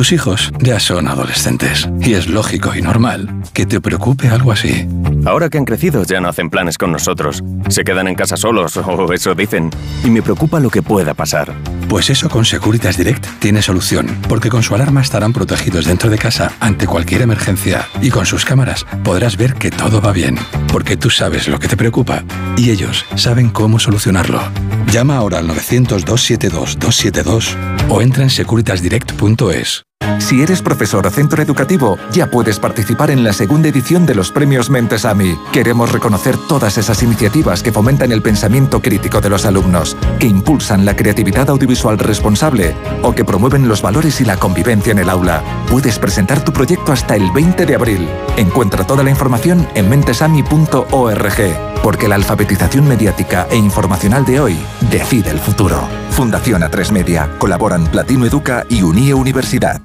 Tus 0.00 0.12
hijos 0.12 0.50
ya 0.60 0.80
son 0.80 1.08
adolescentes 1.08 1.86
y 2.00 2.14
es 2.14 2.26
lógico 2.26 2.74
y 2.74 2.80
normal 2.80 3.42
que 3.52 3.66
te 3.66 3.82
preocupe 3.82 4.28
algo 4.28 4.50
así. 4.50 4.88
Ahora 5.26 5.50
que 5.50 5.58
han 5.58 5.66
crecido 5.66 6.04
ya 6.04 6.22
no 6.22 6.30
hacen 6.30 6.48
planes 6.48 6.78
con 6.78 6.90
nosotros. 6.90 7.44
Se 7.68 7.84
quedan 7.84 8.08
en 8.08 8.14
casa 8.14 8.38
solos 8.38 8.74
o 8.78 9.12
eso 9.12 9.34
dicen. 9.34 9.68
Y 10.02 10.08
me 10.08 10.22
preocupa 10.22 10.58
lo 10.58 10.70
que 10.70 10.80
pueda 10.80 11.12
pasar. 11.12 11.52
Pues 11.86 12.08
eso 12.08 12.30
con 12.30 12.46
Securitas 12.46 12.96
Direct 12.96 13.26
tiene 13.40 13.60
solución, 13.60 14.06
porque 14.26 14.48
con 14.48 14.62
su 14.62 14.74
alarma 14.74 15.02
estarán 15.02 15.34
protegidos 15.34 15.84
dentro 15.84 16.08
de 16.08 16.16
casa 16.16 16.50
ante 16.60 16.86
cualquier 16.86 17.20
emergencia 17.20 17.86
y 18.00 18.08
con 18.08 18.24
sus 18.24 18.46
cámaras 18.46 18.86
podrás 19.04 19.36
ver 19.36 19.52
que 19.52 19.70
todo 19.70 20.00
va 20.00 20.12
bien, 20.12 20.38
porque 20.72 20.96
tú 20.96 21.10
sabes 21.10 21.46
lo 21.46 21.58
que 21.58 21.68
te 21.68 21.76
preocupa 21.76 22.24
y 22.56 22.70
ellos 22.70 23.04
saben 23.16 23.50
cómo 23.50 23.78
solucionarlo. 23.78 24.40
Llama 24.86 25.18
ahora 25.18 25.40
al 25.40 25.48
900-272-272 25.48 27.54
o 27.90 28.00
entra 28.00 28.22
en 28.22 28.30
securitasdirect.es. 28.30 29.84
Si 30.30 30.42
eres 30.42 30.62
profesor 30.62 31.04
o 31.08 31.10
centro 31.10 31.42
educativo, 31.42 31.98
ya 32.12 32.30
puedes 32.30 32.60
participar 32.60 33.10
en 33.10 33.24
la 33.24 33.32
segunda 33.32 33.68
edición 33.68 34.06
de 34.06 34.14
los 34.14 34.30
premios 34.30 34.70
Mentesami. 34.70 35.36
Queremos 35.50 35.90
reconocer 35.90 36.36
todas 36.46 36.78
esas 36.78 37.02
iniciativas 37.02 37.64
que 37.64 37.72
fomentan 37.72 38.12
el 38.12 38.22
pensamiento 38.22 38.80
crítico 38.80 39.20
de 39.20 39.28
los 39.28 39.44
alumnos, 39.44 39.96
que 40.20 40.28
impulsan 40.28 40.84
la 40.84 40.94
creatividad 40.94 41.50
audiovisual 41.50 41.98
responsable 41.98 42.76
o 43.02 43.12
que 43.12 43.24
promueven 43.24 43.66
los 43.66 43.82
valores 43.82 44.20
y 44.20 44.24
la 44.24 44.36
convivencia 44.36 44.92
en 44.92 45.00
el 45.00 45.10
aula. 45.10 45.42
Puedes 45.68 45.98
presentar 45.98 46.44
tu 46.44 46.52
proyecto 46.52 46.92
hasta 46.92 47.16
el 47.16 47.28
20 47.32 47.66
de 47.66 47.74
abril. 47.74 48.08
Encuentra 48.36 48.86
toda 48.86 49.02
la 49.02 49.10
información 49.10 49.66
en 49.74 49.88
mentesami.org, 49.88 51.82
porque 51.82 52.06
la 52.06 52.14
alfabetización 52.14 52.86
mediática 52.86 53.48
e 53.50 53.56
informacional 53.56 54.24
de 54.24 54.38
hoy 54.38 54.58
decide 54.92 55.30
el 55.30 55.40
futuro. 55.40 55.88
Fundación 56.10 56.62
A3 56.62 56.90
Media. 56.92 57.30
Colaboran 57.38 57.86
Platino 57.86 58.26
Educa 58.26 58.66
y 58.68 58.82
Unie 58.82 59.14
Universidad. 59.14 59.80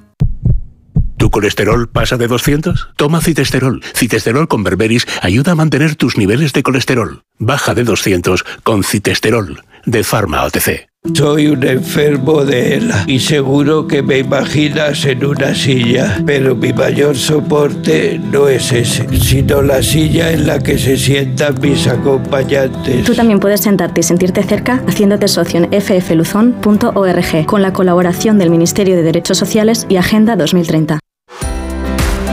¿Tu 1.16 1.30
colesterol 1.30 1.88
pasa 1.88 2.16
de 2.16 2.28
200? 2.28 2.90
Toma 2.96 3.20
citesterol. 3.20 3.82
Citesterol 3.94 4.48
con 4.48 4.62
berberis 4.62 5.06
ayuda 5.22 5.52
a 5.52 5.54
mantener 5.54 5.96
tus 5.96 6.18
niveles 6.18 6.52
de 6.52 6.62
colesterol. 6.62 7.22
Baja 7.38 7.74
de 7.74 7.84
200 7.84 8.44
con 8.62 8.84
citesterol 8.84 9.62
de 9.86 10.04
Pharma 10.04 10.44
OTC. 10.44 10.88
Soy 11.14 11.46
un 11.48 11.64
enfermo 11.64 12.44
de 12.44 12.76
ELA 12.76 13.04
y 13.06 13.18
seguro 13.20 13.86
que 13.86 14.02
me 14.02 14.18
imaginas 14.18 15.04
en 15.04 15.24
una 15.24 15.54
silla, 15.54 16.20
pero 16.26 16.54
mi 16.54 16.72
mayor 16.72 17.16
soporte 17.16 18.18
no 18.18 18.48
es 18.48 18.72
ese, 18.72 19.06
sino 19.18 19.62
la 19.62 19.82
silla 19.82 20.32
en 20.32 20.46
la 20.46 20.58
que 20.58 20.78
se 20.78 20.96
sientan 20.96 21.60
mis 21.60 21.86
acompañantes. 21.86 23.04
Tú 23.04 23.14
también 23.14 23.40
puedes 23.40 23.60
sentarte 23.60 24.00
y 24.00 24.02
sentirte 24.02 24.42
cerca 24.42 24.82
haciéndote 24.86 25.28
socio 25.28 25.60
en 25.60 25.82
ffluzon.org 25.82 27.46
con 27.46 27.62
la 27.62 27.72
colaboración 27.72 28.38
del 28.38 28.50
Ministerio 28.50 28.96
de 28.96 29.02
Derechos 29.02 29.38
Sociales 29.38 29.86
y 29.88 29.96
Agenda 29.96 30.36
2030. 30.36 30.98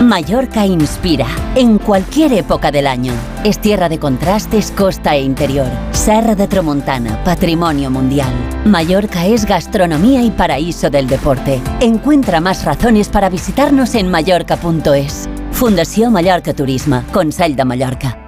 Mallorca 0.01 0.65
inspira 0.65 1.27
en 1.55 1.77
cualquier 1.77 2.33
época 2.33 2.71
del 2.71 2.87
año. 2.87 3.13
Es 3.43 3.59
tierra 3.59 3.89
de 3.89 3.99
contrastes, 3.99 4.71
costa 4.71 5.15
e 5.15 5.21
interior. 5.21 5.67
Serra 5.91 6.35
de 6.35 6.47
Tramontana, 6.47 7.23
patrimonio 7.23 7.89
mundial. 7.89 8.33
Mallorca 8.65 9.25
es 9.25 9.45
gastronomía 9.45 10.23
y 10.23 10.31
paraíso 10.31 10.89
del 10.89 11.07
deporte. 11.07 11.61
Encuentra 11.79 12.41
más 12.41 12.65
razones 12.65 13.09
para 13.09 13.29
visitarnos 13.29 13.95
en 13.95 14.09
mallorca.es. 14.09 15.29
Fundación 15.51 16.11
Mallorca 16.11 16.53
Turismo, 16.53 17.03
Consell 17.13 17.55
de 17.55 17.65
Mallorca. 17.65 18.19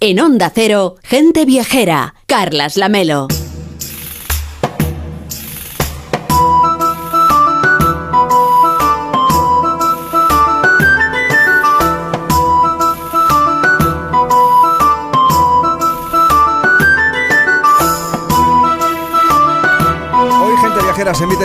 En 0.00 0.20
Onda 0.20 0.50
Cero, 0.54 0.96
gente 1.02 1.46
viajera. 1.46 2.14
Carlas 2.26 2.76
Lamelo. 2.76 3.28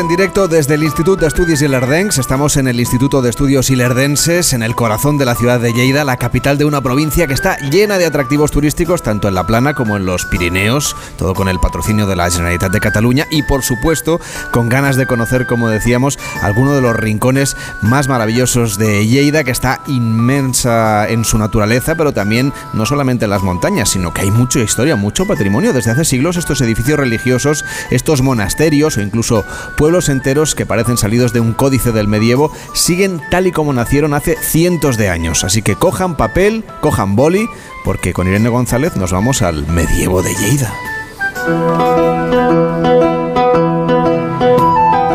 En 0.02 0.08
directo 0.08 0.48
desde 0.48 0.74
el 0.74 0.84
Instituto 0.84 1.22
de 1.22 1.28
Estudios 1.28 1.62
Ilerdense. 1.62 2.20
Estamos 2.20 2.58
en 2.58 2.68
el 2.68 2.80
Instituto 2.80 3.22
de 3.22 3.30
Estudios 3.30 3.70
Ilerdenses, 3.70 4.52
en 4.54 4.64
el 4.64 4.74
corazón 4.74 5.20
de 5.20 5.26
la 5.26 5.36
ciudad 5.36 5.60
de 5.60 5.74
Lleida, 5.74 6.04
la 6.04 6.18
capital 6.18 6.58
de 6.58 6.66
una 6.66 6.82
provincia 6.82 7.28
que 7.28 7.36
está 7.36 7.58
llena 7.58 8.00
de 8.00 8.08
atractivos 8.08 8.50
turísticos, 8.50 9.04
tanto 9.04 9.28
en 9.28 9.36
la 9.36 9.46
plana 9.46 9.76
como 9.76 9.98
en 9.98 10.08
los 10.08 10.26
Pirineos, 10.26 10.96
todo 11.18 11.36
con 11.36 11.50
el 11.50 11.60
patrocinio 11.60 12.08
de 12.08 12.16
la 12.16 12.32
Generalitat 12.32 12.72
de 12.72 12.80
Cataluña 12.80 13.28
y, 13.30 13.44
por 13.44 13.62
supuesto, 13.62 14.20
con 14.50 14.70
ganas 14.70 14.96
de 14.96 15.06
conocer, 15.06 15.46
como 15.46 15.70
decíamos, 15.70 16.18
alguno 16.42 16.74
de 16.74 16.82
los 16.82 16.96
rincones 16.96 17.56
más 17.84 18.08
maravillosos 18.08 18.80
de 18.80 19.06
Lleida, 19.06 19.44
que 19.44 19.52
está 19.52 19.82
inmensa 19.86 21.08
en 21.10 21.24
su 21.26 21.38
naturaleza, 21.38 21.94
pero 21.94 22.12
también 22.12 22.54
no 22.74 22.88
solamente 22.88 23.26
en 23.26 23.32
las 23.32 23.44
montañas, 23.44 23.90
sino 23.90 24.14
que 24.16 24.22
hay 24.22 24.32
mucha 24.32 24.62
historia, 24.62 24.96
mucho 24.96 25.28
patrimonio. 25.28 25.74
Desde 25.74 25.92
hace 25.92 26.06
siglos 26.06 26.38
estos 26.38 26.60
edificios 26.62 27.00
religiosos, 27.00 27.64
estos 27.92 28.24
monasterios 28.24 28.98
o 28.98 29.02
incluso 29.02 29.46
pueblos 29.78 29.91
enteros 30.00 30.56
que 30.56 30.66
parecen 30.66 30.98
salidos 30.98 31.34
de 31.34 31.40
un 31.40 31.54
códice 31.54 31.92
del 31.92 32.08
medievo 32.08 32.52
siguen 32.74 33.22
tal 33.30 33.48
y 33.48 33.52
como 33.52 33.74
nacieron 33.74 34.14
hace 34.14 34.38
cientos 34.38 34.98
de 34.98 35.10
años. 35.10 35.44
Así 35.44 35.62
que 35.62 35.76
cojan 35.76 36.16
papel, 36.16 36.64
cojan 36.82 37.16
boli, 37.16 37.48
porque 37.84 38.14
con 38.14 38.28
Irene 38.28 38.50
González 38.50 38.96
nos 38.96 39.12
vamos 39.12 39.42
al 39.42 39.68
medievo 39.68 40.22
de 40.22 40.34
Lleida. 40.36 40.74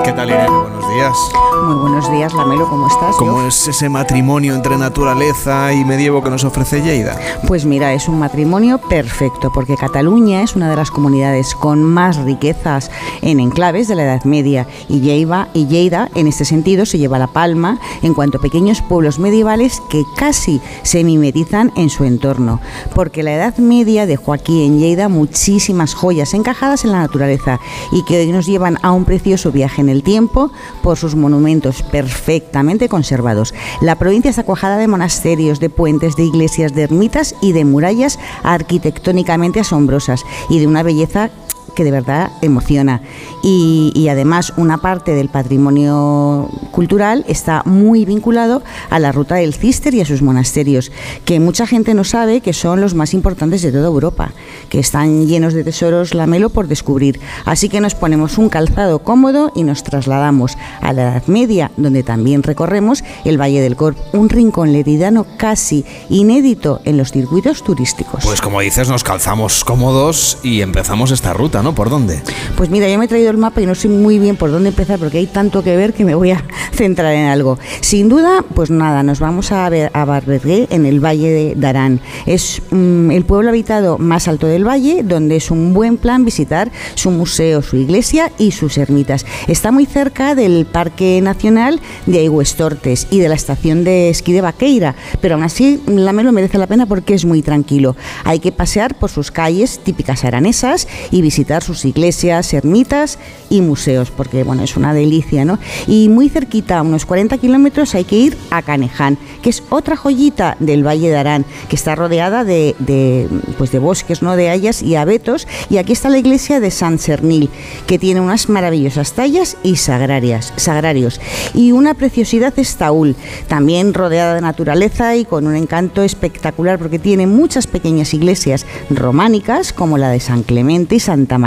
¿Qué 0.04 0.12
tal 0.12 0.28
Irene? 0.28 0.65
Días. 0.96 1.18
Muy 1.66 1.74
buenos 1.74 2.10
días, 2.10 2.32
Lamelo, 2.32 2.66
¿cómo 2.70 2.86
estás? 2.86 3.16
¿Cómo 3.16 3.42
Yo- 3.42 3.48
es 3.48 3.68
ese 3.68 3.88
matrimonio 3.90 4.54
entre 4.54 4.78
naturaleza 4.78 5.72
y 5.74 5.84
medievo 5.84 6.22
que 6.22 6.30
nos 6.30 6.44
ofrece 6.44 6.80
Lleida? 6.80 7.18
Pues 7.46 7.66
mira, 7.66 7.92
es 7.92 8.08
un 8.08 8.18
matrimonio 8.18 8.78
perfecto, 8.78 9.50
porque 9.52 9.76
Cataluña 9.76 10.42
es 10.42 10.56
una 10.56 10.70
de 10.70 10.76
las 10.76 10.90
comunidades 10.90 11.54
con 11.54 11.82
más 11.82 12.16
riquezas 12.18 12.90
en 13.20 13.40
enclaves 13.40 13.88
de 13.88 13.94
la 13.94 14.04
Edad 14.04 14.24
Media 14.24 14.66
y 14.88 15.00
Lleida, 15.00 15.48
y 15.52 15.66
Lleida 15.66 16.08
en 16.14 16.28
este 16.28 16.46
sentido 16.46 16.86
se 16.86 16.96
lleva 16.98 17.18
la 17.18 17.26
palma 17.26 17.78
en 18.02 18.14
cuanto 18.14 18.38
a 18.38 18.40
pequeños 18.40 18.80
pueblos 18.80 19.18
medievales 19.18 19.82
que 19.90 20.02
casi 20.16 20.62
se 20.82 21.04
mimetizan 21.04 21.72
en 21.76 21.90
su 21.90 22.04
entorno, 22.04 22.58
porque 22.94 23.22
la 23.22 23.34
Edad 23.34 23.58
Media 23.58 24.06
dejó 24.06 24.32
aquí 24.32 24.64
en 24.64 24.78
Lleida 24.78 25.08
muchísimas 25.10 25.94
joyas 25.94 26.32
encajadas 26.32 26.84
en 26.86 26.92
la 26.92 27.00
naturaleza 27.00 27.60
y 27.92 28.02
que 28.04 28.20
hoy 28.20 28.32
nos 28.32 28.46
llevan 28.46 28.78
a 28.82 28.92
un 28.92 29.04
precioso 29.04 29.52
viaje 29.52 29.82
en 29.82 29.88
el 29.90 30.02
tiempo 30.02 30.50
por 30.86 30.96
sus 30.96 31.16
monumentos 31.16 31.82
perfectamente 31.82 32.88
conservados. 32.88 33.52
La 33.80 33.98
provincia 33.98 34.30
está 34.30 34.44
cuajada 34.44 34.78
de 34.78 34.86
monasterios, 34.86 35.58
de 35.58 35.68
puentes, 35.68 36.14
de 36.14 36.22
iglesias, 36.22 36.76
de 36.76 36.82
ermitas 36.84 37.34
y 37.42 37.50
de 37.50 37.64
murallas 37.64 38.20
arquitectónicamente 38.44 39.58
asombrosas 39.58 40.22
y 40.48 40.60
de 40.60 40.68
una 40.68 40.84
belleza 40.84 41.30
que 41.76 41.84
de 41.84 41.92
verdad 41.92 42.32
emociona. 42.42 43.02
Y, 43.44 43.92
y 43.94 44.08
además 44.08 44.52
una 44.56 44.78
parte 44.78 45.14
del 45.14 45.28
patrimonio 45.28 46.48
cultural 46.72 47.24
está 47.28 47.62
muy 47.64 48.04
vinculado 48.04 48.62
a 48.90 48.98
la 48.98 49.12
ruta 49.12 49.36
del 49.36 49.54
Cister 49.54 49.94
y 49.94 50.00
a 50.00 50.04
sus 50.04 50.22
monasterios, 50.22 50.90
que 51.24 51.38
mucha 51.38 51.66
gente 51.68 51.94
no 51.94 52.02
sabe 52.02 52.40
que 52.40 52.52
son 52.52 52.80
los 52.80 52.94
más 52.94 53.14
importantes 53.14 53.62
de 53.62 53.70
toda 53.70 53.86
Europa, 53.86 54.32
que 54.68 54.80
están 54.80 55.26
llenos 55.28 55.54
de 55.54 55.62
tesoros 55.62 56.14
lamelo 56.14 56.50
por 56.50 56.66
descubrir. 56.66 57.20
Así 57.44 57.68
que 57.68 57.80
nos 57.80 57.94
ponemos 57.94 58.38
un 58.38 58.48
calzado 58.48 58.98
cómodo 59.00 59.52
y 59.54 59.62
nos 59.62 59.84
trasladamos 59.84 60.56
a 60.80 60.92
la 60.92 61.02
Edad 61.02 61.26
Media, 61.26 61.70
donde 61.76 62.02
también 62.02 62.42
recorremos 62.42 63.04
el 63.24 63.40
Valle 63.40 63.60
del 63.60 63.76
Corp, 63.76 63.98
un 64.12 64.28
rincón 64.28 64.72
leridano 64.72 65.26
casi 65.36 65.84
inédito 66.08 66.80
en 66.84 66.96
los 66.96 67.12
circuitos 67.12 67.62
turísticos. 67.62 68.24
Pues 68.24 68.40
como 68.40 68.60
dices, 68.60 68.88
nos 68.88 69.04
calzamos 69.04 69.64
cómodos 69.64 70.38
y 70.42 70.62
empezamos 70.62 71.10
esta 71.10 71.32
ruta, 71.34 71.62
¿no? 71.62 71.65
¿Por 71.74 71.90
dónde? 71.90 72.20
Pues 72.56 72.70
mira, 72.70 72.88
yo 72.88 72.98
me 72.98 73.04
he 73.06 73.08
traído 73.08 73.30
el 73.30 73.36
mapa 73.36 73.60
y 73.60 73.66
no 73.66 73.74
sé 73.74 73.88
muy 73.88 74.18
bien 74.18 74.36
por 74.36 74.50
dónde 74.50 74.70
empezar 74.70 74.98
porque 74.98 75.18
hay 75.18 75.26
tanto 75.26 75.62
que 75.62 75.76
ver 75.76 75.92
que 75.92 76.04
me 76.04 76.14
voy 76.14 76.30
a 76.30 76.44
centrar 76.72 77.12
en 77.12 77.26
algo. 77.26 77.58
Sin 77.80 78.08
duda, 78.08 78.44
pues 78.54 78.70
nada, 78.70 79.02
nos 79.02 79.20
vamos 79.20 79.52
a 79.52 79.68
ver 79.68 79.90
a 79.94 80.04
Barbergué 80.04 80.66
en 80.70 80.86
el 80.86 81.04
Valle 81.04 81.28
de 81.28 81.54
Darán. 81.56 82.00
Es 82.24 82.62
mm, 82.70 83.10
el 83.10 83.24
pueblo 83.24 83.50
habitado 83.50 83.98
más 83.98 84.28
alto 84.28 84.46
del 84.46 84.66
valle, 84.66 85.02
donde 85.02 85.36
es 85.36 85.50
un 85.50 85.74
buen 85.74 85.96
plan 85.96 86.24
visitar 86.24 86.70
su 86.94 87.10
museo, 87.10 87.62
su 87.62 87.76
iglesia 87.76 88.32
y 88.38 88.52
sus 88.52 88.78
ermitas. 88.78 89.26
Está 89.48 89.72
muy 89.72 89.86
cerca 89.86 90.34
del 90.34 90.66
Parque 90.66 91.20
Nacional 91.22 91.80
de 92.06 92.20
Aigüestortes 92.20 93.06
y 93.10 93.18
de 93.18 93.28
la 93.28 93.34
estación 93.34 93.84
de 93.84 94.08
esquí 94.08 94.32
de 94.32 94.40
Vaqueira, 94.40 94.94
pero 95.20 95.34
aún 95.34 95.44
así 95.44 95.82
la 95.86 96.12
Melo 96.12 96.32
merece 96.32 96.58
la 96.58 96.66
pena 96.66 96.86
porque 96.86 97.14
es 97.14 97.24
muy 97.24 97.42
tranquilo. 97.42 97.96
Hay 98.24 98.38
que 98.40 98.52
pasear 98.52 98.98
por 98.98 99.10
sus 99.10 99.30
calles 99.30 99.80
típicas 99.80 100.24
aranesas 100.24 100.88
y 101.10 101.22
visitar 101.22 101.55
sus 101.60 101.84
iglesias, 101.84 102.52
ermitas 102.52 103.18
y 103.50 103.60
museos, 103.60 104.10
porque 104.10 104.44
bueno, 104.44 104.62
es 104.62 104.76
una 104.76 104.94
delicia, 104.94 105.44
¿no? 105.44 105.58
Y 105.86 106.08
muy 106.08 106.28
cerquita, 106.28 106.78
a 106.78 106.82
unos 106.82 107.06
40 107.06 107.38
kilómetros, 107.38 107.94
hay 107.94 108.04
que 108.04 108.16
ir 108.16 108.36
a 108.50 108.62
Caneján, 108.62 109.18
que 109.42 109.50
es 109.50 109.62
otra 109.70 109.96
joyita 109.96 110.56
del 110.60 110.86
Valle 110.86 111.08
de 111.08 111.16
Arán, 111.16 111.44
que 111.68 111.76
está 111.76 111.94
rodeada 111.94 112.44
de, 112.44 113.28
pues 113.58 113.70
de 113.72 113.78
bosques, 113.78 114.22
¿no? 114.22 114.36
De 114.36 114.50
hayas 114.50 114.82
y 114.82 114.96
abetos, 114.96 115.46
y 115.70 115.78
aquí 115.78 115.92
está 115.92 116.08
la 116.08 116.18
iglesia 116.18 116.60
de 116.60 116.70
San 116.70 116.98
Cernil, 116.98 117.50
que 117.86 117.98
tiene 117.98 118.20
unas 118.20 118.48
maravillosas 118.48 119.12
tallas 119.12 119.56
y 119.62 119.76
sagrarias, 119.76 120.52
sagrarios. 120.56 121.20
Y 121.54 121.72
una 121.72 121.94
preciosidad 121.94 122.52
es 122.58 122.76
Taúl, 122.76 123.16
también 123.48 123.94
rodeada 123.94 124.34
de 124.34 124.40
naturaleza 124.40 125.16
y 125.16 125.24
con 125.24 125.46
un 125.46 125.56
encanto 125.56 126.02
espectacular, 126.02 126.78
porque 126.78 126.98
tiene 126.98 127.26
muchas 127.26 127.66
pequeñas 127.66 128.14
iglesias 128.14 128.66
románicas, 128.90 129.72
como 129.72 129.98
la 129.98 130.10
de 130.10 130.20
San 130.20 130.42
Clemente 130.42 130.96
y 130.96 131.00
Santa 131.00 131.38
María, 131.38 131.45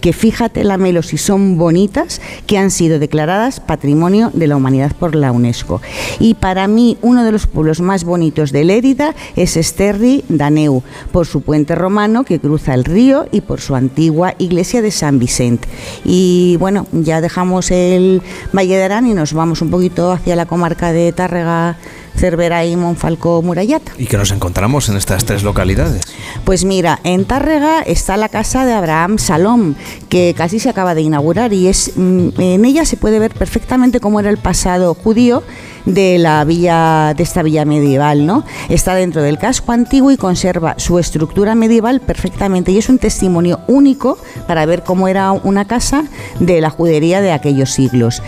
que 0.00 0.12
fíjate 0.12 0.64
la 0.64 0.76
melo 0.76 1.02
si 1.02 1.18
son 1.18 1.56
bonitas, 1.56 2.20
que 2.46 2.58
han 2.58 2.70
sido 2.70 2.98
declaradas 2.98 3.60
Patrimonio 3.60 4.30
de 4.34 4.46
la 4.46 4.56
Humanidad 4.56 4.92
por 4.98 5.14
la 5.14 5.32
UNESCO. 5.32 5.80
Y 6.18 6.34
para 6.34 6.66
mí 6.68 6.98
uno 7.02 7.24
de 7.24 7.32
los 7.32 7.46
pueblos 7.46 7.80
más 7.80 8.04
bonitos 8.04 8.52
de 8.52 8.64
Lérida 8.64 9.14
es 9.36 9.56
Esterri 9.56 10.24
Daneu, 10.28 10.82
por 11.12 11.26
su 11.26 11.42
puente 11.42 11.74
romano 11.74 12.24
que 12.24 12.40
cruza 12.40 12.74
el 12.74 12.84
río 12.84 13.26
y 13.30 13.40
por 13.40 13.60
su 13.60 13.74
antigua 13.74 14.34
iglesia 14.38 14.82
de 14.82 14.90
San 14.90 15.18
Vicente. 15.18 15.68
Y 16.04 16.56
bueno, 16.58 16.86
ya 16.92 17.20
dejamos 17.20 17.70
el 17.70 18.22
Valle 18.52 18.76
de 18.76 18.84
Arán 18.84 19.06
y 19.06 19.14
nos 19.14 19.32
vamos 19.32 19.62
un 19.62 19.70
poquito 19.70 20.12
hacia 20.12 20.36
la 20.36 20.46
comarca 20.46 20.92
de 20.92 21.12
Tárrega, 21.12 21.76
Cervera 22.20 22.66
y 22.66 22.76
Monfalco 22.76 23.40
Murallata. 23.40 23.92
¿Y 23.96 24.06
que 24.06 24.18
nos 24.18 24.30
encontramos 24.30 24.90
en 24.90 24.98
estas 24.98 25.24
tres 25.24 25.42
localidades? 25.42 26.02
Pues 26.44 26.66
mira, 26.66 27.00
en 27.02 27.24
Tárrega 27.24 27.80
está 27.80 28.18
la 28.18 28.28
casa 28.28 28.66
de 28.66 28.74
Abraham 28.74 29.18
Salom, 29.18 29.74
que 30.10 30.34
casi 30.36 30.60
se 30.60 30.68
acaba 30.68 30.94
de 30.94 31.00
inaugurar 31.00 31.54
y 31.54 31.68
es 31.68 31.92
mm, 31.96 32.28
en 32.38 32.64
ella 32.66 32.84
se 32.84 32.98
puede 32.98 33.18
ver 33.18 33.32
perfectamente 33.32 34.00
cómo 34.00 34.20
era 34.20 34.28
el 34.28 34.36
pasado 34.36 34.92
judío 34.92 35.42
de 35.84 36.18
la 36.18 36.44
villa 36.44 37.14
de 37.14 37.22
esta 37.22 37.42
villa 37.42 37.64
medieval, 37.64 38.26
¿no? 38.26 38.44
Está 38.68 38.94
dentro 38.94 39.22
del 39.22 39.38
casco 39.38 39.72
antiguo 39.72 40.10
y 40.10 40.16
conserva 40.16 40.74
su 40.78 40.98
estructura 40.98 41.54
medieval 41.54 42.00
perfectamente 42.00 42.72
y 42.72 42.78
es 42.78 42.88
un 42.88 42.98
testimonio 42.98 43.60
único 43.66 44.18
para 44.46 44.66
ver 44.66 44.82
cómo 44.82 45.08
era 45.08 45.32
una 45.32 45.64
casa 45.64 46.04
de 46.38 46.60
la 46.60 46.70
judería 46.70 47.20
de 47.20 47.32
aquellos 47.32 47.70
siglos. 47.70 48.22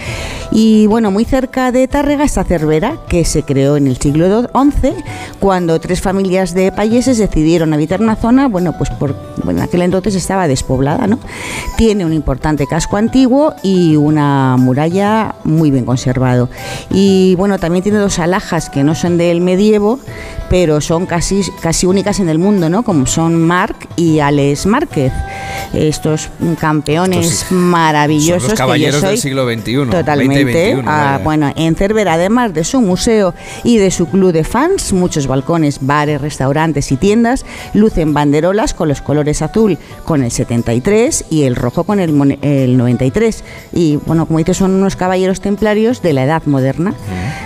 Y 0.50 0.86
bueno, 0.86 1.10
muy 1.10 1.24
cerca 1.24 1.72
de 1.72 1.88
Tárrega 1.88 2.24
está 2.24 2.44
Cervera, 2.44 2.98
que 3.08 3.24
se 3.24 3.42
creó 3.42 3.76
en 3.76 3.86
el 3.86 3.96
siglo 3.96 4.42
XI 4.42 4.92
cuando 5.40 5.80
tres 5.80 6.00
familias 6.00 6.54
de 6.54 6.72
payeses 6.72 7.18
decidieron 7.18 7.72
habitar 7.72 8.00
una 8.00 8.16
zona, 8.16 8.48
bueno, 8.48 8.76
pues 8.76 8.90
por 8.90 9.14
bueno, 9.44 9.60
en 9.60 9.64
aquel 9.64 9.82
entonces 9.82 10.14
estaba 10.14 10.46
despoblada, 10.46 11.06
¿no? 11.06 11.18
Tiene 11.76 12.04
un 12.04 12.12
importante 12.12 12.66
casco 12.66 12.96
antiguo 12.96 13.54
y 13.62 13.96
una 13.96 14.56
muralla 14.58 15.34
muy 15.44 15.70
bien 15.70 15.84
conservado. 15.84 16.48
Y 16.90 17.34
bueno, 17.36 17.51
también 17.58 17.82
tiene 17.82 17.98
dos 17.98 18.18
alhajas 18.18 18.70
que 18.70 18.84
no 18.84 18.94
son 18.94 19.18
del 19.18 19.40
medievo, 19.40 19.98
pero 20.48 20.80
son 20.80 21.06
casi, 21.06 21.42
casi 21.60 21.86
únicas 21.86 22.20
en 22.20 22.28
el 22.28 22.38
mundo, 22.38 22.68
¿no? 22.68 22.82
Como 22.82 23.06
son 23.06 23.40
Marc 23.40 23.88
y 23.96 24.20
Alex 24.20 24.66
Márquez. 24.66 25.12
Estos 25.72 26.28
campeones 26.60 27.26
Estos 27.26 27.52
maravillosos 27.52 28.42
Son 28.42 28.50
los 28.50 28.50
que 28.50 28.56
yo 28.56 28.56
caballeros 28.56 29.00
soy 29.00 29.10
del 29.10 29.18
siglo 29.18 29.50
XXI. 29.50 29.90
Totalmente. 29.90 30.44
20 30.44 30.60
y 30.60 30.64
21, 30.74 30.90
ah, 30.90 31.20
bueno, 31.24 31.52
en 31.56 31.74
Cervera, 31.74 32.14
además 32.14 32.52
de 32.52 32.64
su 32.64 32.80
museo 32.80 33.34
y 33.64 33.78
de 33.78 33.90
su 33.90 34.06
club 34.06 34.32
de 34.32 34.44
fans, 34.44 34.92
muchos 34.92 35.26
balcones, 35.26 35.78
bares, 35.80 36.20
restaurantes 36.20 36.92
y 36.92 36.96
tiendas 36.96 37.46
lucen 37.74 38.12
banderolas 38.12 38.74
con 38.74 38.88
los 38.88 39.00
colores 39.00 39.42
azul 39.42 39.78
con 40.04 40.22
el 40.22 40.30
73 40.30 41.26
y 41.30 41.44
el 41.44 41.56
rojo 41.56 41.84
con 41.84 42.00
el, 42.00 42.38
el 42.42 42.76
93. 42.76 43.44
Y 43.72 43.96
bueno, 44.04 44.26
como 44.26 44.38
dices, 44.38 44.56
son 44.56 44.72
unos 44.72 44.96
caballeros 44.96 45.40
templarios 45.40 46.02
de 46.02 46.12
la 46.12 46.24
edad 46.24 46.42
moderna 46.44 46.94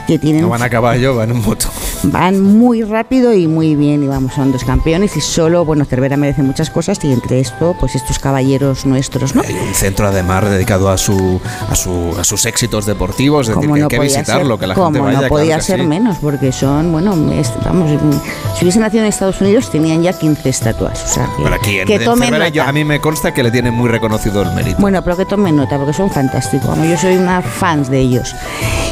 que 0.07 0.19
tienen 0.19 0.43
No 0.43 0.49
van 0.49 0.63
a 0.63 0.71
caballo, 0.71 1.17
van 1.17 1.31
en 1.31 1.43
moto. 1.43 1.69
van 2.05 2.41
muy 2.43 2.83
rápido 2.83 3.33
y 3.35 3.47
muy 3.47 3.75
bien 3.77 4.03
y 4.03 4.07
vamos, 4.07 4.35
son 4.35 4.53
dos 4.53 4.65
campeones 4.65 5.17
y 5.17 5.21
solo, 5.21 5.65
bueno, 5.65 5.85
Cervera 5.85 6.17
merece 6.17 6.43
muchas 6.43 6.71
cosas 6.71 6.99
y 7.05 7.13
entre 7.13 7.41
esto, 7.41 7.77
pues 7.81 7.95
estos 7.95 8.19
caballeros 8.19 8.87
nuestros, 8.87 9.35
¿no? 9.35 9.43
Hay 9.43 9.55
un 9.55 9.75
centro 9.75 10.07
además 10.09 10.45
dedicado 10.49 10.91
a 10.91 10.99
su 10.99 11.41
a 11.71 11.75
su 11.75 12.15
a 12.19 12.25
sus 12.25 12.45
éxitos 12.47 12.87
deportivos, 12.87 13.49
es 13.49 13.55
decir, 13.55 13.63
Como 13.69 13.75
que 13.75 13.81
no 13.81 13.87
hay 13.87 13.89
que 13.89 13.97
podía 13.97 14.19
visitarlo, 14.19 14.55
ser- 14.57 14.61
que 14.61 14.67
la 14.67 14.75
gente 14.75 15.01
vaya. 15.01 15.21
no 15.23 15.29
podía 15.29 15.47
claro 15.47 15.63
ser 15.63 15.81
sí. 15.81 15.87
menos, 15.87 16.17
porque 16.19 16.53
son, 16.53 16.93
bueno, 16.93 17.15
es- 17.33 17.53
vamos, 17.65 17.91
si 18.59 18.65
hubiesen 18.65 18.83
nacido 18.83 19.03
en 19.03 19.09
Estados 19.09 19.41
Unidos 19.41 19.71
tenían 19.71 20.03
ya 20.03 20.13
15 20.13 20.49
estatuas. 20.49 21.03
O 21.05 21.09
sea, 21.15 21.25
que, 21.37 21.43
Pero 21.43 21.55
aquí 21.55 21.79
en, 21.81 21.87
que 21.87 21.95
en 21.97 22.05
tomen 22.05 22.29
Cervera, 22.29 22.49
yo- 22.49 22.63
a 22.65 22.73
mí 22.73 22.85
me 22.85 23.01
consta 23.01 23.33
que 23.35 23.43
le 23.43 23.51
tienen 23.51 23.75
muy 23.75 23.89
reconocido 23.89 24.43
el 24.43 24.53
mérito. 24.53 24.77
Bueno, 24.81 25.03
pero 25.03 25.17
que 25.17 25.25
tomen 25.27 25.57
nota, 25.57 25.77
porque 25.77 25.93
son 25.93 26.11
fantásticos. 26.11 26.69
Vamos, 26.69 26.89
yo 26.89 26.97
soy 26.97 27.17
una 27.17 27.43
fans 27.43 27.91
de 27.91 27.99
ellos. 28.01 28.35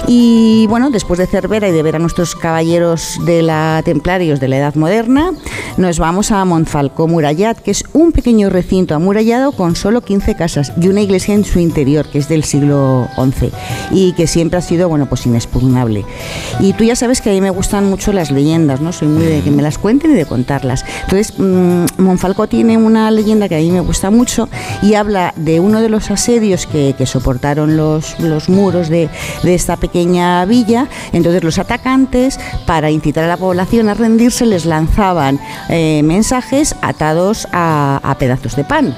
Y 0.06 0.66
bueno, 0.68 0.83
después 0.90 1.18
de 1.18 1.26
Cervera 1.26 1.68
y 1.68 1.72
de 1.72 1.82
ver 1.82 1.96
a 1.96 1.98
nuestros 1.98 2.34
caballeros 2.34 3.18
de 3.24 3.42
la 3.42 3.82
Templarios 3.84 4.40
de 4.40 4.48
la 4.48 4.58
Edad 4.58 4.74
Moderna, 4.74 5.32
nos 5.76 5.98
vamos 5.98 6.30
a 6.30 6.44
Monfalcó 6.44 7.08
Murallat, 7.08 7.58
que 7.58 7.70
es 7.70 7.84
un 7.92 8.12
pequeño 8.12 8.50
recinto 8.50 8.94
amurallado 8.94 9.52
con 9.52 9.76
solo 9.76 10.02
15 10.02 10.34
casas 10.34 10.72
y 10.80 10.88
una 10.88 11.00
iglesia 11.00 11.34
en 11.34 11.44
su 11.44 11.58
interior, 11.58 12.06
que 12.08 12.18
es 12.18 12.28
del 12.28 12.44
siglo 12.44 13.08
XI 13.16 13.50
y 13.90 14.12
que 14.12 14.26
siempre 14.26 14.58
ha 14.58 14.62
sido, 14.62 14.88
bueno, 14.88 15.06
pues 15.06 15.26
inexpugnable. 15.26 16.04
Y 16.60 16.72
tú 16.72 16.84
ya 16.84 16.96
sabes 16.96 17.20
que 17.20 17.30
a 17.30 17.32
mí 17.32 17.40
me 17.40 17.50
gustan 17.50 17.88
mucho 17.88 18.12
las 18.12 18.30
leyendas, 18.30 18.80
¿no? 18.80 18.92
Soy 18.92 19.08
muy 19.08 19.24
de 19.24 19.40
que 19.40 19.50
me 19.50 19.62
las 19.62 19.78
cuenten 19.78 20.12
y 20.12 20.14
de 20.14 20.26
contarlas. 20.26 20.84
Entonces, 21.04 21.38
mm, 21.38 21.84
Monfalcó 21.98 22.46
tiene 22.46 22.76
una 22.76 23.10
leyenda 23.10 23.48
que 23.48 23.56
a 23.56 23.58
mí 23.58 23.70
me 23.70 23.80
gusta 23.80 24.10
mucho 24.10 24.48
y 24.82 24.94
habla 24.94 25.32
de 25.36 25.60
uno 25.60 25.80
de 25.80 25.88
los 25.88 26.10
asedios 26.10 26.66
que, 26.66 26.94
que 26.96 27.06
soportaron 27.06 27.76
los, 27.76 28.18
los 28.20 28.48
muros 28.48 28.88
de, 28.88 29.08
de 29.42 29.54
esta 29.54 29.76
pequeña 29.76 30.44
villa. 30.44 30.73
Entonces, 31.12 31.44
los 31.44 31.58
atacantes, 31.58 32.38
para 32.66 32.90
incitar 32.90 33.24
a 33.24 33.28
la 33.28 33.36
población 33.36 33.88
a 33.88 33.94
rendirse 33.94 34.46
les 34.46 34.64
lanzaban 34.66 35.38
eh, 35.68 36.02
mensajes 36.04 36.74
atados 36.82 37.46
a, 37.52 38.00
a 38.02 38.18
pedazos 38.18 38.56
de 38.56 38.64
pan. 38.64 38.94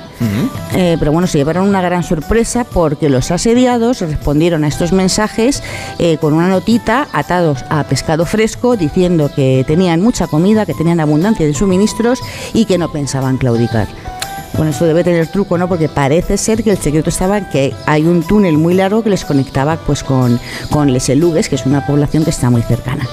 Eh, 0.75 0.97
pero 0.99 1.13
bueno, 1.13 1.27
se 1.27 1.39
llevaron 1.39 1.69
una 1.69 1.83
gran 1.83 2.03
sorpresa 2.03 2.65
porque 2.65 3.09
los 3.09 3.31
asediados 3.31 4.01
respondieron 4.01 4.65
a 4.65 4.69
estos 4.69 4.93
mensajes 4.93 5.63
eh, 5.99 6.17
con 6.19 6.33
una 6.33 6.49
notita 6.49 7.07
atados 7.13 7.65
a 7.69 7.85
pescado 7.85 8.25
fresco 8.25 8.77
diciendo 8.77 9.31
que 9.35 9.65
tenían 9.67 10.01
mucha 10.01 10.27
comida, 10.27 10.65
que 10.67 10.75
tenían 10.75 11.01
abundancia 11.01 11.47
de 11.47 11.55
suministros 11.55 12.21
y 12.55 12.65
que 12.65 12.79
no 12.79 12.91
pensaban 12.91 13.37
claudicar. 13.37 13.89
Bueno, 14.57 14.71
esto 14.71 14.87
debe 14.87 15.05
tener 15.05 15.27
truco, 15.27 15.59
¿no? 15.59 15.69
Porque 15.69 15.89
parece 15.89 16.39
ser 16.39 16.65
que 16.65 16.71
el 16.71 16.79
secreto 16.79 17.11
estaba 17.11 17.39
en 17.39 17.45
que 17.51 17.75
hay 17.85 18.07
un 18.07 18.23
túnel 18.23 18.57
muy 18.57 18.73
largo 18.73 19.03
que 19.03 19.11
les 19.11 19.25
conectaba 19.25 19.77
pues 19.77 20.03
con, 20.03 20.41
con 20.71 20.93
Les 20.93 21.11
Elugues, 21.11 21.51
que 21.51 21.57
es 21.57 21.67
una 21.67 21.85
población 21.85 22.25
que 22.25 22.31
está 22.31 22.49
muy 22.49 22.63
cercana. 22.63 23.07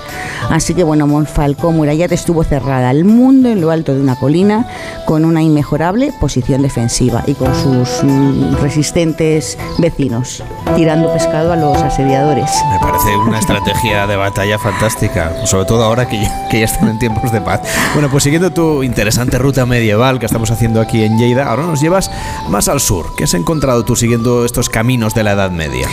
Así 0.50 0.74
que 0.74 0.84
bueno, 0.84 1.08
Monfalcó 1.08 1.72
Murallat 1.72 2.12
estuvo 2.12 2.44
cerrada 2.44 2.90
al 2.90 3.04
mundo 3.06 3.50
en 3.50 3.60
lo 3.60 3.72
alto 3.72 3.94
de 3.94 4.02
una 4.02 4.16
colina 4.16 4.68
con 5.06 5.26
una 5.26 5.42
inmejorable 5.42 6.14
posición 6.20 6.62
defensiva 6.62 7.24
y 7.28 7.34
con 7.34 7.54
sus 7.56 8.04
mm, 8.04 8.56
resistentes 8.62 9.58
vecinos, 9.80 10.44
tirando 10.76 11.12
pescado 11.12 11.54
a 11.54 11.56
los 11.56 11.78
asediadores. 11.78 12.50
Me 12.72 12.80
parece 12.80 13.16
una 13.18 13.40
estrategia 13.40 14.08
de 14.08 14.16
batalla 14.16 14.58
fantástica, 14.60 15.46
sobre 15.46 15.66
todo 15.66 15.84
ahora 15.84 16.08
que 16.08 16.22
ya, 16.22 16.48
que 16.50 16.60
ya 16.60 16.66
están 16.66 16.90
en 16.90 17.00
tiempos 17.00 17.32
de 17.32 17.42
paz. 17.42 17.62
Bueno, 17.94 18.10
pues 18.10 18.24
siguiendo 18.24 18.52
tu 18.52 18.84
interesante 18.84 19.38
ruta 19.38 19.66
medieval 19.66 20.20
que 20.20 20.26
estamos 20.26 20.52
haciendo 20.52 20.80
aquí 20.80 21.04
en 21.04 21.18
Ahora 21.42 21.64
nos 21.64 21.82
llevas 21.82 22.12
más 22.50 22.68
al 22.68 22.80
sur. 22.80 23.08
¿Qué 23.18 23.24
has 23.24 23.34
encontrado 23.34 23.84
tú 23.84 23.96
siguiendo 23.96 24.46
estos 24.46 24.70
caminos 24.70 25.14
de 25.14 25.24
la 25.24 25.34
Edad 25.34 25.52
Media? 25.52 25.88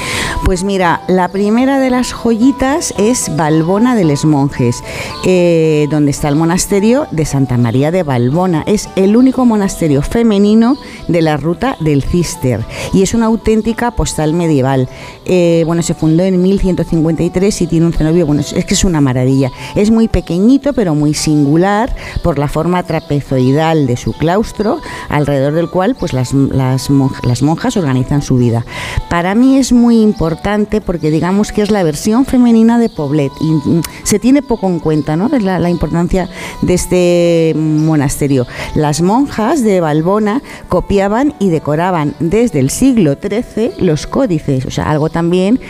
Pues 0.45 0.65
mira, 0.65 1.03
la 1.09 1.29
primera 1.29 1.79
de 1.79 1.91
las 1.91 2.13
joyitas 2.13 2.93
es 2.99 3.35
Balbona 3.37 3.95
de 3.95 4.05
les 4.05 4.25
Monjes, 4.25 4.83
eh, 5.25 5.87
donde 5.91 6.11
está 6.11 6.29
el 6.29 6.37
monasterio 6.37 7.07
de 7.11 7.25
Santa 7.25 7.57
María 7.57 7.91
de 7.91 8.03
Balbona. 8.03 8.63
Es 8.67 8.89
el 8.97 9.17
único 9.17 9.45
monasterio 9.45 10.03
femenino 10.03 10.77
de 11.09 11.23
la 11.23 11.37
ruta 11.37 11.77
del 11.81 12.03
Cister 12.03 12.65
y 12.93 13.03
es 13.03 13.15
una 13.15 13.27
auténtica 13.27 13.91
postal 13.93 14.35
medieval. 14.35 14.89
Eh, 15.25 15.63
bueno, 15.67 15.83
se 15.83 15.95
fundó 15.95 16.23
en 16.25 16.41
1153 16.41 17.63
y 17.63 17.67
tiene 17.67 17.87
un 17.87 17.93
cenobio, 17.93 18.27
bueno, 18.27 18.43
es, 18.43 18.65
que 18.65 18.75
es 18.75 18.85
una 18.85 19.01
maravilla. 19.01 19.51
Es 19.75 19.91
muy 19.91 20.09
pequeñito 20.09 20.73
pero 20.73 20.95
muy 20.95 21.15
singular 21.15 21.95
por 22.23 22.39
la 22.39 22.49
forma 22.49 22.83
trapezoidal 22.83 23.87
de 23.87 23.97
su 23.97 24.13
claustro, 24.13 24.79
alrededor 25.31 25.55
del 25.55 25.71
cual 25.71 25.95
pues 25.99 26.13
las, 26.13 26.33
las, 26.35 26.91
monj- 26.91 27.25
las 27.27 27.43
monjas 27.43 27.77
organizan 27.77 28.23
su 28.23 28.37
vida. 28.37 28.65
Para 29.09 29.35
mí 29.35 29.57
es 29.59 29.73
muy 29.73 30.01
importante 30.03 30.81
porque 30.81 31.11
digamos 31.11 31.53
que 31.53 31.63
es 31.63 31.71
la 31.71 31.83
versión 31.83 32.25
femenina 32.27 32.79
de 32.79 32.89
Poblet 32.89 33.33
y 33.41 33.51
mm, 33.69 33.83
se 34.05 34.19
tiene 34.19 34.43
poco 34.43 34.67
en 34.69 34.79
cuenta 34.81 35.17
¿no? 35.17 35.29
La, 35.29 35.59
la 35.59 35.71
importancia 35.71 36.29
de 36.63 36.75
este 36.75 37.53
monasterio. 37.57 38.47
Las 38.75 39.03
monjas 39.03 39.63
de 39.63 39.81
Balbona 39.81 40.43
copiaban 40.69 41.35
y 41.39 41.51
decoraban 41.51 42.15
desde 42.21 42.59
el 42.61 42.71
siglo 42.71 43.15
XIII 43.21 43.73
los 43.79 44.07
códices, 44.07 44.67
o 44.67 44.71
sea, 44.71 44.91
algo 44.91 45.09
también 45.11 45.61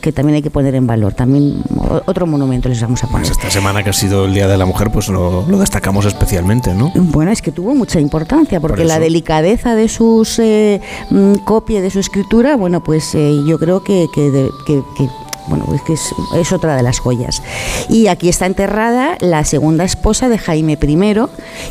que 0.00 0.12
también 0.12 0.36
hay 0.36 0.42
que 0.42 0.50
poner 0.50 0.74
en 0.74 0.86
valor. 0.86 1.12
También 1.14 1.62
otro 2.06 2.26
monumento 2.26 2.68
les 2.68 2.80
vamos 2.80 3.02
a 3.04 3.06
poner. 3.06 3.26
Pues 3.26 3.38
esta 3.38 3.50
semana 3.50 3.82
que 3.82 3.90
ha 3.90 3.92
sido 3.92 4.24
el 4.24 4.34
Día 4.34 4.48
de 4.48 4.56
la 4.56 4.66
Mujer, 4.66 4.90
pues 4.92 5.08
lo, 5.08 5.44
lo 5.46 5.58
destacamos 5.58 6.06
especialmente, 6.06 6.74
¿no? 6.74 6.90
Bueno, 6.94 7.30
es 7.30 7.42
que 7.42 7.52
tuvo 7.52 7.74
mucha 7.74 8.00
importancia 8.00 8.60
porque 8.60 8.78
Por 8.82 8.86
la 8.86 8.98
delicadeza 8.98 9.74
de 9.74 9.88
sus 9.88 10.38
eh, 10.38 10.80
mm, 11.10 11.34
copia, 11.44 11.80
de 11.80 11.90
su 11.90 11.98
escritura, 12.00 12.56
bueno, 12.56 12.82
pues 12.82 13.14
eh, 13.14 13.36
yo 13.46 13.58
creo 13.58 13.82
que, 13.84 14.06
que, 14.14 14.30
de- 14.30 14.50
que- 14.66 14.82
que, 14.96 15.08
bueno, 15.48 15.64
es 15.74 15.82
que 15.82 15.94
es, 15.94 16.02
es 16.36 16.52
otra 16.52 16.76
de 16.76 16.82
las 16.82 16.98
joyas. 17.00 17.42
Y 17.88 18.06
aquí 18.06 18.28
está 18.28 18.46
enterrada 18.46 19.16
la 19.20 19.44
segunda 19.44 19.84
esposa 19.84 20.28
de 20.28 20.38
Jaime 20.38 20.78
I 20.80 21.14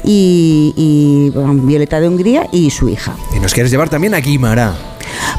y, 0.04 0.74
y, 0.76 1.30
bueno, 1.32 1.54
Violeta 1.56 2.00
de 2.00 2.08
Hungría 2.10 2.48
y 2.52 2.70
su 2.72 2.90
hija. 2.90 3.16
Y 3.36 3.40
nos 3.40 3.54
quieres 3.54 3.72
llevar 3.72 3.90
también 3.90 4.14
a 4.16 4.20
Guimará. 4.20 4.74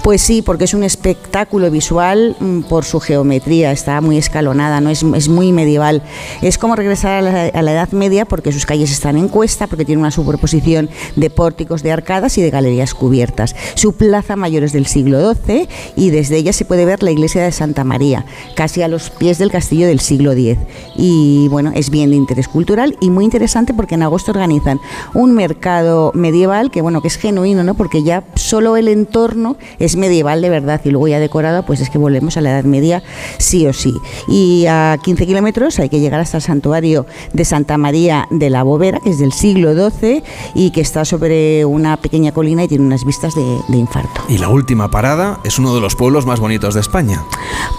Pues 0.03 0.23
sí, 0.23 0.43
porque 0.43 0.65
es 0.65 0.75
un 0.75 0.83
espectáculo 0.83 1.71
visual 1.71 2.37
mm, 2.39 2.63
por 2.63 2.85
su 2.85 3.01
geometría, 3.01 3.73
está 3.73 4.01
muy 4.01 4.17
escalonada, 4.17 4.81
no 4.81 4.91
es, 4.91 5.29
muy 5.29 5.53
medieval. 5.53 6.03
Es 6.43 6.59
como 6.59 6.77
regresar 6.77 7.13
a 7.13 7.23
la, 7.23 7.45
a 7.47 7.63
la 7.63 7.73
Edad 7.73 7.91
Media 7.93 8.25
porque 8.25 8.53
sus 8.53 8.67
calles 8.67 8.91
están 8.91 9.17
en 9.17 9.29
cuesta, 9.29 9.67
porque 9.67 9.85
tiene 9.85 10.01
una 10.01 10.11
superposición 10.11 10.89
de 11.17 11.31
pórticos, 11.31 11.83
de 11.83 11.93
arcadas 11.93 12.39
y 12.39 12.43
de 12.43 12.51
galerías 12.51 12.95
cubiertas. 12.95 13.55
Su 13.75 13.93
plaza 13.95 14.37
mayor 14.37 14.63
es 14.63 14.73
del 14.73 14.87
siglo 14.87 15.35
XII 15.35 15.69
y 15.97 16.11
desde 16.11 16.37
ella 16.37 16.53
se 16.53 16.65
puede 16.65 16.85
ver 16.85 17.03
la 17.03 17.11
iglesia 17.11 17.43
de 17.43 17.53
Santa 17.53 17.85
María, 17.85 18.25
casi 18.55 18.83
a 18.83 18.89
los 18.89 19.11
pies 19.11 19.39
del 19.39 19.51
castillo 19.51 19.87
del 19.87 20.01
siglo 20.01 20.33
X. 20.33 20.59
Y 20.97 21.49
bueno, 21.49 21.73
es 21.75 21.91
bien 21.91 22.11
de 22.11 22.17
interés 22.17 22.49
cultural 22.49 22.97
y 23.01 23.11
muy 23.11 23.25
interesante 23.25 23.75
porque 23.75 23.95
en 23.95 24.03
agosto 24.03 24.33
organizan 24.33 24.81
un 25.15 25.33
mercado 25.33 26.13
medieval 26.15 26.71
que 26.71 26.81
bueno, 26.81 27.01
que 27.03 27.09
es 27.09 27.17
genuino, 27.17 27.65
¿no? 27.65 27.75
Porque 27.75 28.03
ya 28.03 28.25
solo 28.35 28.77
el 28.77 28.89
entorno 28.89 29.50
es 29.79 29.97
medieval 29.97 30.41
de 30.43 30.49
verdad 30.51 30.81
y 30.85 30.91
luego 30.91 31.09
ya 31.09 31.21
decorado, 31.21 31.65
pues 31.65 31.81
es 31.81 31.91
que 31.91 31.99
volvemos 31.99 32.37
a 32.37 32.41
la 32.41 32.51
Edad 32.51 32.65
Media 32.65 33.03
sí 33.39 33.67
o 33.67 33.73
sí. 33.73 33.95
Y 34.29 34.67
a 34.69 34.97
15 35.03 35.27
kilómetros 35.27 35.79
hay 35.79 35.89
que 35.89 36.01
llegar 36.01 36.21
hasta 36.21 36.39
el 36.39 36.43
santuario 36.43 37.07
de 37.33 37.45
Santa 37.45 37.77
María 37.79 38.27
de 38.31 38.51
la 38.51 38.63
Bovera, 38.63 38.99
que 39.03 39.11
es 39.11 39.19
del 39.19 39.33
siglo 39.33 39.73
XII 39.91 40.23
y 40.55 40.71
que 40.71 40.81
está 40.81 41.05
sobre 41.05 41.65
una 41.65 41.97
pequeña 41.97 42.33
colina 42.33 42.65
y 42.65 42.69
tiene 42.69 42.85
unas 42.85 43.05
vistas 43.05 43.35
de, 43.35 43.59
de 43.69 43.77
infarto. 43.79 44.21
Y 44.29 44.39
la 44.39 44.49
última 44.49 44.91
parada 44.91 45.41
es 45.45 45.59
uno 45.59 45.75
de 45.75 45.81
los 45.81 45.95
pueblos 45.97 46.27
más 46.27 46.41
bonitos 46.41 46.75
de 46.75 46.81
España. 46.81 47.23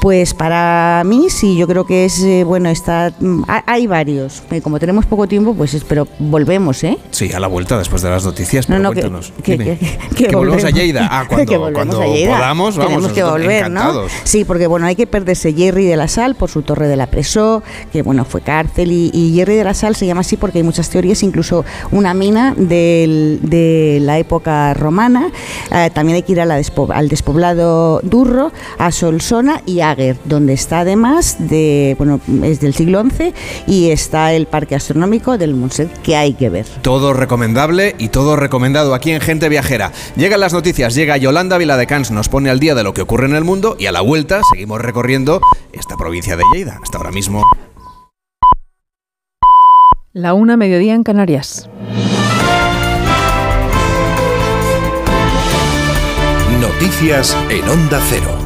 Pues 0.01 0.33
para 0.33 1.03
mí 1.05 1.29
sí, 1.29 1.55
yo 1.55 1.67
creo 1.67 1.85
que 1.85 2.05
es, 2.05 2.21
eh, 2.23 2.43
bueno, 2.43 2.69
está, 2.69 3.13
mm, 3.19 3.43
ha- 3.47 3.63
hay 3.67 3.87
varios. 3.87 4.43
Eh, 4.51 4.61
Como 4.61 4.79
tenemos 4.79 5.05
poco 5.05 5.27
tiempo, 5.27 5.53
pues 5.53 5.73
es- 5.73 5.83
pero 5.83 6.07
volvemos, 6.19 6.83
¿eh? 6.83 6.97
Sí, 7.11 7.31
a 7.33 7.39
la 7.39 7.47
vuelta 7.47 7.77
después 7.77 8.01
de 8.01 8.09
las 8.09 8.23
noticias. 8.25 8.67
No, 8.69 8.75
pero 8.75 8.81
no, 8.83 8.91
que, 8.91 9.01
cuéntanos. 9.01 9.33
que, 9.43 9.57
que- 10.15 10.27
que 10.27 10.35
volvemos 10.35 10.63
a. 10.63 10.69
Lleida. 10.69 11.07
Ah, 11.11 11.25
cuando, 11.29 11.45
Cuando 11.73 11.99
podamos, 12.01 12.77
vamos. 12.77 12.87
Tenemos 12.89 13.11
que 13.13 13.23
volver, 13.23 13.69
¿no? 13.69 13.79
encantados. 13.81 14.11
Sí, 14.23 14.45
porque 14.45 14.67
bueno, 14.67 14.85
hay 14.87 14.95
que 14.95 15.07
perderse 15.07 15.53
Jerry 15.53 15.85
de 15.85 15.97
la 15.97 16.07
Sal 16.07 16.35
por 16.35 16.49
su 16.49 16.61
torre 16.61 16.87
de 16.87 16.95
la 16.95 17.07
Presó, 17.07 17.63
que 17.91 18.01
bueno, 18.01 18.25
fue 18.25 18.41
cárcel, 18.41 18.91
y, 18.91 19.11
y 19.13 19.33
Jerry 19.35 19.55
de 19.55 19.63
la 19.63 19.73
Sal 19.73 19.95
se 19.95 20.05
llama 20.05 20.21
así 20.21 20.37
porque 20.37 20.59
hay 20.59 20.63
muchas 20.63 20.89
teorías, 20.89 21.23
incluso 21.23 21.63
una 21.91 22.13
mina 22.13 22.53
del- 22.57 23.39
de 23.43 23.99
la 24.01 24.17
época 24.19 24.73
romana. 24.73 25.31
Eh, 25.73 25.89
también 25.93 26.15
hay 26.15 26.23
que 26.23 26.31
ir 26.33 26.41
a 26.41 26.45
la 26.45 26.59
despo- 26.59 26.91
al 26.93 27.09
despoblado 27.09 27.99
Durro, 28.03 28.51
a 28.77 28.91
Solsona 28.91 29.61
y 29.65 29.81
Aguer, 29.81 30.17
donde 30.25 30.53
está 30.53 30.79
además 30.81 31.35
de, 31.39 31.95
bueno, 31.97 32.19
es 32.43 32.59
del 32.59 32.73
siglo 32.73 33.03
XI 33.03 33.33
y 33.67 33.89
está 33.91 34.33
el 34.33 34.47
parque 34.47 34.75
astronómico 34.75 35.37
del 35.37 35.53
Monset, 35.55 35.91
que 36.01 36.15
hay 36.15 36.33
que 36.33 36.49
ver. 36.49 36.65
Todo 36.81 37.13
recomendable 37.13 37.95
y 37.97 38.09
todo 38.09 38.35
recomendado 38.35 38.93
aquí 38.93 39.11
en 39.11 39.21
Gente 39.21 39.49
Viajera. 39.49 39.91
Llegan 40.15 40.39
las 40.39 40.53
noticias, 40.53 40.95
llega 40.95 41.17
Yolanda 41.17 41.50
Viladecans, 41.57 42.11
nos 42.11 42.29
pone 42.29 42.49
al 42.49 42.59
día 42.59 42.75
de 42.75 42.83
lo 42.83 42.93
que 42.93 43.01
ocurre 43.01 43.25
en 43.25 43.35
el 43.35 43.43
mundo 43.43 43.75
y 43.79 43.85
a 43.85 43.91
la 43.91 44.01
vuelta 44.01 44.41
seguimos 44.51 44.81
recorriendo 44.81 45.41
esta 45.73 45.97
provincia 45.97 46.35
de 46.35 46.43
Lleida. 46.53 46.79
Hasta 46.81 46.97
ahora 46.97 47.11
mismo. 47.11 47.43
La 50.13 50.33
una 50.33 50.57
mediodía 50.57 50.93
en 50.93 51.03
Canarias. 51.03 51.69
Noticias 56.59 57.37
en 57.49 57.69
Onda 57.69 58.01
Cero. 58.09 58.40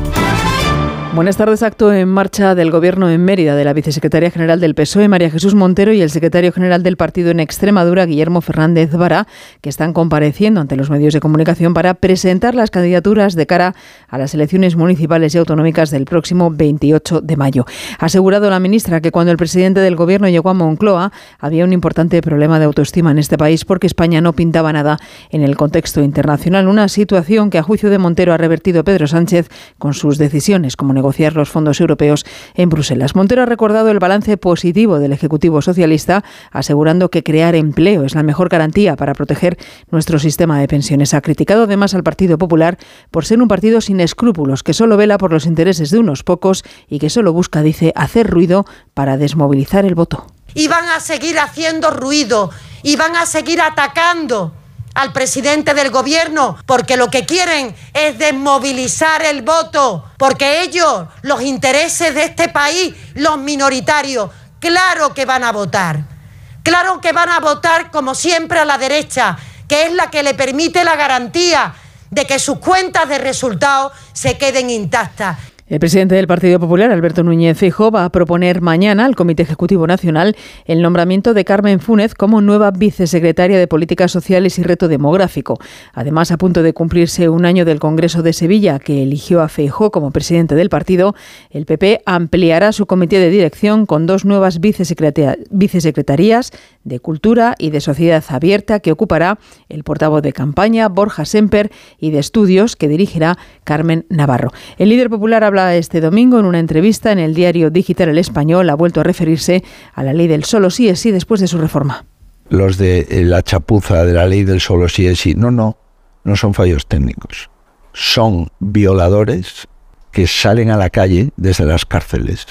Buenas 1.16 1.38
tardes. 1.38 1.63
Acto 1.63 1.93
en 1.93 2.09
marcha 2.09 2.55
del 2.55 2.72
Gobierno 2.72 3.09
en 3.09 3.24
Mérida 3.24 3.55
de 3.55 3.63
la 3.63 3.72
vicesecretaria 3.72 4.32
general 4.32 4.59
del 4.59 4.76
PSOE, 4.76 5.07
María 5.07 5.30
Jesús 5.30 5.55
Montero, 5.55 5.93
y 5.93 6.01
el 6.01 6.09
secretario 6.09 6.51
general 6.51 6.84
del 6.84 6.97
partido 6.97 7.32
en 7.32 7.39
Extremadura, 7.39 8.05
Guillermo 8.05 8.41
Fernández 8.41 8.91
Vara, 8.91 9.26
que 9.61 9.70
están 9.70 9.93
compareciendo 9.93 10.59
ante 10.59 10.76
los 10.76 10.89
medios 10.89 11.13
de 11.13 11.22
comunicación 11.22 11.74
para 11.74 11.93
presentar 11.93 12.53
las 12.53 12.70
candidaturas 12.70 13.36
de 13.36 13.47
cara 13.47 13.76
a 14.09 14.18
las 14.18 14.34
elecciones 14.34 14.76
municipales 14.76 15.34
y 15.34 15.38
autonómicas 15.38 15.89
del 15.89 16.03
próximo 16.03 16.51
28 16.51 17.22
de 17.22 17.38
mayo. 17.38 17.66
Ha 17.97 18.07
asegurado 18.07 18.49
la 18.49 18.59
ministra 18.59 18.99
que 18.99 19.11
cuando 19.11 19.32
el 19.32 19.38
presidente 19.38 19.80
del 19.80 19.95
Gobierno 19.95 20.28
llegó 20.28 20.49
a 20.49 20.53
Moncloa 20.53 21.13
había 21.39 21.63
un 21.63 21.72
importante 21.72 22.22
problema 22.22 22.59
de 22.59 22.66
autoestima 22.66 23.11
en 23.11 23.20
este 23.20 23.38
país 23.38 23.63
porque 23.63 23.88
España 23.88 24.20
no 24.20 24.34
pintaba 24.34 24.74
nada 24.74 24.97
en 25.30 25.43
el 25.43 25.55
contexto 25.55 26.03
internacional. 26.03 26.68
Una 26.68 26.89
situación 26.89 27.51
que 27.51 27.57
a 27.57 27.63
juicio 27.63 27.89
de 27.89 27.99
Montero 27.99 28.34
ha 28.34 28.38
revertido 28.38 28.84
Pedro 28.84 29.07
Sánchez 29.07 29.47
con 29.78 29.93
sus 29.93 30.18
decisiones 30.18 30.76
como 30.76 30.93
negociar 31.05 31.35
los 31.35 31.49
fondos 31.49 31.79
europeos 31.79 32.25
en 32.55 32.69
Bruselas. 32.69 33.15
Montero 33.15 33.43
ha 33.43 33.45
recordado 33.45 33.91
el 33.91 33.99
balance 33.99 34.37
positivo 34.37 34.97
del 34.97 35.13
Ejecutivo 35.13 35.61
Socialista, 35.61 36.23
asegurando 36.51 37.11
que 37.11 37.21
crear 37.21 37.53
empleo 37.53 38.05
es 38.05 38.15
la 38.15 38.23
mejor 38.23 38.49
garantía 38.49 38.95
para 38.95 39.13
proteger 39.13 39.55
nuestro 39.91 40.17
sistema 40.17 40.59
de 40.59 40.67
pensiones. 40.67 41.13
Ha 41.13 41.21
criticado 41.21 41.65
además 41.65 41.93
al 41.93 42.01
Partido 42.01 42.39
Popular 42.39 42.79
por 43.11 43.23
ser 43.23 43.39
un 43.39 43.47
partido 43.47 43.81
sin 43.81 43.99
escrúpulos, 43.99 44.63
que 44.63 44.73
solo 44.73 44.97
vela 44.97 45.19
por 45.19 45.31
los 45.31 45.45
intereses 45.45 45.91
de 45.91 45.99
unos 45.99 46.23
pocos 46.23 46.63
y 46.89 46.97
que 46.97 47.11
solo 47.11 47.31
busca, 47.33 47.61
dice, 47.61 47.93
hacer 47.95 48.27
ruido 48.27 48.65
para 48.95 49.17
desmovilizar 49.17 49.85
el 49.85 49.93
voto. 49.93 50.25
y 50.55 50.67
van 50.67 50.85
a 50.85 51.01
seguir 51.01 51.37
haciendo 51.37 51.91
ruido 51.91 52.49
y 52.81 52.95
van 52.95 53.15
a 53.15 53.25
seguir 53.25 53.61
atacando 53.61 54.53
al 54.95 55.13
presidente 55.13 55.73
del 55.73 55.91
gobierno 55.91 56.57
porque 56.65 56.97
lo 56.97 57.09
que 57.09 57.25
quieren 57.25 57.75
es 57.93 58.17
desmovilizar 58.17 59.23
el 59.23 59.43
voto, 59.43 60.09
porque 60.17 60.61
ellos, 60.63 61.05
los 61.21 61.41
intereses 61.41 62.15
de 62.15 62.23
este 62.23 62.49
país, 62.49 62.95
los 63.13 63.37
minoritarios, 63.37 64.31
claro 64.59 65.13
que 65.13 65.25
van 65.25 65.43
a 65.43 65.51
votar. 65.51 66.15
Claro 66.63 66.99
que 66.99 67.11
van 67.11 67.29
a 67.29 67.39
votar 67.39 67.91
como 67.91 68.15
siempre 68.15 68.57
a 68.59 68.65
la 68.65 68.79
derecha, 68.79 69.37
que 69.67 69.83
es 69.83 69.93
la 69.93 70.09
que 70.09 70.23
le 70.23 70.33
permite 70.33 70.83
la 70.83 70.95
garantía 70.95 71.75
de 72.09 72.25
que 72.25 72.39
sus 72.39 72.57
cuentas 72.59 73.07
de 73.07 73.19
resultados 73.19 73.91
se 74.13 74.37
queden 74.37 74.69
intactas. 74.69 75.37
El 75.68 75.80
presidente 75.80 76.13
del 76.13 76.28
Partido 76.28 76.59
Popular, 76.59 76.91
Alberto 76.91 77.24
Núñez 77.24 77.57
Feijóo, 77.57 77.89
va 77.89 78.05
a 78.05 78.11
proponer 78.11 78.61
mañana 78.61 79.03
al 79.03 79.16
Comité 79.16 79.41
Ejecutivo 79.41 79.88
Nacional 79.88 80.36
el 80.66 80.84
nombramiento 80.84 81.34
de 81.34 81.43
Carmen 81.43 81.80
Fúnez 81.80 82.13
como 82.13 82.39
nueva 82.39 82.70
vicesecretaria 82.70 83.57
de 83.57 83.66
Políticas 83.66 84.11
Sociales 84.11 84.59
y 84.59 84.63
Reto 84.63 84.88
Demográfico. 84.88 85.57
Además, 85.93 86.32
a 86.32 86.38
punto 86.38 86.61
de 86.61 86.74
cumplirse 86.74 87.30
un 87.30 87.47
año 87.47 87.66
del 87.66 87.80
Congreso 87.80 88.22
de 88.22 88.34
Sevilla, 88.34 88.78
que 88.78 89.01
eligió 89.01 89.41
a 89.41 89.49
Feijóo 89.49 89.89
como 89.89 90.11
presidente 90.11 90.53
del 90.53 90.70
partido, 90.70 91.16
el 91.49 91.66
PP 91.66 92.03
ampliará 92.05 92.72
su 92.72 92.86
comité 92.86 93.18
de 93.18 93.32
dirección 93.32 93.88
con 93.88 94.05
dos 94.05 94.24
nuevas 94.24 94.59
vicesecretarías 94.59 96.51
de 96.84 96.99
Cultura 96.99 97.55
y 97.57 97.72
de 97.72 97.82
Sociedad 97.82 98.24
Abierta 98.30 98.82
que 98.82 98.91
ocupará 98.91 99.39
el 99.70 99.84
portavoz 99.84 100.22
de 100.22 100.32
campaña, 100.32 100.89
Borja 100.89 101.26
Semper, 101.26 101.72
y 101.97 102.11
de 102.11 102.20
Estudios, 102.20 102.76
que 102.76 102.88
dirigirá 102.88 103.39
Carmen 103.63 104.05
Navarro. 104.09 104.51
El 104.78 104.89
líder 104.89 105.09
popular 105.09 105.43
habla 105.43 105.54
este 105.55 106.01
domingo 106.01 106.39
en 106.39 106.45
una 106.45 106.59
entrevista 106.59 107.11
en 107.11 107.19
el 107.19 107.33
diario 107.33 107.69
digital 107.69 108.09
El 108.09 108.17
Español, 108.17 108.69
ha 108.69 108.75
vuelto 108.75 109.01
a 109.01 109.03
referirse 109.03 109.63
a 109.93 110.03
la 110.03 110.13
ley 110.13 110.27
del 110.27 110.43
solo 110.43 110.69
sí 110.69 110.89
es 110.89 110.99
sí 110.99 111.11
después 111.11 111.41
de 111.41 111.47
su 111.47 111.57
reforma. 111.57 112.05
Los 112.49 112.77
de 112.77 113.07
eh, 113.09 113.23
la 113.23 113.41
chapuza 113.41 114.05
de 114.05 114.13
la 114.13 114.27
ley 114.27 114.43
del 114.43 114.59
solo 114.59 114.89
sí 114.89 115.07
es 115.07 115.19
sí, 115.19 115.33
no, 115.33 115.51
no, 115.51 115.77
no 116.23 116.35
son 116.35 116.53
fallos 116.53 116.87
técnicos. 116.87 117.49
Son 117.93 118.49
violadores 118.59 119.67
que 120.11 120.27
salen 120.27 120.69
a 120.69 120.77
la 120.77 120.89
calle 120.89 121.31
desde 121.37 121.65
las 121.65 121.85
cárceles. 121.85 122.45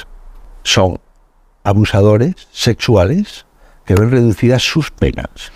Son 0.62 0.98
abusadores 1.62 2.34
sexuales 2.52 3.46
que 3.84 3.94
ven 3.94 4.10
reducidas 4.10 4.62
sus 4.62 4.90
penas. 4.90 5.52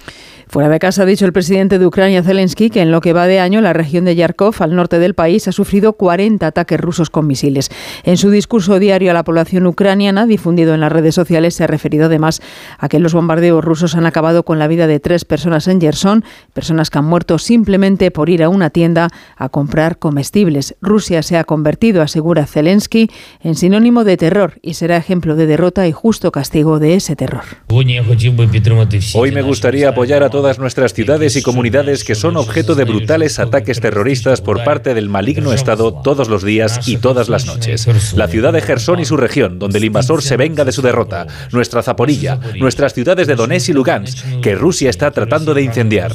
Fuera 0.51 0.71
de 0.71 0.79
casa 0.79 1.03
ha 1.03 1.07
dicho 1.07 1.27
el 1.27 1.35
presidente 1.35 1.79
de 1.79 1.85
Ucrania, 1.85 2.23
Zelensky, 2.23 2.71
que 2.71 2.81
en 2.81 2.91
lo 2.91 3.03
que 3.03 3.13
va 3.13 3.27
de 3.27 3.39
año 3.39 3.61
la 3.61 3.75
región 3.75 4.07
de 4.07 4.17
Yarkov, 4.17 4.55
al 4.61 4.75
norte 4.75 4.99
del 4.99 5.13
país, 5.13 5.47
ha 5.47 5.53
sufrido 5.53 5.93
40 5.93 6.47
ataques 6.47 6.81
rusos 6.81 7.11
con 7.11 7.27
misiles. 7.27 7.71
En 8.03 8.17
su 8.17 8.31
discurso 8.31 8.79
diario 8.79 9.11
a 9.11 9.15
la 9.15 9.25
población 9.25 9.67
ucraniana, 9.67 10.25
difundido 10.25 10.73
en 10.73 10.81
las 10.81 10.91
redes 10.91 11.15
sociales, 11.15 11.55
se 11.55 11.65
ha 11.65 11.67
referido 11.67 12.07
además 12.07 12.41
a 12.79 12.89
que 12.89 12.99
los 12.99 13.13
bombardeos 13.13 13.63
rusos 13.63 13.95
han 13.95 14.07
acabado 14.07 14.43
con 14.43 14.59
la 14.59 14.69
vida 14.69 14.87
de 14.87 15.01
tres 15.01 15.27
personas 15.27 15.69
en 15.69 15.83
Gerson, 15.83 16.25
personas 16.55 16.89
que 16.89 16.97
han 16.97 17.05
muerto 17.05 17.39
simplemente 17.39 18.11
por 18.11 18.31
ir 18.31 18.43
a 18.43 18.49
una 18.49 18.71
tienda 18.71 19.09
a 19.37 19.51
comprar 19.51 19.99
comestibles. 19.99 20.77
Rusia 20.81 21.23
se 21.23 21.37
ha 21.37 21.45
convertido, 21.45 22.01
asegura 22.01 22.47
Zelensky, 22.47 23.11
en 23.43 23.55
sinónimo 23.55 24.03
de 24.03 24.17
terror 24.17 24.55
y 24.63 24.75
será 24.75 24.97
ejemplo 24.97 25.37
de 25.37 25.47
derrota 25.47 25.87
y 25.87 25.93
justo 25.93 26.33
castigo 26.33 26.79
de 26.79 26.95
ese 26.95 27.17
terror. 27.17 27.45
Hoy 27.69 29.31
me 29.31 29.43
gustaría 29.43 29.91
apoyar 29.91 30.23
a 30.23 30.31
todos 30.31 30.38
todas 30.39 30.61
nuestras 30.61 30.95
ciudades 30.95 31.35
y 31.35 31.43
comunidades 31.43 32.05
que 32.05 32.15
son 32.15 32.37
objeto 32.37 32.77
de 32.77 32.85
brutales 32.85 33.41
ataques 33.41 33.81
terroristas 33.81 34.41
por 34.41 34.63
parte 34.63 34.95
del 34.95 35.09
maligno 35.09 35.53
Estado 35.53 35.93
todos 35.93 36.29
los 36.29 36.45
días 36.45 36.87
y 36.87 36.99
todas 36.99 37.29
las 37.29 37.47
noches. 37.47 37.89
La 38.15 38.29
ciudad 38.29 38.53
de 38.53 38.61
Gerson 38.61 39.01
y 39.01 39.05
su 39.05 39.17
región, 39.17 39.59
donde 39.59 39.79
el 39.79 39.85
invasor 39.87 40.23
se 40.23 40.37
venga 40.37 40.65
de 40.65 40.71
su 40.71 40.81
derrota. 40.81 41.27
Nuestra 41.51 41.83
Zaporilla, 41.83 42.39
nuestras 42.61 42.95
ciudades 42.95 43.27
de 43.27 43.35
Donetsk 43.35 43.71
y 43.71 43.73
Lugansk, 43.73 44.41
que 44.41 44.55
Rusia 44.55 44.91
está 44.91 45.11
tratando 45.11 45.55
de 45.55 45.63
incendiar. 45.63 46.13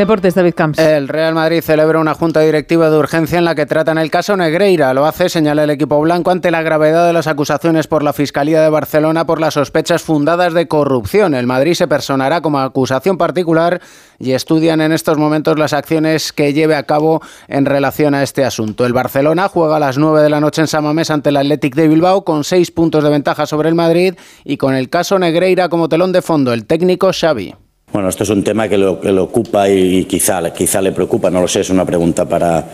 Deportes, 0.00 0.34
David 0.34 0.54
Camps. 0.54 0.78
El 0.78 1.08
Real 1.08 1.34
Madrid 1.34 1.60
celebra 1.60 1.98
una 1.98 2.14
junta 2.14 2.40
directiva 2.40 2.88
de 2.88 2.96
urgencia 2.96 3.36
en 3.36 3.44
la 3.44 3.54
que 3.54 3.66
tratan 3.66 3.98
el 3.98 4.10
caso 4.10 4.34
Negreira. 4.34 4.94
Lo 4.94 5.04
hace, 5.04 5.28
señala 5.28 5.64
el 5.64 5.68
equipo 5.68 6.00
blanco, 6.00 6.30
ante 6.30 6.50
la 6.50 6.62
gravedad 6.62 7.06
de 7.06 7.12
las 7.12 7.26
acusaciones 7.26 7.86
por 7.86 8.02
la 8.02 8.14
Fiscalía 8.14 8.62
de 8.62 8.70
Barcelona 8.70 9.26
por 9.26 9.42
las 9.42 9.52
sospechas 9.52 10.00
fundadas 10.00 10.54
de 10.54 10.68
corrupción. 10.68 11.34
El 11.34 11.46
Madrid 11.46 11.74
se 11.74 11.86
personará 11.86 12.40
como 12.40 12.60
acusación 12.60 13.18
particular 13.18 13.82
y 14.18 14.32
estudian 14.32 14.80
en 14.80 14.92
estos 14.92 15.18
momentos 15.18 15.58
las 15.58 15.74
acciones 15.74 16.32
que 16.32 16.54
lleve 16.54 16.76
a 16.76 16.84
cabo 16.84 17.20
en 17.46 17.66
relación 17.66 18.14
a 18.14 18.22
este 18.22 18.46
asunto. 18.46 18.86
El 18.86 18.94
Barcelona 18.94 19.48
juega 19.48 19.76
a 19.76 19.80
las 19.80 19.98
9 19.98 20.22
de 20.22 20.30
la 20.30 20.40
noche 20.40 20.62
en 20.62 20.66
Samamés 20.66 21.10
ante 21.10 21.28
el 21.28 21.36
Athletic 21.36 21.74
de 21.74 21.88
Bilbao 21.88 22.24
con 22.24 22.44
seis 22.44 22.70
puntos 22.70 23.04
de 23.04 23.10
ventaja 23.10 23.44
sobre 23.44 23.68
el 23.68 23.74
Madrid 23.74 24.14
y 24.44 24.56
con 24.56 24.74
el 24.74 24.88
caso 24.88 25.18
Negreira 25.18 25.68
como 25.68 25.90
telón 25.90 26.12
de 26.12 26.22
fondo 26.22 26.54
el 26.54 26.64
técnico 26.64 27.10
Xavi. 27.12 27.54
Bueno, 27.92 28.08
esto 28.08 28.22
es 28.22 28.30
un 28.30 28.44
tema 28.44 28.68
que 28.68 28.78
lo, 28.78 29.00
ocupa 29.22 29.68
y 29.68 30.04
quizá, 30.04 30.52
quizá 30.52 30.80
le 30.80 30.92
preocupa, 30.92 31.28
no 31.28 31.40
lo 31.40 31.48
sé, 31.48 31.60
es 31.60 31.70
una 31.70 31.84
pregunta 31.84 32.28
para, 32.28 32.68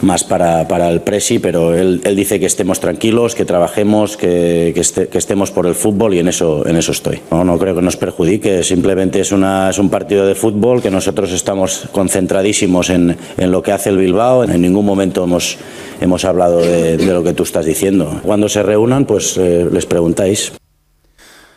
más 0.00 0.24
para, 0.24 0.66
para 0.66 0.88
el 0.88 1.02
Presi, 1.02 1.38
pero 1.38 1.74
él, 1.74 2.00
él, 2.04 2.16
dice 2.16 2.40
que 2.40 2.46
estemos 2.46 2.80
tranquilos, 2.80 3.34
que 3.34 3.44
trabajemos, 3.44 4.16
que, 4.16 4.72
que, 4.74 4.80
este, 4.80 5.08
que, 5.08 5.18
estemos 5.18 5.50
por 5.50 5.66
el 5.66 5.74
fútbol 5.74 6.14
y 6.14 6.20
en 6.20 6.28
eso, 6.28 6.66
en 6.66 6.76
eso 6.76 6.92
estoy. 6.92 7.20
No, 7.30 7.44
no 7.44 7.58
creo 7.58 7.74
que 7.74 7.82
nos 7.82 7.98
perjudique, 7.98 8.62
simplemente 8.62 9.20
es, 9.20 9.30
una, 9.30 9.68
es 9.68 9.78
un 9.78 9.90
partido 9.90 10.26
de 10.26 10.34
fútbol 10.34 10.80
que 10.80 10.90
nosotros 10.90 11.32
estamos 11.32 11.88
concentradísimos 11.92 12.88
en, 12.88 13.14
en 13.36 13.52
lo 13.52 13.62
que 13.62 13.72
hace 13.72 13.90
el 13.90 13.98
Bilbao, 13.98 14.44
en 14.44 14.62
ningún 14.62 14.86
momento 14.86 15.24
hemos, 15.24 15.58
hemos 16.00 16.24
hablado 16.24 16.60
de, 16.60 16.96
de 16.96 17.12
lo 17.12 17.22
que 17.22 17.34
tú 17.34 17.42
estás 17.42 17.66
diciendo. 17.66 18.20
Cuando 18.22 18.48
se 18.48 18.62
reúnan, 18.62 19.04
pues 19.04 19.36
eh, 19.36 19.68
les 19.70 19.84
preguntáis. 19.84 20.52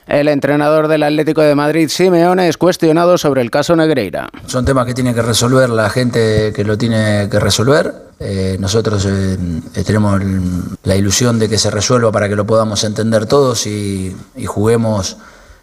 El 0.07 0.27
entrenador 0.27 0.87
del 0.87 1.01
Atlético 1.01 1.41
de 1.41 1.55
Madrid, 1.55 1.89
Simeone, 1.89 2.47
es 2.47 2.57
cuestionado 2.57 3.17
sobre 3.17 3.41
el 3.41 3.49
caso 3.49 3.75
Negreira. 3.75 4.29
Son 4.45 4.63
temas 4.63 4.85
que 4.85 4.93
tiene 4.93 5.15
que 5.15 5.23
resolver 5.23 5.69
la 5.69 5.89
gente 5.89 6.53
que 6.53 6.63
lo 6.63 6.77
tiene 6.77 7.27
que 7.29 7.39
resolver. 7.39 7.91
Eh, 8.19 8.57
nosotros 8.59 9.05
eh, 9.09 9.37
tenemos 9.83 10.21
la 10.83 10.95
ilusión 10.95 11.39
de 11.39 11.49
que 11.49 11.57
se 11.57 11.71
resuelva 11.71 12.11
para 12.11 12.29
que 12.29 12.35
lo 12.35 12.45
podamos 12.45 12.83
entender 12.83 13.25
todos 13.25 13.65
y, 13.65 14.15
y 14.35 14.45
juguemos 14.45 15.17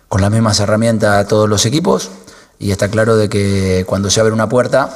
con 0.08 0.20
las 0.20 0.30
mismas 0.30 0.58
herramientas 0.58 1.24
a 1.24 1.28
todos 1.28 1.48
los 1.48 1.64
equipos. 1.64 2.10
Y 2.58 2.72
está 2.72 2.88
claro 2.88 3.16
de 3.16 3.28
que 3.28 3.84
cuando 3.86 4.10
se 4.10 4.20
abre 4.20 4.32
una 4.32 4.48
puerta, 4.48 4.90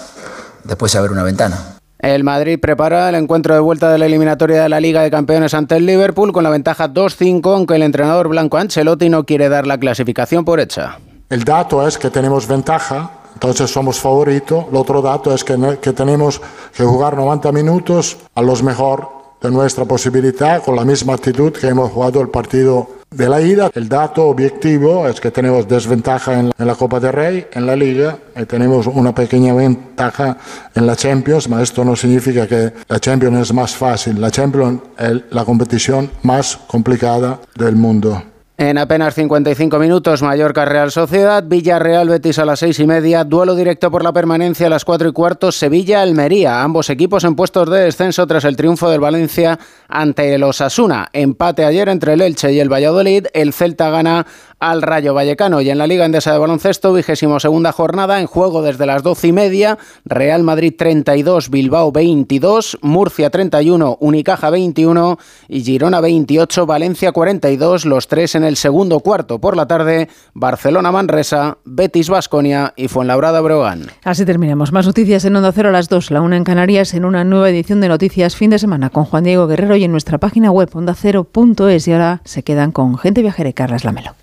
después 0.65 0.91
se 0.91 0.99
abre 0.99 1.13
una 1.13 1.23
ventana. 1.23 1.76
El 1.99 2.25
Madrid 2.25 2.61
prepara 2.61 3.09
el 3.09 3.15
encuentro 3.15 3.55
de 3.55 3.61
vuelta 3.61 3.91
de 3.91 3.99
la 3.99 4.07
eliminatoria 4.07 4.63
de 4.63 4.69
la 4.69 4.81
Liga 4.81 5.03
de 5.03 5.11
Campeones 5.11 5.55
ante 5.55 5.77
el 5.77 5.87
Liverpool 5.87 6.33
con 6.33 6.45
la 6.45 6.51
ventaja 6.51 6.93
2-5, 6.93 7.55
aunque 7.55 7.77
el 7.77 7.83
entrenador 7.83 8.29
blanco 8.29 8.59
Ancelotti 8.59 9.09
no 9.09 9.25
quiere 9.25 9.49
dar 9.49 9.67
la 9.67 9.79
clasificación 9.79 10.45
por 10.45 10.61
hecha. 10.61 10.99
El 11.31 11.45
dato 11.45 11.87
es 11.89 11.97
que 11.97 12.11
tenemos 12.11 12.47
ventaja, 12.47 13.11
entonces 13.33 13.71
somos 13.71 13.99
favoritos. 13.99 14.67
El 14.71 14.77
otro 14.77 15.01
dato 15.01 15.35
es 15.35 15.43
que, 15.43 15.79
que 15.81 15.93
tenemos 15.93 16.41
que 16.77 16.85
jugar 16.85 17.17
90 17.17 17.51
minutos 17.53 18.19
a 18.35 18.43
los 18.43 18.63
mejor 18.63 19.16
de 19.41 19.51
nuestra 19.51 19.85
posibilidad 19.85 20.63
con 20.63 20.77
la 20.77 20.85
misma 20.85 21.15
actitud 21.15 21.53
que 21.53 21.69
hemos 21.69 21.91
jugado 21.93 22.21
el 22.21 22.29
partido 22.29 22.97
de 23.11 23.29
la 23.29 23.41
ida. 23.41 23.71
El 23.75 23.89
dato 23.89 24.27
objetivo 24.27 25.09
es 25.09 25.21
que 25.21 25.31
tenemos 25.31 25.69
desventaja 25.69 26.39
en, 26.41 26.53
la 26.59 26.75
Copa 26.75 27.01
de 27.01 27.13
Rey, 27.13 27.47
en 27.53 27.67
la 27.67 27.77
Liga, 27.77 28.19
y 28.37 28.45
tenemos 28.45 28.87
una 28.87 29.15
pequeña 29.15 29.55
ventaja 29.55 30.37
en 30.75 30.87
la 30.87 30.97
Champions, 30.97 31.49
pero 31.49 31.63
esto 31.63 31.85
no 31.85 31.97
significa 31.97 32.47
que 32.47 32.73
la 32.89 33.01
Champions 33.01 33.39
es 33.41 33.53
más 33.53 33.75
fácil. 33.75 34.21
La 34.21 34.31
Champions 34.31 34.81
es 34.99 35.23
la 35.31 35.45
competición 35.45 36.11
más 36.23 36.57
complicada 36.67 37.41
del 37.55 37.77
mundo. 37.77 38.23
En 38.59 38.79
apenas 38.79 39.15
55 39.15 39.79
minutos, 39.79 40.23
Mallorca 40.23 40.65
Real 40.65 40.91
Sociedad, 40.91 41.45
Villarreal 41.47 42.09
Betis 42.09 42.39
a 42.39 42.47
las 42.47 42.61
seis 42.61 42.81
y 42.81 42.87
media, 42.87 43.23
duelo 43.23 43.55
directo 43.55 43.91
por 43.91 44.03
la 44.03 44.15
permanencia 44.15 44.69
a 44.69 44.71
las 44.71 44.87
cuatro 44.87 45.11
y 45.11 45.13
cuarto, 45.13 45.53
Sevilla 45.53 46.01
Almería, 46.01 46.63
ambos 46.63 46.89
equipos 46.89 47.25
en 47.25 47.37
puestos 47.37 47.69
de 47.71 47.81
descenso 47.81 48.27
tras 48.27 48.47
el 48.47 48.57
triunfo 48.57 48.89
del 48.89 49.01
Valencia 49.01 49.59
ante 49.89 50.35
el 50.35 50.43
Osasuna. 50.43 51.11
Empate 51.13 51.67
ayer 51.67 51.91
entre 51.91 52.15
el 52.15 52.23
Elche 52.23 52.51
y 52.51 52.59
el 52.59 52.73
Valladolid, 52.73 53.27
el 53.35 53.53
Celta 53.53 53.91
gana 53.91 54.27
al 54.59 54.83
Rayo 54.83 55.15
Vallecano 55.15 55.61
y 55.61 55.71
en 55.71 55.79
la 55.79 55.87
Liga 55.87 56.07
Endesa 56.07 56.33
de 56.33 56.39
Baloncesto, 56.39 56.93
vigésimo 56.93 57.41
segunda 57.41 57.73
jornada, 57.73 58.21
en 58.21 58.27
juego 58.27 58.63
desde 58.63 58.87
las 58.87 59.03
doce 59.03 59.29
y 59.29 59.33
media, 59.33 59.79
Real 60.05 60.43
Madrid 60.43 60.75
32, 60.77 61.51
Bilbao 61.51 61.93
22, 61.93 62.79
Murcia 62.81 63.31
31, 63.31 63.99
Unicaja 64.01 64.51
21 64.51 65.19
y 65.49 65.63
Girona 65.63 66.01
28, 66.01 66.67
Valencia 66.67 67.13
42, 67.13 67.85
los 67.85 68.09
tres 68.09 68.35
en 68.35 68.45
el 68.45 68.57
segundo 68.57 69.01
cuarto 69.01 69.39
por 69.39 69.57
la 69.57 69.67
tarde, 69.67 70.09
Barcelona 70.33 70.91
Manresa, 70.91 71.59
Betis 71.65 72.09
Basconia 72.09 72.73
y 72.77 72.89
Fuenlabrada 72.89 73.41
Brogan. 73.41 73.87
Así 74.05 74.25
terminamos. 74.25 74.73
Más 74.73 74.87
noticias 74.87 75.25
en 75.25 75.37
Onda 75.37 75.53
Cero 75.53 75.69
a 75.69 75.73
las 75.73 75.89
2, 75.89 76.11
la 76.11 76.23
una 76.23 76.37
en 76.37 76.45
Canarias, 76.45 76.95
en 76.95 77.05
una 77.05 77.25
nueva 77.25 77.51
edición 77.51 77.81
de 77.81 77.89
Noticias 77.89 78.37
fin 78.37 78.51
de 78.51 78.59
semana 78.59 78.91
con 78.91 79.05
Juan 79.05 79.25
Diego 79.25 79.47
Guerrero 79.47 79.77
y 79.77 79.85
en 79.85 79.93
nuestra 79.93 80.19
página 80.19 80.51
web 80.51 80.71
ondacero.es 80.73 81.89
y 81.89 81.93
ahora 81.93 82.23
se 82.25 82.43
quedan 82.43 82.73
con 82.73 82.97
Gente 82.99 83.23
Viajera 83.23 83.51
y 83.51 83.53
Carlas 83.53 83.85
Lamelo. 83.85 84.15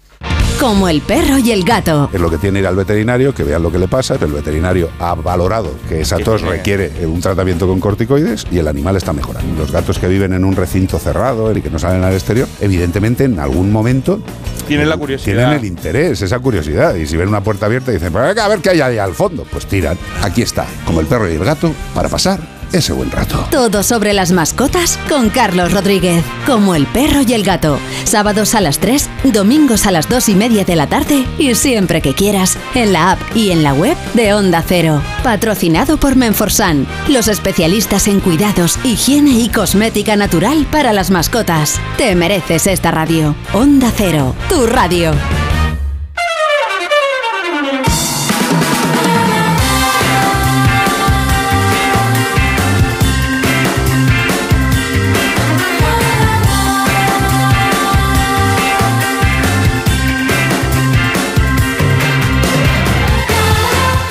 Como 0.60 0.88
el 0.88 1.02
perro 1.02 1.38
y 1.38 1.52
el 1.52 1.64
gato. 1.64 2.10
Es 2.14 2.22
lo 2.22 2.30
que 2.30 2.38
tiene 2.38 2.60
ir 2.60 2.68
al 2.68 2.76
veterinario, 2.76 3.34
que 3.34 3.44
vean 3.44 3.62
lo 3.62 3.72
que 3.72 3.78
le 3.80 3.88
pasa. 3.88 4.16
El 4.16 4.32
veterinario 4.32 4.90
ha 5.00 5.14
valorado 5.16 5.72
que 5.90 6.02
esa 6.02 6.18
tos 6.20 6.42
requiere 6.42 6.92
un 7.06 7.20
tratamiento 7.20 7.68
con 7.68 7.80
corticoides 7.80 8.46
y 8.52 8.60
el 8.60 8.68
animal 8.68 8.96
está 8.96 9.12
mejorando. 9.12 9.60
Los 9.60 9.72
gatos 9.72 10.00
que 10.00 10.08
viven 10.08 10.34
en 10.34 10.46
un 10.46 10.56
recinto 10.56 11.00
cerrado 11.00 11.56
y 11.56 11.62
que 11.62 11.70
no 11.70 11.80
salen 11.80 12.04
al 12.04 12.14
exterior, 12.14 12.48
evidentemente 12.62 13.26
en 13.26 13.40
algún 13.40 13.72
momento 13.72 14.22
tienen 14.68 14.88
la 14.88 14.98
curiosidad. 14.98 15.36
Tienen 15.36 15.60
el 15.60 15.66
interés, 15.66 16.22
esa 16.22 16.40
curiosidad. 16.40 16.96
Y 16.96 17.06
si 17.08 17.18
ven 17.18 17.28
una 17.28 17.42
puerta 17.42 17.66
abierta 17.66 17.92
y 17.92 17.96
dicen, 17.96 18.16
a 18.16 18.48
ver 18.48 18.60
qué 18.60 18.70
hay 18.70 18.82
ahí 18.82 18.98
al 18.98 19.14
fondo, 19.14 19.46
pues 19.52 19.66
tiran. 19.66 19.98
Aquí 20.22 20.42
está, 20.42 20.66
como 20.86 21.02
el 21.02 21.08
perro 21.08 21.30
y 21.30 21.36
el 21.36 21.44
gato, 21.44 21.72
para 21.94 22.08
pasar 22.10 22.40
ese 22.74 22.94
buen 22.94 23.12
rato. 23.12 23.48
Todo 23.52 23.84
sobre 23.84 24.14
las 24.14 24.32
mascotas 24.32 25.00
con 25.10 25.30
Carlos 25.30 25.72
Rodríguez, 25.72 26.24
como 26.46 26.76
el 26.76 26.86
perro 26.88 27.22
y 27.26 27.34
el 27.34 27.44
gato. 27.44 27.80
Sábados 28.04 28.56
a 28.56 28.62
las 28.62 28.80
3, 28.80 29.10
domingos 29.32 29.86
a 29.86 29.92
las 29.92 30.10
2 30.10 30.30
y 30.30 30.36
media 30.36 30.66
de 30.66 30.76
la 30.76 30.88
tarde 30.88 31.26
y 31.38 31.56
siempre 31.56 32.02
que 32.02 32.14
quieras, 32.14 32.58
en 32.76 32.94
la 32.94 33.12
app 33.12 33.20
y 33.36 33.52
en 33.52 33.64
la 33.64 33.74
web 33.74 33.98
de 34.14 34.34
Onda 34.34 34.64
Cero. 34.68 35.02
Patrocinado 35.24 35.98
por 35.98 36.16
Menforsan, 36.16 36.88
los 37.08 37.28
especialistas 37.28 38.08
en 38.08 38.20
cuidados, 38.20 38.80
higiene 38.84 39.32
y 39.32 39.50
cosmética 39.50 40.16
natural 40.16 40.66
para 40.72 40.94
las 40.94 41.12
mascotas. 41.12 41.80
Te 41.98 42.16
mereces 42.16 42.68
esta 42.68 42.92
radio. 42.92 43.36
Onda 43.54 43.92
Cero, 43.96 44.36
tu 44.50 44.66
radio. 44.66 45.14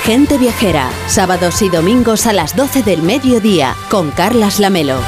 Gente 0.03 0.37
Viajera, 0.37 0.91
sábados 1.07 1.61
y 1.61 1.69
domingos 1.69 2.27
a 2.27 2.33
las 2.33 2.57
12 2.57 2.83
del 2.83 3.03
mediodía, 3.03 3.73
con 3.89 4.11
Carlas 4.11 4.59
Lamelo. 4.59 4.99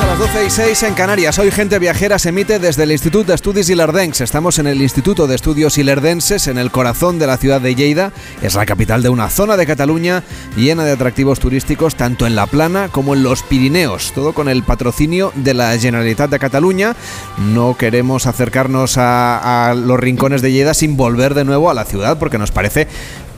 A 0.00 0.06
las 0.06 0.18
12 0.18 0.46
y 0.46 0.50
6 0.50 0.82
en 0.84 0.94
Canarias. 0.94 1.38
Hoy 1.38 1.50
Gente 1.50 1.78
Viajera 1.78 2.18
se 2.18 2.30
emite 2.30 2.58
desde 2.58 2.84
el 2.84 2.92
Instituto 2.92 3.24
de 3.28 3.34
Estudios 3.34 3.68
Ilerdenses. 3.68 4.22
Estamos 4.22 4.58
en 4.58 4.66
el 4.66 4.80
Instituto 4.80 5.26
de 5.26 5.34
Estudios 5.34 5.76
Ilerdenses, 5.76 6.46
en 6.46 6.56
el 6.56 6.70
corazón 6.70 7.18
de 7.18 7.26
la 7.26 7.36
ciudad 7.36 7.60
de 7.60 7.74
Lleida. 7.74 8.12
Es 8.40 8.54
la 8.54 8.64
capital 8.64 9.02
de 9.02 9.10
una 9.10 9.28
zona 9.28 9.58
de 9.58 9.66
Cataluña 9.66 10.22
llena 10.56 10.84
de 10.84 10.92
atractivos 10.92 11.38
turísticos, 11.38 11.96
tanto 11.96 12.26
en 12.26 12.34
la 12.34 12.46
plana 12.46 12.88
como 12.88 13.14
en 13.14 13.22
los 13.22 13.42
Pirineos. 13.42 14.12
Todo 14.14 14.32
con 14.32 14.48
el 14.48 14.62
patrocinio 14.62 15.32
de 15.34 15.52
la 15.52 15.76
Generalitat 15.78 16.30
de 16.30 16.38
Cataluña. 16.38 16.96
No 17.52 17.76
queremos 17.76 18.26
acercarnos 18.26 18.96
a, 18.96 19.68
a 19.68 19.74
los 19.74 20.00
rincones 20.00 20.40
de 20.40 20.50
Lleida 20.50 20.72
sin 20.72 20.96
volver 20.96 21.34
de 21.34 21.44
nuevo 21.44 21.70
a 21.70 21.74
la 21.74 21.84
ciudad, 21.84 22.18
porque 22.18 22.38
nos 22.38 22.52
parece 22.52 22.88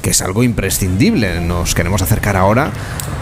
que 0.03 0.11
es 0.11 0.20
algo 0.20 0.42
imprescindible. 0.42 1.40
Nos 1.40 1.74
queremos 1.74 2.03
acercar 2.03 2.36
ahora 2.36 2.72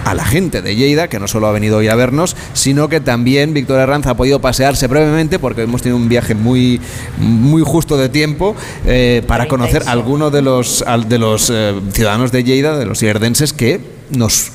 a 0.04 0.14
la 0.14 0.24
gente 0.24 0.62
de 0.62 0.74
Lleida, 0.74 1.08
que 1.08 1.20
no 1.20 1.28
solo 1.28 1.46
ha 1.46 1.52
venido 1.52 1.78
hoy 1.78 1.88
a 1.88 1.94
vernos, 1.94 2.36
sino 2.54 2.88
que 2.88 3.00
también 3.00 3.54
Víctor 3.54 3.78
Herranz 3.78 4.06
ha 4.06 4.16
podido 4.16 4.40
pasearse 4.40 4.86
brevemente, 4.86 5.38
porque 5.38 5.62
hemos 5.62 5.82
tenido 5.82 5.98
un 5.98 6.08
viaje 6.08 6.34
muy, 6.34 6.80
muy 7.18 7.62
justo 7.64 7.96
de 7.96 8.08
tiempo, 8.08 8.56
eh, 8.86 9.22
para 9.26 9.46
conocer 9.46 9.84
a 9.86 9.92
algunos 9.92 10.32
de 10.32 10.42
los, 10.42 10.84
de 11.06 11.18
los 11.18 11.50
eh, 11.50 11.78
ciudadanos 11.92 12.32
de 12.32 12.42
Lleida, 12.42 12.76
de 12.78 12.86
los 12.86 13.02
ierdenses, 13.02 13.52
que 13.52 13.80
nos 14.10 14.50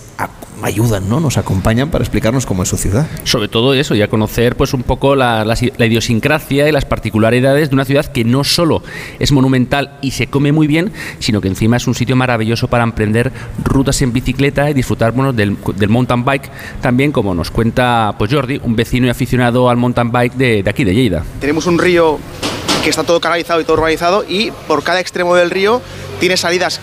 ayudan, 0.61 1.09
¿no? 1.09 1.19
Nos 1.19 1.37
acompañan 1.37 1.89
para 1.89 2.03
explicarnos 2.03 2.45
cómo 2.45 2.63
es 2.63 2.69
su 2.69 2.77
ciudad. 2.77 3.07
Sobre 3.23 3.47
todo 3.47 3.73
eso, 3.73 3.95
y 3.95 4.01
a 4.01 4.07
conocer 4.07 4.55
pues 4.55 4.73
un 4.73 4.83
poco 4.83 5.15
la, 5.15 5.45
la, 5.45 5.85
idiosincrasia 5.85 6.67
y 6.67 6.71
las 6.71 6.85
particularidades 6.85 7.69
de 7.69 7.75
una 7.75 7.85
ciudad 7.85 8.05
que 8.05 8.23
no 8.23 8.43
solo 8.43 8.83
es 9.19 9.31
monumental 9.31 9.97
y 10.01 10.11
se 10.11 10.27
come 10.27 10.51
muy 10.51 10.67
bien, 10.67 10.91
sino 11.19 11.41
que 11.41 11.47
encima 11.47 11.77
es 11.77 11.87
un 11.87 11.95
sitio 11.95 12.15
maravilloso 12.15 12.67
para 12.67 12.83
emprender 12.83 13.31
rutas 13.63 14.01
en 14.01 14.13
bicicleta 14.13 14.69
y 14.69 14.73
disfrutar 14.73 15.11
bueno, 15.11 15.33
del, 15.33 15.57
del 15.75 15.89
mountain 15.89 16.23
bike, 16.23 16.49
también 16.81 17.11
como 17.11 17.33
nos 17.35 17.51
cuenta 17.51 18.15
pues 18.17 18.33
Jordi, 18.33 18.59
un 18.63 18.75
vecino 18.75 19.07
y 19.07 19.09
aficionado 19.09 19.69
al 19.69 19.77
mountain 19.77 20.11
bike 20.11 20.33
de, 20.33 20.63
de 20.63 20.69
aquí, 20.69 20.83
de 20.83 20.93
Lleida. 20.93 21.23
Tenemos 21.39 21.65
un 21.65 21.77
río 21.77 22.19
que 22.83 22.89
está 22.89 23.03
todo 23.03 23.19
canalizado 23.19 23.61
y 23.61 23.63
todo 23.63 23.77
urbanizado 23.77 24.25
y 24.27 24.51
por 24.67 24.83
cada 24.83 24.99
extremo 24.99 25.35
del 25.35 25.49
río 25.49 25.81
tiene 26.19 26.37
salidas 26.37 26.79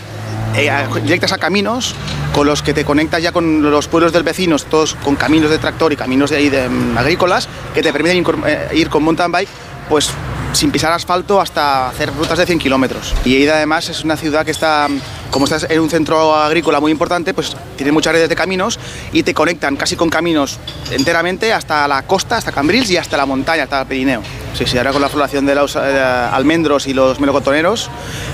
eh, 0.54 0.70
directas 1.02 1.32
a 1.32 1.38
caminos 1.38 1.94
con 2.34 2.46
los 2.46 2.62
que 2.62 2.74
te 2.74 2.84
conectas 2.84 3.22
ya 3.22 3.32
con 3.32 3.62
los 3.62 3.88
pueblos 3.88 4.12
del 4.12 4.22
vecinos, 4.22 4.64
todos 4.64 4.94
con 4.94 5.16
caminos 5.16 5.50
de 5.50 5.58
tractor 5.58 5.92
y 5.92 5.96
caminos 5.96 6.30
de, 6.30 6.50
de, 6.50 6.68
mm, 6.68 6.98
agrícolas 6.98 7.48
que 7.74 7.82
te 7.82 7.92
permiten 7.92 8.24
eh, 8.46 8.68
ir 8.74 8.88
con 8.88 9.02
mountain 9.02 9.30
bike 9.32 9.48
pues 9.88 10.10
sin 10.52 10.70
pisar 10.70 10.92
asfalto 10.92 11.40
hasta 11.40 11.88
hacer 11.88 12.14
rutas 12.14 12.38
de 12.38 12.46
100 12.46 12.58
kilómetros. 12.58 13.14
Y 13.24 13.30
Lleida 13.30 13.56
además 13.56 13.88
es 13.88 14.04
una 14.04 14.16
ciudad 14.16 14.44
que 14.44 14.50
está, 14.50 14.88
como 15.32 15.46
estás 15.46 15.66
en 15.68 15.80
un 15.80 15.88
centro 15.88 16.36
agrícola 16.36 16.78
muy 16.78 16.92
importante, 16.92 17.32
pues 17.32 17.56
tiene 17.76 17.90
muchas 17.90 18.12
redes 18.12 18.28
de 18.28 18.36
caminos 18.36 18.78
y 19.12 19.22
te 19.22 19.32
conectan 19.32 19.76
casi 19.76 19.96
con 19.96 20.10
caminos 20.10 20.60
enteramente 20.92 21.52
hasta 21.54 21.88
la 21.88 22.02
costa, 22.02 22.36
hasta 22.36 22.52
Cambrils 22.52 22.90
y 22.90 22.98
hasta 22.98 23.16
la 23.16 23.24
montaña, 23.24 23.64
hasta 23.64 23.80
el 23.80 23.86
Pirineo. 23.86 24.22
Sí, 24.54 24.66
sí, 24.66 24.76
ahora 24.76 24.92
con 24.92 25.00
la 25.00 25.08
floración 25.08 25.46
de 25.46 25.54
los 25.54 25.74
eh, 25.74 25.80
almendros 25.80 26.86
y 26.86 26.92
los 26.92 27.18
melocotoneros, 27.18 27.90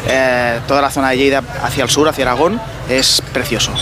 eh, 0.08 0.58
toda 0.66 0.82
la 0.82 0.90
zona 0.90 1.10
de 1.10 1.18
Lleida 1.18 1.42
hacia 1.62 1.84
el 1.84 1.88
sur, 1.88 2.08
hacia 2.08 2.24
Aragón, 2.24 2.60
es 2.90 3.22
precioso. 3.32 3.72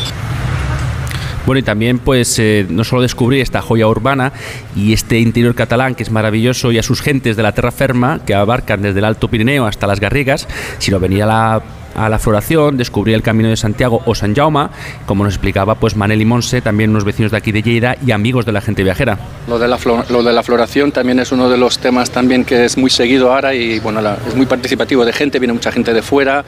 Bueno, 1.47 1.61
y 1.61 1.63
también 1.63 2.01
pues 2.01 2.39
eh, 2.39 2.67
no 2.69 2.85
solo 2.85 3.01
descubrir 3.01 3.41
esta 3.41 3.63
joya 3.63 3.87
urbana 3.87 4.33
y 4.75 4.93
este 4.93 5.21
interior 5.21 5.55
catalán 5.55 5.95
que 5.95 6.03
es 6.03 6.11
maravilloso 6.11 6.71
y 6.71 6.79
a 6.79 6.83
sus 6.83 7.01
gentes 7.01 7.37
de 7.37 7.43
la 7.43 7.53
terra 7.53 7.71
ferma 7.71 8.21
que 8.27 8.35
abarcan 8.35 8.83
desde 8.83 8.99
el 8.99 9.05
Alto 9.07 9.29
Pirineo 9.29 9.65
hasta 9.65 9.87
las 9.87 10.01
Garrigas, 10.01 10.49
sino 10.79 10.99
venir 10.99 11.23
a 11.23 11.27
la 11.27 11.63
a 11.97 12.09
la 12.09 12.19
floración, 12.19 12.77
descubrir 12.77 13.15
el 13.15 13.23
Camino 13.23 13.49
de 13.49 13.57
Santiago 13.57 14.03
o 14.05 14.15
San 14.15 14.35
Jaume, 14.35 14.69
como 15.07 15.25
nos 15.25 15.35
explicaba 15.35 15.75
pues 15.75 15.97
Manel 15.97 16.21
y 16.21 16.25
Monse, 16.25 16.61
también 16.61 16.91
unos 16.91 17.05
vecinos 17.05 17.33
de 17.33 17.39
aquí 17.39 17.53
de 17.53 17.63
Lleida 17.63 17.97
y 18.05 18.11
amigos 18.11 18.45
de 18.45 18.53
la 18.53 18.61
gente 18.61 18.85
viajera. 18.85 19.19
Lo 19.49 19.59
de 19.59 19.69
la, 19.69 19.79
lo 20.11 20.23
de 20.23 20.33
la 20.33 20.43
floración 20.43 20.93
también 20.93 21.19
es 21.19 21.33
uno 21.33 21.49
de 21.49 21.57
los 21.57 21.79
temas 21.79 22.11
también 22.11 22.45
que 22.45 22.65
es 22.65 22.77
muy 22.77 22.91
seguido 22.91 23.33
ahora 23.33 23.55
y 23.55 23.79
bueno, 23.81 24.01
es 24.27 24.35
muy 24.35 24.47
participativo 24.47 25.05
de 25.05 25.13
gente, 25.13 25.39
viene 25.39 25.55
mucha 25.55 25.73
gente 25.73 25.93
de 25.95 26.03
fuera, 26.03 26.45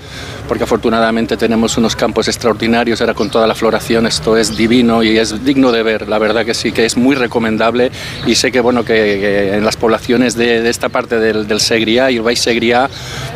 porque 0.46 0.64
afortunadamente 0.64 1.36
tenemos 1.36 1.76
unos 1.78 1.96
campos 1.96 2.28
extraordinarios. 2.28 3.00
Ahora 3.00 3.14
con 3.14 3.30
toda 3.30 3.46
la 3.46 3.54
floración, 3.54 4.06
esto 4.06 4.36
es 4.36 4.56
divino 4.56 5.02
y 5.02 5.18
es 5.18 5.44
digno 5.44 5.72
de 5.72 5.82
ver, 5.82 6.08
la 6.08 6.18
verdad 6.18 6.44
que 6.44 6.54
sí, 6.54 6.72
que 6.72 6.84
es 6.84 6.96
muy 6.96 7.16
recomendable 7.16 7.90
y 8.26 8.34
sé 8.34 8.52
que 8.52 8.60
bueno, 8.60 8.84
que, 8.84 9.54
en 9.54 9.64
las 9.64 9.76
poblaciones 9.76 10.34
de, 10.34 10.68
esta 10.68 10.88
parte 10.88 11.18
del, 11.18 11.46
del 11.46 11.58
y 11.88 12.16
el 12.16 12.22
Baix 12.22 12.40
Segriá, 12.40 12.90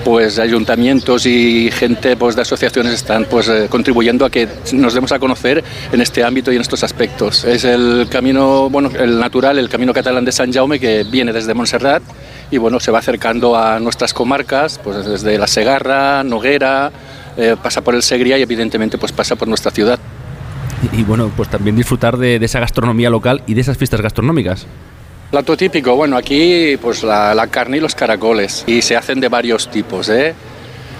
pues 0.05 0.39
ayuntamientos 0.39 1.27
y 1.27 1.71
gente 1.71 2.02
pues, 2.19 2.37
de 2.37 2.43
asociaciones 2.43 2.93
están 2.93 3.27
pues, 3.27 3.49
eh, 3.49 3.67
contribuyendo 3.71 4.25
a 4.25 4.31
que 4.31 4.49
nos 4.73 4.95
demos 4.95 5.13
a 5.13 5.19
conocer 5.19 5.63
en 5.93 6.01
este 6.01 6.25
ámbito 6.25 6.53
y 6.53 6.57
en 6.57 6.63
estos 6.63 6.83
aspectos. 6.83 7.45
Es 7.45 7.65
el 7.65 8.09
camino, 8.11 8.69
bueno, 8.69 8.91
el 8.99 9.19
natural, 9.19 9.59
el 9.59 9.69
camino 9.69 9.93
catalán 9.93 10.25
de 10.25 10.33
San 10.33 10.53
Jaume 10.53 10.79
que 10.79 11.05
viene 11.05 11.33
desde 11.33 11.55
Montserrat 11.55 12.03
y 12.51 12.59
bueno, 12.59 12.81
se 12.81 12.91
va 12.91 12.99
acercando 12.99 13.57
a 13.57 13.81
nuestras 13.81 14.13
comarcas, 14.13 14.79
pues 14.83 15.07
desde 15.07 15.39
la 15.39 15.47
Segarra, 15.47 16.23
Noguera, 16.23 16.93
eh, 17.37 17.57
pasa 17.63 17.81
por 17.81 17.95
el 17.95 18.03
Segria 18.03 18.37
y 18.39 18.43
evidentemente 18.43 18.99
pues 18.99 19.13
pasa 19.13 19.37
por 19.37 19.49
nuestra 19.49 19.71
ciudad. 19.71 19.99
Y, 20.93 21.05
bueno, 21.05 21.31
pues 21.37 21.49
también 21.49 21.77
disfrutar 21.77 22.17
de, 22.17 22.37
esa 22.37 22.59
gastronomía 22.59 23.09
local 23.09 23.43
y 23.47 23.55
de 23.55 23.61
esas 23.61 23.79
fiestas 23.79 24.01
gastronómicas. 24.01 24.67
Plato 25.31 25.57
típico, 25.57 25.95
bueno, 25.95 26.17
aquí 26.17 26.77
pues 26.83 27.05
la, 27.05 27.35
la, 27.35 27.47
carne 27.47 27.77
y 27.77 27.81
los 27.81 27.95
caracoles 27.95 28.65
y 28.67 28.83
se 28.83 28.97
hacen 28.97 29.21
de 29.21 29.29
varios 29.29 29.71
tipos, 29.71 30.09
¿eh? 30.09 30.35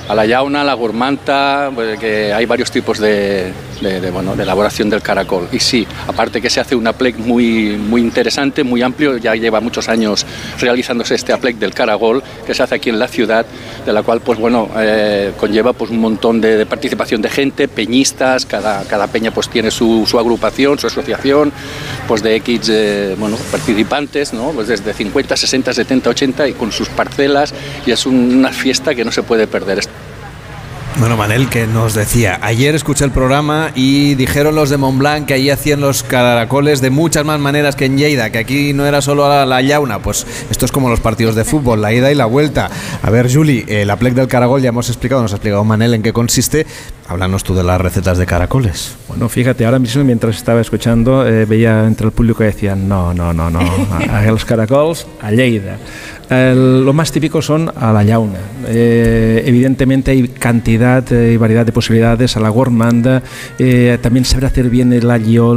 A 0.09 0.15
la 0.15 0.27
yauna, 0.27 0.65
la 0.65 0.75
gourmanta, 0.75 1.71
pues, 1.75 1.99
que 1.99 2.33
hay 2.33 2.47
varios 2.47 2.71
tipos 2.71 2.99
de, 2.99 3.53
de, 3.83 4.11
bueno, 4.11 4.37
de 4.37 4.43
elaboración 4.43 4.91
del 4.91 5.03
caracol. 5.03 5.49
Y 5.53 5.59
sí, 5.59 5.87
aparte 6.07 6.41
que 6.41 6.51
se 6.51 6.61
hace 6.61 6.75
un 6.75 6.87
aplec 6.87 7.17
muy, 7.19 7.77
muy 7.77 8.01
interesante, 8.01 8.65
muy 8.65 8.83
amplio, 8.83 9.17
ya 9.17 9.35
lleva 9.35 9.61
muchos 9.61 9.89
años 9.89 10.25
realizándose 10.59 11.15
este 11.15 11.33
aplec 11.33 11.57
del 11.57 11.75
caracol 11.75 12.23
que 12.47 12.55
se 12.55 12.63
hace 12.63 12.77
aquí 12.77 12.91
en 12.91 12.99
la 12.99 13.09
ciudad, 13.09 13.47
de 13.85 13.93
la 13.93 14.03
cual 14.03 14.21
pues 14.21 14.39
bueno, 14.39 14.69
eh, 14.77 15.33
conlleva 15.39 15.73
pues 15.73 15.91
un 15.91 16.01
montón 16.01 16.41
de, 16.41 16.65
participación 16.67 17.23
de 17.23 17.29
gente, 17.29 17.69
peñistas, 17.69 18.47
cada, 18.47 18.85
cada 18.85 19.07
peña 19.09 19.33
pues 19.33 19.49
tiene 19.49 19.71
su, 19.71 20.05
su 20.07 20.19
agrupación, 20.19 20.79
su 20.79 20.87
asociación, 20.87 21.53
pues 22.07 22.23
de 22.23 22.37
X 22.37 22.69
eh, 22.71 23.17
bueno, 23.19 23.37
participantes, 23.51 24.33
¿no? 24.33 24.51
pues 24.51 24.69
desde 24.69 24.93
50, 24.93 25.37
60, 25.37 25.73
70, 25.73 26.11
80 26.11 26.49
y 26.49 26.53
con 26.53 26.73
sus 26.73 26.89
parcelas 26.89 27.55
y 27.87 27.91
es 27.91 28.07
una 28.07 28.51
fiesta 28.51 28.95
que 28.95 29.05
no 29.05 29.13
se 29.13 29.23
puede 29.23 29.47
perder. 29.47 29.81
Bueno, 30.99 31.17
Manel, 31.17 31.49
que 31.49 31.67
nos 31.67 31.95
decía, 31.95 32.39
ayer 32.43 32.75
escuché 32.75 33.05
el 33.05 33.11
programa 33.11 33.73
y 33.75 34.15
dijeron 34.15 34.55
los 34.55 34.69
de 34.69 34.77
Montblanc 34.77 35.27
que 35.27 35.35
allí 35.35 35.51
hacían 35.51 35.81
los 35.81 36.03
caracoles 36.03 36.81
de 36.81 36.91
muchas 36.91 37.25
más 37.25 37.41
maneras 37.41 37.77
que 37.77 37.87
en 37.87 37.97
Lleida, 37.97 38.31
que 38.31 38.39
aquí 38.39 38.73
no 38.73 38.87
era 38.87 39.01
solo 39.01 39.29
la, 39.29 39.47
la 39.47 39.63
yauna, 39.63 40.01
pues 40.01 40.27
esto 40.51 40.67
es 40.67 40.71
como 40.71 40.91
los 40.91 41.01
partidos 41.01 41.35
de 41.35 41.45
fútbol, 41.45 41.81
la 41.81 41.93
ida 41.93 42.13
y 42.13 42.15
la 42.15 42.27
vuelta. 42.27 42.71
A 43.03 43.11
ver, 43.11 43.33
Juli, 43.33 43.65
eh, 43.69 43.85
la 43.87 43.97
plec 43.97 44.15
del 44.15 44.29
caracol 44.29 44.61
ya 44.61 44.69
hemos 44.69 44.89
explicado, 44.91 45.23
nos 45.23 45.33
ha 45.33 45.37
explicado 45.37 45.65
Manel 45.65 45.95
en 45.95 46.03
qué 46.03 46.13
consiste. 46.13 46.67
Háblanos 47.13 47.45
tú 47.45 47.55
de 47.55 47.63
las 47.63 47.81
recetas 47.81 48.17
de 48.19 48.25
caracoles. 48.27 48.97
Bueno, 49.09 49.29
fíjate, 49.29 49.65
ahora 49.67 49.79
mismo 49.79 50.03
mientras 50.03 50.37
estaba 50.37 50.61
escuchando, 50.63 51.27
eh, 51.29 51.45
veía 51.45 51.87
entre 51.87 52.07
el 52.07 52.13
público 52.13 52.39
que 52.39 52.45
decían, 52.45 52.89
no, 52.89 53.13
no, 53.13 53.33
no, 53.35 53.51
no, 53.51 53.61
a, 54.11 54.23
los 54.27 54.45
caracoles 54.47 55.07
a 55.21 55.31
Lleida. 55.31 55.77
El, 56.31 56.83
lo 56.87 56.95
más 56.95 57.13
típico 57.13 57.43
son 57.43 57.71
a 57.77 57.93
la 57.93 58.03
llauna. 58.05 58.39
Eh, 58.67 59.43
evidentemente 59.45 60.13
hay 60.13 60.29
cantidad 60.29 61.05
y 61.11 61.37
variedad 61.37 61.67
de 61.67 61.73
posibilidades 61.73 62.37
a 62.39 62.41
la 62.41 62.49
gourmanda. 62.49 63.23
Eh, 63.59 63.99
también 64.01 64.25
saber 64.25 64.47
hacer 64.47 64.71
bien 64.71 64.95
el 64.95 65.03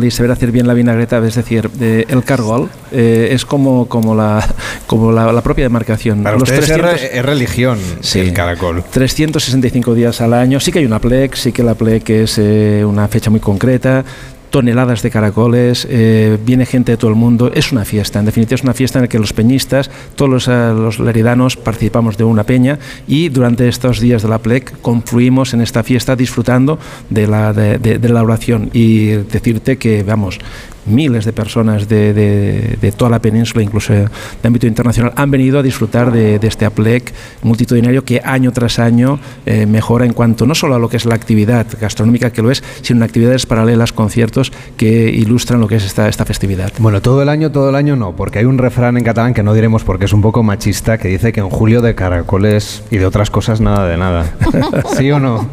y 0.03 0.11
saber 0.11 0.31
hacer 0.31 0.51
bien 0.51 0.67
la 0.67 0.73
vinagreta. 0.73 1.25
Es 1.25 1.35
decir, 1.35 1.69
eh, 1.79 2.03
el 2.09 2.25
cargol 2.25 2.69
eh, 2.91 3.29
es 3.31 3.45
como, 3.45 3.87
como, 3.87 4.15
la, 4.15 4.45
como 4.85 5.13
la, 5.13 5.31
la 5.31 5.41
propia 5.41 5.63
demarcación. 5.63 6.23
Para 6.23 6.37
Los 6.37 6.49
ustedes 6.49 6.69
es 6.69 6.77
re- 6.81 7.19
es 7.19 7.25
religión 7.25 7.79
el 8.15 8.33
caracol. 8.33 8.83
365 8.91 9.93
días 9.93 10.19
al 10.19 10.33
año. 10.33 10.59
Sí 10.59 10.73
que 10.73 10.79
hay 10.79 10.85
una 10.85 10.99
plec, 10.99 11.35
sí 11.45 11.51
que 11.51 11.61
la 11.61 11.75
plec 11.75 12.09
es 12.09 12.39
eh, 12.39 12.83
una 12.83 13.07
fecha 13.07 13.29
muy 13.29 13.39
concreta. 13.39 14.03
toneladas 14.49 15.01
de 15.03 15.11
caracoles, 15.11 15.85
eh, 15.89 16.37
viene 16.45 16.65
gente 16.65 16.93
de 16.93 16.97
todo 16.97 17.09
el 17.09 17.17
mundo, 17.17 17.51
es 17.53 17.73
una 17.73 17.83
fiesta, 17.83 18.19
en 18.19 18.25
definitiva 18.25 18.55
es 18.55 18.63
una 18.63 18.73
fiesta 18.73 18.99
en 18.99 19.03
la 19.03 19.09
que 19.09 19.19
los 19.19 19.33
peñistas, 19.33 19.91
todos 20.15 20.31
los, 20.31 20.47
eh, 20.47 21.03
leridanos 21.03 21.57
participamos 21.57 22.15
de 22.15 22.23
una 22.23 22.45
peña 22.45 22.79
y 23.05 23.27
durante 23.29 23.67
estos 23.67 23.99
días 23.99 24.21
de 24.23 24.29
la 24.29 24.39
PLEC 24.39 24.79
confluimos 24.81 25.53
en 25.53 25.59
esta 25.61 25.83
fiesta 25.83 26.15
disfrutando 26.15 26.79
de 27.09 27.27
la, 27.27 27.51
de 27.53 28.09
la 28.09 28.23
oración 28.23 28.69
y 28.71 29.07
decirte 29.35 29.77
que, 29.77 30.03
vamos, 30.03 30.39
miles 30.85 31.25
de 31.25 31.33
personas 31.33 31.87
de, 31.87 32.13
de, 32.13 32.91
toda 32.91 33.11
la 33.11 33.19
península, 33.19 33.63
incluso 33.63 33.93
de 33.93 34.07
ámbito 34.43 34.67
internacional, 34.67 35.13
han 35.15 35.31
venido 35.31 35.59
a 35.59 35.63
disfrutar 35.63 36.11
de, 36.11 36.39
este 36.41 36.65
APLEC 36.65 37.13
multitudinario 37.41 38.05
que 38.05 38.21
año 38.23 38.51
tras 38.51 38.79
año 38.79 39.19
eh, 39.45 39.65
mejora 39.65 40.05
en 40.05 40.13
cuanto 40.13 40.45
no 40.45 40.53
solo 40.53 40.75
a 40.75 40.79
lo 40.79 40.89
que 40.89 40.97
es 40.97 41.05
la 41.05 41.15
actividad 41.15 41.65
gastronómica 41.79 42.31
que 42.31 42.41
lo 42.41 42.51
es, 42.51 42.63
sino 42.81 42.99
en 42.99 43.03
actividades 43.03 43.45
paralelas, 43.45 43.91
conciertos 43.91 44.51
que 44.77 45.09
ilustran 45.09 45.59
lo 45.59 45.67
que 45.67 45.77
es 45.77 45.85
esta, 45.85 46.07
esta 46.07 46.25
festividad. 46.25 46.71
Bueno, 46.79 47.01
todo 47.01 47.21
el 47.21 47.29
año, 47.29 47.51
todo 47.51 47.69
el 47.69 47.75
año 47.75 47.95
no, 47.95 48.15
porque 48.15 48.39
hay 48.39 48.45
un 48.45 48.57
refrán 48.57 48.97
en 48.97 49.03
catalán 49.03 49.33
que 49.33 49.43
no 49.43 49.53
diremos 49.53 49.83
porque 49.83 50.05
es 50.05 50.13
un 50.13 50.21
poco 50.21 50.43
machista 50.43 50.97
que 50.97 51.07
dice 51.07 51.33
que 51.33 51.39
en 51.39 51.49
julio 51.49 51.81
de 51.81 51.95
caracoles 51.95 52.83
y 52.91 52.97
de 52.97 53.05
otras 53.05 53.29
cosas 53.29 53.61
nada 53.61 53.87
de 53.87 53.97
nada. 53.97 54.25
¿Sí 54.97 55.11
o 55.11 55.19
no? 55.19 55.49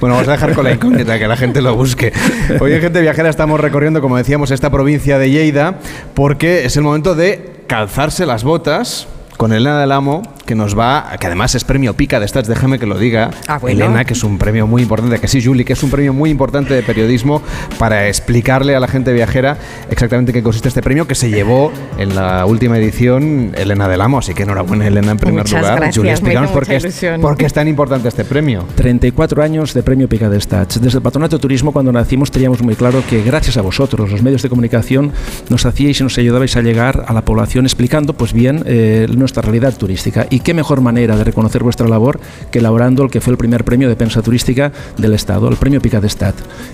Bueno, 0.00 0.14
vamos 0.14 0.28
a 0.28 0.32
dejar 0.32 0.54
con 0.54 0.64
la 0.64 0.72
incógnita, 0.72 1.18
que 1.18 1.26
la 1.26 1.36
gente 1.36 1.60
lo 1.60 1.74
busque. 1.74 2.12
Hoy 2.60 2.72
en 2.72 2.80
Gente 2.80 3.00
Viajera 3.00 3.28
estamos 3.28 3.58
recorriendo, 3.58 4.00
como 4.00 4.16
esta 4.50 4.70
provincia 4.70 5.18
de 5.18 5.30
Lleida 5.30 5.78
porque 6.14 6.64
es 6.64 6.76
el 6.76 6.82
momento 6.84 7.14
de 7.14 7.62
calzarse 7.66 8.24
las 8.24 8.44
botas 8.44 9.08
con 9.38 9.52
Elena 9.52 9.80
del 9.80 9.92
Amo, 9.92 10.22
que 10.46 10.56
nos 10.56 10.76
va, 10.76 11.16
que 11.20 11.26
además 11.28 11.54
es 11.54 11.62
premio 11.62 11.94
Pica 11.94 12.18
de 12.18 12.26
Stats, 12.26 12.48
déjame 12.48 12.80
que 12.80 12.86
lo 12.86 12.98
diga. 12.98 13.30
Ah, 13.46 13.60
Elena, 13.68 14.04
que 14.04 14.14
es 14.14 14.24
un 14.24 14.36
premio 14.36 14.66
muy 14.66 14.82
importante, 14.82 15.20
que 15.20 15.28
sí, 15.28 15.40
Julie, 15.42 15.64
que 15.64 15.74
es 15.74 15.82
un 15.84 15.90
premio 15.90 16.12
muy 16.12 16.28
importante 16.28 16.74
de 16.74 16.82
periodismo 16.82 17.40
para 17.78 18.08
explicarle 18.08 18.74
a 18.74 18.80
la 18.80 18.88
gente 18.88 19.12
viajera 19.12 19.56
exactamente 19.90 20.32
qué 20.32 20.42
consiste 20.42 20.68
este 20.68 20.82
premio 20.82 21.06
que 21.06 21.14
se 21.14 21.30
llevó 21.30 21.70
en 21.98 22.16
la 22.16 22.46
última 22.46 22.78
edición 22.78 23.52
Elena 23.54 23.86
del 23.86 24.00
Amo. 24.00 24.18
Así 24.18 24.34
que 24.34 24.42
enhorabuena, 24.42 24.88
Elena, 24.88 25.12
en 25.12 25.18
primer 25.18 25.48
lugar. 25.48 25.76
Gracias, 25.76 25.96
Julie, 25.96 26.10
explícanos 26.10 26.50
por 26.50 26.66
qué, 26.66 26.76
es, 26.76 27.04
por 27.20 27.36
qué 27.36 27.46
es 27.46 27.52
tan 27.52 27.68
importante 27.68 28.08
este 28.08 28.24
premio. 28.24 28.64
34 28.74 29.40
años 29.40 29.72
de 29.72 29.84
premio 29.84 30.08
Pica 30.08 30.28
de 30.28 30.40
Stats. 30.40 30.80
Desde 30.80 30.98
el 30.98 31.02
Patronato 31.02 31.36
de 31.36 31.40
Turismo, 31.40 31.72
cuando 31.72 31.92
nacimos, 31.92 32.32
teníamos 32.32 32.60
muy 32.62 32.74
claro 32.74 33.04
que 33.08 33.22
gracias 33.22 33.56
a 33.56 33.62
vosotros, 33.62 34.10
los 34.10 34.22
medios 34.22 34.42
de 34.42 34.48
comunicación, 34.48 35.12
nos 35.48 35.64
hacíais 35.64 36.00
y 36.00 36.02
nos 36.02 36.18
ayudabais 36.18 36.56
a 36.56 36.62
llegar 36.62 37.04
a 37.06 37.12
la 37.12 37.22
población 37.22 37.66
explicando, 37.66 38.14
pues 38.14 38.32
bien, 38.32 38.64
eh, 38.66 39.06
nuestra 39.28 39.42
realidad 39.42 39.76
turística 39.76 40.26
y 40.30 40.40
qué 40.40 40.54
mejor 40.54 40.80
manera 40.80 41.14
de 41.14 41.22
reconocer 41.22 41.62
vuestra 41.62 41.86
labor 41.86 42.18
que 42.50 42.60
elaborando 42.60 43.02
el 43.04 43.10
que 43.10 43.20
fue 43.20 43.32
el 43.32 43.36
primer 43.36 43.62
premio 43.62 43.88
de 43.88 43.94
prensa 43.94 44.22
turística 44.22 44.72
del 44.96 45.12
Estado, 45.12 45.48
el 45.48 45.56
premio 45.56 45.82
Pica 45.82 46.00
de 46.00 46.08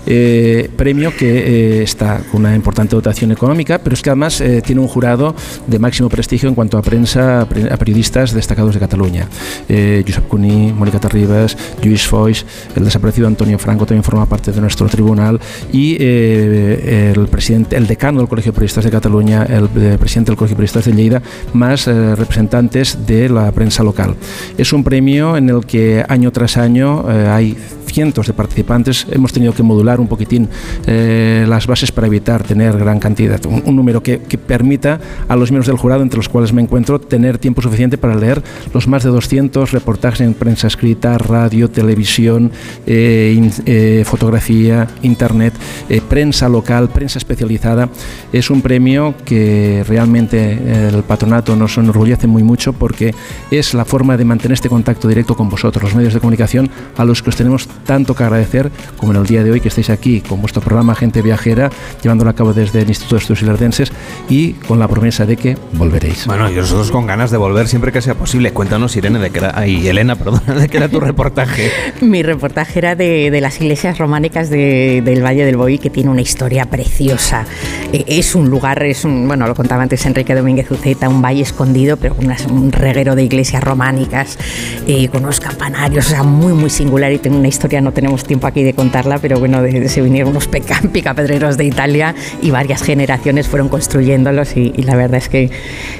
Eh, 0.05 0.69
premio 0.77 1.11
que 1.15 1.79
eh, 1.79 1.83
está 1.83 2.21
con 2.31 2.41
una 2.41 2.55
importante 2.55 2.95
dotación 2.95 3.31
económica, 3.33 3.79
pero 3.79 3.93
es 3.93 4.01
que 4.01 4.09
además 4.09 4.39
eh, 4.39 4.61
tiene 4.65 4.79
un 4.79 4.87
jurado 4.87 5.35
de 5.67 5.77
máximo 5.79 6.07
prestigio 6.07 6.47
en 6.47 6.55
cuanto 6.55 6.77
a 6.77 6.81
prensa, 6.81 7.41
a 7.41 7.77
periodistas 7.77 8.33
destacados 8.33 8.73
de 8.73 8.79
Cataluña. 8.79 9.27
Eh, 9.67 10.03
Josep 10.07 10.27
Cuní, 10.29 10.71
Mónica 10.71 10.99
Terribas, 10.99 11.57
Lluís 11.81 12.07
Foix, 12.07 12.45
el 12.75 12.85
desaparecido 12.85 13.27
Antonio 13.27 13.59
Franco 13.59 13.85
también 13.85 14.03
forma 14.03 14.25
parte 14.25 14.53
de 14.53 14.61
nuestro 14.61 14.87
tribunal 14.87 15.39
y 15.73 15.97
el 15.99 17.27
presidente, 17.27 17.75
el 17.75 17.87
decano 17.87 18.19
del 18.19 18.29
Colegio 18.29 18.51
de 18.51 18.55
Periodistas 18.55 18.85
de 18.85 18.91
Cataluña, 18.91 19.43
el 19.43 19.67
presidente 19.97 20.31
del 20.31 20.37
Colegio 20.37 20.55
de 20.55 20.61
Periodistas 20.61 20.85
de 20.85 20.93
Lleida, 20.93 21.21
más 21.53 21.87
representantes 21.87 22.44
de 22.49 23.27
la 23.29 23.51
prensa 23.51 23.83
local. 23.83 24.15
Es 24.57 24.71
un 24.71 24.83
premio 24.83 25.35
en 25.35 25.49
el 25.49 25.65
que 25.65 26.05
año 26.07 26.31
tras 26.31 26.57
año 26.57 27.03
eh, 27.09 27.27
hay 27.27 27.57
cientos 27.85 28.27
de 28.27 28.33
participantes. 28.33 29.07
Hemos 29.09 29.31
tenido 29.31 29.53
que 29.53 29.63
modular 29.63 29.99
un 29.99 30.07
poquitín 30.07 30.49
eh, 30.85 31.45
las 31.47 31.65
bases 31.65 31.91
para 31.91 32.07
evitar 32.07 32.43
tener 32.43 32.77
gran 32.77 32.99
cantidad, 32.99 33.39
un, 33.45 33.75
número 33.75 34.03
que, 34.03 34.19
permita 34.19 34.99
a 35.27 35.35
los 35.35 35.49
miembros 35.49 35.67
del 35.67 35.77
jurado, 35.77 36.01
entre 36.01 36.17
los 36.17 36.27
cuales 36.27 36.51
me 36.51 36.61
encuentro, 36.61 36.99
tener 36.99 37.37
tiempo 37.37 37.61
suficiente 37.61 37.97
para 37.97 38.15
leer 38.15 38.43
los 38.73 38.87
más 38.87 39.03
de 39.03 39.09
200 39.09 39.71
reportajes 39.71 40.21
en 40.21 40.33
prensa 40.33 40.67
escrita, 40.67 41.17
radio, 41.17 41.69
televisión, 41.69 42.51
eh, 42.85 44.03
fotografía, 44.05 44.87
internet, 45.01 45.53
prensa 46.09 46.49
local, 46.49 46.89
prensa 46.89 47.17
especializada. 47.17 47.89
Es 48.33 48.49
un 48.49 48.61
premio 48.61 49.15
que 49.23 49.83
realmente 49.87 50.89
el 50.89 51.03
patronato 51.03 51.55
nos 51.55 51.77
enorgullece 51.77 52.27
muy 52.35 52.43
mucho 52.43 52.73
porque 52.73 53.15
es 53.49 53.73
la 53.73 53.85
forma 53.85 54.17
de 54.17 54.25
mantener 54.25 54.55
este 54.55 54.67
contacto 54.67 55.07
directo 55.07 55.35
con 55.35 55.49
vosotros, 55.49 55.83
los 55.83 55.95
medios 55.95 56.13
de 56.13 56.19
comunicación, 56.19 56.69
a 56.97 57.05
los 57.05 57.23
que 57.23 57.29
os 57.29 57.37
tenemos 57.37 57.69
tanto 57.85 58.13
que 58.13 58.25
agradecer, 58.25 58.71
como 58.97 59.13
en 59.13 59.19
el 59.19 59.25
día 59.25 59.41
de 59.41 59.51
hoy 59.51 59.61
que 59.61 59.69
estáis 59.69 59.89
aquí 59.89 60.19
con 60.19 60.41
vuestro 60.41 60.61
programa 60.61 60.95
Gente 60.95 61.21
Viajera, 61.21 61.69
llevándolo 62.03 62.29
a 62.29 62.33
cabo 62.33 62.53
desde 62.53 62.81
el 62.81 62.89
Instituto 62.89 63.15
de 63.15 63.21
Estudios 63.21 63.41
Ilerdenses 63.43 63.93
y 64.27 64.51
con 64.53 64.79
la 64.79 64.89
promesa 64.89 65.25
de 65.25 65.37
que 65.37 65.57
volveréis. 65.73 66.27
Bueno, 66.27 66.51
y 66.51 66.55
nosotros 66.55 66.91
con 66.91 67.07
ganas 67.07 67.31
de 67.31 67.37
volver 67.37 67.69
siempre 67.69 67.93
que 67.93 68.01
sea 68.01 68.15
posible. 68.15 68.51
Cuéntanos, 68.51 68.97
Irene, 68.97 69.19
de 69.19 69.29
qué 69.29 69.39
era, 69.39 69.53
ay, 69.55 69.87
Elena, 69.87 70.17
perdón, 70.17 70.41
de 70.59 70.67
qué 70.67 70.77
era 70.77 70.89
tu 70.89 70.99
reportaje. 70.99 71.71
Mi 72.01 72.21
reportaje 72.21 72.79
era 72.79 72.95
de, 72.95 73.31
de 73.31 73.39
las 73.39 73.61
iglesias 73.61 73.97
románicas 73.97 74.49
de, 74.49 75.01
del 75.05 75.23
Valle 75.23 75.45
del 75.45 75.55
Boí, 75.55 75.77
que 75.77 75.89
tiene 75.89 76.09
una 76.09 76.21
historia 76.21 76.65
preciosa. 76.65 77.45
E, 77.93 78.03
es 78.07 78.35
un 78.35 78.49
lugar, 78.49 78.83
es 78.83 79.05
un, 79.05 79.27
bueno, 79.27 79.47
lo 79.47 79.55
contaba 79.55 79.83
antes 79.83 80.05
Enrique 80.05 80.35
Domínguez 80.35 80.69
Uceta, 80.71 81.07
un 81.07 81.21
valle 81.21 81.41
escondido, 81.41 81.97
pero 81.97 82.15
un 82.49 82.71
reguero 82.71 83.15
de 83.15 83.23
iglesias 83.23 83.63
románicas 83.63 84.37
eh, 84.87 85.07
con 85.09 85.23
unos 85.23 85.39
campanarios, 85.39 86.07
o 86.07 86.09
sea, 86.09 86.23
muy, 86.23 86.53
muy 86.53 86.69
singular 86.69 87.11
y 87.11 87.19
tiene 87.19 87.37
una 87.37 87.47
historia, 87.47 87.81
no 87.81 87.91
tenemos 87.91 88.23
tiempo 88.23 88.47
aquí 88.47 88.63
de 88.63 88.73
contarla, 88.73 89.19
pero 89.19 89.39
bueno, 89.39 89.61
de, 89.61 89.87
se 89.89 90.01
vinieron 90.01 90.31
unos 90.31 90.47
picapedreros 90.93 91.57
de 91.57 91.65
Italia 91.65 92.15
y 92.41 92.51
varias 92.51 92.83
generaciones 92.83 93.47
fueron 93.47 93.69
construyéndolos 93.69 94.55
y, 94.55 94.71
la 94.85 94.95
verdad 94.95 95.17
es 95.17 95.29
que 95.29 95.49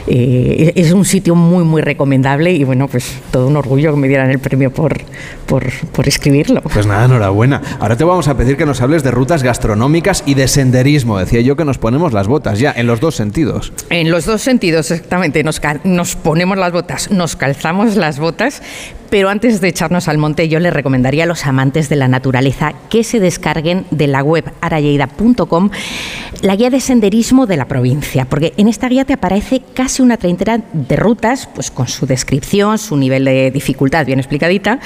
eh, 0.08 0.74
es 0.76 0.92
un 0.92 1.06
sitio 1.06 1.36
muy, 1.36 1.64
muy 1.64 1.82
recomendable 1.82 2.52
y 2.52 2.64
bueno, 2.64 2.88
pues 2.88 3.20
todo 3.32 3.48
un 3.48 3.58
orgullo 3.58 3.94
que 3.94 4.00
me 4.00 4.08
dieran 4.08 4.30
el 4.30 4.40
premio 4.40 4.72
por, 4.72 5.02
por, 5.46 5.66
por 5.92 6.08
escribirlo. 6.08 6.62
Pues 6.62 6.86
nada, 6.86 7.06
enhorabuena. 7.06 7.62
Ahora 7.80 7.96
te 7.96 8.04
vamos 8.04 8.28
a 8.28 8.38
pedir 8.38 8.58
que 8.58 8.66
nos 8.66 8.82
hables 8.82 9.04
de 9.04 9.12
rutas 9.12 9.44
gastronómicas 9.44 10.24
y 10.26 10.36
de 10.36 10.48
senderismo. 10.48 11.18
Decía 11.18 11.42
yo 11.42 11.56
que 11.56 11.66
nos 11.66 11.78
ponemos 11.78 12.14
las 12.14 12.28
botas 12.28 12.60
ya, 12.60 12.74
en 12.76 12.88
los 12.88 13.00
dos 13.00 13.16
sentidos. 13.16 13.74
En 13.90 14.12
los 14.12 14.26
dos 14.26 14.42
sentidos, 14.42 14.92
exactamente. 14.92 15.44
Nos, 15.44 15.62
nos 15.84 16.05
ponemos 16.14 16.58
las 16.60 16.72
botas, 16.72 17.10
nos 17.10 17.36
calzamos 17.36 17.96
las 17.96 18.20
botas, 18.20 18.62
pero 19.10 19.30
antes 19.30 19.62
de 19.62 19.68
echarnos 19.68 20.08
al 20.08 20.18
monte, 20.18 20.50
yo 20.50 20.60
les 20.60 20.74
recomendaría 20.74 21.24
a 21.24 21.28
los 21.28 21.46
amantes 21.46 21.90
de 21.90 21.96
la 21.96 22.08
naturaleza 22.08 22.74
que 22.90 23.04
se 23.04 23.20
descarguen 23.20 23.86
de 23.92 24.08
la 24.08 24.24
web 24.24 24.52
arayeida.com 24.62 25.70
la 26.42 26.56
guía 26.56 26.70
de 26.70 26.80
senderismo 26.80 27.48
de 27.48 27.58
la 27.58 27.66
provincia, 27.66 28.26
porque 28.26 28.54
en 28.58 28.68
esta 28.68 28.88
guía 28.88 29.06
te 29.06 29.14
aparece 29.14 29.62
casi 29.74 30.02
una 30.02 30.18
treintena 30.18 30.62
de 30.74 30.96
rutas, 30.96 31.48
pues 31.54 31.72
con 31.72 31.88
su 31.88 32.06
descripción, 32.06 32.78
su 32.78 32.98
nivel 32.98 33.26
de 33.26 33.52
dificultad 33.52 34.06
bien 34.06 34.20
explicadita, 34.20 34.80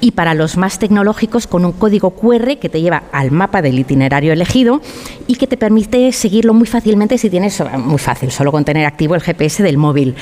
y 0.00 0.12
para 0.12 0.34
los 0.34 0.56
más 0.56 0.78
tecnológicos 0.78 1.46
con 1.46 1.64
un 1.64 1.72
código 1.72 2.10
QR 2.10 2.56
que 2.58 2.68
te 2.68 2.80
lleva 2.80 3.02
al 3.12 3.30
mapa 3.30 3.62
del 3.62 3.78
itinerario 3.78 4.32
elegido 4.32 4.80
y 5.26 5.36
que 5.36 5.46
te 5.46 5.56
permite 5.56 6.12
seguirlo 6.12 6.54
muy 6.54 6.66
fácilmente 6.66 7.18
si 7.18 7.30
tienes, 7.30 7.62
muy 7.78 7.98
fácil, 7.98 8.30
solo 8.30 8.52
con 8.52 8.64
tener 8.64 8.86
activo 8.86 9.14
el 9.14 9.20
GPS 9.20 9.62
del 9.62 9.76
móvil. 9.76 10.14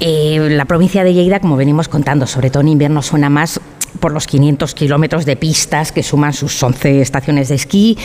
Eh, 0.00 0.48
la 0.50 0.64
provincia 0.64 1.04
de 1.04 1.14
Lleida, 1.14 1.40
como 1.40 1.56
venimos 1.56 1.88
contando, 1.88 2.26
sobre 2.26 2.50
todo 2.50 2.60
en 2.62 2.68
invierno 2.78 3.02
suena 3.02 3.28
más 3.28 3.60
por 4.00 4.12
los 4.12 4.26
500 4.26 4.74
kilómetros 4.74 5.24
de 5.24 5.36
pistas 5.36 5.92
que 5.92 6.02
suman 6.02 6.32
sus 6.32 6.62
11 6.62 7.00
estaciones 7.00 7.48
de 7.48 7.56
esquí, 7.56 7.96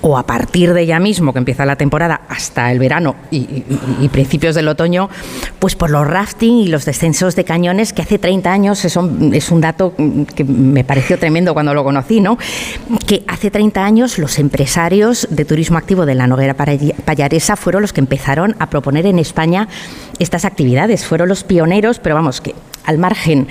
o 0.00 0.18
a 0.18 0.26
partir 0.26 0.74
de 0.74 0.86
ya 0.86 0.98
mismo, 1.00 1.32
que 1.32 1.38
empieza 1.38 1.64
la 1.66 1.76
temporada, 1.76 2.22
hasta 2.28 2.70
el 2.72 2.78
verano 2.78 3.16
y, 3.30 3.64
principios 4.08 4.54
del 4.54 4.68
otoño, 4.68 5.08
pues 5.58 5.76
por 5.76 5.90
los 5.90 6.06
rafting 6.06 6.58
y 6.58 6.68
los 6.68 6.84
descensos 6.84 7.36
de 7.36 7.44
cañones, 7.44 7.92
que 7.92 8.02
hace 8.02 8.18
30 8.18 8.50
años, 8.50 8.84
eso 8.84 9.10
es 9.32 9.50
un 9.50 9.60
dato 9.60 9.94
que 10.34 10.44
me 10.44 10.84
pareció 10.84 11.18
tremendo 11.18 11.54
cuando 11.54 11.74
lo 11.74 11.84
conocí, 11.84 12.20
¿no? 12.20 12.38
que 13.06 13.24
hace 13.26 13.50
30 13.50 13.84
años 13.84 14.18
los 14.18 14.38
empresarios 14.38 15.28
de 15.30 15.44
turismo 15.44 15.78
activo 15.78 16.06
de 16.06 16.14
la 16.14 16.26
Noguera 16.26 16.54
Payaresa 16.54 17.56
fueron 17.56 17.82
los 17.82 17.92
que 17.92 18.00
empezaron 18.00 18.56
a 18.58 18.70
proponer 18.70 19.06
en 19.06 19.18
España 19.18 19.68
estas 20.18 20.44
actividades, 20.44 21.06
fueron 21.06 21.28
los 21.28 21.44
pioneros, 21.44 21.98
pero 21.98 22.14
vamos, 22.14 22.40
que 22.40 22.54
al 22.88 22.96
margen 22.96 23.48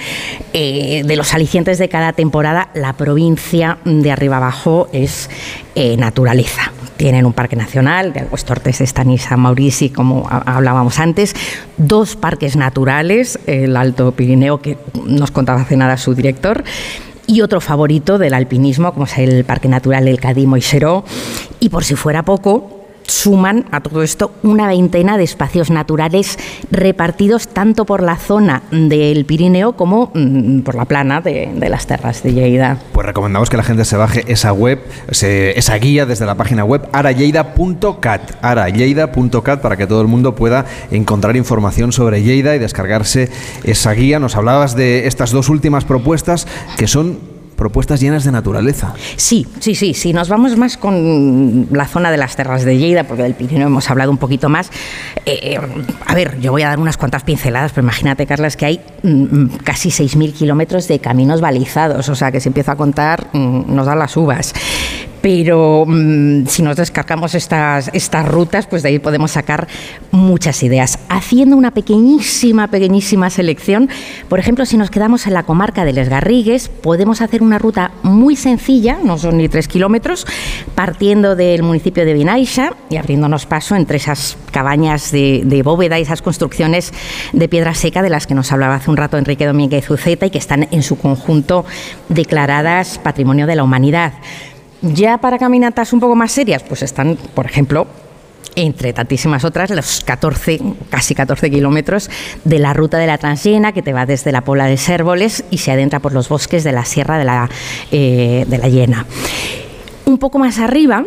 eh, 0.54 1.04
de 1.06 1.16
los 1.16 1.34
alicientes 1.36 1.77
de 1.78 1.90
cada 1.90 2.14
temporada, 2.14 2.70
la 2.74 2.94
provincia 2.94 3.78
de 3.86 4.12
arriba 4.12 4.38
abajo 4.38 4.88
es 4.92 5.30
eh, 5.76 5.98
naturaleza. 5.98 6.72
Tienen 6.98 7.26
un 7.26 7.34
parque 7.34 7.56
nacional, 7.56 8.14
de 8.14 8.22
Tortes, 8.44 8.82
Estanisa, 8.82 9.38
Maurici, 9.38 9.90
como 9.90 10.28
hablábamos 10.30 11.00
antes, 11.00 11.36
dos 11.78 12.16
parques 12.16 12.56
naturales, 12.56 13.40
el 13.46 13.78
Alto 13.78 14.12
Pirineo, 14.14 14.62
que 14.62 14.78
nos 15.06 15.32
contaba 15.32 15.62
hace 15.62 15.78
nada 15.78 15.98
su 15.98 16.16
director, 16.16 16.64
y 17.28 17.42
otro 17.42 17.62
favorito 17.62 18.18
del 18.18 18.34
alpinismo, 18.34 18.94
como 18.94 19.06
es 19.06 19.18
el 19.18 19.44
Parque 19.44 19.68
Natural 19.68 20.06
del 20.06 20.20
Cadimo 20.20 20.58
y. 20.58 21.04
Y 21.60 21.70
por 21.70 21.84
si 21.84 21.96
fuera 21.96 22.24
poco, 22.24 22.77
suman 23.08 23.66
a 23.72 23.82
todo 23.82 24.04
esto 24.04 24.32
una 24.44 24.68
veintena 24.68 25.18
de 25.18 25.24
espacios 25.24 25.72
naturales 25.72 26.38
repartidos 26.72 27.48
tanto 27.48 27.86
por 27.86 28.04
la 28.04 28.18
zona 28.18 28.64
del 28.72 29.26
Pirineo 29.26 29.74
como 29.74 30.12
mm, 30.14 30.60
por 30.60 30.76
la 30.76 30.86
plana 30.86 31.22
de, 31.22 31.54
las 31.70 31.88
terras 31.88 32.24
de 32.24 32.34
Lleida. 32.34 32.78
Pues 32.94 33.06
recomendamos 33.06 33.50
que 33.50 33.58
la 33.58 33.64
gente 33.64 33.86
se 33.86 33.98
baje 33.98 34.24
esa 34.28 34.54
web, 34.54 34.82
esa 35.10 35.76
guía 35.76 36.06
desde 36.06 36.26
la 36.26 36.36
página 36.36 36.64
web 36.64 36.88
aralleida.cat, 36.92 38.32
aralleida.cat 38.42 39.62
para 39.62 39.78
que 39.78 39.88
todo 39.88 40.02
el 40.02 40.08
mundo 40.08 40.36
pueda 40.36 40.66
encontrar 40.92 41.36
información 41.36 41.92
sobre 41.92 42.24
Lleida 42.24 42.56
y 42.56 42.60
descargarse 42.60 43.30
esa 43.64 43.92
guía. 43.94 44.20
Nos 44.20 44.36
hablabas 44.36 44.76
de 44.76 45.08
estas 45.08 45.32
dos 45.32 45.50
últimas 45.50 45.86
propuestas 45.86 46.48
que 46.78 46.88
son 46.88 47.37
propuestas 47.58 48.00
llenas 48.00 48.24
de 48.24 48.32
naturaleza. 48.32 48.94
Sí, 49.18 49.46
sí, 49.60 49.76
sí. 49.76 49.94
Si 49.94 50.14
nos 50.14 50.30
vamos 50.30 50.56
más 50.56 50.78
con 50.78 51.68
la 51.72 51.88
zona 51.88 52.12
de 52.12 52.18
las 52.18 52.38
terras 52.38 52.64
de 52.64 52.78
Lleida, 52.78 53.04
porque 53.04 53.24
del 53.24 53.34
Pirineo 53.34 53.68
hemos 53.68 53.90
hablado 53.90 54.12
un 54.12 54.18
poquito 54.18 54.48
más. 54.48 54.70
Eh, 55.26 55.40
eh, 55.42 55.60
a 56.06 56.16
ver, 56.16 56.40
yo 56.40 56.52
voy 56.52 56.62
a 56.62 56.70
dar 56.70 56.80
unas 56.80 56.96
cuantas 56.96 57.24
pinceladas, 57.24 57.74
pero 57.74 57.84
imagínate, 57.84 58.26
Carlas, 58.26 58.56
que 58.56 58.66
hay 58.66 58.82
mm, 59.04 59.10
mm, 59.10 59.50
casi 59.64 59.90
6.000 59.90 60.34
kilómetros 60.34 60.88
de 60.88 61.00
caminos 61.00 61.42
balizados. 61.42 62.08
O 62.08 62.16
sea, 62.16 62.32
que 62.32 62.40
si 62.40 62.48
empiezo 62.48 62.72
a 62.72 62.76
contar, 62.76 63.28
mm, 63.34 63.76
nos 63.76 63.86
dan 63.86 64.00
las 64.00 64.16
uvas 64.16 64.54
pero 65.28 65.84
mm, 65.86 66.46
si 66.46 66.64
nos 66.64 66.78
descargamos 66.78 67.36
estas, 67.36 67.90
estas 67.92 68.26
rutas, 68.26 68.66
pues 68.66 68.82
de 68.82 68.88
ahí 68.88 69.00
podemos 69.00 69.32
sacar 69.32 69.68
muchas 70.10 70.64
ideas. 70.64 71.00
Haciendo 71.10 71.58
una 71.58 71.72
pequeñísima, 71.72 72.70
pequeñísima 72.70 73.30
selección, 73.30 73.90
por 74.30 74.40
ejemplo, 74.40 74.66
si 74.66 74.78
nos 74.78 74.90
quedamos 74.90 75.28
en 75.28 75.34
la 75.34 75.44
comarca 75.44 75.84
de 75.84 75.92
Les 75.92 76.08
Garrigues, 76.08 76.70
podemos 76.70 77.20
hacer 77.20 77.44
una 77.44 77.60
ruta 77.60 77.92
muy 78.04 78.38
sencilla, 78.38 79.00
no 79.04 79.18
son 79.18 79.36
ni 79.36 79.50
tres 79.50 79.68
kilómetros, 79.68 80.26
partiendo 80.76 81.36
del 81.36 81.62
municipio 81.62 82.06
de 82.06 82.14
Vinaixa 82.14 82.78
y 82.90 82.96
abriéndonos 82.96 83.46
paso 83.48 83.76
entre 83.76 83.98
esas 83.98 84.38
cabañas 84.54 85.12
de, 85.12 85.42
de 85.44 85.62
bóveda 85.62 86.00
y 86.00 86.04
esas 86.04 86.22
construcciones 86.22 86.94
de 87.34 87.50
piedra 87.50 87.74
seca 87.74 88.02
de 88.02 88.10
las 88.10 88.28
que 88.28 88.34
nos 88.34 88.54
hablaba 88.54 88.76
hace 88.76 88.90
un 88.90 88.96
rato 88.96 89.18
Enrique 89.18 89.46
Domínguez 89.46 89.90
Uceta 89.90 90.26
y 90.26 90.30
que 90.30 90.38
están 90.38 90.70
en 90.72 90.84
su 90.84 90.98
conjunto 90.98 91.66
declaradas 92.08 92.98
Patrimonio 92.98 93.46
de 93.46 93.58
la 93.58 93.66
Humanidad. 93.66 94.14
Ya 94.82 95.18
para 95.18 95.38
caminatas 95.38 95.94
un 95.94 96.00
poco 96.00 96.16
más 96.16 96.32
serias, 96.32 96.64
pues 96.64 96.84
están, 96.84 97.18
por 97.34 97.46
ejemplo, 97.46 97.88
entre 98.56 98.92
tantísimas 98.94 99.46
otras, 99.46 99.70
los 99.70 100.04
14, 100.04 100.60
casi 100.90 101.14
14 101.14 101.50
kilómetros 101.50 102.10
de 102.44 102.60
la 102.60 102.74
ruta 102.74 102.98
de 102.98 103.08
la 103.08 103.18
Transllena, 103.18 103.72
que 103.72 103.82
te 103.82 103.94
va 103.94 104.06
desde 104.06 104.32
la 104.32 104.42
Pola 104.42 104.66
de 104.66 104.78
Sérvoles 104.78 105.46
y 105.52 105.60
se 105.60 105.72
adentra 105.72 106.00
por 106.00 106.14
los 106.14 106.28
bosques 106.28 106.64
de 106.64 106.72
la 106.72 106.84
Sierra 106.84 107.18
de 107.18 107.26
la, 107.26 107.50
eh, 107.92 108.46
de 108.48 108.58
la 108.58 108.68
Llena. 108.68 109.06
Un 110.06 110.18
poco 110.18 110.40
más 110.40 110.60
arriba, 110.60 111.06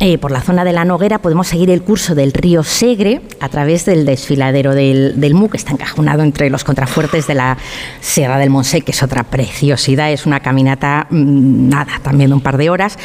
eh, 0.00 0.16
por 0.16 0.30
la 0.30 0.40
zona 0.40 0.64
de 0.64 0.72
la 0.72 0.84
Noguera 0.84 1.18
podemos 1.18 1.48
seguir 1.48 1.70
el 1.70 1.82
curso 1.82 2.14
del 2.14 2.32
río 2.32 2.62
Segre 2.62 3.20
a 3.40 3.48
través 3.48 3.84
del 3.84 4.04
desfiladero 4.04 4.74
del, 4.74 5.20
del 5.20 5.34
Mu, 5.34 5.48
que 5.48 5.56
está 5.56 5.72
encajonado 5.72 6.22
entre 6.22 6.50
los 6.50 6.62
contrafuertes 6.62 7.26
de 7.26 7.34
la 7.34 7.58
Sierra 8.00 8.38
del 8.38 8.50
Montsec, 8.50 8.84
que 8.84 8.92
es 8.92 9.02
otra 9.02 9.24
preciosidad, 9.24 10.12
es 10.12 10.24
una 10.24 10.38
caminata, 10.38 11.08
mm, 11.10 11.68
nada, 11.68 12.00
también 12.02 12.30
de 12.30 12.36
un 12.36 12.40
par 12.40 12.58
de 12.58 12.70
horas, 12.70 12.96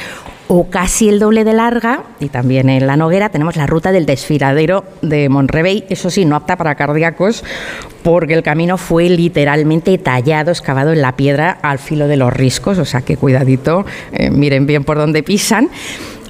o 0.48 0.70
casi 0.70 1.10
el 1.10 1.18
doble 1.18 1.44
de 1.44 1.53
larga, 1.53 2.03
y 2.20 2.30
también 2.30 2.70
en 2.70 2.86
la 2.86 2.95
Noguera 2.95 3.30
tenemos 3.30 3.56
la 3.56 3.65
ruta 3.65 3.91
del 3.91 4.06
desfiladero 4.06 4.86
de 5.02 5.30
Monrevey, 5.30 5.86
eso 5.90 6.11
sí, 6.11 6.26
no 6.26 6.36
apta 6.36 6.57
para 6.57 6.76
cardíacos, 6.76 7.44
porque 8.03 8.36
el 8.36 8.44
camino 8.44 8.78
fue 8.78 9.10
literalmente 9.10 9.98
tallado, 9.98 10.52
excavado 10.52 10.94
en 10.94 11.02
la 11.02 11.15
piedra 11.15 11.57
al 11.64 11.80
filo 11.80 12.07
de 12.07 12.18
los 12.18 12.32
riscos, 12.32 12.78
o 12.78 12.86
sea 12.86 13.02
que 13.02 13.18
cuidadito, 13.18 13.84
eh, 14.11 14.30
miren 14.30 14.68
bien 14.68 14.84
por 14.84 14.98
dónde 14.98 15.24
pisan 15.24 15.70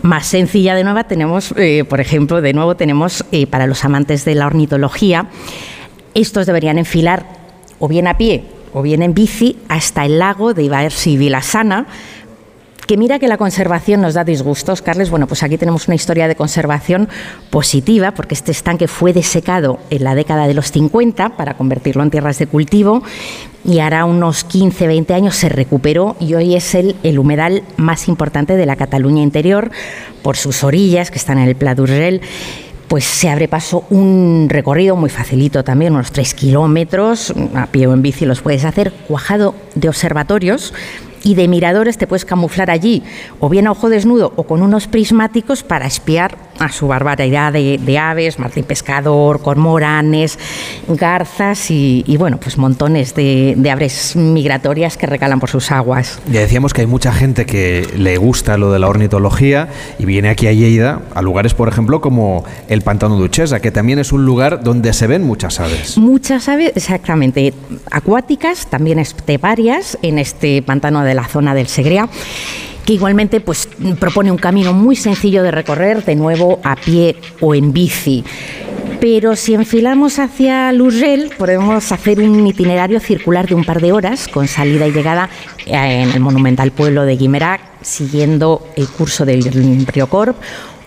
más 0.04 0.28
sencilla 0.28 0.76
de 0.76 0.84
nueva 0.84 1.06
tenemos, 1.06 1.54
eh, 1.58 1.86
por 1.86 2.02
ejemplo, 2.02 2.42
de 2.42 2.54
nuevo 2.54 2.76
tenemos 2.76 3.26
eh, 3.32 3.48
para 3.48 3.68
los 3.68 3.84
amantes 3.86 4.26
de 4.26 4.36
la 4.36 4.46
ornitología, 4.46 5.28
estos 6.14 6.46
deberían 6.46 6.78
enfilar 6.78 7.26
o 7.80 7.88
bien 7.88 8.08
a 8.08 8.18
pie 8.18 8.44
o 8.74 8.82
bien 8.82 9.02
en 9.02 9.14
bici 9.14 9.58
hasta 9.70 10.06
el 10.06 10.20
lago 10.20 10.54
de 10.54 10.64
Ibaers 10.64 11.08
y 11.08 11.16
Vilasana, 11.16 11.88
que 12.86 12.98
mira 12.98 13.20
que 13.20 13.28
la 13.28 13.38
conservación 13.38 14.02
nos 14.02 14.14
da 14.14 14.24
disgustos, 14.24 14.82
Carles. 14.82 15.10
Bueno, 15.10 15.28
pues 15.28 15.44
aquí 15.44 15.58
tenemos 15.58 15.88
una 15.88 15.96
historia 15.96 16.28
de 16.28 16.36
conservación 16.36 17.10
positiva, 17.50 18.12
porque 18.12 18.36
este 18.36 18.52
estanque 18.52 18.88
fue 18.88 19.14
desecado 19.14 19.80
en 19.90 20.04
la 20.04 20.16
década 20.16 20.48
de 20.48 20.54
los 20.54 20.72
50 20.72 21.38
para 21.38 21.56
convertirlo 21.56 22.04
en 22.04 22.12
tierras 22.12 22.40
de 22.40 22.48
cultivo 22.48 23.04
y 23.66 23.80
hará 23.80 24.06
unos 24.06 24.44
15, 24.44 24.88
20 24.88 25.14
años 25.14 25.36
se 25.36 25.50
recuperó 25.50 26.16
y 26.20 26.34
hoy 26.34 26.56
es 26.56 26.76
el, 26.76 26.96
humedal 27.18 27.64
más 27.78 28.08
importante 28.08 28.56
de 28.58 28.66
la 28.66 28.76
Cataluña 28.76 29.22
interior 29.22 29.72
por 30.22 30.36
sus 30.36 30.64
orillas 30.64 31.12
que 31.12 31.18
están 31.18 31.38
en 31.38 31.48
el 31.48 31.56
Pla 31.56 31.76
d'Urgell 31.76 32.22
pues 32.88 33.06
se 33.06 33.30
abre 33.30 33.48
paso 33.48 33.86
un 33.90 34.48
recorrido 34.50 34.96
muy 34.96 35.10
facilito 35.10 35.64
también, 35.64 35.94
unos 35.94 36.12
3 36.12 36.34
kilómetros, 36.36 37.34
a 37.56 37.66
pie 37.68 37.88
o 37.88 37.94
en 37.94 38.04
bici 38.04 38.26
los 38.26 38.42
puedes 38.42 38.66
hacer, 38.66 38.92
cuajado 39.08 39.56
de 39.74 39.90
observatorios 39.90 40.74
y 41.24 41.36
de 41.36 41.48
miradores 41.48 41.98
te 41.98 42.08
puedes 42.08 42.26
camuflar 42.26 42.70
allí, 42.70 43.04
o 43.40 43.50
bien 43.50 43.68
a 43.68 43.72
ojo 43.72 43.90
desnudo 43.90 44.34
o 44.36 44.44
con 44.44 44.62
unos 44.62 44.88
prismáticos 44.88 45.64
para 45.64 45.88
espiar 45.88 46.38
a 46.64 46.72
su 46.72 46.88
barbaridad 46.88 47.54
de, 47.54 48.00
aves, 48.00 48.40
martín 48.40 48.64
pescador, 48.64 49.42
cormoranes, 49.42 50.40
garzas 50.88 51.70
y, 51.70 52.16
bueno, 52.18 52.40
pues 52.40 52.58
montones 52.58 53.14
de, 53.16 53.58
aves 53.72 54.16
migratorias 54.16 54.98
que 54.98 55.08
recalan 55.08 55.40
por 55.40 55.50
sus 55.50 55.72
aguas. 55.72 56.20
Ya 56.32 56.42
decíamos 56.42 56.74
que 56.74 56.82
hay 56.82 56.88
mucha 56.88 57.12
gente 57.12 57.46
que 57.46 57.88
le 57.98 58.18
gusta 58.18 58.58
lo 58.58 58.72
de 58.72 58.80
la 58.80 58.88
ornitología 58.88 59.70
y 60.00 60.06
viene 60.06 60.30
aquí 60.30 60.48
a 60.48 60.54
Lleida, 60.54 61.02
a 61.14 61.22
lugares, 61.22 61.54
por 61.54 61.68
ejemplo, 61.68 62.02
como 62.02 62.46
el 62.68 62.82
Pantano 62.82 63.18
Duchesa, 63.18 63.60
que 63.60 63.72
también 63.72 64.00
es 64.00 64.12
un 64.12 64.26
lugar 64.26 64.64
donde 64.64 64.94
se 64.94 65.08
ven 65.08 65.24
muchas 65.24 65.60
aves. 65.60 65.98
Muchas 65.98 66.48
aves, 66.48 66.72
exactamente, 66.76 67.54
acuáticas, 67.92 68.68
también 68.68 69.00
esteparias, 69.00 69.98
en 70.02 70.20
este 70.20 70.62
pantano 70.62 71.04
de 71.04 71.14
la 71.14 71.28
zona 71.28 71.54
del 71.56 71.68
Segrea 71.68 72.08
que 72.86 72.94
igualmente 72.94 73.40
pues, 73.40 73.68
propone 74.00 74.32
un 74.32 74.38
camino 74.38 74.74
muy 74.74 74.96
sencillo 74.96 75.44
de 75.44 75.52
recorrer, 75.52 76.04
de 76.04 76.16
nuevo 76.16 76.60
a 76.64 76.76
pie 76.76 77.16
o 77.40 77.56
en 77.56 77.74
bici. 77.74 78.24
Pero 79.00 79.36
si 79.36 79.54
enfilamos 79.54 80.18
hacia 80.18 80.72
Lurgel, 80.72 81.32
podemos 81.38 81.92
hacer 81.92 82.20
un 82.22 82.48
itinerario 82.48 83.02
circular 83.02 83.48
de 83.48 83.56
un 83.56 83.66
par 83.66 83.82
de 83.82 83.92
horas, 83.92 84.30
con 84.30 84.48
salida 84.48 84.88
y 84.88 84.92
llegada 84.92 85.30
en 85.66 86.10
el 86.12 86.20
monumental 86.22 86.72
pueblo 86.72 87.04
de 87.04 87.18
Guimerac, 87.18 87.60
siguiendo 87.82 88.66
el 88.78 88.88
curso 88.88 89.26
del 89.26 89.44
río 89.88 90.08
Corp, 90.08 90.38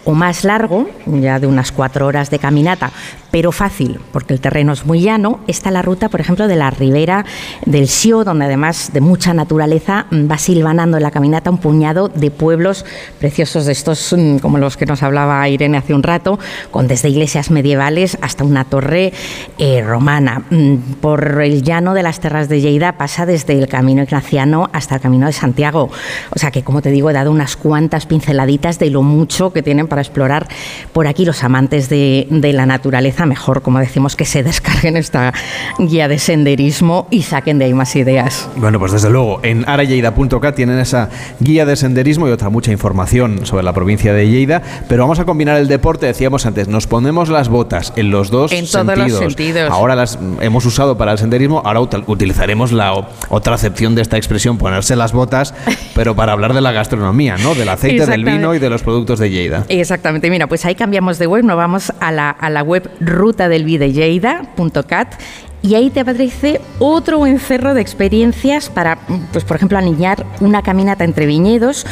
o 0.06 0.14
más 0.14 0.44
largo, 0.44 0.88
ya 1.04 1.38
de 1.40 1.48
unas 1.48 1.72
cuatro 1.72 2.06
horas 2.06 2.30
de 2.30 2.38
caminata, 2.38 2.92
pero 3.32 3.52
fácil, 3.52 4.00
porque 4.12 4.32
el 4.32 4.40
terreno 4.40 4.72
es 4.72 4.86
muy 4.86 5.00
llano, 5.00 5.40
está 5.48 5.70
la 5.70 5.82
ruta, 5.82 6.08
por 6.08 6.20
ejemplo, 6.20 6.46
de 6.46 6.54
la 6.56 6.70
ribera 6.70 7.26
del 7.66 7.88
Sio, 7.88 8.24
donde 8.24 8.44
además 8.44 8.92
de 8.92 9.00
mucha 9.00 9.34
naturaleza 9.34 10.06
mm, 10.10 10.30
va 10.30 10.38
silvanando 10.38 10.96
en 10.96 11.02
la 11.02 11.10
caminata 11.10 11.50
un 11.50 11.58
puñado 11.58 12.08
de 12.08 12.30
pueblos 12.30 12.86
preciosos 13.18 13.66
de 13.66 13.72
estos, 13.72 14.14
mm, 14.16 14.38
como 14.38 14.58
los 14.58 14.76
que 14.76 14.86
nos 14.86 15.02
hablaba 15.02 15.46
Irene 15.48 15.76
hace 15.76 15.92
un 15.92 16.04
rato, 16.04 16.38
con 16.70 16.86
desde 16.86 17.08
iglesias 17.08 17.50
medievales 17.50 18.16
hasta 18.22 18.44
una 18.44 18.64
torre 18.64 19.12
eh, 19.58 19.82
romana. 19.82 20.44
Mm, 20.50 20.76
por 21.00 21.42
el 21.42 21.62
llano 21.62 21.94
de 21.94 22.04
las 22.04 22.20
terras 22.20 22.48
de 22.48 22.60
Lleida 22.60 22.92
pasa 22.92 23.26
desde 23.26 23.58
el 23.58 23.66
camino 23.66 24.04
ignaciano 24.04 24.70
hasta 24.72 24.94
el 24.94 25.00
camino 25.00 25.26
de 25.26 25.32
Santiago. 25.32 25.90
O 26.30 26.38
sea 26.38 26.52
que, 26.52 26.62
como 26.62 26.80
te 26.80 26.90
digo, 26.90 27.10
he 27.10 27.12
dado 27.12 27.32
unas 27.32 27.56
cuantas 27.56 28.06
pinceladitas 28.06 28.78
de 28.78 28.90
lo 28.90 29.02
mucho 29.02 29.52
que 29.52 29.62
tienen 29.62 29.88
para 29.88 29.95
explorar 30.02 30.48
por 30.92 31.06
aquí 31.06 31.24
los 31.24 31.44
amantes 31.44 31.88
de, 31.88 32.26
de 32.30 32.52
la 32.52 32.66
naturaleza 32.66 33.26
mejor, 33.26 33.62
como 33.62 33.78
decimos, 33.78 34.16
que 34.16 34.24
se 34.24 34.42
descarguen 34.42 34.96
esta 34.96 35.32
guía 35.78 36.08
de 36.08 36.18
senderismo 36.18 37.06
y 37.10 37.22
saquen 37.22 37.58
de 37.58 37.66
ahí 37.66 37.74
más 37.74 37.94
ideas. 37.96 38.48
Bueno, 38.56 38.78
pues 38.78 38.92
desde 38.92 39.10
luego, 39.10 39.40
en 39.42 39.68
aralleida.cat 39.68 40.54
tienen 40.54 40.78
esa 40.78 41.10
guía 41.40 41.66
de 41.66 41.76
senderismo 41.76 42.28
y 42.28 42.30
otra 42.30 42.48
mucha 42.48 42.72
información 42.72 43.46
sobre 43.46 43.62
la 43.62 43.72
provincia 43.72 44.12
de 44.12 44.28
Lleida, 44.28 44.62
pero 44.88 45.02
vamos 45.02 45.18
a 45.18 45.24
combinar 45.24 45.56
el 45.58 45.68
deporte, 45.68 46.06
decíamos 46.06 46.46
antes, 46.46 46.68
nos 46.68 46.86
ponemos 46.86 47.28
las 47.28 47.48
botas 47.48 47.92
en 47.96 48.10
los 48.10 48.30
dos 48.30 48.52
en 48.52 48.66
sentidos. 48.66 48.96
Todos 48.96 49.10
los 49.10 49.18
sentidos. 49.18 49.70
Ahora 49.70 49.94
las 49.94 50.18
hemos 50.40 50.64
usado 50.66 50.96
para 50.96 51.12
el 51.12 51.18
senderismo, 51.18 51.62
ahora 51.64 51.80
utilizaremos 51.80 52.72
la 52.72 52.94
otra 53.28 53.54
acepción 53.54 53.94
de 53.94 54.02
esta 54.02 54.16
expresión, 54.16 54.58
ponerse 54.58 54.96
las 54.96 55.12
botas, 55.12 55.54
pero 55.94 56.14
para 56.14 56.32
hablar 56.32 56.54
de 56.54 56.60
la 56.60 56.72
gastronomía, 56.72 57.36
¿no? 57.36 57.54
Del 57.54 57.68
aceite, 57.68 58.06
del 58.06 58.24
vino 58.24 58.54
y 58.54 58.58
de 58.58 58.70
los 58.70 58.82
productos 58.82 59.18
de 59.18 59.30
Lleida. 59.30 59.64
Exactamente, 59.86 60.28
mira, 60.30 60.48
pues 60.48 60.64
ahí 60.64 60.74
cambiamos 60.74 61.20
de 61.20 61.28
web, 61.28 61.44
nos 61.44 61.56
vamos 61.56 61.92
a 62.00 62.10
la, 62.10 62.30
a 62.30 62.50
la 62.50 62.64
web 62.64 62.90
rutadelvideyeida.cat 62.98 65.14
y 65.62 65.76
ahí 65.76 65.90
te 65.90 66.00
aparece 66.00 66.60
otro 66.80 67.24
encerro 67.24 67.72
de 67.72 67.82
experiencias 67.82 68.68
para, 68.68 68.98
pues 69.32 69.44
por 69.44 69.56
ejemplo, 69.56 69.78
aniñar 69.78 70.26
una 70.40 70.62
caminata 70.62 71.04
entre 71.04 71.26
viñedos 71.26 71.86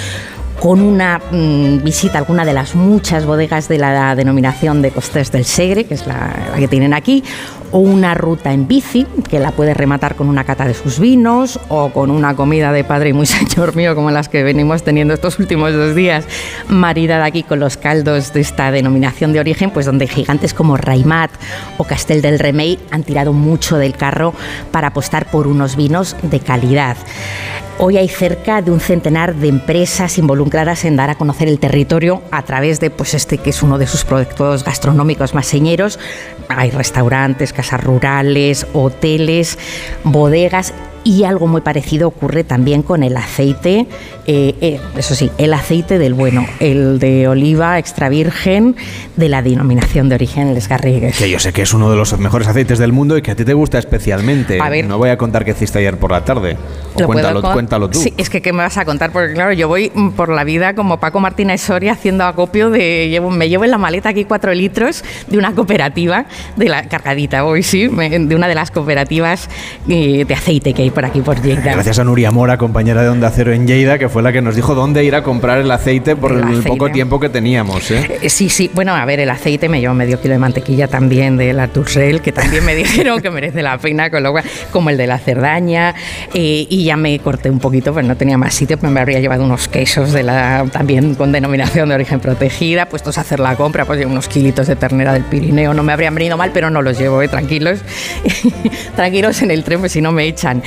con 0.60 0.81
una 0.81 1.20
mm, 1.31 1.82
visita 1.82 2.18
a 2.18 2.20
alguna 2.20 2.44
de 2.44 2.52
las 2.52 2.74
muchas 2.74 3.26
bodegas 3.26 3.68
de 3.68 3.78
la 3.78 4.14
denominación 4.14 4.82
de 4.82 4.90
Costes 4.90 5.31
del 5.32 5.44
Segre, 5.44 5.85
que 5.85 5.94
es 5.94 6.06
la, 6.06 6.52
que 6.56 6.68
tienen 6.68 6.94
aquí, 6.94 7.22
o 7.72 7.78
una 7.78 8.14
ruta 8.14 8.52
en 8.52 8.68
bici, 8.68 9.06
que 9.28 9.40
la 9.40 9.51
puedes 9.51 9.76
rematar 9.76 10.14
con 10.14 10.28
una 10.28 10.44
cata 10.44 10.64
de 10.64 10.74
sus 10.74 10.98
vinos, 11.01 11.59
o 11.68 11.90
con 11.90 12.10
una 12.10 12.36
comida 12.36 12.72
de 12.72 12.85
padre 12.85 13.10
y 13.10 13.12
muy 13.12 13.26
señor 13.26 13.74
mío, 13.74 13.94
como 13.94 14.10
las 14.10 14.28
que 14.28 14.43
venimos 14.43 14.85
teniendo 14.85 15.14
estos 15.14 15.39
últimos 15.39 15.72
dos 15.72 15.94
días, 15.94 16.24
maridada 16.68 17.24
aquí 17.24 17.43
con 17.43 17.60
los 17.60 17.76
caldos 17.76 18.32
de 18.32 18.40
esta 18.40 18.70
denominación 18.70 19.32
de 19.32 19.40
origen, 19.40 19.70
pues 19.70 19.86
donde 19.86 20.06
gigantes 20.06 20.55
como 20.55 20.76
Raimat 20.76 21.31
o 21.78 21.85
Castel 21.85 22.22
del 22.22 22.39
Remey 22.39 22.78
han 22.90 23.02
tirado 23.02 23.32
mucho 23.32 23.76
del 23.76 23.94
carro 23.94 24.35
para 24.70 24.89
apostar 24.89 25.31
por 25.31 25.47
unos 25.47 25.76
vinos 25.76 26.16
de 26.22 26.40
calidad. 26.40 26.97
Hoy 27.76 27.96
hay 27.96 28.09
cerca 28.09 28.62
de 28.62 28.70
un 28.70 28.78
centenar 28.78 29.34
de 29.34 29.48
empresas 29.48 30.16
involucradas 30.18 30.84
en 30.84 30.94
dar 30.94 31.10
a 31.10 31.16
conocer 31.16 31.48
el 31.48 31.59
territorio 31.59 32.22
a 32.30 32.42
través 32.42 32.78
de 32.78 32.90
pues 32.90 33.14
este 33.14 33.38
que 33.38 33.51
es 33.51 33.64
uno 33.64 33.78
de 33.78 33.88
sus 33.88 34.05
proyectos 34.05 34.62
gastronómicos 34.62 35.34
más 35.34 35.46
señeros. 35.46 35.98
Hay 36.48 36.70
restaurantes, 36.70 37.52
casas 37.52 37.82
rurales, 37.82 38.68
hoteles, 38.74 39.59
bodegas 40.05 40.72
y 41.05 41.24
algo 41.24 41.47
muy 41.47 41.60
parecido 41.60 42.09
ocurre 42.09 42.44
también 42.44 42.82
con 42.82 43.02
el 43.02 43.16
aceite, 43.16 43.86
eh, 44.26 44.55
eh, 44.60 44.81
eso 44.97 45.14
sí, 45.14 45.31
el 45.39 45.52
aceite 45.52 45.98
del 45.98 46.14
bueno, 46.14 46.47
el 46.60 46.98
de 46.98 47.28
oliva 47.28 47.78
extra 47.78 48.09
virgen 48.09 48.74
de 49.16 49.28
la 49.28 49.43
denominación 49.43 50.09
de 50.09 50.14
origen 50.14 50.55
Les 50.55 50.68
Garrigues. 50.68 51.18
Que 51.18 51.31
yo 51.31 51.39
sé 51.39 51.52
que 51.52 51.62
es 51.62 51.74
uno 51.74 51.90
de 51.90 51.97
los 51.97 52.18
mejores 52.18 52.48
aceites 52.48 52.78
del 52.78 52.93
mundo 52.93 53.18
y 53.18 53.22
que 53.22 53.31
a 53.31 53.36
ti 53.36 53.44
te 53.44 53.55
gusta 53.55 53.78
especialmente. 53.78 54.59
A 54.60 54.70
ver, 54.70 54.86
no 54.86 54.98
voy 54.98 55.10
a 55.10 55.18
contar 55.18 55.44
qué 55.44 55.51
hiciste 55.51 55.78
ayer 55.78 55.98
por 55.98 56.10
la 56.10 56.24
tarde. 56.24 56.56
cuéntalo, 56.94 57.43
cuéntalo 57.43 57.90
tú. 57.90 58.01
Sí, 58.01 58.14
es 58.16 58.31
que 58.31 58.40
¿qué 58.40 58.52
me 58.52 58.62
vas 58.62 58.78
a 58.78 58.85
contar? 58.85 59.12
Porque 59.12 59.35
claro, 59.35 59.52
yo 59.52 59.68
voy 59.68 59.90
por 60.16 60.31
la 60.31 60.44
vida 60.44 60.74
como 60.74 60.98
Paco 60.98 61.20
Martínez 61.20 61.60
Soria 61.60 61.93
haciendo 61.93 62.24
acopio 62.24 62.70
de... 62.70 63.09
Llevo, 63.10 63.31
me 63.31 63.48
llevo 63.48 63.64
en 63.64 63.70
la 63.70 63.78
maleta 63.78 64.09
aquí 64.09 64.24
cuatro 64.24 64.55
litros 64.55 65.05
de 65.28 65.36
una 65.36 65.55
cooperativa, 65.55 66.26
de 66.56 66.68
la 66.68 66.89
cargadita 66.89 67.44
hoy 67.44 67.62
sí, 67.62 67.89
de 67.89 68.35
una 68.35 68.48
de 68.48 68.55
las 68.55 68.70
cooperativas 68.70 69.51
eh, 69.89 70.24
de 70.26 70.35
aceite 70.35 70.72
que 70.72 70.82
hay 70.82 70.90
por 70.95 71.05
aquí, 71.05 71.21
por 71.21 71.43
Lleida. 71.43 71.73
Gracias 71.73 71.99
a 71.99 72.05
Nuria 72.05 72.31
Mora, 72.31 72.57
compañera 72.57 73.03
de 73.03 73.09
Onda 73.09 73.31
Cero 73.31 73.53
en 73.53 73.66
Lleida, 73.66 73.99
que 73.99 74.09
fue 74.09 74.23
la 74.23 74.33
que 74.33 74.41
nos 74.41 74.55
dijo 74.55 74.75
dónde 74.75 75.05
ir 75.05 75.15
a 75.15 75.23
comprar 75.23 75.59
el 75.59 75.71
aceite 75.71 76.15
por 76.15 76.33
el, 76.33 76.62
poco 76.62 76.91
tiempo 76.91 77.19
que 77.19 77.29
teníamos. 77.29 77.91
¿eh? 77.91 78.19
¿eh? 78.23 78.31
Sí, 78.31 78.49
sí. 78.49 78.71
Bueno, 78.73 78.95
a 78.95 79.05
ver, 79.05 79.21
el 79.21 79.29
aceite 79.29 79.69
me 79.69 79.81
llevo 79.81 79.93
medio 79.95 80.21
kilo 80.21 80.33
de 80.33 80.39
mantequilla 80.39 80.87
también 80.87 81.37
de 81.37 81.53
la 81.53 81.69
Tourcel, 81.69 82.23
que 82.23 82.33
también 82.33 82.65
me 82.65 82.75
dijeron 82.77 83.21
que 83.21 83.31
merece 83.31 83.61
la 83.61 83.77
pena, 83.79 84.09
con 84.09 84.23
lo 84.23 84.31
cual, 84.31 84.45
como 84.71 84.91
el 84.91 84.97
de 84.97 85.07
la 85.09 85.19
Cerdaña. 85.19 85.95
Eh, 86.33 86.66
y 86.71 86.85
ya 86.85 86.97
me 86.97 87.19
corté 87.19 87.51
un 87.51 87.59
poquito, 87.59 87.93
pues 87.93 88.07
no 88.07 88.16
tenía 88.16 88.39
más 88.39 88.55
sitio, 88.55 88.79
pues 88.79 88.91
me 88.93 89.01
habría 89.01 89.19
llevado 89.19 89.45
unos 89.45 89.66
quesos 89.66 90.12
de 90.12 90.23
la, 90.23 90.65
también 90.71 91.16
con 91.16 91.33
denominación 91.33 91.89
de 91.89 91.97
origen 91.97 92.21
protegida, 92.21 92.87
puestos 92.87 93.19
a 93.19 93.23
hacer 93.23 93.41
la 93.41 93.57
compra, 93.57 93.85
pues 93.85 94.05
unos 94.07 94.29
kilitos 94.29 94.69
de 94.69 94.77
ternera 94.77 95.12
del 95.12 95.25
Pirineo. 95.25 95.75
No 95.75 95.83
me 95.83 95.93
habrían 95.93 96.15
venido 96.15 96.37
mal, 96.37 96.53
pero 96.55 96.71
no 96.71 96.83
los 96.83 96.97
llevo, 96.99 97.27
tranquilos. 97.29 97.81
tranquilos 98.97 99.43
en 99.43 99.51
el 99.51 99.65
tren, 99.65 99.81
pues 99.81 99.93
si 99.93 100.01
no 100.01 100.12
me 100.12 100.25
echan 100.27 100.62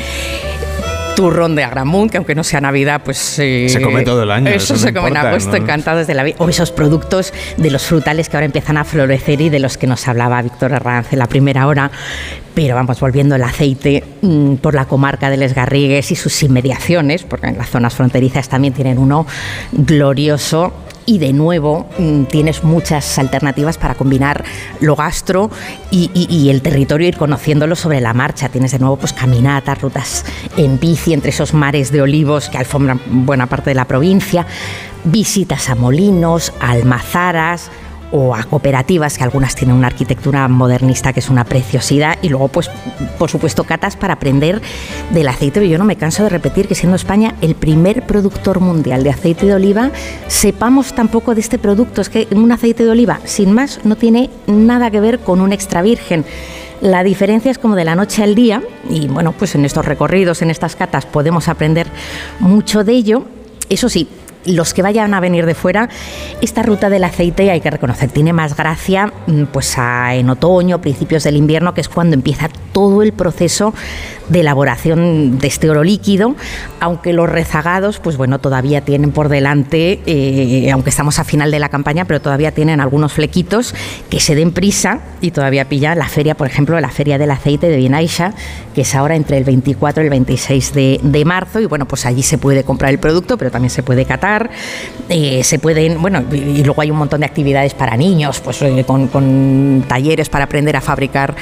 turrón 1.18 1.56
de 1.56 1.64
Agramunt, 1.64 2.12
que 2.12 2.18
aunque 2.18 2.36
no 2.36 2.44
sea 2.44 2.62
Navidad, 2.62 3.02
pues... 3.04 3.40
Eh, 3.40 3.68
se 3.70 3.82
come 3.82 4.04
todo 4.04 4.22
el 4.22 4.30
año. 4.30 4.52
Eso, 4.52 4.78
se 4.78 4.94
come 4.94 5.10
en 5.10 5.18
agosto, 5.18 5.56
encantado 5.56 5.98
desde 5.98 6.14
la 6.14 6.24
vida. 6.24 6.36
O 6.38 6.48
esos 6.48 6.72
productos 6.72 7.34
de 7.58 7.72
los 7.72 7.88
frutales 7.88 8.30
que 8.30 8.38
ahora 8.38 8.46
empiezan 8.46 8.78
a 8.78 8.84
florecer 8.84 9.42
y 9.42 9.50
de 9.50 9.58
los 9.58 9.80
que 9.80 9.88
nos 9.88 10.08
hablaba 10.08 10.40
Víctor 10.44 10.74
Herranz 10.74 11.12
en 11.14 11.18
la 11.18 11.26
primera 11.26 11.66
hora. 11.66 11.90
Pero 12.54 12.76
vamos, 12.76 13.00
volviendo 13.00 13.36
el 13.36 13.42
aceite 13.42 14.04
mm, 14.22 14.58
por 14.58 14.76
la 14.76 14.86
comarca 14.86 15.32
de 15.32 15.38
Les 15.38 15.56
Garrigues 15.56 16.12
y 16.12 16.16
sus 16.16 16.44
inmediaciones, 16.44 17.24
porque 17.24 17.48
en 17.48 17.58
las 17.58 17.72
zonas 17.72 17.96
fronterizas 17.96 18.48
también 18.48 18.76
tienen 18.76 19.00
uno 19.00 19.26
glorioso 19.72 20.72
y 21.08 21.18
de 21.18 21.34
nuevo 21.34 21.88
mm, 21.98 22.26
tienes 22.26 22.64
muchas 22.64 23.18
alternativas 23.18 23.78
para 23.80 23.96
combinar 23.96 24.44
lo 24.82 24.96
gastro 24.96 25.50
y, 25.90 26.50
el 26.50 26.62
territorio, 26.62 27.08
ir 27.08 27.18
conociéndolo 27.18 27.76
sobre 27.76 28.02
la 28.02 28.14
marcha. 28.14 28.50
Tienes 28.50 28.74
de 28.74 28.80
nuevo 28.80 28.98
pues 28.98 29.14
caminatas, 29.14 29.82
rutas 29.82 30.26
en 30.58 30.80
bici 30.80 31.14
entre 31.14 31.30
esos 31.32 31.54
mares 31.54 31.92
de 31.92 32.02
olivos 32.02 32.50
que 32.50 32.58
alfombran 32.58 33.02
buena 33.08 33.48
parte 33.48 33.72
de 33.72 33.76
la 33.76 33.86
provincia, 33.86 34.46
visitas 35.06 35.70
a 35.70 35.76
molinos, 35.76 36.52
almazaras, 36.60 37.72
o 38.12 38.36
a 38.36 38.44
cooperativas, 38.44 39.18
que 39.18 39.24
algunas 39.24 39.56
tienen 39.56 39.76
una 39.76 39.88
arquitectura 39.88 40.48
modernista 40.48 41.14
que 41.14 41.20
es 41.20 41.30
una 41.30 41.44
preciosidad, 41.44 42.18
y 42.22 42.30
luego, 42.30 42.48
pues, 42.48 42.70
por 43.18 43.30
supuesto, 43.30 43.64
catas 43.64 43.96
para 43.96 44.14
aprender 44.14 44.62
del 45.12 45.28
aceite. 45.28 45.68
Yo 45.68 45.78
no 45.78 45.86
me 45.86 45.96
canso 45.96 46.24
de 46.24 46.30
repetir 46.30 46.68
que 46.68 46.76
siendo 46.76 46.96
España 46.96 47.36
el 47.42 47.56
primer 47.56 48.06
productor 48.06 48.60
mundial 48.60 49.04
de 49.04 49.10
aceite 49.10 49.46
de 49.46 49.56
oliva, 49.56 49.92
sepamos 50.28 50.94
tampoco 50.94 51.36
de 51.36 51.42
este 51.42 51.60
producto. 51.60 52.02
Es 52.02 52.10
que 52.10 52.28
un 52.32 52.52
aceite 52.52 52.84
de 52.84 52.92
oliva, 52.92 53.20
sin 53.26 53.52
más, 53.52 53.80
no 53.84 53.96
tiene 53.96 54.30
nada 54.48 54.92
que 54.92 55.00
ver 55.00 55.20
con 55.20 55.42
un 55.42 55.52
extra 55.52 55.82
virgen. 55.82 56.26
La 56.80 57.04
diferencia 57.04 57.50
es 57.50 57.58
como 57.58 57.76
de 57.76 57.86
la 57.86 57.96
noche 57.96 58.24
al 58.24 58.36
día, 58.36 58.62
y 58.90 59.08
bueno, 59.08 59.32
pues 59.32 59.56
en 59.56 59.66
estos 59.66 59.86
recorridos, 59.86 60.42
en 60.42 60.52
estas 60.52 60.76
catas, 60.76 61.06
podemos 61.06 61.48
aprender 61.48 61.88
mucho 62.40 62.84
de 62.84 62.94
ello. 62.94 63.26
Eso 63.70 63.90
sí, 63.90 64.08
los 64.48 64.74
que 64.74 64.82
vayan 64.82 65.14
a 65.14 65.20
venir 65.20 65.46
de 65.46 65.54
fuera, 65.54 65.90
esta 66.42 66.64
ruta 66.64 66.90
del 66.90 67.04
aceite 67.04 67.52
hay 67.52 67.62
que 67.62 67.70
reconocer, 67.70 68.10
tiene 68.10 68.34
más 68.34 68.56
gracia 68.56 69.12
mm, 69.28 69.44
pues 69.46 69.78
en 69.78 70.30
otoño, 70.30 70.82
principios 70.82 71.24
del 71.24 71.38
invierno, 71.38 71.74
que 71.74 71.82
es 71.82 71.90
cuando 71.90 72.16
empieza 72.16 72.50
todo 72.72 73.02
el 73.02 73.14
proceso 73.14 73.74
de 74.30 74.42
elaboración 74.42 75.40
de 75.40 75.48
este 75.48 75.70
oro 75.70 75.84
líquido, 75.84 76.36
aunque 76.80 77.14
los 77.14 77.30
rezagados, 77.30 78.00
pues 78.00 78.18
bueno, 78.18 78.40
todavía 78.40 78.82
tienen 78.82 79.12
por 79.12 79.30
delante, 79.30 80.02
eh, 80.06 80.72
aunque 80.72 80.90
estamos 80.90 81.20
a 81.20 81.24
final 81.24 81.52
de 81.52 81.60
la 81.60 81.70
campaña, 81.70 82.06
pero 82.06 82.22
todavía 82.22 82.52
tienen 82.52 82.82
algunos 82.82 83.14
flequitos 83.14 83.74
que 84.10 84.20
se 84.20 84.36
den 84.36 84.52
prisa 84.52 85.00
y 85.22 85.32
todavía 85.32 85.70
pillan 85.70 85.98
la 85.98 86.08
feria, 86.08 86.36
por 86.36 86.48
ejemplo, 86.48 86.80
la 86.80 86.90
feria 86.90 87.18
del 87.18 87.32
aceite 87.32 87.70
de 87.70 87.78
Bienaisha, 87.78 88.34
que 88.76 88.82
es 88.82 88.96
ahora 88.96 89.16
entre 89.16 89.38
el 89.38 89.44
24 89.44 90.04
y 90.04 90.06
el 90.06 90.10
26 90.10 90.74
de, 90.74 91.00
de 91.02 91.26
marzo, 91.26 91.60
y 91.60 91.66
bueno, 91.66 91.88
pues 91.88 92.06
allí 92.06 92.24
se 92.24 92.38
puede 92.38 92.64
comprar 92.64 92.92
el 92.92 93.00
producto, 93.00 93.38
pero 93.38 93.52
también 93.52 93.70
se 93.70 93.84
puede 93.84 94.06
catar 94.06 94.37
eh, 95.10 95.44
se 95.44 95.60
pueden, 95.60 96.02
bueno, 96.02 96.24
y, 96.32 96.64
luego 96.64 96.82
hay 96.82 96.92
un 96.92 96.98
montón 96.98 97.22
de 97.22 97.26
actividades 97.26 97.74
para 97.74 97.96
niños, 97.98 98.40
pues 98.42 98.62
eh, 98.62 98.86
con, 98.86 99.84
talleres 99.88 100.30
para 100.30 100.46
aprender 100.46 100.76
a 100.76 100.82
fabricar, 100.82 101.36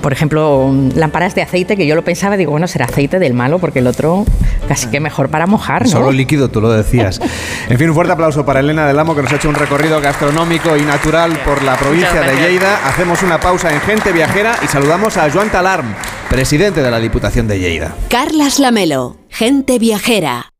por 0.00 0.12
ejemplo, 0.12 0.72
lámparas 0.94 1.34
de 1.34 1.42
aceite, 1.42 1.76
que 1.76 1.86
yo 1.86 1.94
lo 1.94 2.04
pensaba, 2.04 2.36
digo, 2.36 2.52
bueno, 2.52 2.66
será 2.66 2.86
aceite 2.86 3.18
del 3.18 3.34
malo, 3.34 3.58
porque 3.58 3.80
el 3.80 3.86
otro 3.86 4.24
casi 4.68 4.88
que 4.88 5.00
mejor 5.00 5.30
para 5.30 5.46
mojar, 5.46 5.82
¿no? 5.82 5.90
Solo 5.90 6.12
líquido, 6.12 6.48
tú 6.48 6.60
lo 6.60 6.70
decías. 6.70 7.20
En 7.68 7.78
fin, 7.78 7.88
un 7.88 7.94
fuerte 7.94 8.12
aplauso 8.12 8.44
para 8.44 8.60
Elena 8.60 8.86
del 8.86 8.98
Amo, 8.98 9.14
que 9.14 9.22
nos 9.22 9.32
ha 9.32 9.36
hecho 9.36 9.48
un 9.48 9.54
recorrido 9.54 10.00
gastronómico 10.00 10.76
y 10.76 10.82
natural 10.82 11.36
por 11.44 11.62
la 11.62 11.76
provincia 11.76 12.20
de 12.20 12.36
Lleida. 12.36 12.88
Hacemos 12.88 13.22
una 13.22 13.40
pausa 13.40 13.72
en 13.72 13.80
Gente 13.80 14.12
Viajera 14.12 14.56
y 14.62 14.66
saludamos 14.66 15.16
a 15.16 15.30
Joan 15.30 15.50
Talarm, 15.50 15.94
presidente 16.28 16.82
de 16.82 16.90
la 16.90 17.00
Diputación 17.00 17.48
de 17.48 17.58
Lleida. 17.58 17.94
Carlas 18.08 18.58
Lamelo, 18.58 19.16
Gente 19.28 19.78
Viajera. 19.78 20.50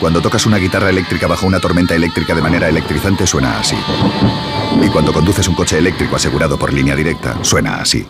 Cuando 0.00 0.22
tocas 0.22 0.46
una 0.46 0.58
guitarra 0.58 0.90
eléctrica 0.90 1.26
bajo 1.26 1.46
una 1.46 1.58
tormenta 1.58 1.94
eléctrica 1.94 2.34
de 2.34 2.40
manera 2.40 2.68
electrizante 2.68 3.26
suena 3.26 3.58
así. 3.58 3.76
Y 4.80 4.88
cuando 4.90 5.12
conduces 5.12 5.48
un 5.48 5.56
coche 5.56 5.76
eléctrico 5.76 6.14
asegurado 6.14 6.56
por 6.56 6.72
línea 6.72 6.94
directa, 6.94 7.36
suena 7.42 7.80
así. 7.80 8.06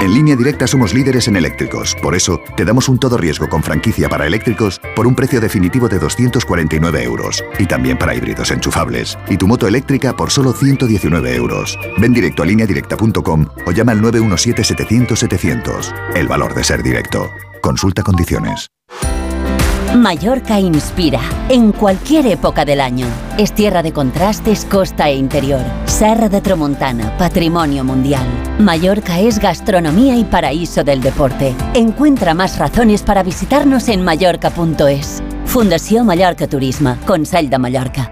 En 0.00 0.14
línea 0.14 0.34
directa 0.34 0.66
somos 0.66 0.94
líderes 0.94 1.28
en 1.28 1.36
eléctricos, 1.36 1.94
por 2.02 2.14
eso 2.14 2.40
te 2.56 2.64
damos 2.64 2.88
un 2.88 2.98
todo 2.98 3.18
riesgo 3.18 3.48
con 3.48 3.62
franquicia 3.62 4.08
para 4.08 4.26
eléctricos 4.26 4.80
por 4.96 5.06
un 5.06 5.14
precio 5.14 5.38
definitivo 5.40 5.88
de 5.88 5.98
249 5.98 7.04
euros 7.04 7.44
y 7.58 7.66
también 7.66 7.98
para 7.98 8.14
híbridos 8.14 8.50
enchufables 8.50 9.18
y 9.28 9.36
tu 9.36 9.46
moto 9.46 9.68
eléctrica 9.68 10.16
por 10.16 10.30
solo 10.30 10.54
119 10.54 11.36
euros. 11.36 11.78
Ven 11.98 12.14
directo 12.14 12.42
a 12.42 12.46
lineadirecta.com 12.46 13.46
o 13.66 13.70
llama 13.70 13.92
al 13.92 14.00
917-700-700. 14.00 15.92
El 16.16 16.26
valor 16.26 16.54
de 16.54 16.64
ser 16.64 16.82
directo. 16.82 17.28
Consulta 17.62 18.02
condiciones. 18.02 18.68
Mallorca 19.96 20.58
inspira 20.58 21.20
en 21.48 21.70
cualquier 21.70 22.26
época 22.26 22.64
del 22.64 22.80
año. 22.80 23.06
Es 23.38 23.52
tierra 23.54 23.82
de 23.82 23.92
contrastes, 23.92 24.64
costa 24.64 25.08
e 25.08 25.16
interior. 25.16 25.62
Serra 25.84 26.28
de 26.28 26.40
Tramontana, 26.40 27.16
patrimonio 27.18 27.84
mundial. 27.84 28.26
Mallorca 28.58 29.20
es 29.20 29.38
gastronomía 29.38 30.16
y 30.16 30.24
paraíso 30.24 30.82
del 30.82 31.02
deporte. 31.02 31.54
Encuentra 31.74 32.34
más 32.34 32.58
razones 32.58 33.02
para 33.02 33.22
visitarnos 33.22 33.88
en 33.88 34.02
mallorca.es. 34.02 35.22
Fundación 35.44 36.06
Mallorca 36.06 36.46
Turismo, 36.46 36.96
Consell 37.06 37.50
de 37.50 37.58
Mallorca. 37.58 38.11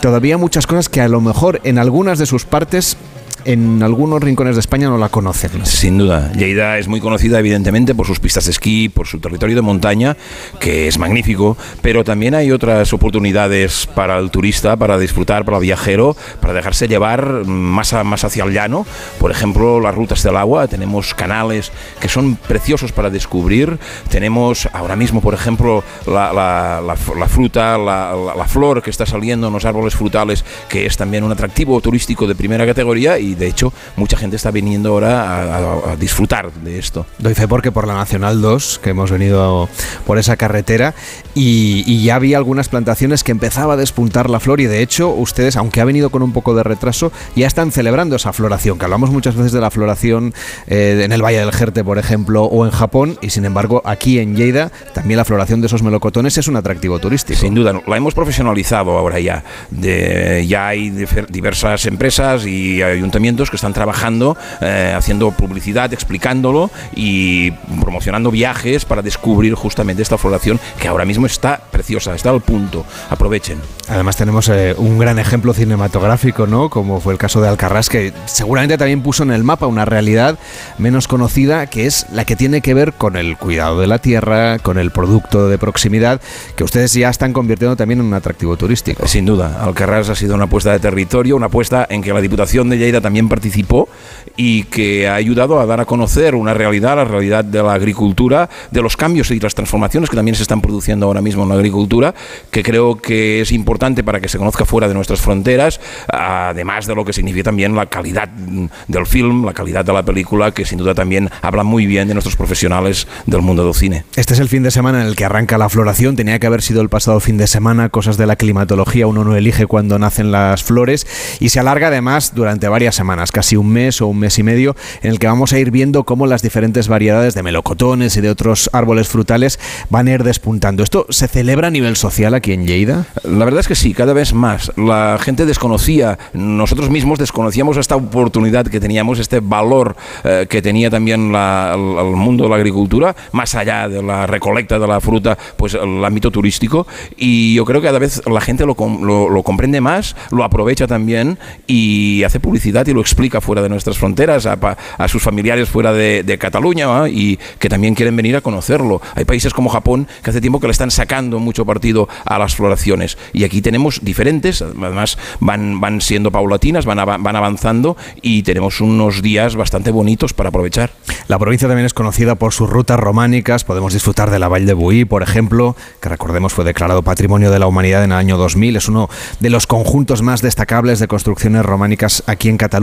todavía 0.00 0.36
muchas 0.36 0.66
cosas 0.66 0.90
que 0.90 1.00
a 1.00 1.08
lo 1.08 1.22
mejor 1.22 1.62
en 1.64 1.78
algunas 1.78 2.18
de 2.18 2.26
sus 2.26 2.44
partes 2.44 2.98
en 3.44 3.82
algunos 3.82 4.22
rincones 4.22 4.56
de 4.56 4.60
España 4.60 4.88
no 4.88 4.98
la 4.98 5.08
conocen. 5.08 5.64
Sin 5.64 5.98
duda. 5.98 6.32
Lleida 6.32 6.78
es 6.78 6.88
muy 6.88 7.00
conocida, 7.00 7.38
evidentemente, 7.38 7.94
por 7.94 8.06
sus 8.06 8.20
pistas 8.20 8.46
de 8.46 8.52
esquí, 8.52 8.88
por 8.88 9.06
su 9.06 9.18
territorio 9.20 9.56
de 9.56 9.62
montaña, 9.62 10.16
que 10.58 10.88
es 10.88 10.98
magnífico, 10.98 11.56
pero 11.82 12.04
también 12.04 12.34
hay 12.34 12.50
otras 12.52 12.92
oportunidades 12.92 13.86
para 13.94 14.18
el 14.18 14.30
turista, 14.30 14.76
para 14.76 14.98
disfrutar, 14.98 15.44
para 15.44 15.58
el 15.58 15.62
viajero, 15.62 16.16
para 16.40 16.54
dejarse 16.54 16.88
llevar 16.88 17.44
más, 17.46 17.92
hacia 17.92 18.44
el 18.44 18.52
llano. 18.52 18.86
Por 19.18 19.30
ejemplo, 19.30 19.80
las 19.80 19.94
rutas 19.94 20.22
del 20.22 20.36
agua, 20.36 20.66
tenemos 20.66 21.14
canales 21.14 21.72
que 22.00 22.08
son 22.08 22.36
preciosos 22.36 22.92
para 22.92 23.10
descubrir. 23.10 23.78
Tenemos 24.08 24.68
ahora 24.72 24.96
mismo, 24.96 25.20
por 25.20 25.34
ejemplo, 25.34 25.84
la, 26.06 26.32
la, 26.32 27.28
fruta, 27.28 27.78
la 27.78 28.46
flor 28.48 28.82
que 28.82 28.90
está 28.90 29.06
saliendo 29.06 29.48
en 29.48 29.52
los 29.52 29.64
árboles 29.64 29.94
frutales, 29.94 30.44
que 30.68 30.86
es 30.86 30.96
también 30.96 31.24
un 31.24 31.32
atractivo 31.32 31.80
turístico 31.80 32.26
de 32.26 32.34
primera 32.34 32.66
categoría 32.66 33.18
y 33.18 33.33
de 33.34 33.46
hecho 33.46 33.72
mucha 33.96 34.16
gente 34.16 34.36
está 34.36 34.50
viniendo 34.50 34.90
ahora 34.90 35.92
a, 35.92 35.96
disfrutar 35.96 36.52
de 36.52 36.78
esto. 36.78 37.06
Doy 37.18 37.34
fe 37.34 37.48
porque 37.48 37.72
por 37.72 37.86
la 37.86 37.94
Nacional 37.94 38.40
2, 38.40 38.80
que 38.82 38.90
hemos 38.90 39.10
venido 39.10 39.68
por 40.06 40.18
esa 40.18 40.36
carretera, 40.36 40.94
y, 41.34 42.04
ya 42.04 42.16
había 42.16 42.36
algunas 42.36 42.68
plantaciones 42.68 43.24
que 43.24 43.32
empezaba 43.32 43.74
a 43.74 43.76
despuntar 43.76 44.28
la 44.28 44.40
flor 44.40 44.60
y 44.60 44.66
de 44.66 44.82
hecho 44.82 45.08
ustedes, 45.10 45.56
aunque 45.56 45.80
ha 45.80 45.84
venido 45.84 46.10
con 46.10 46.22
un 46.22 46.32
poco 46.32 46.54
de 46.54 46.62
retraso, 46.62 47.12
ya 47.34 47.46
están 47.46 47.72
celebrando 47.72 48.16
esa 48.16 48.32
floración, 48.32 48.78
que 48.78 48.84
hablamos 48.84 49.10
muchas 49.10 49.34
veces 49.34 49.52
de 49.52 49.60
la 49.60 49.70
floración 49.70 50.34
eh, 50.66 51.00
en 51.02 51.12
el 51.12 51.22
Valle 51.22 51.38
del 51.38 51.52
Jerte, 51.52 51.82
por 51.82 51.98
ejemplo, 51.98 52.44
o 52.44 52.64
en 52.66 52.72
Japón, 52.72 53.18
y 53.22 53.30
sin 53.30 53.44
embargo 53.44 53.82
aquí 53.84 54.18
en 54.18 54.36
Lleida 54.36 54.70
también 54.92 55.16
la 55.18 55.24
floración 55.24 55.60
de 55.60 55.66
esos 55.66 55.82
melocotones 55.82 56.36
es 56.38 56.48
un 56.48 56.56
atractivo 56.56 56.98
turístico. 56.98 57.40
Sin 57.40 57.54
duda, 57.54 57.80
la 57.86 57.96
hemos 57.96 58.14
profesionalizado 58.14 58.96
ahora 58.96 59.20
ya. 59.20 59.44
De, 59.70 60.44
ya 60.46 60.68
hay 60.68 60.90
diversas 60.90 61.86
empresas 61.86 62.46
y 62.46 62.82
ayuntamientos 62.82 63.14
que 63.24 63.56
están 63.56 63.72
trabajando, 63.72 64.36
eh, 64.60 64.92
haciendo 64.94 65.30
publicidad, 65.30 65.90
explicándolo 65.94 66.70
y 66.94 67.52
promocionando 67.80 68.30
viajes 68.30 68.84
para 68.84 69.00
descubrir 69.00 69.54
justamente 69.54 70.02
esta 70.02 70.18
floración 70.18 70.60
que 70.78 70.88
ahora 70.88 71.06
mismo 71.06 71.24
está 71.24 71.58
preciosa, 71.70 72.14
está 72.14 72.28
al 72.28 72.42
punto. 72.42 72.84
Aprovechen. 73.08 73.58
Además 73.88 74.16
tenemos 74.16 74.50
eh, 74.50 74.74
un 74.76 74.98
gran 74.98 75.18
ejemplo 75.18 75.54
cinematográfico, 75.54 76.46
¿no? 76.46 76.68
Como 76.68 77.00
fue 77.00 77.14
el 77.14 77.18
caso 77.18 77.40
de 77.40 77.48
Alcarrás, 77.48 77.88
que 77.88 78.12
seguramente 78.26 78.76
también 78.76 79.02
puso 79.02 79.22
en 79.22 79.30
el 79.30 79.42
mapa 79.42 79.66
una 79.66 79.86
realidad 79.86 80.38
menos 80.76 81.08
conocida, 81.08 81.66
que 81.66 81.86
es 81.86 82.06
la 82.12 82.26
que 82.26 82.36
tiene 82.36 82.60
que 82.60 82.74
ver 82.74 82.92
con 82.92 83.16
el 83.16 83.38
cuidado 83.38 83.80
de 83.80 83.86
la 83.86 83.98
tierra, 83.98 84.58
con 84.58 84.78
el 84.78 84.90
producto 84.90 85.48
de 85.48 85.56
proximidad, 85.56 86.20
que 86.56 86.64
ustedes 86.64 86.92
ya 86.92 87.08
están 87.08 87.32
convirtiendo 87.32 87.74
también 87.74 88.00
en 88.00 88.06
un 88.06 88.14
atractivo 88.14 88.58
turístico. 88.58 89.08
Sin 89.08 89.24
duda, 89.24 89.64
Alcarrás 89.64 90.10
ha 90.10 90.14
sido 90.14 90.34
una 90.34 90.44
apuesta 90.44 90.72
de 90.72 90.78
territorio, 90.78 91.36
una 91.36 91.46
apuesta 91.46 91.86
en 91.88 92.02
que 92.02 92.12
la 92.12 92.20
Diputación 92.20 92.68
de 92.68 92.76
Lleida 92.76 93.00
también 93.00 93.13
participó 93.28 93.88
y 94.36 94.64
que 94.64 95.08
ha 95.08 95.14
ayudado 95.14 95.60
a 95.60 95.66
dar 95.66 95.80
a 95.80 95.84
conocer 95.84 96.34
una 96.34 96.54
realidad, 96.54 96.96
la 96.96 97.04
realidad 97.04 97.44
de 97.44 97.62
la 97.62 97.72
agricultura, 97.74 98.48
de 98.70 98.82
los 98.82 98.96
cambios 98.96 99.30
y 99.30 99.38
las 99.38 99.54
transformaciones 99.54 100.10
que 100.10 100.16
también 100.16 100.34
se 100.34 100.42
están 100.42 100.60
produciendo 100.60 101.06
ahora 101.06 101.20
mismo 101.20 101.44
en 101.44 101.50
la 101.50 101.54
agricultura, 101.54 102.14
que 102.50 102.62
creo 102.62 102.96
que 102.96 103.40
es 103.40 103.52
importante 103.52 104.02
para 104.02 104.20
que 104.20 104.28
se 104.28 104.38
conozca 104.38 104.64
fuera 104.64 104.88
de 104.88 104.94
nuestras 104.94 105.20
fronteras, 105.20 105.80
además 106.08 106.86
de 106.86 106.94
lo 106.94 107.04
que 107.04 107.12
significa 107.12 107.44
también 107.44 107.74
la 107.74 107.86
calidad 107.86 108.28
del 108.28 109.06
film, 109.06 109.44
la 109.44 109.52
calidad 109.52 109.84
de 109.84 109.92
la 109.92 110.02
película, 110.02 110.52
que 110.52 110.64
sin 110.64 110.78
duda 110.78 110.94
también 110.94 111.30
habla 111.42 111.62
muy 111.62 111.86
bien 111.86 112.08
de 112.08 112.14
nuestros 112.14 112.36
profesionales 112.36 113.06
del 113.26 113.42
mundo 113.42 113.64
del 113.64 113.74
cine. 113.74 114.04
Este 114.16 114.34
es 114.34 114.40
el 114.40 114.48
fin 114.48 114.62
de 114.62 114.70
semana 114.70 115.02
en 115.02 115.06
el 115.06 115.16
que 115.16 115.24
arranca 115.24 115.58
la 115.58 115.68
floración, 115.68 116.16
tenía 116.16 116.38
que 116.38 116.46
haber 116.46 116.62
sido 116.62 116.80
el 116.80 116.88
pasado 116.88 117.20
fin 117.20 117.36
de 117.36 117.46
semana, 117.46 117.88
cosas 117.88 118.16
de 118.16 118.26
la 118.26 118.36
climatología, 118.36 119.06
uno 119.06 119.24
no 119.24 119.36
elige 119.36 119.66
cuándo 119.66 119.98
nacen 119.98 120.32
las 120.32 120.62
flores 120.62 121.06
y 121.40 121.50
se 121.50 121.60
alarga 121.60 121.88
además 121.88 122.34
durante 122.34 122.68
varias 122.68 122.94
semanas, 122.94 123.03
casi 123.32 123.56
un 123.56 123.70
mes 123.70 124.00
o 124.00 124.06
un 124.06 124.18
mes 124.18 124.38
y 124.38 124.42
medio, 124.42 124.74
en 125.02 125.10
el 125.10 125.18
que 125.18 125.26
vamos 125.26 125.52
a 125.52 125.58
ir 125.58 125.70
viendo 125.70 126.04
cómo 126.04 126.26
las 126.26 126.42
diferentes 126.42 126.88
variedades 126.88 127.34
de 127.34 127.42
melocotones 127.42 128.16
y 128.16 128.20
de 128.20 128.30
otros 128.30 128.70
árboles 128.72 129.08
frutales 129.08 129.58
van 129.90 130.08
a 130.08 130.12
ir 130.12 130.24
despuntando. 130.24 130.82
¿Esto 130.82 131.06
se 131.10 131.28
celebra 131.28 131.68
a 131.68 131.70
nivel 131.70 131.96
social 131.96 132.34
aquí 132.34 132.52
en 132.52 132.66
Lleida? 132.66 133.06
La 133.22 133.44
verdad 133.44 133.60
es 133.60 133.68
que 133.68 133.74
sí, 133.74 133.94
cada 133.94 134.12
vez 134.12 134.32
más. 134.34 134.72
La 134.76 135.18
gente 135.20 135.46
desconocía, 135.46 136.18
nosotros 136.32 136.90
mismos 136.90 137.18
desconocíamos 137.18 137.76
esta 137.76 137.96
oportunidad 137.96 138.66
que 138.66 138.80
teníamos, 138.80 139.18
este 139.18 139.40
valor 139.40 139.96
eh, 140.24 140.46
que 140.48 140.62
tenía 140.62 140.90
también 140.90 141.34
el, 141.34 142.14
mundo 142.14 142.44
de 142.44 142.50
la 142.50 142.56
agricultura, 142.56 143.14
más 143.32 143.54
allá 143.54 143.88
de 143.88 144.02
la 144.02 144.26
recolecta 144.26 144.78
de 144.78 144.86
la 144.86 145.00
fruta, 145.00 145.36
pues 145.56 145.74
el 145.74 146.04
ámbito 146.04 146.30
turístico. 146.30 146.86
Y 147.16 147.54
yo 147.54 147.64
creo 147.64 147.80
que 147.80 147.88
cada 147.88 147.98
vez 147.98 148.22
la 148.26 148.40
gente 148.40 148.64
lo, 148.64 148.74
lo 148.74 149.42
comprende 149.42 149.80
más, 149.80 150.16
lo 150.30 150.44
aprovecha 150.44 150.86
también 150.86 151.38
y 151.66 152.22
hace 152.24 152.40
publicidad 152.40 152.86
y 152.86 152.93
lo 152.94 153.00
explica 153.00 153.40
fuera 153.40 153.62
de 153.62 153.68
nuestras 153.68 153.98
fronteras, 153.98 154.46
a, 154.46 155.08
sus 155.08 155.22
familiares 155.22 155.68
fuera 155.68 155.92
de, 155.92 156.38
Cataluña 156.38 157.08
y 157.08 157.38
que 157.58 157.68
también 157.68 157.94
quieren 157.94 158.16
venir 158.16 158.36
a 158.36 158.40
conocerlo. 158.40 159.00
Hay 159.14 159.24
países 159.24 159.54
como 159.54 159.70
Japón 159.70 160.08
que 160.22 160.30
hace 160.30 160.40
tiempo 160.40 160.60
que 160.60 160.66
le 160.66 160.72
están 160.72 160.90
sacando 160.90 161.38
mucho 161.38 161.64
partido 161.64 162.08
a 162.24 162.38
las 162.38 162.54
floraciones 162.54 163.16
y 163.32 163.44
aquí 163.44 163.62
tenemos 163.62 164.00
diferentes, 164.02 164.62
además 164.62 165.16
van, 165.40 165.80
van 165.80 166.00
siendo 166.00 166.30
paulatinas, 166.30 166.84
van, 166.84 167.22
van 167.22 167.36
avanzando 167.36 167.96
y 168.20 168.42
tenemos 168.42 168.80
unos 168.80 169.22
días 169.22 169.56
bastante 169.56 169.90
bonitos 169.90 170.32
para 170.32 170.48
aprovechar. 170.48 170.90
La 171.28 171.38
provincia 171.38 171.68
también 171.68 171.86
es 171.86 171.94
conocida 171.94 172.34
por 172.34 172.52
sus 172.52 172.68
rutas 172.68 172.98
románicas, 172.98 173.64
podemos 173.64 173.92
disfrutar 173.92 174.30
de 174.30 174.38
la 174.38 174.48
Valle 174.48 174.66
de 174.66 174.74
Buí, 174.74 175.04
por 175.04 175.22
ejemplo, 175.22 175.76
que 176.00 176.08
recordemos 176.08 176.52
fue 176.52 176.64
declarado 176.64 177.02
Patrimonio 177.02 177.50
de 177.50 177.58
la 177.58 177.66
Humanidad 177.66 178.04
en 178.04 178.12
el 178.12 178.18
año 178.18 178.36
2000, 178.36 178.76
es 178.76 178.88
uno 178.88 179.08
de 179.40 179.50
los 179.50 179.66
conjuntos 179.66 180.22
más 180.22 180.42
destacables 180.42 180.98
de 180.98 181.08
construcciones 181.08 181.64
románicas 181.64 182.22
aquí 182.26 182.48
en 182.48 182.56
Cataluña. 182.56 182.73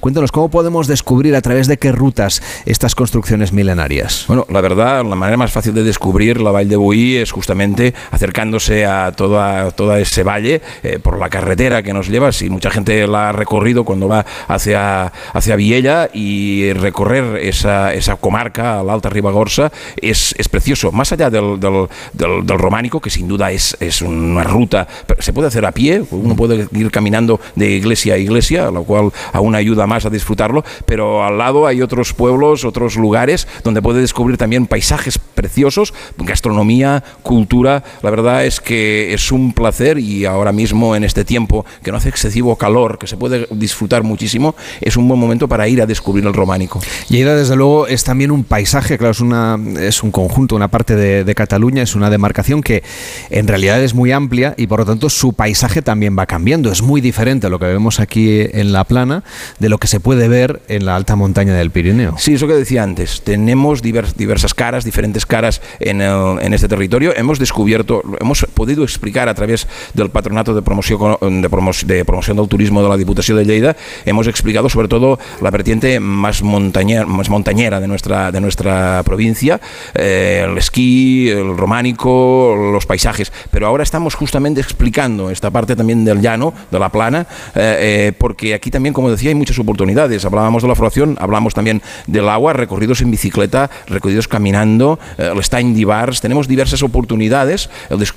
Cuéntanos, 0.00 0.32
¿cómo 0.32 0.48
podemos 0.48 0.86
descubrir 0.86 1.34
a 1.36 1.42
través 1.42 1.66
de 1.66 1.76
qué 1.76 1.92
rutas 1.92 2.42
estas 2.64 2.94
construcciones 2.94 3.52
milenarias? 3.52 4.24
Bueno, 4.28 4.46
la 4.48 4.60
verdad, 4.60 5.04
la 5.04 5.14
manera 5.14 5.36
más 5.36 5.52
fácil 5.52 5.74
de 5.74 5.82
descubrir 5.82 6.40
la 6.40 6.50
Valle 6.50 6.70
de 6.70 6.76
Buí 6.76 7.16
es 7.16 7.32
justamente 7.32 7.94
acercándose 8.10 8.86
a 8.86 9.12
toda, 9.12 9.70
toda 9.72 9.98
ese 10.00 10.22
valle 10.22 10.62
eh, 10.82 10.98
por 10.98 11.18
la 11.18 11.28
carretera 11.28 11.82
que 11.82 11.92
nos 11.92 12.08
lleva. 12.08 12.32
Si 12.32 12.48
mucha 12.48 12.70
gente 12.70 13.06
la 13.06 13.28
ha 13.28 13.32
recorrido 13.32 13.84
cuando 13.84 14.08
va 14.08 14.24
hacia, 14.48 15.12
hacia 15.32 15.56
Viella 15.56 16.08
y 16.12 16.72
recorrer 16.72 17.36
esa, 17.42 17.92
esa 17.92 18.16
comarca, 18.16 18.82
la 18.82 18.94
Alta 18.94 19.10
Ribagorza, 19.10 19.70
es, 20.00 20.34
es 20.38 20.48
precioso. 20.48 20.92
Más 20.92 21.12
allá 21.12 21.28
del, 21.28 21.60
del, 21.60 21.88
del, 22.12 22.46
del 22.46 22.58
románico, 22.58 23.00
que 23.00 23.10
sin 23.10 23.28
duda 23.28 23.50
es, 23.52 23.76
es 23.80 24.00
una 24.02 24.44
ruta, 24.44 24.88
se 25.18 25.32
puede 25.32 25.48
hacer 25.48 25.66
a 25.66 25.72
pie, 25.72 26.02
uno 26.10 26.34
puede 26.36 26.68
ir 26.72 26.90
caminando 26.90 27.40
de 27.54 27.70
iglesia 27.70 28.14
a 28.14 28.18
iglesia, 28.18 28.70
lo 28.70 28.84
cual 28.84 29.12
aún 29.32 29.54
ayuda 29.54 29.86
más 29.86 30.06
a 30.06 30.10
disfrutarlo, 30.10 30.64
pero 30.86 31.24
al 31.24 31.38
lado 31.38 31.66
hay 31.66 31.82
otros 31.82 32.12
pueblos, 32.12 32.64
otros 32.64 32.96
lugares 32.96 33.46
donde 33.64 33.82
puede 33.82 34.00
descubrir 34.00 34.36
también 34.36 34.66
paisajes 34.66 35.18
preciosos, 35.18 35.94
gastronomía, 36.18 37.02
cultura. 37.22 37.82
La 38.02 38.10
verdad 38.10 38.44
es 38.44 38.60
que 38.60 39.12
es 39.12 39.32
un 39.32 39.52
placer 39.52 39.98
y 39.98 40.24
ahora 40.24 40.52
mismo 40.52 40.96
en 40.96 41.04
este 41.04 41.24
tiempo 41.24 41.64
que 41.82 41.90
no 41.90 41.98
hace 41.98 42.08
excesivo 42.08 42.56
calor, 42.56 42.98
que 42.98 43.06
se 43.06 43.16
puede 43.16 43.46
disfrutar 43.50 44.02
muchísimo, 44.02 44.54
es 44.80 44.96
un 44.96 45.08
buen 45.08 45.20
momento 45.20 45.48
para 45.48 45.68
ir 45.68 45.82
a 45.82 45.86
descubrir 45.86 46.26
el 46.26 46.34
románico. 46.34 46.80
Lleida, 47.08 47.36
desde 47.36 47.56
luego, 47.56 47.86
es 47.86 48.04
también 48.04 48.30
un 48.30 48.44
paisaje, 48.44 48.98
claro, 48.98 49.12
es, 49.12 49.20
una, 49.20 49.58
es 49.80 50.02
un 50.02 50.10
conjunto, 50.10 50.56
una 50.56 50.68
parte 50.68 50.96
de, 50.96 51.24
de 51.24 51.34
Cataluña, 51.34 51.82
es 51.82 51.94
una 51.94 52.10
demarcación 52.10 52.62
que 52.62 52.82
en 53.30 53.46
realidad 53.46 53.82
es 53.82 53.94
muy 53.94 54.12
amplia 54.12 54.54
y 54.56 54.66
por 54.66 54.80
lo 54.80 54.86
tanto 54.86 55.10
su 55.10 55.32
paisaje 55.32 55.82
también 55.82 56.16
va 56.18 56.26
cambiando. 56.26 56.70
Es 56.70 56.82
muy 56.82 57.00
diferente 57.00 57.46
a 57.46 57.50
lo 57.50 57.58
que 57.58 57.66
vemos 57.66 58.00
aquí 58.00 58.40
en 58.40 58.72
la 58.72 58.84
plana 58.84 59.15
de 59.58 59.68
lo 59.68 59.78
que 59.78 59.86
se 59.86 60.00
puede 60.00 60.28
ver 60.28 60.62
en 60.68 60.86
la 60.86 60.96
alta 60.96 61.16
montaña 61.16 61.54
del 61.54 61.70
Pirineo. 61.70 62.16
Sí, 62.18 62.34
eso 62.34 62.46
que 62.46 62.54
decía 62.54 62.82
antes. 62.82 63.22
Tenemos 63.22 63.82
diversas 63.82 64.54
caras, 64.54 64.84
diferentes 64.84 65.26
caras 65.26 65.60
en, 65.80 66.00
en, 66.00 66.54
este 66.54 66.68
territorio. 66.68 67.14
Hemos 67.16 67.38
descubierto, 67.38 68.02
hemos 68.20 68.46
podido 68.54 68.84
explicar 68.84 69.28
a 69.28 69.34
través 69.34 69.66
del 69.94 70.10
Patronato 70.10 70.54
de 70.54 70.62
Promoción, 70.62 71.16
de, 71.20 71.48
de 71.86 72.04
Promoción 72.04 72.36
del 72.36 72.48
Turismo 72.48 72.82
de 72.82 72.88
la 72.88 72.96
Diputación 72.96 73.38
de 73.38 73.44
Lleida, 73.44 73.76
hemos 74.04 74.26
explicado 74.26 74.68
sobre 74.68 74.88
todo 74.88 75.18
la 75.40 75.50
vertiente 75.50 76.00
más 76.00 76.42
montañera, 76.42 77.06
más 77.06 77.28
montañera 77.28 77.80
de 77.80 77.88
nuestra, 77.88 78.32
de 78.32 78.40
nuestra 78.40 79.02
provincia, 79.04 79.60
eh, 79.94 80.46
el 80.48 80.58
esquí, 80.58 81.28
el 81.28 81.56
románico, 81.56 82.54
los 82.72 82.86
paisajes. 82.86 83.32
Pero 83.50 83.66
ahora 83.66 83.82
estamos 83.82 84.14
justamente 84.14 84.60
explicando 84.60 85.30
esta 85.30 85.50
parte 85.50 85.76
también 85.76 86.04
del 86.04 86.20
llano, 86.20 86.52
de 86.70 86.78
la 86.78 86.90
plana, 86.90 87.26
eh, 87.54 88.08
eh, 88.08 88.12
porque 88.18 88.54
aquí 88.54 88.70
también, 88.70 88.92
como 88.92 89.05
decía, 89.10 89.30
hay 89.30 89.34
muchas 89.34 89.58
oportunidades. 89.58 90.24
Hablábamos 90.24 90.62
de 90.62 90.68
la 90.68 90.74
floración, 90.74 91.16
hablamos 91.20 91.54
también 91.54 91.82
del 92.06 92.28
agua, 92.28 92.52
recorridos 92.52 93.00
en 93.00 93.10
bicicleta, 93.10 93.70
recorridos 93.86 94.28
caminando, 94.28 94.98
eh, 95.18 95.30
el 95.34 95.42
Stein 95.42 95.74
Divars, 95.74 96.20
tenemos 96.20 96.48
diversas 96.48 96.82
oportunidades. 96.82 97.70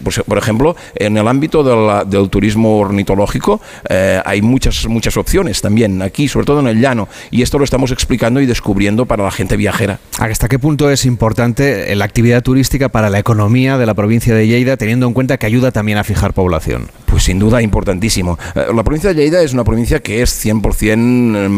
Pues, 0.04 0.22
por 0.26 0.38
ejemplo, 0.38 0.76
en 0.96 1.18
el 1.18 1.28
ámbito 1.28 1.64
del, 1.64 2.10
del 2.10 2.30
turismo 2.30 2.80
ornitológico 2.80 3.62
eh, 3.90 4.22
hay 4.26 4.42
muchas, 4.42 4.88
muchas 4.88 5.18
opciones 5.18 5.62
también, 5.62 6.02
aquí, 6.02 6.28
sobre 6.28 6.46
todo 6.46 6.60
en 6.60 6.68
el 6.68 6.80
llano, 6.80 7.08
y 7.32 7.42
esto 7.42 7.58
lo 7.58 7.64
estamos 7.64 7.92
explicando 7.92 8.42
y 8.42 8.46
descubriendo 8.46 9.06
para 9.06 9.24
la 9.24 9.32
gente 9.32 9.58
viajera. 9.58 10.00
¿Hasta 10.20 10.48
qué 10.48 10.60
punto 10.60 10.90
es 10.90 11.06
importante 11.06 11.96
la 11.96 12.06
actividad 12.06 12.42
turística 12.42 12.90
para 12.90 13.10
la 13.10 13.20
economía 13.20 13.78
de 13.78 13.86
la 13.86 13.94
provincia 13.94 14.34
de 14.34 14.48
Lleida, 14.48 14.78
teniendo 14.78 15.08
en 15.08 15.14
cuenta 15.14 15.38
que 15.38 15.46
ayuda 15.46 15.72
también 15.72 15.98
a 15.98 16.04
fijar 16.04 16.34
población? 16.34 16.90
Pues 17.06 17.24
sin 17.24 17.40
duda 17.40 17.62
importantísimo. 17.62 18.38
Eh, 18.56 18.68
la 18.74 18.84
provincia 18.84 19.14
de 19.14 19.16
Lleida 19.16 19.42
es 19.42 19.54
una 19.54 19.64
provincia 19.64 20.00
que 20.00 20.22
es 20.22 20.46
100% 20.46 20.62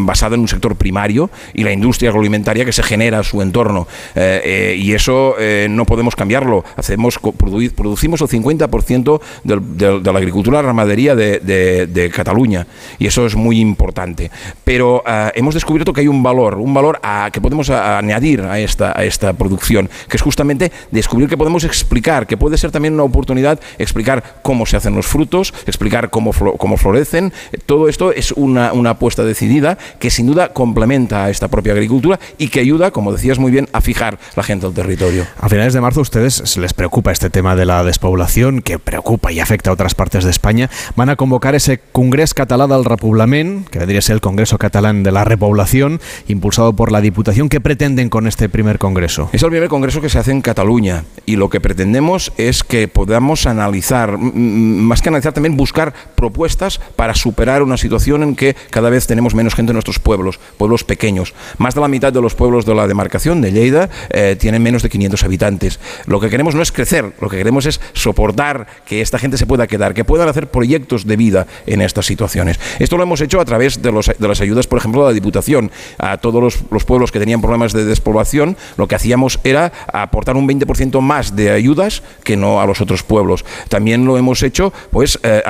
basada 0.06 0.35
en 0.35 0.41
un 0.41 0.48
sector 0.48 0.76
primario 0.76 1.30
y 1.53 1.64
la 1.64 1.72
industria 1.72 2.10
agroalimentaria 2.10 2.65
que 2.65 2.72
se 2.72 2.84
genera 2.84 3.19
a 3.19 3.23
su 3.23 3.41
entorno. 3.41 3.88
Eh, 4.15 4.41
eh, 4.43 4.76
y 4.77 4.93
eso 4.93 5.35
eh, 5.39 5.68
no 5.69 5.85
podemos 5.85 6.15
cambiarlo. 6.15 6.64
Hacemos, 6.76 7.19
produ 7.19 7.61
producimos 7.76 8.22
el 8.22 8.27
50% 8.27 9.22
del, 9.43 9.77
del, 9.77 10.03
de 10.03 10.14
la 10.14 10.19
agricultura 10.19 10.61
ramadería 10.61 11.15
de, 11.15 11.39
de, 11.39 11.88
de, 11.88 12.10
Cataluña 12.10 12.68
y 12.99 13.07
eso 13.07 13.26
es 13.26 13.35
muy 13.35 13.60
importante. 13.60 14.31
Pero 14.64 15.03
uh, 15.06 15.31
hemos 15.34 15.53
descubierto 15.53 15.93
que 15.93 16.02
hay 16.02 16.07
un 16.07 16.23
valor, 16.23 16.56
un 16.56 16.73
valor 16.73 16.99
a, 17.03 17.30
que 17.31 17.41
podemos 17.41 17.69
añadir 17.69 18.41
a 18.41 18.60
esta, 18.60 18.98
a 18.98 19.03
esta 19.03 19.34
producción, 19.34 19.89
que 20.10 20.18
es 20.18 20.22
justamente 20.22 20.72
descubrir 20.91 21.30
que 21.30 21.38
podemos 21.38 21.64
explicar, 21.64 22.27
que 22.27 22.38
puede 22.38 22.57
ser 22.57 22.72
también 22.72 22.93
una 22.93 23.03
oportunidad 23.03 23.60
explicar 23.77 24.39
cómo 24.41 24.65
se 24.65 24.77
hacen 24.77 24.95
los 24.95 25.07
frutos, 25.07 25.53
explicar 25.65 26.10
cómo, 26.10 26.34
flo 26.34 26.53
cómo 26.53 26.77
florecen. 26.77 27.34
Todo 27.65 27.88
esto 27.88 28.11
es 28.11 28.31
una, 28.34 28.73
una 28.73 28.91
apuesta 28.91 29.10
decidida 29.17 29.77
que 29.99 30.09
sin 30.09 30.27
duda 30.27 30.49
complementa 30.49 31.25
a 31.25 31.29
esta 31.29 31.47
propia 31.47 31.73
agricultura 31.73 32.19
y 32.38 32.47
que 32.47 32.59
ayuda, 32.59 32.91
como 32.91 33.11
decías 33.11 33.39
muy 33.39 33.51
bien, 33.51 33.67
a 33.73 33.81
fijar 33.81 34.19
la 34.35 34.43
gente 34.43 34.65
al 34.65 34.73
territorio. 34.73 35.25
A 35.39 35.49
finales 35.49 35.73
de 35.73 35.81
marzo 35.81 35.99
a 35.99 36.03
ustedes 36.03 36.33
se 36.33 36.59
les 36.59 36.73
preocupa 36.73 37.11
este 37.11 37.29
tema 37.29 37.55
de 37.55 37.65
la 37.65 37.83
despoblación, 37.83 38.61
que 38.61 38.79
preocupa 38.79 39.31
y 39.31 39.39
afecta 39.39 39.69
a 39.69 39.73
otras 39.73 39.95
partes 39.95 40.23
de 40.23 40.31
España. 40.31 40.69
Van 40.95 41.09
a 41.09 41.15
convocar 41.15 41.55
ese 41.55 41.79
Congrés 41.91 42.33
Català 42.33 42.67
del 42.67 42.85
Repoblament, 42.85 43.67
que 43.67 43.79
vendría 43.79 43.99
a 43.99 44.01
ser 44.01 44.15
el 44.15 44.21
Congreso 44.21 44.57
Catalán 44.57 45.03
de 45.03 45.11
la 45.11 45.23
Repoblación, 45.23 45.99
impulsado 46.27 46.73
por 46.73 46.91
la 46.91 47.01
Diputación. 47.01 47.49
¿Qué 47.49 47.61
pretenden 47.61 48.09
con 48.09 48.27
este 48.27 48.49
primer 48.49 48.79
congreso? 48.79 49.29
Es 49.33 49.43
el 49.43 49.49
primer 49.49 49.69
congreso 49.69 50.01
que 50.01 50.09
se 50.09 50.19
hace 50.19 50.31
en 50.31 50.41
Cataluña 50.41 51.03
y 51.25 51.35
lo 51.35 51.49
que 51.49 51.59
pretendemos 51.59 52.31
es 52.38 52.63
que 52.63 52.88
podamos 52.88 53.45
analizar, 53.45 54.17
más 54.17 55.01
que 55.01 55.09
analizar, 55.09 55.33
también 55.33 55.57
buscar 55.57 55.93
propuestas 56.15 56.79
para 56.95 57.15
superar 57.15 57.63
una 57.63 57.77
situación 57.77 58.23
en 58.23 58.35
que 58.35 58.55
cada 58.69 58.89
vez 58.89 59.01
tenemos 59.07 59.36
menos 59.36 59.56
gente 59.56 59.72
en 59.72 59.76
nuestros 59.76 59.99
pueblos, 59.99 60.40
pueblos 60.57 60.84
pequeños. 60.84 61.34
Más 61.57 61.76
de 61.76 61.82
la 61.82 61.88
mitad 61.88 62.14
de 62.14 62.22
los 62.22 62.36
pueblos 62.36 62.65
de 62.65 62.76
la 62.76 62.88
demarcación 62.88 63.41
de 63.41 63.52
Lleida 63.52 63.90
eh, 64.10 64.36
tienen 64.40 64.61
menos 64.64 64.84
de 64.84 64.90
500 64.90 65.23
habitantes. 65.23 65.80
Lo 66.06 66.19
que 66.19 66.30
queremos 66.30 66.56
no 66.56 66.61
es 66.61 66.72
crecer, 66.72 67.14
lo 67.19 67.30
que 67.30 67.38
queremos 67.38 67.65
es 67.65 67.80
soportar 67.94 68.68
que 68.86 69.02
esta 69.02 69.19
gente 69.19 69.38
se 69.38 69.45
pueda 69.45 69.68
quedar, 69.68 69.94
que 69.94 70.06
puedan 70.06 70.28
hacer 70.28 70.48
proyectos 70.49 71.06
de 71.06 71.18
vida 71.18 71.48
en 71.65 71.82
estas 71.82 72.06
situaciones. 72.06 72.60
Esto 72.80 72.98
lo 72.98 73.03
hemos 73.03 73.22
hecho 73.22 73.40
a 73.40 73.45
través 73.45 73.82
de, 73.82 73.91
los, 73.91 74.07
de 74.18 74.28
las 74.28 74.41
ayudas, 74.41 74.68
por 74.68 74.80
ejemplo, 74.80 75.02
de 75.02 75.10
la 75.10 75.14
Diputación. 75.14 75.72
A 75.98 76.18
todos 76.18 76.41
los, 76.41 76.60
los, 76.72 76.86
pueblos 76.86 77.11
que 77.11 77.19
tenían 77.19 77.41
problemas 77.41 77.73
de 77.73 77.86
despoblación, 77.86 78.57
lo 78.78 78.88
que 78.88 78.95
hacíamos 78.95 79.40
era 79.44 79.72
aportar 79.91 80.36
un 80.36 80.48
20% 80.48 80.99
más 81.02 81.36
de 81.36 81.52
ayudas 81.52 82.03
que 82.23 82.38
no 82.38 82.61
a 82.61 82.65
los 82.65 82.82
otros 82.82 83.03
pueblos. 83.03 83.45
También 83.69 84.06
lo 84.06 84.18
hemos 84.18 84.44
hecho 84.44 84.73
pues 84.91 85.19
eh, 85.23 85.41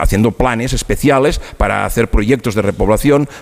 haciendo 0.00 0.32
planes 0.32 0.72
especiales 0.72 1.40
para 1.56 1.84
hacer 1.84 2.08
proyectos 2.08 2.54
de 2.54 2.62
repoblación, 2.62 2.89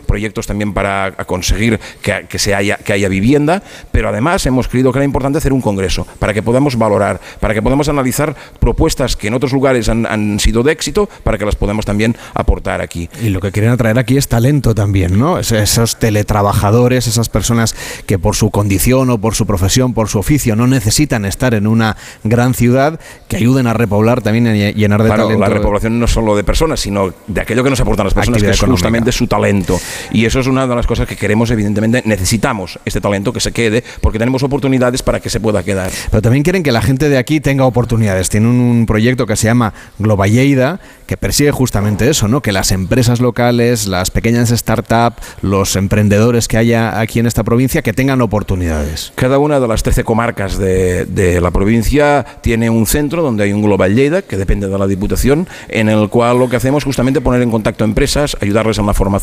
proyectos 0.07 0.47
también 0.47 0.73
para 0.73 1.13
conseguir 1.27 1.81
que, 2.03 2.27
que, 2.29 2.39
se 2.39 2.55
haya, 2.55 2.77
que 2.77 2.93
haya 2.93 3.09
vivienda, 3.09 3.63
pero 3.93 4.09
además 4.09 4.45
hemos 4.47 4.69
creído 4.69 4.93
que 4.93 4.99
era 4.99 5.05
importante 5.05 5.39
hacer 5.39 5.53
un 5.53 5.61
congreso 5.61 6.07
para 6.19 6.35
que 6.35 6.43
podamos 6.43 6.77
valorar, 6.77 7.21
para 7.41 7.55
que 7.55 7.63
podamos 7.63 7.89
analizar 7.89 8.35
propuestas 8.61 9.17
que 9.17 9.29
en 9.29 9.35
otros 9.35 9.53
lugares 9.53 9.89
han, 9.89 10.07
han 10.07 10.41
sido 10.41 10.63
de 10.63 10.73
éxito, 10.73 11.09
para 11.25 11.39
que 11.39 11.45
las 11.45 11.57
podamos 11.57 11.85
también 11.85 12.17
aportar 12.35 12.81
aquí. 12.81 13.09
Y 13.23 13.29
lo 13.29 13.41
que 13.41 13.53
quieren 13.53 13.71
atraer 13.71 13.99
aquí 13.99 14.17
es 14.17 14.29
talento 14.29 14.75
también, 14.75 15.19
¿no? 15.19 15.39
Es, 15.39 15.53
esos 15.53 15.97
teletrabajadores, 15.99 17.07
esas 17.07 17.29
personas 17.29 17.75
que 18.07 18.19
por 18.19 18.37
su 18.37 18.51
condición 18.51 19.11
o 19.11 19.19
por 19.19 19.35
su 19.35 19.47
profesión, 19.47 19.95
por 19.95 20.09
su 20.09 20.19
oficio, 20.19 20.57
no 20.57 20.67
necesitan 20.67 21.25
estar 21.25 21.55
en 21.55 21.67
una 21.67 21.97
gran 22.25 22.55
ciudad, 22.55 23.01
que 23.29 23.37
ayuden 23.37 23.67
a 23.67 23.75
repoblar 23.75 24.23
también 24.23 24.55
y 24.55 24.73
llenar 24.75 25.03
de 25.03 25.09
claro, 25.09 25.25
talento. 25.25 25.41
La 25.41 25.49
repoblación 25.49 25.99
no 25.99 26.07
solo 26.07 26.37
de 26.37 26.45
personas, 26.45 26.81
sino 26.81 27.13
de 27.27 27.41
aquello 27.41 27.65
que 27.65 27.71
nos 27.71 27.81
aportan 27.81 28.07
las 28.07 28.15
personas, 28.15 28.39
Actividad 28.39 28.59
que 28.59 28.65
es 28.65 28.71
justamente 28.71 29.13
su 29.13 29.27
talento. 29.27 29.38
Y 30.13 30.25
eso 30.25 30.41
es 30.41 30.47
una 30.47 30.67
de 30.67 30.75
las 30.75 30.87
cosas 30.87 31.07
que 31.07 31.17
queremos, 31.17 31.51
evidentemente, 31.51 32.03
necesitamos 32.05 32.79
este 32.85 33.01
talento 33.01 33.33
que 33.33 33.41
se 33.41 33.53
quede, 33.53 33.85
porque 34.01 34.19
tenemos 34.19 34.43
oportunidades 34.43 35.03
para 35.03 35.21
que 35.21 35.31
se 35.31 35.41
pueda 35.41 35.63
quedar. 35.63 35.91
Pero 36.11 36.23
también 36.23 36.43
quieren 36.43 36.63
que 36.63 36.73
la 36.73 36.83
gente 36.83 37.09
de 37.09 37.19
aquí 37.19 37.41
tenga 37.41 37.65
oportunidades. 37.65 38.29
Tienen 38.29 38.51
un 38.51 38.87
proyecto 38.87 39.27
que 39.27 39.37
se 39.37 39.47
llama 39.47 39.75
Globalleida, 39.99 40.81
que 41.07 41.17
persigue 41.17 41.51
justamente 41.51 42.09
eso, 42.09 42.29
¿no? 42.29 42.43
Que 42.43 42.53
las 42.53 42.73
empresas 42.73 43.21
locales, 43.21 43.87
las 43.87 44.11
pequeñas 44.11 44.51
startups, 44.51 45.17
los 45.43 45.77
emprendedores 45.77 46.49
que 46.49 46.59
haya 46.59 47.01
aquí 47.01 47.19
en 47.19 47.27
esta 47.27 47.45
provincia, 47.45 47.83
que 47.83 47.93
tengan 47.93 48.21
oportunidades. 48.21 49.13
Cada 49.15 49.39
una 49.39 49.61
de 49.61 49.69
las 49.69 49.83
13 49.83 50.05
comarcas 50.05 50.59
de, 50.59 51.07
de 51.07 51.41
la 51.41 51.51
provincia 51.51 52.25
tiene 52.41 52.71
un 52.71 52.87
centro 52.87 53.23
donde 53.23 53.45
hay 53.45 53.53
un 53.53 53.63
Global 53.63 53.95
Lleida, 53.95 54.23
que 54.23 54.37
depende 54.37 54.69
de 54.69 54.79
la 54.79 54.87
Diputación, 54.87 55.49
en 55.69 55.89
el 55.89 56.09
cual 56.09 56.39
lo 56.39 56.49
que 56.49 56.57
hacemos 56.57 56.79
es 56.79 56.85
justamente 56.85 57.21
poner 57.21 57.43
en 57.43 57.51
contacto 57.51 57.85
empresas, 57.85 58.37
ayudarles 58.41 58.79
en 58.79 58.87
la 58.87 58.95
formación, 58.95 59.18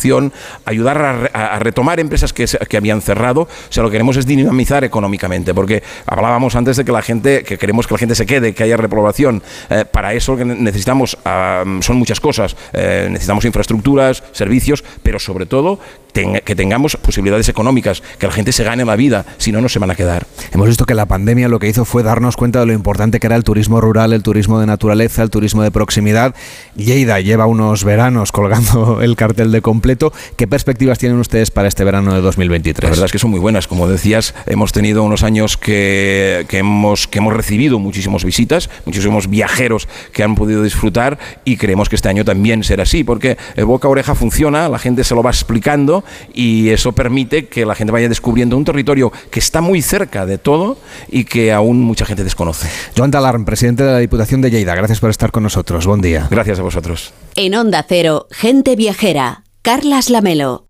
ayudar 0.66 1.30
a, 1.34 1.56
a 1.56 1.60
retomar 1.60 2.00
empresas 2.00 2.34
que, 2.34 2.46
que 2.46 2.78
habían 2.78 3.02
cerrado. 3.02 3.42
O 3.42 3.50
sea, 3.70 3.84
lo 3.84 3.90
que 3.90 3.94
queremos 3.94 4.18
es 4.18 4.26
dinamizar 4.26 4.84
económicamente, 4.84 5.54
porque 5.54 5.84
hablábamos 6.06 6.56
antes 6.56 6.78
de 6.78 6.86
que 6.86 6.92
la 6.92 7.02
gente, 7.02 7.44
que 7.44 7.58
queremos 7.58 7.88
que 7.88 7.94
la 7.94 8.00
gente 8.00 8.16
se 8.16 8.26
quede, 8.26 8.54
que 8.54 8.64
haya 8.64 8.78
repoblación. 8.78 9.42
Eh, 9.70 9.86
para 9.90 10.14
eso 10.14 10.34
lo 10.34 10.38
que 10.38 10.46
necesitamos 10.46 11.18
uh, 11.26 11.82
son 11.82 11.98
muchas 11.98 12.20
cosas. 12.20 12.56
Eh, 12.74 13.08
necesitamos 13.10 13.46
infraestructuras, 13.46 14.24
servicios, 14.32 14.84
pero 15.04 15.20
sobre 15.20 15.46
todo 15.46 15.80
que 16.16 16.56
tengamos 16.56 16.96
posibilidades 16.96 17.50
económicas, 17.50 18.02
que 18.18 18.26
la 18.26 18.32
gente 18.32 18.54
se 18.54 18.64
gane 18.64 18.86
la 18.86 18.96
vida, 18.96 19.26
si 19.38 19.52
no, 19.52 19.60
no 19.60 19.68
se 19.68 19.80
van 19.80 19.92
a 19.92 19.96
quedar. 19.96 20.26
Hemos 20.54 20.70
visto 20.70 20.86
que 20.86 20.94
la 20.94 21.06
pandemia 21.06 21.50
lo 21.50 21.60
que 21.60 21.68
hizo 21.68 21.84
fue 21.84 22.04
darnos 22.04 22.38
cuenta 22.38 22.62
de 22.62 22.66
lo 22.66 22.74
importante 22.74 23.20
que 23.20 23.28
era 23.28 23.36
el 23.36 23.44
turismo 23.44 23.82
rural, 23.82 24.14
el 24.14 24.24
turismo 24.24 24.60
de 24.60 24.66
naturaleza, 24.66 25.24
el 25.24 25.30
turismo 25.30 25.62
de 25.62 25.72
proximidad. 25.72 26.34
Lleida 26.76 27.20
lleva 27.20 27.48
unos 27.48 27.84
veranos 27.84 28.32
colgando 28.32 29.02
el 29.02 29.18
cartel 29.18 29.52
de 29.52 29.62
completo. 29.62 30.14
¿Qué 30.38 30.48
perspectivas 30.48 31.00
tienen 31.00 31.20
ustedes 31.20 31.52
para 31.52 31.68
este 31.68 31.84
verano 31.84 32.14
de 32.14 32.22
2023? 32.22 32.84
La 32.84 32.90
verdad 32.92 33.06
es 33.06 33.12
que 33.12 33.20
son 33.20 33.32
muy 33.32 33.42
buenas. 33.42 33.68
Como 33.68 33.88
decías, 33.90 34.34
hemos 34.46 34.72
tenido 34.72 35.04
unos 35.04 35.24
años 35.24 35.58
que, 35.58 36.46
que, 36.48 36.60
hemos, 36.60 37.10
que 37.10 37.18
hemos 37.20 37.34
recibido 37.34 37.78
muchísimas 37.78 38.24
visitas, 38.24 38.70
muchísimos 38.86 39.30
viajeros 39.30 39.90
que 40.14 40.24
han 40.24 40.36
podido 40.36 40.64
disfrutar 40.64 41.20
y 41.44 41.58
creemos 41.58 41.90
que 41.90 41.98
este 41.98 42.08
año 42.08 42.24
también 42.24 42.64
será 42.64 42.84
así, 42.84 43.04
porque 43.04 43.38
el 43.56 43.66
boca 43.66 43.90
a 43.90 43.92
oreja 43.92 44.16
funciona, 44.16 44.70
la 44.70 44.80
gente 44.80 45.04
se 45.04 45.14
lo 45.14 45.22
va 45.22 45.32
explicando 45.32 46.05
y 46.34 46.70
eso 46.70 46.92
permite 46.92 47.48
que 47.48 47.66
la 47.66 47.76
gente 47.76 47.92
vaya 47.92 48.10
descubriendo 48.10 48.58
un 48.58 48.66
territorio 48.66 49.12
que 49.32 49.40
está 49.40 49.62
muy 49.62 49.82
cerca 49.82 50.26
de 50.26 50.38
todo 50.38 50.78
y 51.10 51.26
que 51.26 51.52
aún 51.52 51.82
mucha 51.82 52.06
gente 52.06 52.24
desconoce. 52.24 52.70
Joan 52.98 53.12
Talarn, 53.12 53.46
presidente 53.46 53.84
de 53.84 53.92
la 53.92 54.00
Diputación 54.00 54.42
de 54.42 54.52
Lleida, 54.52 54.76
gracias 54.76 55.00
por 55.00 55.10
estar 55.10 55.32
con 55.32 55.44
nosotros. 55.44 55.86
Buen 55.86 56.02
día. 56.02 56.28
Gracias 56.30 56.60
a 56.60 56.64
vosotros. 56.64 57.14
En 57.36 57.56
Onda 57.56 57.86
Cero, 57.88 58.28
gente 58.32 58.76
viajera. 58.76 59.44
Carlas 59.62 60.10
Lamelo. 60.10 60.66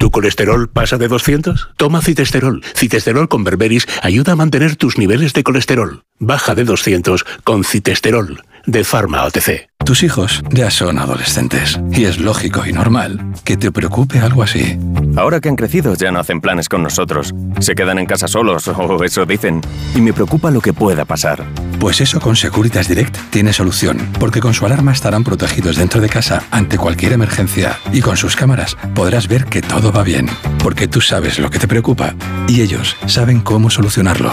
¿Tu 0.00 0.10
colesterol 0.10 0.70
pasa 0.70 0.96
de 0.96 1.08
200? 1.08 1.72
Toma 1.76 2.00
citesterol. 2.00 2.62
Citesterol 2.74 3.28
con 3.28 3.44
berberis 3.44 3.86
ayuda 4.00 4.32
a 4.32 4.36
mantener 4.36 4.76
tus 4.76 4.96
niveles 4.96 5.34
de 5.34 5.44
colesterol. 5.44 6.04
Baja 6.18 6.54
de 6.54 6.64
200 6.64 7.26
con 7.44 7.64
citesterol 7.64 8.42
de 8.64 8.82
Pharma 8.82 9.24
OTC. 9.24 9.69
Tus 9.84 10.02
hijos 10.04 10.42
ya 10.50 10.70
son 10.70 10.98
adolescentes 10.98 11.80
y 11.90 12.04
es 12.04 12.18
lógico 12.18 12.64
y 12.64 12.72
normal 12.72 13.32
que 13.44 13.56
te 13.56 13.72
preocupe 13.72 14.20
algo 14.20 14.42
así. 14.42 14.78
Ahora 15.16 15.40
que 15.40 15.48
han 15.48 15.56
crecido 15.56 15.94
ya 15.94 16.12
no 16.12 16.20
hacen 16.20 16.40
planes 16.40 16.68
con 16.68 16.82
nosotros. 16.82 17.34
Se 17.58 17.74
quedan 17.74 17.98
en 17.98 18.06
casa 18.06 18.28
solos 18.28 18.68
o 18.68 19.02
eso 19.04 19.26
dicen. 19.26 19.60
Y 19.94 20.00
me 20.00 20.12
preocupa 20.12 20.50
lo 20.50 20.60
que 20.60 20.72
pueda 20.72 21.04
pasar. 21.04 21.44
Pues 21.80 22.00
eso 22.00 22.20
con 22.20 22.36
Securitas 22.36 22.88
Direct 22.88 23.16
tiene 23.30 23.52
solución, 23.52 23.98
porque 24.20 24.40
con 24.40 24.52
su 24.52 24.66
alarma 24.66 24.92
estarán 24.92 25.24
protegidos 25.24 25.76
dentro 25.76 26.00
de 26.00 26.10
casa 26.10 26.44
ante 26.50 26.76
cualquier 26.76 27.14
emergencia 27.14 27.78
y 27.90 28.02
con 28.02 28.18
sus 28.18 28.36
cámaras 28.36 28.76
podrás 28.94 29.28
ver 29.28 29.46
que 29.46 29.62
todo 29.62 29.90
va 29.90 30.02
bien, 30.02 30.28
porque 30.62 30.88
tú 30.88 31.00
sabes 31.00 31.38
lo 31.38 31.50
que 31.50 31.58
te 31.58 31.66
preocupa 31.66 32.14
y 32.46 32.60
ellos 32.60 32.96
saben 33.06 33.40
cómo 33.40 33.70
solucionarlo. 33.70 34.30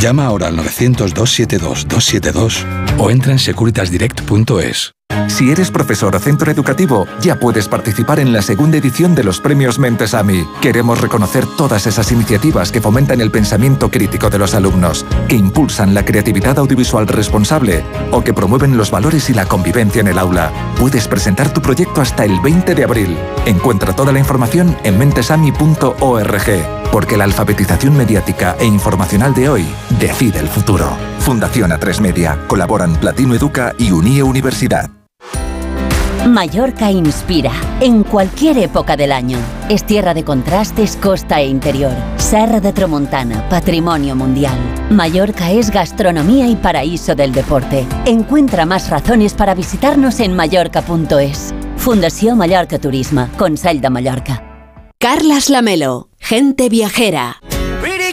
Llama 0.00 0.26
ahora 0.26 0.48
al 0.48 0.56
900 0.56 1.14
272 1.14 1.86
272 1.86 2.66
o 2.98 3.10
entra 3.10 3.32
en 3.32 3.38
securitasdirect.es. 3.38 4.87
Si 5.38 5.52
eres 5.52 5.70
profesor 5.70 6.16
o 6.16 6.18
centro 6.18 6.50
educativo, 6.50 7.06
ya 7.20 7.38
puedes 7.38 7.68
participar 7.68 8.18
en 8.18 8.32
la 8.32 8.42
segunda 8.42 8.76
edición 8.78 9.14
de 9.14 9.22
los 9.22 9.40
premios 9.40 9.78
Mentesami. 9.78 10.44
Queremos 10.60 11.00
reconocer 11.00 11.46
todas 11.56 11.86
esas 11.86 12.10
iniciativas 12.10 12.72
que 12.72 12.80
fomentan 12.80 13.20
el 13.20 13.30
pensamiento 13.30 13.88
crítico 13.88 14.30
de 14.30 14.38
los 14.38 14.54
alumnos, 14.54 15.06
que 15.28 15.36
impulsan 15.36 15.94
la 15.94 16.04
creatividad 16.04 16.58
audiovisual 16.58 17.06
responsable 17.06 17.84
o 18.10 18.24
que 18.24 18.34
promueven 18.34 18.76
los 18.76 18.90
valores 18.90 19.30
y 19.30 19.34
la 19.34 19.46
convivencia 19.46 20.00
en 20.00 20.08
el 20.08 20.18
aula. 20.18 20.50
Puedes 20.76 21.06
presentar 21.06 21.52
tu 21.52 21.62
proyecto 21.62 22.00
hasta 22.00 22.24
el 22.24 22.40
20 22.40 22.74
de 22.74 22.82
abril. 22.82 23.16
Encuentra 23.46 23.94
toda 23.94 24.12
la 24.12 24.18
información 24.18 24.76
en 24.82 24.98
mentesami.org, 24.98 26.90
porque 26.90 27.16
la 27.16 27.22
alfabetización 27.22 27.96
mediática 27.96 28.56
e 28.58 28.64
informacional 28.64 29.34
de 29.34 29.50
hoy 29.50 29.68
decide 30.00 30.40
el 30.40 30.48
futuro. 30.48 30.96
Fundación 31.20 31.70
A3 31.70 32.00
Media. 32.00 32.40
Colaboran 32.48 32.96
Platino 32.96 33.36
Educa 33.36 33.72
y 33.78 33.92
Unie 33.92 34.24
Universidad. 34.24 34.97
Mallorca 36.26 36.90
inspira 36.90 37.52
en 37.80 38.02
cualquier 38.02 38.58
época 38.58 38.96
del 38.96 39.12
año. 39.12 39.38
Es 39.68 39.84
tierra 39.84 40.14
de 40.14 40.24
contrastes, 40.24 40.96
costa 40.96 41.40
e 41.40 41.46
interior. 41.46 41.92
Serra 42.16 42.60
de 42.60 42.72
Tramontana, 42.72 43.48
patrimonio 43.48 44.14
mundial. 44.16 44.58
Mallorca 44.90 45.50
es 45.50 45.70
gastronomía 45.70 46.48
y 46.48 46.56
paraíso 46.56 47.14
del 47.14 47.32
deporte. 47.32 47.86
Encuentra 48.04 48.66
más 48.66 48.90
razones 48.90 49.34
para 49.34 49.54
visitarnos 49.54 50.20
en 50.20 50.34
mallorca.es. 50.34 51.54
Fundación 51.76 52.36
Mallorca 52.36 52.78
Turismo, 52.78 53.28
Consell 53.38 53.80
de 53.80 53.90
Mallorca. 53.90 54.42
Carlas 54.98 55.48
Lamelo, 55.48 56.10
gente 56.18 56.68
viajera. 56.68 57.40
Pretty 57.80 58.12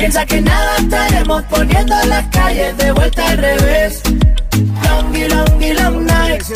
Piensa 0.00 0.24
que 0.24 0.40
nada 0.40 0.76
estaremos 0.78 1.42
poniendo 1.42 1.94
las 2.06 2.26
calles 2.28 2.74
de 2.78 2.90
vuelta 2.92 3.28
al 3.28 3.36
revés. 3.36 4.02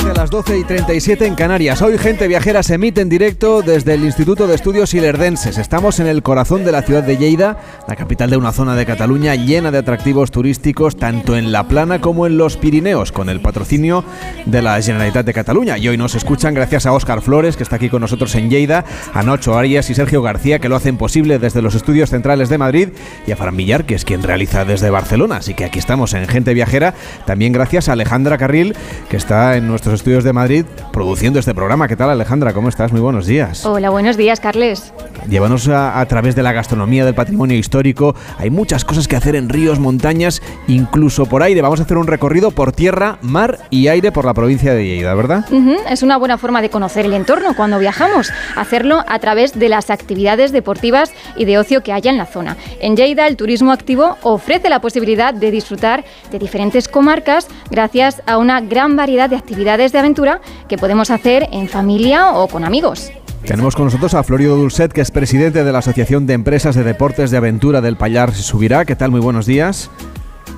De 0.03 0.13
las 0.15 0.29
12 0.29 0.59
y 0.59 0.65
37 0.65 1.27
en 1.27 1.35
Canarias. 1.35 1.81
Hoy 1.81 1.97
Gente 1.99 2.27
Viajera 2.27 2.63
se 2.63 2.75
emite 2.75 3.01
en 3.01 3.09
directo 3.09 3.63
desde 3.63 3.95
el 3.95 4.05
Instituto 4.05 4.47
de 4.47 4.55
Estudios 4.55 4.93
Ilerdenses. 4.93 5.57
Estamos 5.57 6.01
en 6.01 6.07
el 6.07 6.23
corazón 6.23 6.65
de 6.65 6.73
la 6.73 6.83
ciudad 6.83 7.03
de 7.03 7.17
Lleida, 7.17 7.59
la 7.87 7.95
capital 7.95 8.31
de 8.31 8.37
una 8.37 8.53
zona 8.53 8.75
de 8.75 8.87
Cataluña 8.87 9.35
llena 9.37 9.71
de 9.71 9.79
atractivos 9.79 10.31
turísticos 10.31 10.97
tanto 10.97 11.37
en 11.37 11.53
la 11.53 11.69
plana 11.69 12.01
como 12.01 12.27
en 12.27 12.37
los 12.37 12.57
Pirineos, 12.57 13.13
con 13.13 13.29
el 13.29 13.41
patrocinio 13.41 14.05
de 14.47 14.63
la 14.63 14.81
Generalitat 14.83 15.27
de 15.27 15.33
Cataluña. 15.33 15.79
Y 15.79 15.89
hoy 15.89 15.97
nos 15.97 16.15
escuchan 16.15 16.55
gracias 16.55 16.87
a 16.87 16.93
Óscar 16.93 17.23
Flores, 17.23 17.57
que 17.57 17.63
está 17.63 17.77
aquí 17.77 17.89
con 17.89 18.01
nosotros 18.01 18.35
en 18.35 18.51
Lleida, 18.51 18.85
a 19.13 19.23
Nocho 19.23 19.57
Arias 19.57 19.91
y 19.91 19.95
Sergio 19.95 20.23
García, 20.23 20.59
que 20.59 20.69
lo 20.69 20.77
hacen 20.77 20.97
posible 20.97 21.39
desde 21.39 21.63
los 21.63 21.75
estudios 21.75 22.11
centrales 22.11 22.49
de 22.49 22.59
Madrid, 22.59 22.89
y 23.27 23.33
a 23.33 23.37
Fran 23.37 23.57
Villar, 23.57 23.85
que 23.85 23.95
es 23.95 24.05
quien 24.05 24.23
realiza 24.23 24.65
desde 24.65 24.91
Barcelona. 24.91 25.37
Así 25.37 25.55
que 25.55 25.65
aquí 25.65 25.79
estamos 25.79 26.15
en 26.15 26.27
Gente 26.27 26.53
Viajera, 26.53 26.95
también 27.27 27.53
gracias 27.53 27.89
a 27.89 27.94
Alejandra 27.95 28.37
Carril, 28.37 28.77
que 29.09 29.17
está 29.17 29.57
en 29.57 29.67
nuestros 29.67 29.95
estudios 29.95 30.23
de 30.23 30.33
Madrid 30.33 30.67
produciendo 30.93 31.39
este 31.39 31.55
programa. 31.55 31.89
¿Qué 31.89 31.97
tal, 31.97 32.11
Alejandra? 32.11 32.53
¿Cómo 32.53 32.69
estás? 32.69 32.93
Muy 32.93 33.01
buenos 33.01 33.27
días. 33.27 33.65
Hola, 33.65 33.91
buenos 33.91 34.17
días, 34.17 34.41
Carles. 34.41 34.93
Llévanos 35.29 35.69
a, 35.69 35.99
a, 35.99 36.07
través 36.07 36.37
de 36.37 36.43
la 36.43 36.53
gastronomía, 36.53 37.05
del 37.05 37.15
patrimonio 37.15 37.57
histórico. 37.57 38.15
Hay 38.39 38.51
muchas 38.51 38.85
cosas 38.85 39.09
que 39.09 39.17
hacer 39.17 39.37
en 39.37 39.49
ríos, 39.49 39.79
montañas, 39.79 40.43
incluso 40.69 41.27
por 41.27 41.43
aire. 41.43 41.63
Vamos 41.63 41.81
a 41.81 41.85
hacer 41.85 41.97
un 41.97 42.07
recorrido 42.07 42.51
por 42.51 42.73
tierra, 42.73 43.19
mar 43.23 43.59
y 43.71 43.89
aire 43.89 44.13
por 44.13 44.27
la 44.27 44.35
provincia 44.35 44.75
de 44.75 44.85
Lleida, 44.85 45.15
¿verdad? 45.15 45.47
Uh 45.51 45.55
-huh. 45.55 45.79
Es 45.89 46.03
una 46.03 46.19
buena 46.19 46.37
forma 46.37 46.61
de 46.61 46.69
conocer 46.69 47.07
el 47.07 47.15
entorno 47.15 47.57
cuando 47.57 47.79
viajamos. 47.79 48.31
Hacerlo 48.57 49.05
a 49.09 49.19
través 49.19 49.59
de 49.59 49.69
las 49.69 49.89
actividades 49.89 50.53
deportivas 50.53 51.13
y 51.37 51.47
de 51.47 51.59
ocio 51.59 51.83
que 51.83 51.93
haya 51.93 52.11
en 52.11 52.19
la 52.19 52.27
zona. 52.27 52.57
En 52.81 52.97
Lleida, 52.97 53.27
el 53.27 53.37
turismo 53.37 53.73
activo 53.73 54.19
ofrece 54.23 54.69
la 54.69 54.81
posibilidad 54.81 55.33
de 55.33 55.51
disfrutar 55.51 56.05
de 56.31 56.39
diferentes 56.39 56.89
comarcas 56.89 57.49
gracias 57.71 57.84
a 58.27 58.39
una 58.39 58.61
gran 58.61 58.97
variedad 58.97 59.29
de 59.29 59.37
actividades 59.37 59.93
de 59.93 59.99
aventura 59.99 60.41
que 60.69 60.79
podemos 60.79 61.11
hacer 61.11 61.49
en 61.53 61.69
familia 61.69 62.33
o 62.33 62.49
con 62.49 62.65
amigos. 62.65 63.11
Tenemos 63.47 63.77
con 63.77 63.85
nosotros 63.85 64.15
a 64.15 64.23
Florido 64.23 64.57
Dulcet, 64.57 64.93
que 64.93 65.03
es 65.03 65.11
presidente 65.11 65.65
de 65.65 65.73
la 65.73 65.79
Asociación 65.79 66.27
de 66.27 66.33
Empresas 66.33 66.75
de 66.75 66.83
Deportes 66.83 67.31
de 67.31 67.37
Aventura 67.37 67.83
del 67.83 67.97
Pallars 67.97 68.37
Subirá. 68.39 68.87
¿Qué 68.87 68.97
tal? 68.97 69.11
Muy 69.11 69.21
buenos 69.21 69.45
días. 69.45 69.91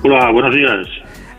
Hola, 0.03 0.31
buenos 0.31 0.55
días. 0.55 0.87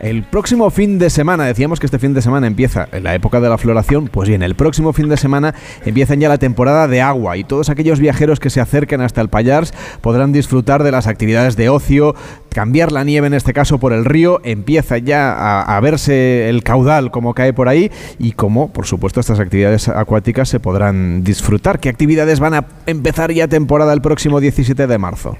El 0.00 0.22
próximo 0.22 0.70
fin 0.70 1.00
de 1.00 1.10
semana, 1.10 1.44
decíamos 1.44 1.80
que 1.80 1.86
este 1.86 1.98
fin 1.98 2.14
de 2.14 2.22
semana 2.22 2.46
empieza 2.46 2.88
la 3.02 3.16
época 3.16 3.40
de 3.40 3.48
la 3.48 3.58
floración, 3.58 4.06
pues 4.06 4.28
bien, 4.28 4.44
el 4.44 4.54
próximo 4.54 4.92
fin 4.92 5.08
de 5.08 5.16
semana 5.16 5.56
empiezan 5.84 6.20
ya 6.20 6.28
la 6.28 6.38
temporada 6.38 6.86
de 6.86 7.00
agua 7.00 7.36
y 7.36 7.42
todos 7.42 7.68
aquellos 7.68 7.98
viajeros 7.98 8.38
que 8.38 8.48
se 8.48 8.60
acerquen 8.60 9.00
hasta 9.00 9.20
el 9.20 9.28
Pallars 9.28 9.74
podrán 10.00 10.32
disfrutar 10.32 10.84
de 10.84 10.92
las 10.92 11.08
actividades 11.08 11.56
de 11.56 11.68
ocio, 11.68 12.14
cambiar 12.48 12.92
la 12.92 13.02
nieve 13.02 13.26
en 13.26 13.34
este 13.34 13.52
caso 13.52 13.78
por 13.78 13.92
el 13.92 14.04
río, 14.04 14.40
empieza 14.44 14.98
ya 14.98 15.32
a, 15.32 15.76
a 15.76 15.80
verse 15.80 16.48
el 16.48 16.62
caudal 16.62 17.10
como 17.10 17.34
cae 17.34 17.52
por 17.52 17.68
ahí 17.68 17.90
y 18.20 18.32
cómo, 18.32 18.72
por 18.72 18.86
supuesto, 18.86 19.18
estas 19.18 19.40
actividades 19.40 19.88
acuáticas 19.88 20.48
se 20.48 20.60
podrán 20.60 21.24
disfrutar. 21.24 21.80
¿Qué 21.80 21.88
actividades 21.88 22.38
van 22.38 22.54
a 22.54 22.66
empezar 22.86 23.32
ya 23.32 23.48
temporada 23.48 23.92
el 23.94 24.00
próximo 24.00 24.38
17 24.38 24.86
de 24.86 24.98
marzo? 24.98 25.36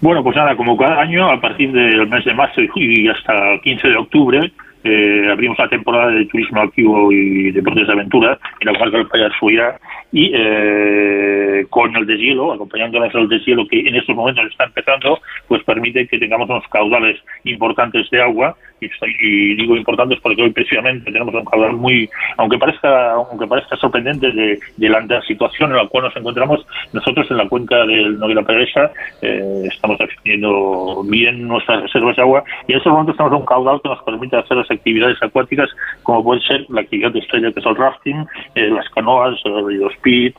Bueno, 0.00 0.22
pues 0.22 0.36
nada, 0.36 0.56
como 0.56 0.76
cada 0.76 1.00
año, 1.00 1.30
a 1.30 1.40
partir 1.40 1.72
del 1.72 2.08
mes 2.08 2.24
de 2.24 2.34
marzo 2.34 2.60
y 2.74 3.08
hasta 3.08 3.54
el 3.54 3.60
15 3.60 3.88
de 3.88 3.96
octubre, 3.96 4.52
eh, 4.84 5.28
abrimos 5.30 5.58
la 5.58 5.68
temporada 5.68 6.10
de 6.10 6.26
turismo 6.26 6.60
activo 6.60 7.12
y 7.12 7.52
deportes 7.52 7.86
de 7.86 7.92
aventura 7.92 8.38
en 8.60 8.66
la 8.66 8.72
comarca 8.72 8.98
del 8.98 9.06
Pallars 9.06 9.34
Sobirá 9.38 9.78
y 10.12 10.30
eh, 10.34 11.66
con 11.70 11.96
el 11.96 12.06
deshielo, 12.06 12.52
acompañándonos 12.52 13.14
al 13.14 13.28
deshielo 13.28 13.66
que 13.66 13.80
en 13.80 13.96
estos 13.96 14.14
momentos 14.14 14.44
está 14.50 14.64
empezando, 14.64 15.18
pues 15.48 15.62
permite 15.64 16.06
que 16.06 16.18
tengamos 16.18 16.48
unos 16.48 16.68
caudales 16.68 17.18
importantes 17.44 18.08
de 18.10 18.20
agua 18.20 18.56
y, 18.80 18.90
y 19.20 19.54
digo 19.54 19.76
importantes 19.76 20.18
porque 20.20 20.42
hoy 20.42 20.50
precisamente 20.50 21.10
tenemos 21.10 21.34
un 21.34 21.44
caudal 21.44 21.74
muy, 21.74 22.08
aunque 22.36 22.58
parezca 22.58 23.12
aunque 23.12 23.46
parezca 23.46 23.76
sorprendente 23.76 24.30
de, 24.32 24.58
de 24.76 24.88
la 24.88 25.02
situación 25.22 25.70
en 25.70 25.76
la 25.76 25.86
cual 25.86 26.04
nos 26.04 26.16
encontramos, 26.16 26.66
nosotros 26.92 27.30
en 27.30 27.36
la 27.36 27.48
cuenca 27.48 27.84
del 27.86 28.18
Noguera 28.18 28.42
Peresa 28.42 28.90
eh, 29.20 29.68
estamos 29.72 29.98
definiendo 29.98 31.02
bien 31.04 31.46
nuestras 31.46 31.82
reservas 31.82 32.16
de 32.16 32.22
agua 32.22 32.44
y 32.66 32.72
en 32.72 32.78
estos 32.78 32.92
momentos 32.92 33.16
tenemos 33.16 33.40
un 33.40 33.46
caudal 33.46 33.80
que 33.82 33.88
nos 33.88 34.02
permite 34.02 34.36
hacer 34.36 34.56
las 34.56 34.70
actividades 34.70 35.22
acuáticas 35.22 35.70
como 36.02 36.24
puede 36.24 36.40
ser 36.42 36.66
la 36.68 36.82
actividad 36.82 37.12
de 37.12 37.20
estrella 37.20 37.52
que 37.52 37.60
es 37.60 37.66
el 37.66 37.76
rafting, 37.76 38.26
eh, 38.54 38.68
las 38.68 38.88
canoas, 38.90 39.38
el 39.44 39.82
speed, 40.02 40.34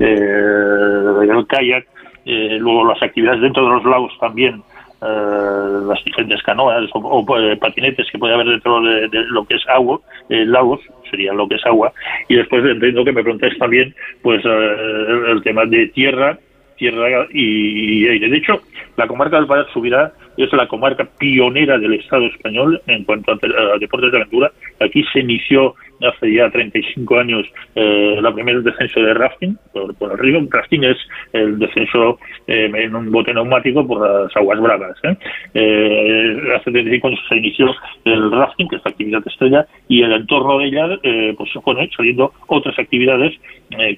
eh, 0.00 1.30
el 1.30 1.46
kayak, 1.46 1.86
eh, 2.24 2.58
luego 2.58 2.84
las 2.86 3.02
actividades 3.02 3.40
dentro 3.40 3.64
de 3.64 3.70
los 3.70 3.84
lagos 3.84 4.12
también, 4.18 4.62
eh, 5.02 5.80
las 5.86 6.02
diferentes 6.04 6.42
canoas 6.42 6.88
o, 6.92 7.38
eh, 7.38 7.56
patinetes 7.56 8.10
que 8.10 8.18
puede 8.18 8.34
haber 8.34 8.46
dentro 8.46 8.80
de, 8.80 9.08
lo 9.28 9.44
que 9.44 9.54
es 9.54 9.68
agua, 9.68 10.00
eh, 10.28 10.44
lagos, 10.44 10.80
sería 11.10 11.32
lo 11.32 11.46
que 11.46 11.54
es 11.54 11.66
agua, 11.66 11.92
y 12.28 12.34
después 12.34 12.64
entiendo 12.64 13.04
que 13.04 13.12
me 13.12 13.22
preguntáis 13.22 13.56
también 13.58 13.94
pues 14.22 14.44
el, 14.44 15.40
tema 15.44 15.64
de 15.66 15.86
tierra, 15.88 16.38
tierra 16.76 17.26
y, 17.32 18.08
aire. 18.08 18.28
De 18.28 18.38
hecho, 18.38 18.60
la 18.96 19.06
comarca 19.06 19.40
del 19.40 19.66
Subirá 19.72 20.12
es 20.44 20.52
la 20.52 20.68
comarca 20.68 21.08
pionera 21.18 21.78
del 21.78 21.94
Estado 21.94 22.26
español 22.26 22.80
en 22.86 23.04
cuanto 23.04 23.32
a, 23.32 23.78
deportes 23.78 24.12
de 24.12 24.18
aventura. 24.18 24.52
Aquí 24.80 25.04
se 25.12 25.20
inició 25.20 25.74
hace 26.02 26.32
ya 26.32 26.50
35 26.50 27.18
años 27.18 27.46
eh, 27.74 28.18
la 28.20 28.32
primera 28.32 28.60
descenso 28.60 29.00
de 29.00 29.14
rafting 29.14 29.56
por, 29.72 30.12
el 30.12 30.18
río. 30.18 30.46
Rafting 30.50 30.84
es 30.84 30.96
el 31.32 31.58
descenso 31.58 32.18
eh, 32.46 32.70
en 32.72 32.94
un 32.94 33.10
bote 33.10 33.32
neumático 33.32 33.86
por 33.86 34.00
las 34.00 34.36
aguas 34.36 34.60
bravas. 34.60 34.96
¿eh? 35.04 35.16
Eh, 35.54 36.36
hace 36.54 36.70
35 36.70 37.08
años 37.08 37.20
se 37.28 37.36
inició 37.36 37.74
el 38.04 38.30
rafting, 38.30 38.68
que 38.68 38.76
es 38.76 38.82
la 38.84 38.90
actividad 38.90 39.22
estrella, 39.26 39.66
y 39.88 40.02
el 40.02 40.12
entorno 40.12 40.58
de 40.58 40.66
ella 40.66 40.88
pues 41.36 41.50
fueron 41.64 41.88
saliendo 41.96 42.32
otras 42.46 42.78
actividades 42.78 43.32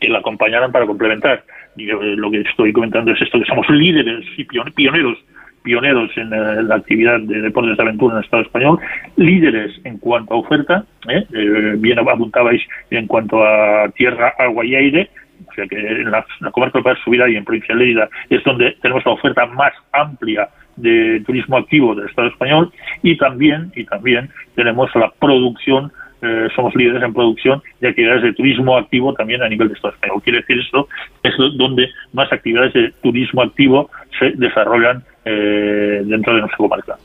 que 0.01 0.09
la 0.09 0.19
acompañaran 0.19 0.73
para 0.73 0.86
complementar. 0.86 1.44
Lo 1.77 2.31
que 2.31 2.40
estoy 2.40 2.73
comentando 2.73 3.12
es 3.12 3.23
esto, 3.23 3.39
que 3.39 3.47
somos 3.47 3.69
líderes 3.70 4.24
y 4.36 4.44
pioneros 4.44 5.19
pioneros 5.62 6.10
en, 6.16 6.32
eh, 6.32 6.62
la 6.62 6.76
actividad 6.76 7.20
de 7.20 7.40
deportes 7.43 7.76
de 7.76 7.82
aventura 7.82 8.14
en 8.14 8.18
el 8.18 8.24
Estado 8.24 8.43
español, 8.43 8.78
líderes 9.16 9.72
en 9.85 9.98
cuanto 9.98 10.35
a 10.35 10.39
oferta, 10.39 10.85
¿eh? 11.09 11.24
Eh, 11.32 11.74
bien 11.78 11.98
apuntabais 11.98 12.62
en 12.90 13.06
cuanto 13.06 13.44
a 13.44 13.89
tierra, 13.90 14.35
agua 14.39 14.64
y 14.64 14.74
aire, 14.74 15.10
o 15.48 15.52
sea 15.55 15.66
que 15.66 15.76
en 15.76 16.10
la, 16.10 16.24
comarca 16.52 16.80
de 16.80 16.97
Subida 17.05 17.28
y 17.28 17.36
en 17.36 17.44
provincia 17.44 17.74
de 17.74 17.80
Lérida 17.80 18.09
es 18.28 18.43
donde 18.44 18.76
tenemos 18.82 19.05
la 19.05 19.12
oferta 19.12 19.47
más 19.47 19.72
amplia 19.93 20.48
de 20.76 21.22
turismo 21.26 21.56
activo 21.56 21.94
del 21.94 22.09
Estado 22.09 22.28
español 22.28 22.72
y 23.02 23.16
también 23.16 23.72
y 23.74 23.85
también 23.85 24.30
tenemos 24.55 24.94
la 24.94 25.10
producción 25.18 25.93
somos 26.56 26.74
líderes 26.74 27.01
en 27.05 27.14
producción 27.14 27.62
de 27.80 27.90
actividades 27.90 28.22
de 28.22 28.32
turismo 28.32 28.76
activo 28.76 29.14
también 29.14 29.40
a 29.40 29.48
nivel 29.48 29.68
de 29.68 29.74
Estado 29.74 29.94
español. 29.94 30.20
Quiere 30.24 30.40
decir 30.40 30.59
esto, 30.59 30.89
es 31.22 31.32
donde 31.56 31.89
más 32.12 32.32
actividades 32.32 32.72
de 32.74 32.93
turismo 33.02 33.43
activo 33.43 33.89
se 34.18 34.32
desarrollan 34.32 35.05
eh, 35.28 36.02
dentro 36.05 36.34
de 36.34 36.40
nuestra 36.40 36.56
comarca. 36.56 36.96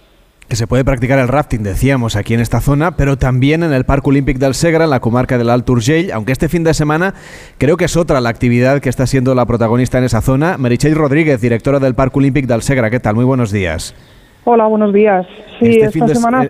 Que 0.47 0.55
se 0.55 0.67
puede 0.67 0.83
practicar 0.83 1.19
el 1.19 1.27
rafting, 1.27 1.63
decíamos, 1.63 2.15
aquí 2.15 2.33
en 2.33 2.39
esta 2.39 2.59
zona, 2.59 2.95
pero 2.95 3.17
también 3.17 3.63
en 3.63 3.73
el 3.73 3.85
Parque 3.85 4.09
Olímpic 4.09 4.37
del 4.37 4.53
Segre, 4.53 4.83
en 4.83 4.89
la 4.89 4.99
comarca 4.99 5.37
del 5.37 5.49
Alt 5.49 5.69
Urgell, 5.69 6.11
aunque 6.11 6.31
este 6.31 6.49
fin 6.49 6.63
de 6.63 6.73
semana 6.73 7.13
creo 7.57 7.77
que 7.77 7.85
es 7.85 7.97
otra 7.97 8.21
la 8.21 8.29
actividad 8.29 8.81
que 8.81 8.89
está 8.89 9.07
siendo 9.07 9.33
la 9.35 9.45
protagonista 9.45 9.97
en 9.97 10.03
esa 10.03 10.21
zona. 10.21 10.57
Meritxell 10.57 10.95
Rodríguez, 10.95 11.41
directora 11.41 11.79
del 11.79 11.95
Parque 11.95 12.19
Olímpic 12.19 12.45
del 12.45 12.61
Segre, 12.61 12.91
¿qué 12.91 12.99
tal? 12.99 13.15
Muy 13.15 13.25
buenos 13.25 13.51
días. 13.51 13.95
Hola, 14.43 14.67
buenos 14.67 14.93
días. 14.93 15.25
Sí, 15.59 15.79
este 15.79 15.99
esta 15.99 16.07
semana... 16.07 16.43
Eh, 16.43 16.49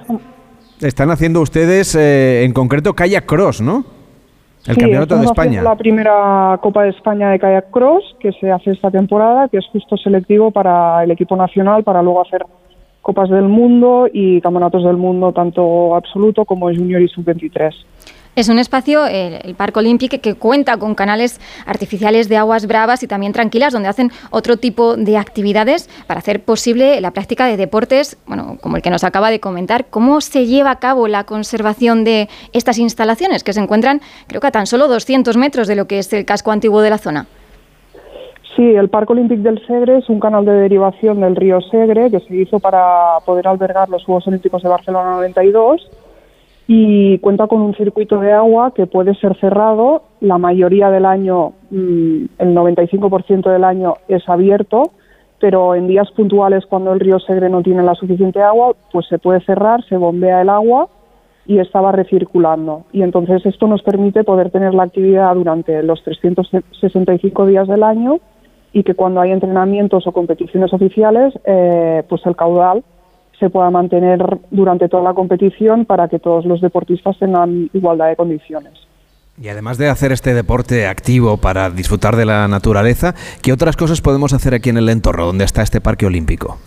están 0.82 1.12
haciendo 1.12 1.40
ustedes, 1.40 1.96
eh, 1.96 2.44
en 2.44 2.52
concreto, 2.52 2.94
kayak 2.94 3.26
cross, 3.26 3.62
¿no? 3.62 3.86
El 4.68 4.78
Campeonato 4.78 5.18
de 5.18 5.26
España. 5.26 5.62
la 5.62 5.76
primera 5.76 6.58
Copa 6.62 6.84
de 6.84 6.90
España 6.90 7.30
de 7.32 7.40
Kayak 7.40 7.70
Cross 7.70 8.16
que 8.20 8.32
se 8.34 8.52
hace 8.52 8.72
esta 8.72 8.90
temporada, 8.90 9.50
que 9.50 9.58
es 9.58 9.66
justo 9.68 9.98
selectivo 9.98 10.52
para 10.52 11.04
el 11.04 11.12
equipo 11.12 11.36
nacional 11.36 11.84
para 11.84 12.02
luego 12.02 12.22
hacer 12.22 12.46
Copas 13.02 13.30
del 13.30 13.50
Mundo 13.50 14.08
y 14.12 14.40
Campeonatos 14.40 14.86
del 14.86 14.96
Mundo 14.96 15.34
tanto 15.34 15.94
absoluto 15.96 16.46
como 16.46 16.68
junior 16.68 17.02
y 17.02 17.10
sub-23. 17.10 17.74
Es 18.36 18.50
un 18.50 18.58
espacio, 18.58 19.06
el, 19.06 19.54
Parque 19.54 19.78
Olímpico, 19.78 20.18
que 20.20 20.34
cuenta 20.34 20.78
con 20.78 20.96
canales 20.96 21.40
artificiales 21.68 22.30
de 22.30 22.38
aguas 22.38 22.66
bravas 22.66 23.04
y 23.04 23.08
también 23.08 23.32
tranquilas, 23.32 23.74
donde 23.74 23.90
hacen 23.90 24.10
otro 24.32 24.58
tipo 24.58 24.96
de 24.98 25.18
actividades 25.18 25.88
para 26.08 26.18
hacer 26.18 26.44
posible 26.44 27.00
la 27.00 27.12
práctica 27.12 27.46
de 27.46 27.58
deportes, 27.58 28.18
bueno, 28.26 28.58
como 28.60 28.76
el 28.76 28.82
que 28.82 28.90
nos 28.90 29.04
acaba 29.04 29.30
de 29.30 29.40
comentar. 29.40 29.86
¿Cómo 29.86 30.20
se 30.20 30.48
lleva 30.48 30.72
a 30.72 30.80
cabo 30.80 31.08
la 31.08 31.26
conservación 31.26 32.04
de 32.04 32.28
estas 32.54 32.80
instalaciones 32.80 33.44
que 33.44 33.54
se 33.54 33.60
encuentran, 33.60 34.02
creo 34.26 34.42
que 34.42 34.48
a 34.48 34.52
tan 34.52 34.66
solo 34.66 34.88
200 34.88 35.38
metros 35.38 35.68
de 35.68 35.76
lo 35.76 35.86
que 35.86 36.00
es 36.00 36.12
el 36.12 36.26
casco 36.26 36.52
antiguo 36.52 36.82
de 36.82 36.90
la 36.90 36.98
zona? 36.98 37.28
Sí, 38.56 38.64
el 38.64 38.90
Parque 38.90 39.14
Olímpico 39.14 39.44
del 39.44 39.64
Segre 39.68 40.00
es 40.00 40.10
un 40.10 40.20
canal 40.20 40.44
de 40.46 40.54
derivación 40.54 41.22
del 41.22 41.36
río 41.36 41.62
Segre 41.62 42.10
que 42.10 42.20
se 42.20 42.36
hizo 42.36 42.60
para 42.60 43.20
poder 43.26 43.48
albergar 43.48 43.90
los 43.90 44.04
Juegos 44.04 44.28
Olímpicos 44.28 44.64
de 44.64 44.70
Barcelona 44.70 45.12
92 45.12 45.88
y 46.68 47.18
cuenta 47.20 47.48
con 47.48 47.62
un 47.62 47.76
circuito 47.76 48.20
de 48.20 48.32
agua 48.32 48.74
que 48.74 48.88
puede 48.88 49.16
ser 49.16 49.38
cerrado. 49.40 50.04
La 50.22 50.38
mayoría 50.38 50.90
del 50.90 51.06
año, 51.06 51.54
mm, 51.70 52.26
el 52.40 52.54
95% 52.54 53.50
del 53.50 53.64
año 53.64 53.96
es 54.08 54.28
abierto, 54.30 54.92
pero 55.40 55.76
en 55.76 55.88
días 55.88 56.10
puntuales 56.12 56.66
cuando 56.66 56.94
el 56.94 57.00
río 57.00 57.20
Segre 57.20 57.50
no 57.50 57.62
tiene 57.62 57.84
la 57.84 57.96
suficiente 57.96 58.42
agua, 58.42 58.76
pues 58.92 59.08
se 59.08 59.20
puede 59.20 59.42
cerrar, 59.42 59.84
se 59.86 59.98
bombea 59.98 60.42
el 60.42 60.50
agua 60.50 60.88
y 61.46 61.60
estaba 61.60 61.92
recirculando. 61.92 62.86
Y 62.94 63.02
entonces 63.02 63.46
esto 63.46 63.68
nos 63.68 63.82
permite 63.84 64.24
poder 64.24 64.50
tener 64.50 64.74
la 64.74 64.84
actividad 64.84 65.36
durante 65.36 65.84
los 65.84 66.02
365 66.04 67.46
días 67.46 67.68
del 67.68 67.84
año 67.84 68.20
y 68.72 68.84
que 68.84 68.96
cuando 68.96 69.20
hay 69.20 69.32
entrenamientos 69.32 70.08
o 70.08 70.14
competiciones 70.14 70.72
oficiales, 70.72 71.34
eh, 71.46 72.04
pues 72.08 72.26
el 72.26 72.38
caudal 72.38 72.84
se 73.44 73.50
pueda 73.50 73.70
mantener 73.70 74.40
durante 74.52 74.88
toda 74.88 75.04
la 75.04 75.14
competición 75.14 75.84
para 75.84 76.08
que 76.08 76.18
todos 76.18 76.46
los 76.46 76.62
deportistas 76.62 77.20
tengan 77.20 77.70
igualdad 77.74 78.08
de 78.08 78.16
condiciones. 78.16 78.72
Y 79.38 79.50
además 79.50 79.78
de 79.78 79.90
hacer 79.90 80.14
este 80.14 80.34
deporte 80.34 80.88
activo 80.88 81.36
para 81.36 81.70
disfrutar 81.70 82.16
de 82.16 82.24
la 82.24 82.48
naturaleza, 82.48 83.16
¿qué 83.42 83.52
otras 83.52 83.76
cosas 83.76 84.00
podemos 84.00 84.32
hacer 84.32 84.54
aquí 84.54 84.70
en 84.70 84.78
el 84.78 84.88
entorno 84.88 85.26
donde 85.26 85.44
está 85.44 85.62
este 85.62 85.82
parque 85.82 86.06
olímpico? 86.06 86.58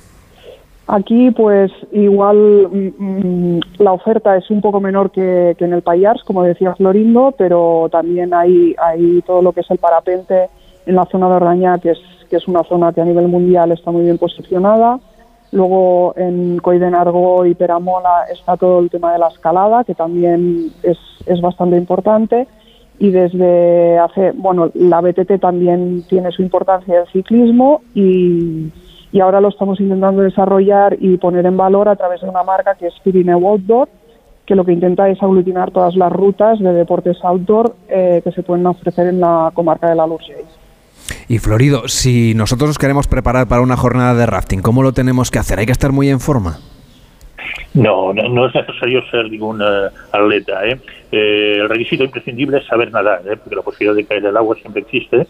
Aquí, 0.86 1.30
pues 1.30 1.72
igual 1.92 2.68
mm, 2.70 3.56
mm, 3.56 3.60
la 3.78 3.92
oferta 3.92 4.36
es 4.36 4.50
un 4.50 4.60
poco 4.60 4.78
menor 4.78 5.10
que, 5.10 5.56
en 5.58 5.72
el 5.72 5.80
Payars, 5.80 6.24
como 6.24 6.42
decía 6.42 6.74
Florindo, 6.74 7.34
pero 7.38 7.88
también 7.90 8.34
hay, 8.34 8.76
hay 8.78 9.22
todo 9.22 9.40
lo 9.40 9.52
que 9.52 9.60
es 9.60 9.70
el 9.70 9.78
parapente 9.78 10.50
en 10.84 10.94
la 10.94 11.06
zona 11.06 11.30
de 11.30 11.36
Ordaña, 11.36 11.78
que 11.78 11.92
es, 11.92 11.98
que 12.28 12.36
es 12.36 12.46
una 12.46 12.64
zona 12.64 12.92
que 12.92 13.00
a 13.00 13.06
nivel 13.06 13.28
mundial 13.28 13.72
está 13.72 13.90
muy 13.90 14.02
bien 14.02 14.18
posicionada. 14.18 15.00
Luego 15.56 16.12
en 16.18 16.58
Coidenargo 16.58 17.46
y 17.46 17.54
Peramola 17.54 18.26
está 18.30 18.58
todo 18.58 18.80
el 18.80 18.90
tema 18.90 19.14
de 19.14 19.18
la 19.18 19.28
escalada, 19.28 19.84
que 19.84 19.94
también 19.94 20.70
es, 20.82 20.98
es 21.24 21.40
bastante 21.40 21.78
importante. 21.78 22.46
Y 22.98 23.10
desde 23.10 23.98
hace, 23.98 24.32
bueno, 24.32 24.70
la 24.74 25.00
BTT 25.00 25.40
también 25.40 26.04
tiene 26.10 26.30
su 26.30 26.42
importancia 26.42 27.00
el 27.00 27.06
ciclismo 27.06 27.80
y, 27.94 28.70
y 29.12 29.20
ahora 29.20 29.40
lo 29.40 29.48
estamos 29.48 29.80
intentando 29.80 30.20
desarrollar 30.20 30.98
y 31.00 31.16
poner 31.16 31.46
en 31.46 31.56
valor 31.56 31.88
a 31.88 31.96
través 31.96 32.20
de 32.20 32.28
una 32.28 32.42
marca 32.42 32.74
que 32.74 32.88
es 32.88 32.94
Pirineo 33.02 33.38
Outdoor, 33.48 33.88
que 34.44 34.56
lo 34.56 34.64
que 34.66 34.72
intenta 34.72 35.08
es 35.08 35.22
aglutinar 35.22 35.70
todas 35.70 35.96
las 35.96 36.12
rutas 36.12 36.58
de 36.58 36.74
deportes 36.74 37.16
outdoor 37.24 37.74
eh, 37.88 38.20
que 38.22 38.32
se 38.32 38.42
pueden 38.42 38.66
ofrecer 38.66 39.06
en 39.06 39.20
la 39.20 39.50
comarca 39.54 39.88
de 39.88 39.94
la 39.94 40.06
Lourdes. 40.06 40.65
Y 41.28 41.38
Florido, 41.38 41.88
si 41.88 42.34
nosotros 42.34 42.70
nos 42.70 42.78
queremos 42.78 43.08
preparar 43.08 43.48
para 43.48 43.60
una 43.60 43.76
jornada 43.76 44.14
de 44.14 44.26
rafting, 44.26 44.62
¿cómo 44.62 44.82
lo 44.82 44.92
tenemos 44.92 45.30
que 45.30 45.40
hacer? 45.40 45.58
¿Hay 45.58 45.66
que 45.66 45.72
estar 45.72 45.90
muy 45.90 46.08
en 46.08 46.20
forma? 46.20 46.58
No, 47.74 48.12
no, 48.14 48.46
es 48.46 48.54
necesario 48.54 49.02
ser 49.10 49.30
ningún 49.30 49.60
eh, 49.60 49.88
atleta. 50.12 50.64
¿eh? 50.64 50.80
¿eh? 51.10 51.58
el 51.60 51.68
requisito 51.68 52.04
imprescindible 52.04 52.58
es 52.58 52.66
saber 52.66 52.92
nadar, 52.92 53.22
¿eh? 53.26 53.36
porque 53.36 53.56
la 53.56 53.62
posibilidad 53.62 53.96
de 53.96 54.06
caer 54.06 54.22
del 54.22 54.36
agua 54.36 54.56
siempre 54.56 54.82
existe, 54.82 55.26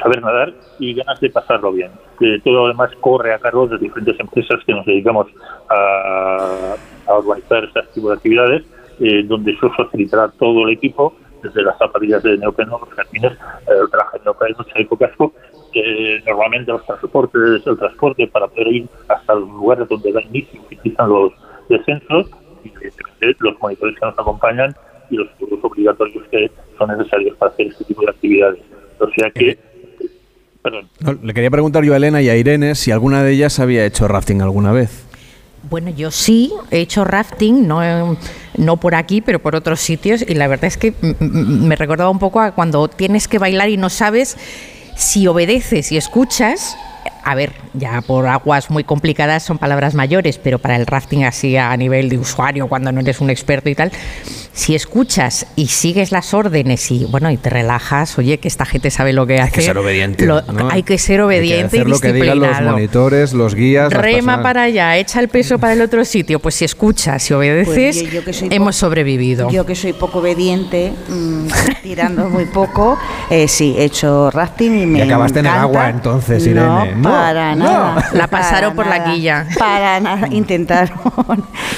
saber 0.00 0.22
nadar 0.22 0.52
y 0.78 0.94
ganas 0.94 1.18
de 1.20 1.30
pasarlo 1.30 1.72
bien. 1.72 1.90
todo 2.44 2.54
lo 2.54 2.68
demás 2.68 2.90
corre 3.00 3.32
a 3.32 3.38
cargo 3.38 3.66
de 3.66 3.78
diferentes 3.78 4.20
empresas 4.20 4.60
que 4.66 4.72
nos 4.74 4.84
dedicamos 4.84 5.26
a, 5.70 6.76
organizar 7.06 7.64
este 7.64 7.80
tipo 7.94 8.10
de 8.10 8.16
actividades, 8.16 8.64
donde 9.24 9.52
eso 9.52 9.70
facilitará 9.70 10.28
todo 10.38 10.68
el 10.68 10.74
equipo 10.74 11.16
desde 11.42 11.62
las 11.62 11.78
zapatillas 11.78 12.22
de 12.22 12.38
neopreno, 12.38 12.78
los 12.78 12.90
jardines, 12.90 13.32
el 13.66 13.90
traje 13.90 14.18
de 14.18 14.24
neopreno, 14.24 14.64
chaleco 14.64 14.96
casco, 14.96 15.32
que 15.72 16.22
normalmente 16.26 16.72
los 16.72 16.84
transportes, 16.84 17.66
el 17.66 17.78
transporte 17.78 18.26
para 18.26 18.48
poder 18.48 18.68
ir 18.68 18.88
hasta 19.08 19.34
los 19.34 19.48
lugares 19.48 19.88
donde 19.88 20.12
da 20.12 20.22
inicio 20.22 20.60
utilizan 20.62 21.08
los 21.08 21.32
descensos, 21.68 22.30
y 22.64 23.34
los 23.40 23.60
monitores 23.60 23.98
que 23.98 24.06
nos 24.06 24.18
acompañan 24.18 24.74
y 25.10 25.16
los 25.16 25.28
seguros 25.38 25.60
obligatorios 25.62 26.24
que 26.30 26.50
son 26.76 26.96
necesarios 26.96 27.36
para 27.36 27.52
hacer 27.52 27.66
este 27.68 27.84
tipo 27.84 28.02
de 28.02 28.10
actividades. 28.10 28.60
O 28.98 29.08
sea 29.10 29.30
que 29.30 29.58
Perdón. 30.62 30.88
le 31.22 31.34
quería 31.34 31.50
preguntar 31.50 31.84
yo 31.84 31.94
a 31.94 31.96
Elena 31.96 32.20
y 32.20 32.28
a 32.28 32.36
Irene 32.36 32.74
si 32.74 32.90
alguna 32.90 33.22
de 33.22 33.32
ellas 33.32 33.58
había 33.60 33.84
hecho 33.86 34.08
rafting 34.08 34.42
alguna 34.42 34.72
vez. 34.72 35.07
Bueno, 35.70 35.90
yo 35.90 36.10
sí 36.10 36.52
he 36.70 36.80
hecho 36.80 37.04
rafting, 37.04 37.66
no, 37.66 38.16
no 38.56 38.76
por 38.78 38.94
aquí, 38.94 39.20
pero 39.20 39.38
por 39.38 39.54
otros 39.54 39.80
sitios, 39.80 40.22
y 40.26 40.34
la 40.34 40.48
verdad 40.48 40.66
es 40.66 40.78
que 40.78 40.94
me 41.20 41.76
recordaba 41.76 42.08
un 42.08 42.18
poco 42.18 42.40
a 42.40 42.52
cuando 42.52 42.88
tienes 42.88 43.28
que 43.28 43.38
bailar 43.38 43.68
y 43.68 43.76
no 43.76 43.90
sabes 43.90 44.36
si 44.96 45.26
obedeces 45.26 45.92
y 45.92 45.96
escuchas 45.96 46.76
a 47.28 47.34
ver, 47.34 47.52
ya 47.74 48.00
por 48.00 48.26
aguas 48.26 48.70
muy 48.70 48.84
complicadas 48.84 49.42
son 49.42 49.58
palabras 49.58 49.94
mayores, 49.94 50.38
pero 50.38 50.58
para 50.58 50.76
el 50.76 50.86
rafting 50.86 51.24
así 51.24 51.58
a 51.58 51.76
nivel 51.76 52.08
de 52.08 52.16
usuario, 52.16 52.68
cuando 52.68 52.90
no 52.90 53.00
eres 53.00 53.20
un 53.20 53.28
experto 53.28 53.68
y 53.68 53.74
tal, 53.74 53.92
si 54.52 54.74
escuchas 54.74 55.46
y 55.54 55.66
sigues 55.66 56.10
las 56.10 56.32
órdenes 56.32 56.90
y 56.90 57.04
bueno, 57.04 57.30
y 57.30 57.36
te 57.36 57.50
relajas, 57.50 58.18
oye, 58.18 58.38
que 58.38 58.48
esta 58.48 58.64
gente 58.64 58.90
sabe 58.90 59.12
lo 59.12 59.26
que 59.26 59.34
hace. 59.34 59.44
Hay 59.44 59.50
que 59.50 59.62
ser 59.62 59.78
obediente. 59.78 60.28
Hay 60.70 60.82
que 60.82 60.96
ser 60.96 61.20
obediente 61.20 61.76
y 61.76 61.84
lo 61.84 62.00
que 62.00 62.14
digan 62.14 62.40
los 62.40 62.60
monitores, 62.62 63.34
los 63.34 63.54
guías. 63.54 63.92
Rema 63.92 64.42
para 64.42 64.62
allá, 64.62 64.96
echa 64.96 65.20
el 65.20 65.28
peso 65.28 65.58
para 65.58 65.74
el 65.74 65.82
otro 65.82 66.04
sitio. 66.06 66.40
Pues 66.40 66.54
si 66.54 66.64
escuchas 66.64 67.30
y 67.30 67.34
obedeces, 67.34 68.04
pues 68.24 68.42
hemos 68.50 68.74
sobrevivido. 68.74 69.50
Yo 69.50 69.66
que 69.66 69.74
soy 69.74 69.92
poco 69.92 70.20
obediente, 70.20 70.94
mm, 71.08 71.46
tirando 71.82 72.28
muy 72.30 72.46
poco, 72.46 72.98
eh, 73.28 73.48
sí, 73.48 73.74
he 73.78 73.84
hecho 73.84 74.30
rafting 74.30 74.78
y 74.80 74.86
me. 74.86 74.98
Y 75.00 75.02
acabaste 75.02 75.40
en 75.40 75.46
el 75.46 75.52
agua 75.52 75.90
entonces, 75.90 76.46
Irene. 76.46 76.94
No, 76.96 77.10
para 77.20 77.54
nada. 77.54 78.10
La 78.14 78.26
pasaron 78.26 78.74
por 78.74 78.86
la 78.86 79.04
quilla. 79.04 79.46
Para 79.58 80.00
nada, 80.00 80.28
intentaron. 80.30 80.98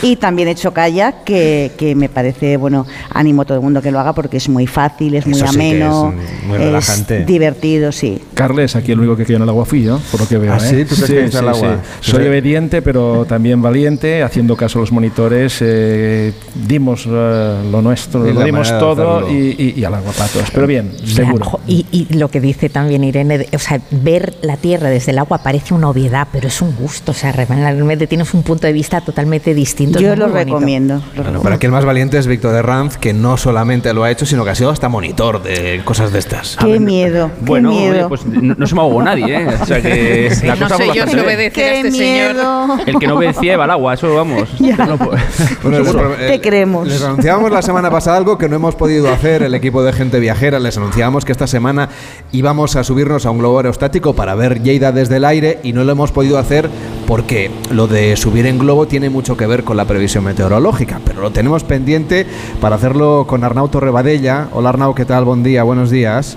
y 0.03 0.17
también 0.17 0.49
he 0.49 0.53
hecho 0.53 0.73
kayak, 0.73 1.25
que, 1.25 1.73
que 1.77 1.95
me 1.95 2.09
parece 2.09 2.57
bueno 2.57 2.87
animo 3.13 3.43
a 3.43 3.45
todo 3.45 3.59
el 3.59 3.63
mundo 3.65 3.83
que 3.83 3.91
lo 3.91 4.01
haga 4.01 4.13
porque 4.13 4.37
es 4.39 4.49
muy 4.49 4.67
fácil, 4.67 5.15
es 5.15 5.27
muy 5.27 5.37
Eso 5.37 5.47
sí 5.47 5.59
que 5.59 5.67
ameno, 5.67 6.15
es 6.41 6.45
muy 6.47 6.59
relajante. 6.59 7.25
divertido, 7.25 7.93
sí. 7.93 8.21
Carles, 8.35 8.77
aquí 8.77 8.93
el 8.93 8.99
único 9.01 9.17
que 9.17 9.25
quedó 9.25 9.37
en 9.39 9.43
el 9.45 9.49
agua 9.49 9.65
fui 9.65 9.83
yo, 9.83 9.99
por 10.11 10.21
lo 10.21 10.29
que 10.29 10.39
veo. 10.39 10.53
¿Ah, 10.53 10.57
¿eh? 10.59 10.61
sí? 10.61 10.85
¿Tú 10.85 10.95
te 11.07 11.15
caíste 11.17 11.39
al 11.39 11.49
agua? 11.49 11.77
Soy 12.01 12.13
Pues, 12.15 12.25
eh, 12.27 12.29
obediente, 12.29 12.83
pero 12.83 13.25
también 13.27 13.61
valiente, 13.63 14.23
haciendo 14.23 14.57
caso 14.57 14.79
a 14.79 14.81
los 14.83 14.93
monitores. 14.93 15.59
eh, 15.61 16.33
dimos 16.67 17.07
eh, 17.09 17.63
lo 17.71 17.83
nuestro, 17.83 18.29
Y 18.29 18.33
lo 18.33 18.43
dimos 18.43 18.69
todo 18.79 19.31
y, 19.31 19.55
y- 19.59 19.75
y 19.81 19.85
al 19.85 19.95
agua 19.95 20.13
patos. 20.13 20.51
Pero 20.53 20.67
bien, 20.67 20.93
seguro. 21.05 21.61
Y, 21.67 21.87
y 21.93 22.15
lo 22.15 22.29
que 22.29 22.41
dice 22.41 22.69
también 22.69 23.05
Irene, 23.05 23.47
o 23.55 23.59
sea, 23.59 23.81
ver 23.91 24.35
la 24.43 24.57
Tierra 24.57 24.89
desde 24.91 25.13
el 25.13 25.19
agua 25.19 25.30
parece 25.39 25.75
una 25.75 25.89
obviedad, 25.89 26.29
pero 26.33 26.49
es 26.49 26.61
un 26.63 26.75
gusto. 26.77 27.13
O 27.13 27.15
sea, 27.15 27.33
realmente 27.33 28.07
tienes 28.07 28.33
un 28.35 28.43
punto 28.43 28.67
de 28.67 28.73
vista 28.73 29.01
totalmente 29.01 29.55
distinto. 29.55 29.99
Yo 30.01 30.17
lo 30.17 30.29
bonito. 30.29 30.45
recomiendo. 30.45 31.03
Bueno, 31.17 31.41
pero 31.43 31.55
aquí 31.55 31.67
el 31.67 31.73
más 31.73 31.85
valiente 31.85 32.19
es 32.19 32.27
Víctor 32.27 32.53
de 32.53 32.63
Ranz, 32.63 32.97
que 32.97 33.13
no 33.13 33.37
solamente 33.37 33.93
lo 33.95 34.05
ha 34.05 34.11
hecho, 34.11 34.27
sino 34.27 34.45
que 34.45 34.51
ha 34.51 34.55
sido 34.55 34.71
hasta 34.71 34.89
monitor 34.89 35.43
de 35.43 35.81
cosas 35.85 36.13
de 36.13 36.19
estas. 36.19 36.57
Qué 36.57 36.79
miedo, 36.81 37.31
qué 37.39 37.45
Bueno, 37.47 37.71
miedo. 37.71 38.09
pues 38.09 38.25
no, 38.27 38.55
no 38.57 38.67
se 38.67 38.75
me 38.75 38.81
ahogó 38.81 39.03
nadie, 39.03 39.37
¿eh? 39.43 39.47
O 39.61 39.67
sea 39.67 39.81
que 39.81 40.31
Sí, 40.35 40.47
la 40.47 40.57
no 40.57 40.63
cosa 40.69 40.77
sé 40.77 40.87
yo 40.95 41.07
si 41.07 41.19
obedecer 41.19 41.65
a 41.73 41.77
este 41.77 41.91
señor. 41.93 42.35
miedo. 42.35 42.79
El 42.87 42.99
que 42.99 43.07
no 43.07 43.15
obedecía 43.17 43.55
iba 43.55 43.65
al 43.65 43.71
agua, 43.71 43.95
eso 43.95 44.15
vamos. 44.15 44.49
No, 44.61 44.97
pues, 44.99 45.23
Bueno, 45.63 45.79
les, 45.81 45.89
pro- 45.93 46.11
Te 46.15 46.35
eh, 46.35 46.41
creemos. 46.41 46.87
Les 46.89 47.03
anunciábamos 47.03 47.51
la 47.53 47.63
semana 47.63 47.91
pasada 47.91 48.17
algo 48.17 48.39
que 48.39 48.49
no 48.49 48.57
hemos 48.57 48.75
podido 48.75 49.09
hacer 49.11 49.43
el 49.43 49.55
equipo 49.55 49.83
de 49.83 49.93
gente 49.93 50.19
viajera. 50.21 50.59
Les 50.59 50.77
anunciábamos 50.77 51.25
que 51.25 51.33
esta 51.33 51.47
semana 51.47 51.89
íbamos 52.33 52.77
a 52.77 52.85
subirnos 52.85 53.27
a 53.27 53.31
un 53.31 53.39
globo 53.39 53.59
aerostático 53.59 54.15
para 54.15 54.35
ver 54.35 54.63
Lleida 54.63 54.93
desde 54.93 55.10
el 55.17 55.25
aire 55.25 55.59
y 55.63 55.73
no 55.73 55.85
lo 55.85 55.93
hemos 55.93 56.13
podido 56.13 56.39
hacer 56.39 56.69
porque 57.07 57.51
lo 57.73 57.87
de 57.87 58.17
subir 58.17 58.47
en 58.47 58.59
globo 58.59 58.87
tiene 58.87 59.11
mucho 59.11 59.37
que 59.37 59.47
ver 59.47 59.65
con 59.65 59.77
la 59.77 59.85
previsión 59.85 60.25
meteorológica. 60.25 61.01
Pero 61.05 61.21
lo 61.21 61.31
tenemos 61.33 61.65
pendiente 61.65 62.27
para 62.61 62.77
hacerlo 62.77 63.25
con 63.27 63.43
Arnau 63.43 63.69
Torrebadella. 63.69 64.49
Hola 64.53 64.69
Arnau, 64.69 64.95
¿qué 64.95 65.05
tal? 65.05 65.25
Buen 65.25 65.43
día, 65.43 65.63
buenos 65.63 65.91
días. 65.91 66.37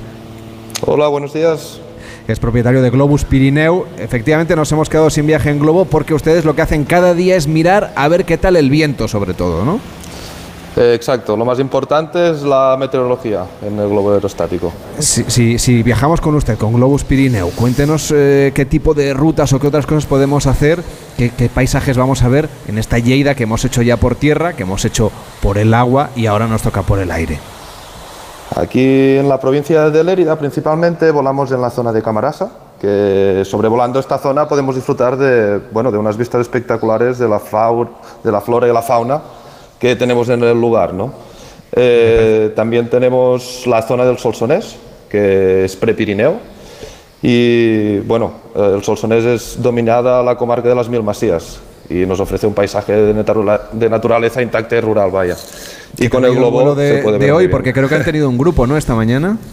Hola, 0.86 1.08
buenos 1.08 1.34
días. 1.34 1.80
es 2.28 2.40
propietario 2.40 2.82
de 2.82 2.90
Globus 2.90 3.24
Pirineu. 3.26 3.86
Efectivamente 3.98 4.56
nos 4.56 4.72
hemos 4.72 4.90
quedado 4.90 5.10
sin 5.10 5.28
viaje 5.28 5.50
en 5.50 5.60
globo 5.60 5.86
porque 5.86 6.14
ustedes 6.14 6.45
lo 6.45 6.56
que 6.56 6.62
hacen 6.62 6.86
cada 6.86 7.14
día 7.14 7.36
es 7.36 7.48
mirar 7.48 7.94
a 7.95 8.08
ver 8.08 8.26
qué 8.26 8.38
tal 8.38 8.56
el 8.56 8.70
viento 8.70 9.08
sobre 9.08 9.34
todo, 9.34 9.66
¿no? 9.66 9.80
Eh, 10.76 10.94
exacto, 10.95 11.38
lo 11.38 11.45
más 11.45 11.60
importante 11.60 12.32
es 12.32 12.41
la 12.41 12.76
meteorología 12.80 13.45
en 13.62 13.78
el 13.80 13.90
globo 13.90 14.12
aerostático. 14.14 14.72
Si, 14.98 15.24
si- 15.26 15.60
si 15.60 15.84
viajamos 15.84 16.20
con 16.20 16.34
usted, 16.36 16.58
con 16.58 16.74
Globus 16.74 17.04
Pirineu, 17.04 17.52
cuéntenos 17.52 18.12
eh, 18.16 18.52
qué 18.56 18.66
tipo 18.66 18.95
de 18.95 19.14
rutas 19.14 19.54
o 19.54 19.60
qué 19.60 19.68
otras 19.68 19.86
cosas 19.86 20.08
podemos 20.08 20.48
hacer, 20.48 20.82
qué, 21.16 21.30
qué 21.30 21.48
paisajes 21.48 21.95
vamos 21.95 22.24
a 22.24 22.28
ver 22.28 22.50
en 22.68 22.80
esta 22.80 22.98
Lleida 22.98 23.36
que 23.36 23.44
hemos 23.44 23.64
hecho 23.66 23.84
ya 23.84 23.98
por 23.98 24.16
tierra, 24.16 24.54
que 24.54 24.64
hemos 24.64 24.84
hecho 24.84 25.12
por 25.44 25.60
el 25.60 25.76
agua 25.76 26.10
y 26.16 26.26
ahora 26.26 26.48
nos 26.48 26.64
toca 26.64 26.82
por 26.82 26.98
el 26.98 27.12
aire. 27.12 27.38
Aquí 28.56 29.18
en 29.18 29.30
la 29.30 29.40
provincia 29.40 29.90
de 29.90 30.04
Lérida 30.04 30.38
principalmente 30.38 31.10
volamos 31.12 31.52
en 31.52 31.62
la 31.62 31.70
zona 31.70 31.91
de 31.91 32.02
Camarasa, 32.02 32.50
que 32.80 33.44
sobrevolando 33.45 34.00
esta 34.00 34.18
zona 34.18 34.48
podemos 34.48 34.76
disfrutar 34.76 35.18
de, 35.18 35.60
bueno, 35.72 35.91
de 35.91 35.98
unas 35.98 36.18
vistas 36.18 36.41
espectaculares 36.41 37.18
de 37.18 37.28
la, 37.30 37.40
de 38.24 38.32
la 38.32 38.41
flora 38.41 38.68
y 38.68 38.74
la 38.74 38.82
fauna 38.82 39.22
que 39.84 39.98
tenemos 39.98 40.30
en 40.30 40.42
el 40.42 40.60
lugar. 40.60 40.94
¿no? 40.94 41.12
Eh, 41.76 42.54
también 42.56 42.90
tenemos 42.90 43.68
la 43.68 43.82
zona 43.82 44.06
del 44.06 44.18
Solsonés, 44.18 44.78
que 45.10 45.66
es 45.66 45.76
prepirineo, 45.76 46.38
y 47.22 47.98
bueno, 48.00 48.32
el 48.56 48.82
Solsonés 48.82 49.26
es 49.26 49.62
dominada 49.62 50.24
la 50.24 50.36
comarca 50.38 50.70
de 50.70 50.76
las 50.76 50.88
Mil 50.88 51.04
Masías 51.04 51.60
y 51.90 52.06
nos 52.06 52.22
ofrece 52.22 52.48
un 52.48 52.54
paisaje 52.54 52.94
de, 52.94 53.14
naturala- 53.14 53.70
de 53.74 53.90
naturaleza 53.90 54.42
intacta 54.42 54.78
y 54.78 54.80
rural, 54.80 55.12
vaya. 55.12 55.36
Y 55.98 56.08
con 56.08 56.24
el 56.24 56.34
globo 56.34 56.74
de, 56.76 56.98
se 56.98 57.04
puede 57.04 57.18
de 57.20 57.26
ver 57.26 57.34
muy 57.34 57.44
hoy, 57.44 57.48
porque 57.50 57.74
creo 57.74 57.90
que 57.90 57.96
han 57.96 58.06
tenido 58.06 58.30
un 58.30 58.38
grupo, 58.38 58.66
¿no? 58.66 58.78
Esta 58.78 58.96
mañana. 58.96 59.38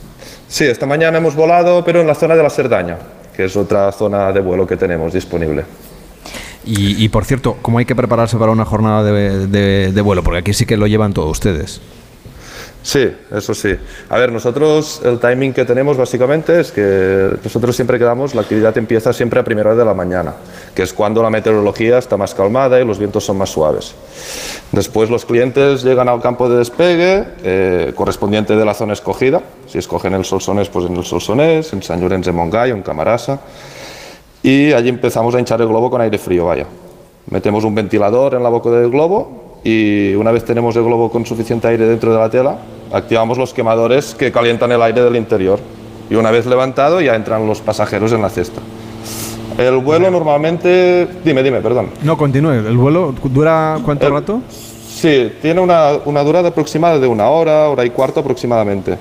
Sí, 0.48 0.65
esta 0.65 0.85
mañana 0.85 1.19
hemos 1.19 1.36
volado, 1.36 1.85
pero 1.85 2.01
en 2.01 2.09
la 2.09 2.15
zona 2.16 2.35
de 2.35 2.43
la 2.43 2.51
Cerdaña, 2.51 2.98
que 3.36 3.44
es 3.44 3.57
otra 3.57 3.93
zona 3.93 4.32
de 4.32 4.40
vuelo 4.40 4.66
que 4.66 4.77
tenemos 4.77 5.12
disponible. 5.12 5.62
Y, 6.64 7.02
y, 7.02 7.08
por 7.08 7.24
cierto, 7.24 7.56
¿cómo 7.62 7.78
hay 7.78 7.84
que 7.86 7.94
prepararse 7.96 8.36
para 8.36 8.52
una 8.52 8.64
jornada 8.64 9.02
de, 9.02 9.46
de- 9.46 9.92
de 9.92 10.00
vuelo? 10.02 10.22
Porque 10.22 10.38
aquí 10.40 10.52
sí 10.52 10.66
que 10.66 10.76
lo 10.76 10.86
llevan 10.86 11.12
todos 11.14 11.30
ustedes. 11.30 11.80
Sí, 12.82 13.10
eso 13.30 13.52
sí. 13.52 13.76
A 14.08 14.16
ver, 14.16 14.32
nosotros 14.32 15.02
el 15.04 15.18
timing 15.18 15.52
que 15.52 15.66
tenemos 15.66 15.98
básicamente 15.98 16.60
es 16.60 16.72
que 16.72 17.30
nosotros 17.44 17.76
siempre 17.76 17.98
quedamos, 17.98 18.34
la 18.34 18.40
actividad 18.40 18.76
empieza 18.78 19.12
siempre 19.12 19.38
a 19.38 19.44
primera 19.44 19.68
hora 19.70 19.78
de 19.78 19.84
la 19.84 19.92
mañana, 19.92 20.34
que 20.74 20.82
es 20.82 20.94
cuando 20.94 21.22
la 21.22 21.28
meteorología 21.28 21.98
está 21.98 22.16
más 22.16 22.34
calmada 22.34 22.80
y 22.80 22.86
los 22.86 22.98
vientos 22.98 23.22
son 23.22 23.36
más 23.36 23.50
suaves. 23.50 23.94
Después 24.72 25.10
los 25.10 25.26
clientes 25.26 25.82
llegan 25.82 26.08
al 26.08 26.22
campo 26.22 26.48
de 26.48 26.56
despegue 26.56 27.26
eh, 27.44 27.92
correspondiente 27.94 28.56
de 28.56 28.64
la 28.64 28.72
zona 28.72 28.94
escogida. 28.94 29.42
Si 29.66 29.76
escogen 29.76 30.14
el 30.14 30.24
Solsonés, 30.24 30.70
pues 30.70 30.86
en 30.86 30.96
el 30.96 31.04
Solsonés, 31.04 31.70
en 31.74 31.82
San 31.82 32.00
Llorenç 32.00 32.24
de 32.26 32.32
Montgai 32.32 32.70
en 32.70 32.80
Camarasa. 32.82 33.40
Y 34.42 34.72
allí 34.72 34.88
empezamos 34.88 35.34
a 35.34 35.38
hinchar 35.38 35.60
el 35.60 35.68
globo 35.68 35.90
con 35.90 36.00
aire 36.00 36.16
frío, 36.18 36.46
vaya. 36.46 36.66
Metemos 37.30 37.64
un 37.64 37.74
ventilador 37.74 38.34
en 38.34 38.42
la 38.42 38.48
boca 38.48 38.70
del 38.70 38.90
globo 38.90 39.60
y 39.62 40.14
una 40.14 40.32
vez 40.32 40.44
tenemos 40.44 40.74
el 40.76 40.84
globo 40.84 41.10
con 41.10 41.26
suficiente 41.26 41.68
aire 41.68 41.86
dentro 41.86 42.12
de 42.12 42.18
la 42.18 42.30
tela, 42.30 42.58
activamos 42.92 43.36
los 43.36 43.52
quemadores 43.52 44.14
que 44.14 44.32
calientan 44.32 44.72
el 44.72 44.80
aire 44.82 45.02
del 45.02 45.16
interior. 45.16 45.58
Y 46.08 46.14
una 46.14 46.30
vez 46.30 46.46
levantado 46.46 47.00
ya 47.00 47.14
entran 47.14 47.46
los 47.46 47.60
pasajeros 47.60 48.12
en 48.12 48.22
la 48.22 48.30
cesta. 48.30 48.60
El 49.58 49.76
vuelo 49.76 50.10
normalmente... 50.10 51.06
Dime, 51.24 51.42
dime, 51.42 51.60
perdón. 51.60 51.90
No, 52.02 52.16
continúe. 52.16 52.50
¿El 52.52 52.76
vuelo 52.78 53.14
dura 53.24 53.78
cuánto 53.84 54.06
El- 54.06 54.12
rato? 54.14 54.40
Sí, 54.50 55.32
tiene 55.40 55.60
una, 55.60 55.92
una 56.04 56.22
durada 56.24 56.48
aproximada 56.48 56.98
de 56.98 57.06
una 57.06 57.28
hora, 57.28 57.68
hora 57.68 57.84
y 57.84 57.90
cuarto 57.90 58.20
aproximadamente. 58.20 58.96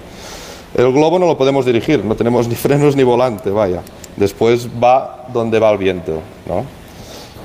El 0.75 0.91
globo 0.93 1.17
no 1.17 1.25
lo 1.25 1.37
podemos 1.37 1.65
dirigir, 1.65 2.05
no 2.05 2.15
tenemos 2.15 2.47
ni 2.47 2.55
frenos 2.55 2.95
ni 2.95 3.03
volante, 3.03 3.49
vaya. 3.49 3.81
Después 4.19 4.67
va 4.83 5.25
donde 5.33 5.57
va 5.59 5.71
el 5.71 5.77
viento, 5.79 6.21
¿no? 6.45 6.63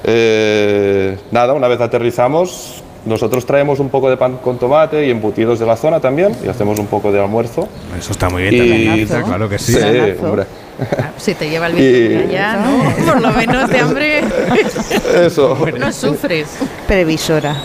Eh, 0.03 1.17
nada, 1.31 1.55
una 1.55 1.69
vez 1.69 1.81
aterrizamos, 1.81 2.83
nosotros 3.07 3.47
traemos 3.47 3.79
un 3.81 3.89
poco 3.89 4.11
de 4.11 4.17
pan 4.17 4.39
con 4.43 4.59
tomate 4.59 5.07
y 5.07 5.11
embutidos 5.11 5.59
de 5.59 5.67
la 5.67 5.77
zona 5.77 6.01
también 6.01 6.37
y 6.45 6.49
hacemos 6.49 6.79
un 6.79 6.87
poco 6.87 7.11
de 7.13 7.21
almuerzo. 7.21 7.69
Eso 7.99 8.13
está 8.13 8.29
muy 8.29 8.43
bien 8.43 8.55
Y- 8.55 8.59
también, 9.07 9.23
claro 9.25 9.49
que 9.49 9.59
sí. 9.59 9.73
Sí, 9.73 9.79
hombre. 10.23 10.45
Si 11.17 11.35
te 11.35 11.49
lleva 11.49 11.69
el 11.69 11.79
Y- 11.79 12.09
viento 12.09 12.29
de 12.29 12.37
allá, 12.37 12.57
¿no? 12.57 13.07
Por 13.13 13.21
lo 13.23 13.31
menos 13.31 13.71
de 13.71 13.79
hambre 13.79 14.21
Eso. 15.25 15.57
no 15.79 15.93
sufres. 15.93 16.49
Previsora. 16.87 17.57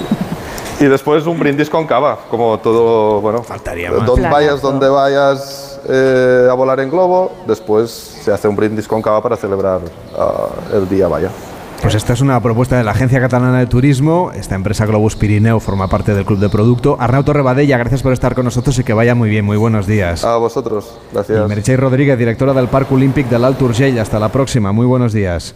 Y 0.80 0.86
después 0.86 1.26
un 1.26 1.38
brindis 1.40 1.70
con 1.70 1.86
cava, 1.86 2.20
como 2.30 2.58
todo, 2.60 3.20
bueno, 3.20 3.44
Faltaría 3.44 3.90
donde 3.92 4.06
Planazo. 4.14 4.34
vayas, 4.34 4.62
donde 4.62 4.88
vayas 4.88 5.69
eh, 5.88 6.48
a 6.50 6.54
volar 6.54 6.80
en 6.80 6.90
globo, 6.90 7.32
después 7.48 7.90
se 7.92 8.32
hace 8.32 8.48
un 8.48 8.56
brindis 8.56 8.88
con 8.88 9.02
cava 9.02 9.22
para 9.22 9.36
celebrar 9.36 9.82
ah, 10.18 10.48
el 10.74 10.88
día, 10.90 11.08
vaya. 11.08 11.30
Pues 11.82 11.96
esta 11.96 12.12
es 12.12 12.20
una 12.20 12.42
propuesta 12.42 12.78
de 12.78 12.84
la 12.84 12.92
Agencia 12.92 13.22
Catalana 13.22 13.60
de 13.60 13.66
Turismo. 13.66 14.32
Esta 14.34 14.56
empresa 14.56 14.86
Globus 14.86 15.16
Pirineo 15.16 15.62
forma 15.62 15.88
parte 15.88 16.14
del 16.14 16.26
Club 16.26 16.40
de 16.40 16.50
Producto. 16.50 16.98
Arnau 17.00 17.24
Torrebadella, 17.24 17.78
gracias 17.78 18.04
por 18.04 18.12
estar 18.12 18.36
con 18.36 18.44
nosotros 18.44 18.78
y 18.80 18.84
que 18.84 18.94
vaya 18.94 19.16
muy 19.16 19.30
bien. 19.30 19.46
Muy 19.46 19.56
buenos 19.56 19.88
días. 19.88 20.26
A 20.26 20.36
vosotros, 20.36 21.00
Y 21.12 21.14
gracias. 21.16 21.48
Meritxell 21.48 21.78
Rodríguez, 21.78 22.18
directora 22.18 22.54
del 22.54 22.68
Parque 22.68 22.94
Olímpic 22.94 23.30
del 23.30 23.46
Alt 23.46 23.62
Urgell. 23.62 23.98
Hasta 23.98 24.20
la 24.20 24.30
próxima. 24.30 24.74
Muy 24.74 24.86
buenos 24.86 25.14
días. 25.14 25.56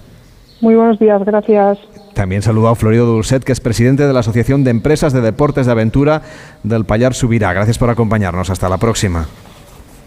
Muy 0.62 0.76
buenos 0.76 0.98
días, 0.98 1.22
gracias. 1.26 1.78
También 2.14 2.42
saludo 2.42 2.70
a 2.70 2.76
Florido 2.76 3.06
Dulcet, 3.06 3.44
que 3.44 3.52
es 3.52 3.60
presidente 3.60 4.08
de 4.08 4.14
la 4.14 4.22
Asociación 4.22 4.64
de 4.64 4.72
Empresas 4.72 5.12
de 5.12 5.20
Deportes 5.20 5.66
de 5.66 5.74
Aventura 5.74 6.22
del 6.64 6.86
Payar 6.86 7.14
Subirá. 7.14 7.52
Gracias 7.52 7.78
por 7.78 7.90
acompañarnos. 7.90 8.50
Hasta 8.50 8.70
la 8.70 8.78
próxima. 8.78 9.28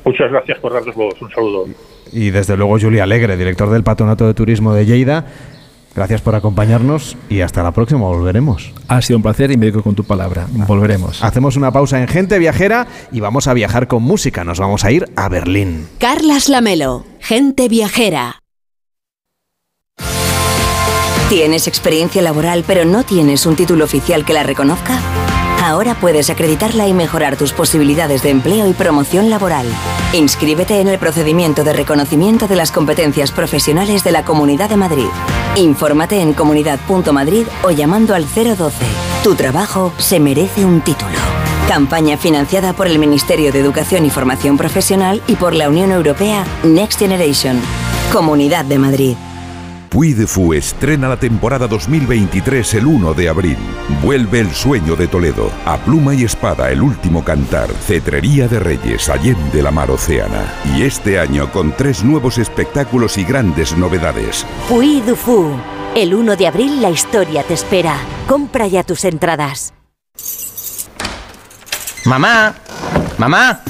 Muchas 0.06 0.30
gracias 0.30 0.58
por 0.60 0.72
darnos 0.72 0.94
voz. 0.94 1.20
Un 1.20 1.30
saludo. 1.30 1.66
Y 2.12 2.30
desde 2.30 2.56
luego 2.56 2.78
Julia 2.78 3.02
Alegre, 3.02 3.36
director 3.36 3.68
del 3.68 3.82
Patronato 3.82 4.26
de 4.26 4.34
Turismo 4.34 4.72
de 4.72 4.86
Lleida. 4.86 5.26
Gracias 5.96 6.20
por 6.20 6.34
acompañarnos 6.34 7.16
y 7.28 7.40
hasta 7.40 7.62
la 7.62 7.72
próxima. 7.72 8.00
Volveremos. 8.02 8.72
Ha 8.86 9.02
sido 9.02 9.16
un 9.16 9.22
placer 9.22 9.50
y 9.50 9.56
me 9.56 9.66
digo 9.66 9.82
con 9.82 9.94
tu 9.94 10.04
palabra. 10.04 10.46
Volveremos. 10.68 11.24
Hacemos 11.24 11.56
una 11.56 11.72
pausa 11.72 12.00
en 12.00 12.06
Gente 12.06 12.38
Viajera 12.38 12.86
y 13.10 13.20
vamos 13.20 13.48
a 13.48 13.54
viajar 13.54 13.88
con 13.88 14.02
música. 14.02 14.44
Nos 14.44 14.60
vamos 14.60 14.84
a 14.84 14.92
ir 14.92 15.06
a 15.16 15.28
Berlín. 15.28 15.88
Carlas 15.98 16.48
Lamelo, 16.48 17.04
gente 17.18 17.68
viajera. 17.68 18.42
¿Tienes 21.28 21.66
experiencia 21.66 22.22
laboral 22.22 22.62
pero 22.64 22.84
no 22.84 23.02
tienes 23.02 23.44
un 23.46 23.56
título 23.56 23.84
oficial 23.84 24.24
que 24.24 24.34
la 24.34 24.44
reconozca? 24.44 25.00
Ahora 25.66 25.96
puedes 25.96 26.30
acreditarla 26.30 26.86
y 26.86 26.94
mejorar 26.94 27.36
tus 27.36 27.52
posibilidades 27.52 28.22
de 28.22 28.30
empleo 28.30 28.68
y 28.68 28.72
promoción 28.72 29.30
laboral. 29.30 29.66
Inscríbete 30.12 30.80
en 30.80 30.86
el 30.86 31.00
procedimiento 31.00 31.64
de 31.64 31.72
reconocimiento 31.72 32.46
de 32.46 32.54
las 32.54 32.70
competencias 32.70 33.32
profesionales 33.32 34.04
de 34.04 34.12
la 34.12 34.24
Comunidad 34.24 34.68
de 34.68 34.76
Madrid. 34.76 35.08
Infórmate 35.56 36.20
en 36.20 36.34
comunidad.madrid 36.34 37.48
o 37.64 37.72
llamando 37.72 38.14
al 38.14 38.26
012. 38.26 38.76
Tu 39.24 39.34
trabajo 39.34 39.92
se 39.98 40.20
merece 40.20 40.64
un 40.64 40.82
título. 40.82 41.18
Campaña 41.66 42.16
financiada 42.16 42.72
por 42.72 42.86
el 42.86 43.00
Ministerio 43.00 43.50
de 43.50 43.58
Educación 43.58 44.06
y 44.06 44.10
Formación 44.10 44.56
Profesional 44.56 45.20
y 45.26 45.34
por 45.34 45.52
la 45.52 45.68
Unión 45.68 45.90
Europea 45.90 46.44
Next 46.62 47.00
Generation. 47.00 47.60
Comunidad 48.12 48.66
de 48.66 48.78
Madrid. 48.78 49.16
Puy 49.88 50.14
de 50.14 50.26
Fu 50.26 50.52
estrena 50.52 51.08
la 51.08 51.16
temporada 51.16 51.68
2023 51.68 52.74
el 52.74 52.86
1 52.86 53.14
de 53.14 53.28
abril. 53.28 53.56
Vuelve 54.02 54.40
el 54.40 54.50
sueño 54.50 54.96
de 54.96 55.06
Toledo. 55.06 55.50
A 55.64 55.76
pluma 55.78 56.14
y 56.14 56.24
espada, 56.24 56.70
el 56.70 56.82
último 56.82 57.24
cantar. 57.24 57.68
Cetrería 57.70 58.48
de 58.48 58.58
Reyes, 58.58 59.08
Allende 59.08 59.62
la 59.62 59.70
mar 59.70 59.90
Océana. 59.90 60.44
Y 60.76 60.82
este 60.82 61.20
año 61.20 61.50
con 61.52 61.72
tres 61.72 62.02
nuevos 62.02 62.38
espectáculos 62.38 63.16
y 63.16 63.24
grandes 63.24 63.76
novedades. 63.76 64.44
Puy 64.68 65.00
du 65.00 65.14
Fu. 65.14 65.54
El 65.94 66.14
1 66.14 66.36
de 66.36 66.46
abril 66.46 66.82
la 66.82 66.90
historia 66.90 67.42
te 67.42 67.54
espera. 67.54 67.96
Compra 68.26 68.66
ya 68.66 68.82
tus 68.82 69.04
entradas. 69.04 69.72
Mamá, 72.04 72.54
mamá, 73.18 73.62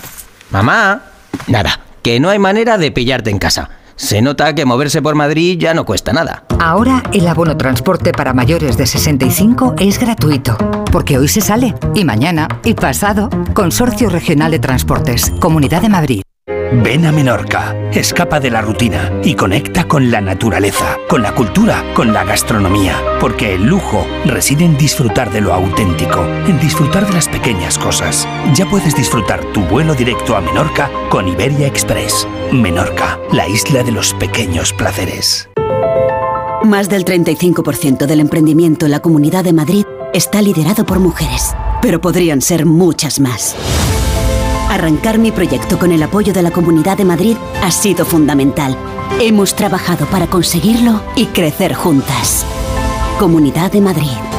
mamá. 0.50 1.02
Nada, 1.46 1.80
que 2.02 2.18
no 2.18 2.30
hay 2.30 2.38
manera 2.38 2.78
de 2.78 2.90
pillarte 2.90 3.30
en 3.30 3.38
casa. 3.38 3.70
Se 3.96 4.20
nota 4.20 4.54
que 4.54 4.66
moverse 4.66 5.00
por 5.00 5.14
Madrid 5.14 5.58
ya 5.58 5.72
no 5.74 5.84
cuesta 5.86 6.12
nada. 6.12 6.44
Ahora 6.60 7.02
el 7.12 7.26
abono 7.26 7.56
transporte 7.56 8.12
para 8.12 8.34
mayores 8.34 8.76
de 8.76 8.86
65 8.86 9.76
es 9.78 9.98
gratuito, 9.98 10.56
porque 10.92 11.18
hoy 11.18 11.28
se 11.28 11.40
sale, 11.40 11.74
y 11.94 12.04
mañana, 12.04 12.46
y 12.62 12.74
pasado. 12.74 13.30
Consorcio 13.54 14.10
Regional 14.10 14.50
de 14.50 14.58
Transportes, 14.58 15.32
Comunidad 15.40 15.82
de 15.82 15.88
Madrid. 15.88 16.25
Ven 16.48 17.04
a 17.06 17.10
Menorca, 17.10 17.74
escapa 17.90 18.38
de 18.38 18.50
la 18.50 18.62
rutina 18.62 19.12
y 19.24 19.34
conecta 19.34 19.88
con 19.88 20.12
la 20.12 20.20
naturaleza, 20.20 20.96
con 21.08 21.20
la 21.20 21.34
cultura, 21.34 21.82
con 21.92 22.12
la 22.12 22.22
gastronomía, 22.24 23.02
porque 23.20 23.54
el 23.54 23.64
lujo 23.64 24.06
reside 24.24 24.64
en 24.64 24.78
disfrutar 24.78 25.32
de 25.32 25.40
lo 25.40 25.52
auténtico, 25.52 26.24
en 26.24 26.60
disfrutar 26.60 27.04
de 27.04 27.14
las 27.14 27.28
pequeñas 27.28 27.76
cosas. 27.78 28.28
Ya 28.54 28.64
puedes 28.70 28.94
disfrutar 28.94 29.44
tu 29.52 29.62
vuelo 29.62 29.94
directo 29.94 30.36
a 30.36 30.40
Menorca 30.40 30.88
con 31.08 31.26
Iberia 31.26 31.66
Express. 31.66 32.28
Menorca, 32.52 33.18
la 33.32 33.48
isla 33.48 33.82
de 33.82 33.90
los 33.90 34.14
pequeños 34.14 34.72
placeres. 34.72 35.48
Más 36.62 36.88
del 36.88 37.04
35% 37.04 38.06
del 38.06 38.20
emprendimiento 38.20 38.86
en 38.86 38.92
la 38.92 39.00
Comunidad 39.00 39.42
de 39.42 39.52
Madrid 39.52 39.84
está 40.12 40.42
liderado 40.42 40.86
por 40.86 41.00
mujeres, 41.00 41.56
pero 41.82 42.00
podrían 42.00 42.40
ser 42.40 42.66
muchas 42.66 43.18
más. 43.18 43.56
Arrancar 44.68 45.18
mi 45.18 45.30
proyecto 45.30 45.78
con 45.78 45.92
el 45.92 46.02
apoyo 46.02 46.32
de 46.32 46.42
la 46.42 46.50
Comunidad 46.50 46.96
de 46.96 47.04
Madrid 47.04 47.36
ha 47.62 47.70
sido 47.70 48.04
fundamental. 48.04 48.76
Hemos 49.20 49.54
trabajado 49.54 50.06
para 50.06 50.26
conseguirlo 50.26 51.02
y 51.14 51.26
crecer 51.26 51.74
juntas. 51.74 52.44
Comunidad 53.18 53.70
de 53.70 53.80
Madrid. 53.80 54.35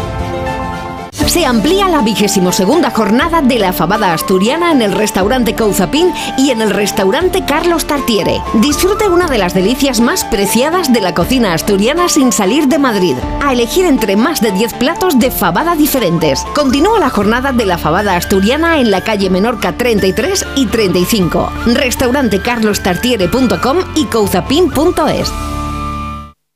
Se 1.28 1.46
amplía 1.46 1.90
la 1.90 2.02
vigésimo 2.02 2.54
segunda 2.54 2.90
jornada 2.90 3.42
de 3.42 3.60
la 3.60 3.74
fabada 3.74 4.14
asturiana 4.14 4.72
en 4.72 4.82
el 4.82 4.94
restaurante 4.94 5.56
Couzapín 5.56 6.14
y 6.38 6.52
en 6.52 6.62
el 6.62 6.70
restaurante 6.70 7.44
Carlos 7.46 7.86
Tartiere. 7.86 8.42
Disfrute 8.54 9.10
una 9.10 9.28
de 9.28 9.38
las 9.38 9.54
delicias 9.54 10.00
más 10.00 10.24
preciadas 10.24 10.94
de 10.94 11.02
la 11.02 11.14
cocina 11.14 11.54
asturiana 11.54 12.08
sin 12.08 12.32
salir 12.32 12.70
de 12.70 12.80
Madrid. 12.80 13.18
A 13.44 13.52
elegir 13.52 13.86
entre 13.86 14.16
más 14.16 14.40
de 14.40 14.54
10 14.54 14.76
platos 14.76 15.20
de 15.20 15.30
fabada 15.30 15.76
diferentes. 15.76 16.46
Continúa 16.56 16.98
la 16.98 17.10
jornada 17.10 17.52
de 17.52 17.66
la 17.66 17.78
fabada 17.78 18.16
asturiana 18.16 18.80
en 18.80 18.90
la 18.90 19.02
calle 19.02 19.30
Menorca 19.30 19.74
33 19.74 20.46
y 20.56 20.66
35. 20.68 21.52
Restaurante 21.66 22.42
carlostartiere.com 22.42 23.80
y 23.96 24.06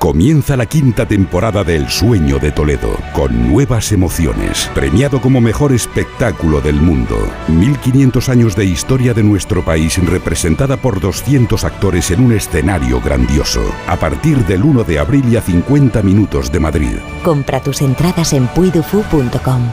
Comienza 0.00 0.56
la 0.56 0.64
quinta 0.64 1.06
temporada 1.06 1.62
de 1.62 1.76
El 1.76 1.90
Sueño 1.90 2.38
de 2.38 2.52
Toledo, 2.52 2.96
con 3.12 3.50
nuevas 3.50 3.92
emociones, 3.92 4.70
premiado 4.74 5.20
como 5.20 5.42
mejor 5.42 5.74
espectáculo 5.74 6.62
del 6.62 6.76
mundo. 6.76 7.18
1500 7.48 8.30
años 8.30 8.56
de 8.56 8.64
historia 8.64 9.12
de 9.12 9.22
nuestro 9.22 9.62
país 9.62 10.02
representada 10.02 10.78
por 10.78 11.00
200 11.00 11.64
actores 11.64 12.10
en 12.12 12.24
un 12.24 12.32
escenario 12.32 12.98
grandioso. 13.02 13.60
A 13.86 13.96
partir 13.96 14.38
del 14.46 14.62
1 14.62 14.84
de 14.84 14.98
abril 14.98 15.24
y 15.30 15.36
a 15.36 15.42
50 15.42 16.00
minutos 16.00 16.50
de 16.50 16.60
Madrid. 16.60 16.96
Compra 17.22 17.62
tus 17.62 17.82
entradas 17.82 18.32
en 18.32 18.46
puidufu.com. 18.46 19.70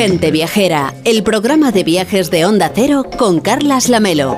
Gente 0.00 0.30
Viajera, 0.30 0.94
el 1.04 1.22
programa 1.22 1.72
de 1.72 1.84
viajes 1.84 2.30
de 2.30 2.46
Onda 2.46 2.72
Cero 2.74 3.04
con 3.18 3.38
Carlas 3.38 3.90
Lamelo. 3.90 4.34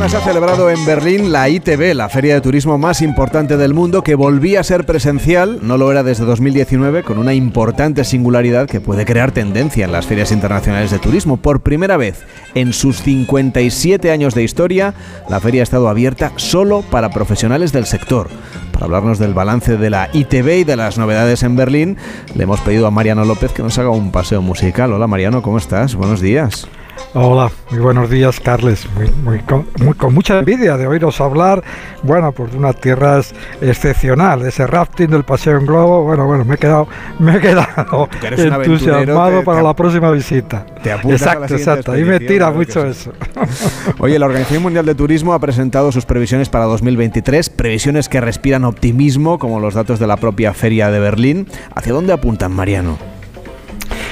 Semana 0.00 0.08
se 0.08 0.16
ha 0.16 0.32
celebrado 0.32 0.70
en 0.70 0.86
Berlín 0.86 1.30
la 1.30 1.50
ITB, 1.50 1.94
la 1.94 2.08
feria 2.08 2.32
de 2.32 2.40
turismo 2.40 2.78
más 2.78 3.02
importante 3.02 3.58
del 3.58 3.74
mundo, 3.74 4.02
que 4.02 4.14
volvía 4.14 4.60
a 4.60 4.64
ser 4.64 4.86
presencial, 4.86 5.58
no 5.60 5.76
lo 5.76 5.90
era 5.90 6.02
desde 6.02 6.24
2019, 6.24 7.02
con 7.02 7.18
una 7.18 7.34
importante 7.34 8.04
singularidad 8.04 8.66
que 8.66 8.80
puede 8.80 9.04
crear 9.04 9.30
tendencia 9.32 9.84
en 9.84 9.92
las 9.92 10.06
ferias 10.06 10.32
internacionales 10.32 10.90
de 10.90 11.00
turismo. 11.00 11.36
Por 11.36 11.60
primera 11.60 11.98
vez 11.98 12.24
en 12.54 12.72
sus 12.72 13.02
57 13.02 14.10
años 14.10 14.34
de 14.34 14.42
historia, 14.42 14.94
la 15.28 15.38
feria 15.38 15.60
ha 15.60 15.64
estado 15.64 15.90
abierta 15.90 16.32
solo 16.36 16.80
para 16.80 17.10
profesionales 17.10 17.70
del 17.72 17.84
sector. 17.84 18.30
Para 18.72 18.86
hablarnos 18.86 19.18
del 19.18 19.34
balance 19.34 19.76
de 19.76 19.90
la 19.90 20.08
ITB 20.14 20.60
y 20.60 20.64
de 20.64 20.76
las 20.76 20.96
novedades 20.96 21.42
en 21.42 21.56
Berlín, 21.56 21.98
le 22.34 22.44
hemos 22.44 22.60
pedido 22.60 22.86
a 22.86 22.90
Mariano 22.90 23.26
López 23.26 23.52
que 23.52 23.62
nos 23.62 23.76
haga 23.78 23.90
un 23.90 24.12
paseo 24.12 24.40
musical. 24.40 24.94
Hola 24.94 25.06
Mariano, 25.06 25.42
¿cómo 25.42 25.58
estás? 25.58 25.94
Buenos 25.94 26.22
días. 26.22 26.66
Hola, 27.12 27.50
muy 27.70 27.80
buenos 27.80 28.08
días, 28.08 28.38
Carles. 28.38 28.86
Muy, 28.94 29.10
muy, 29.24 29.38
con, 29.40 29.66
muy, 29.80 29.94
con 29.94 30.14
mucha 30.14 30.38
envidia 30.38 30.76
de 30.76 30.86
oíros 30.86 31.20
hablar, 31.20 31.62
bueno, 32.02 32.30
pues 32.30 32.52
de 32.52 32.58
unas 32.58 32.80
tierras 32.80 33.34
excepcional, 33.60 34.42
ese 34.46 34.66
rafting 34.66 35.08
del 35.08 35.24
paseo 35.24 35.58
en 35.58 35.66
globo. 35.66 36.04
Bueno, 36.04 36.26
bueno, 36.26 36.44
me 36.44 36.54
he 36.54 36.58
quedado, 36.58 36.86
me 37.18 37.36
he 37.36 37.40
quedado 37.40 38.08
entusiasmado 38.22 39.42
para 39.42 39.62
la 39.62 39.74
próxima 39.74 40.10
visita. 40.12 40.64
Te 40.82 40.92
exacto, 40.92 41.54
exacto. 41.54 41.92
Ahí 41.92 42.04
me 42.04 42.20
tira 42.20 42.50
mucho 42.50 42.86
eso. 42.86 43.12
Oye, 43.98 44.18
la 44.18 44.26
Organización 44.26 44.62
Mundial 44.62 44.86
de 44.86 44.94
Turismo 44.94 45.34
ha 45.34 45.38
presentado 45.40 45.90
sus 45.92 46.06
previsiones 46.06 46.48
para 46.48 46.64
2023, 46.66 47.50
previsiones 47.50 48.08
que 48.08 48.20
respiran 48.20 48.64
optimismo, 48.64 49.38
como 49.38 49.58
los 49.58 49.74
datos 49.74 49.98
de 49.98 50.06
la 50.06 50.16
propia 50.16 50.54
feria 50.54 50.90
de 50.90 51.00
Berlín. 51.00 51.48
¿Hacia 51.74 51.92
dónde 51.92 52.12
apuntan, 52.12 52.52
Mariano? 52.52 53.19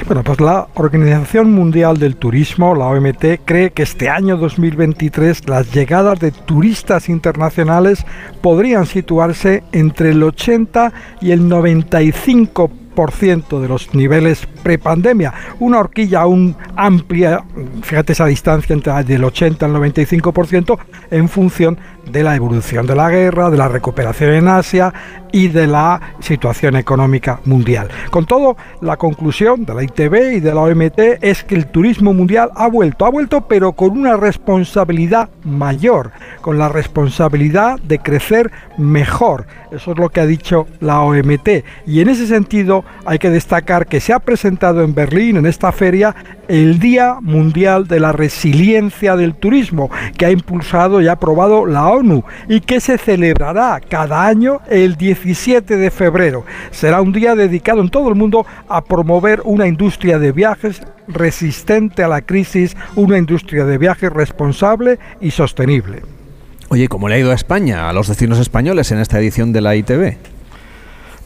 Bueno, 0.06 0.22
pues 0.22 0.40
la 0.40 0.68
Organización 0.74 1.52
Mundial 1.52 1.98
del 1.98 2.16
Turismo, 2.16 2.74
la 2.74 2.86
OMT, 2.86 3.44
cree 3.44 3.70
que 3.70 3.82
este 3.82 4.08
año 4.08 4.36
2023 4.36 5.48
las 5.48 5.72
llegadas 5.72 6.18
de 6.20 6.30
turistas 6.30 7.08
internacionales 7.08 8.06
podrían 8.40 8.86
situarse 8.86 9.62
entre 9.72 10.10
el 10.10 10.22
80 10.22 10.92
y 11.20 11.32
el 11.32 11.46
95 11.48 12.70
de 13.60 13.68
los 13.68 13.94
niveles 13.94 14.44
prepandemia, 14.64 15.32
una 15.60 15.78
horquilla 15.78 16.22
aún 16.22 16.56
amplia, 16.74 17.44
fíjate 17.82 18.12
esa 18.12 18.26
distancia 18.26 18.74
entre 18.74 18.92
del 19.04 19.22
80 19.22 19.66
al 19.66 19.72
95% 19.72 20.76
en 21.12 21.28
función 21.28 21.78
de 22.06 22.22
la 22.22 22.36
evolución 22.36 22.86
de 22.86 22.94
la 22.94 23.10
guerra, 23.10 23.50
de 23.50 23.56
la 23.56 23.68
recuperación 23.68 24.32
en 24.32 24.48
Asia 24.48 24.92
y 25.32 25.48
de 25.48 25.66
la 25.66 26.00
situación 26.20 26.76
económica 26.76 27.40
mundial. 27.44 27.88
Con 28.10 28.26
todo, 28.26 28.56
la 28.80 28.96
conclusión 28.96 29.64
de 29.64 29.74
la 29.74 29.82
ITB 29.82 30.36
y 30.36 30.40
de 30.40 30.54
la 30.54 30.62
OMT 30.62 30.98
es 31.20 31.44
que 31.44 31.54
el 31.54 31.66
turismo 31.66 32.14
mundial 32.14 32.50
ha 32.54 32.68
vuelto, 32.68 33.04
ha 33.04 33.10
vuelto 33.10 33.42
pero 33.42 33.72
con 33.72 33.90
una 33.90 34.16
responsabilidad 34.16 35.28
mayor, 35.44 36.12
con 36.40 36.58
la 36.58 36.68
responsabilidad 36.68 37.78
de 37.80 37.98
crecer 37.98 38.50
mejor. 38.78 39.46
Eso 39.70 39.92
es 39.92 39.98
lo 39.98 40.08
que 40.08 40.20
ha 40.20 40.26
dicho 40.26 40.66
la 40.80 41.02
OMT. 41.02 41.48
Y 41.86 42.00
en 42.00 42.08
ese 42.08 42.26
sentido 42.26 42.84
hay 43.04 43.18
que 43.18 43.30
destacar 43.30 43.86
que 43.86 44.00
se 44.00 44.12
ha 44.12 44.18
presentado 44.18 44.82
en 44.82 44.94
Berlín, 44.94 45.36
en 45.36 45.46
esta 45.46 45.72
feria, 45.72 46.14
el 46.48 46.78
Día 46.78 47.18
Mundial 47.20 47.86
de 47.86 48.00
la 48.00 48.12
Resiliencia 48.12 49.16
del 49.16 49.34
Turismo, 49.34 49.90
que 50.16 50.26
ha 50.26 50.30
impulsado 50.30 51.00
y 51.00 51.08
aprobado 51.08 51.66
la 51.66 51.88
ONU 51.88 52.24
y 52.48 52.60
que 52.60 52.80
se 52.80 52.98
celebrará 52.98 53.80
cada 53.86 54.26
año 54.26 54.60
el 54.68 54.96
17 54.96 55.76
de 55.76 55.90
febrero. 55.90 56.44
Será 56.70 57.00
un 57.00 57.12
día 57.12 57.34
dedicado 57.34 57.80
en 57.80 57.90
todo 57.90 58.08
el 58.08 58.14
mundo 58.14 58.46
a 58.68 58.82
promover 58.82 59.42
una 59.44 59.66
industria 59.66 60.18
de 60.18 60.32
viajes 60.32 60.82
resistente 61.06 62.02
a 62.02 62.08
la 62.08 62.22
crisis, 62.22 62.76
una 62.96 63.18
industria 63.18 63.64
de 63.64 63.78
viajes 63.78 64.12
responsable 64.12 64.98
y 65.20 65.30
sostenible. 65.30 66.02
Oye, 66.70 66.88
¿cómo 66.88 67.08
le 67.08 67.14
ha 67.14 67.18
ido 67.18 67.30
a 67.30 67.34
España, 67.34 67.88
a 67.88 67.92
los 67.92 68.08
destinos 68.08 68.38
españoles 68.38 68.92
en 68.92 68.98
esta 68.98 69.18
edición 69.18 69.52
de 69.52 69.60
la 69.62 69.74
ITV? 69.74 70.37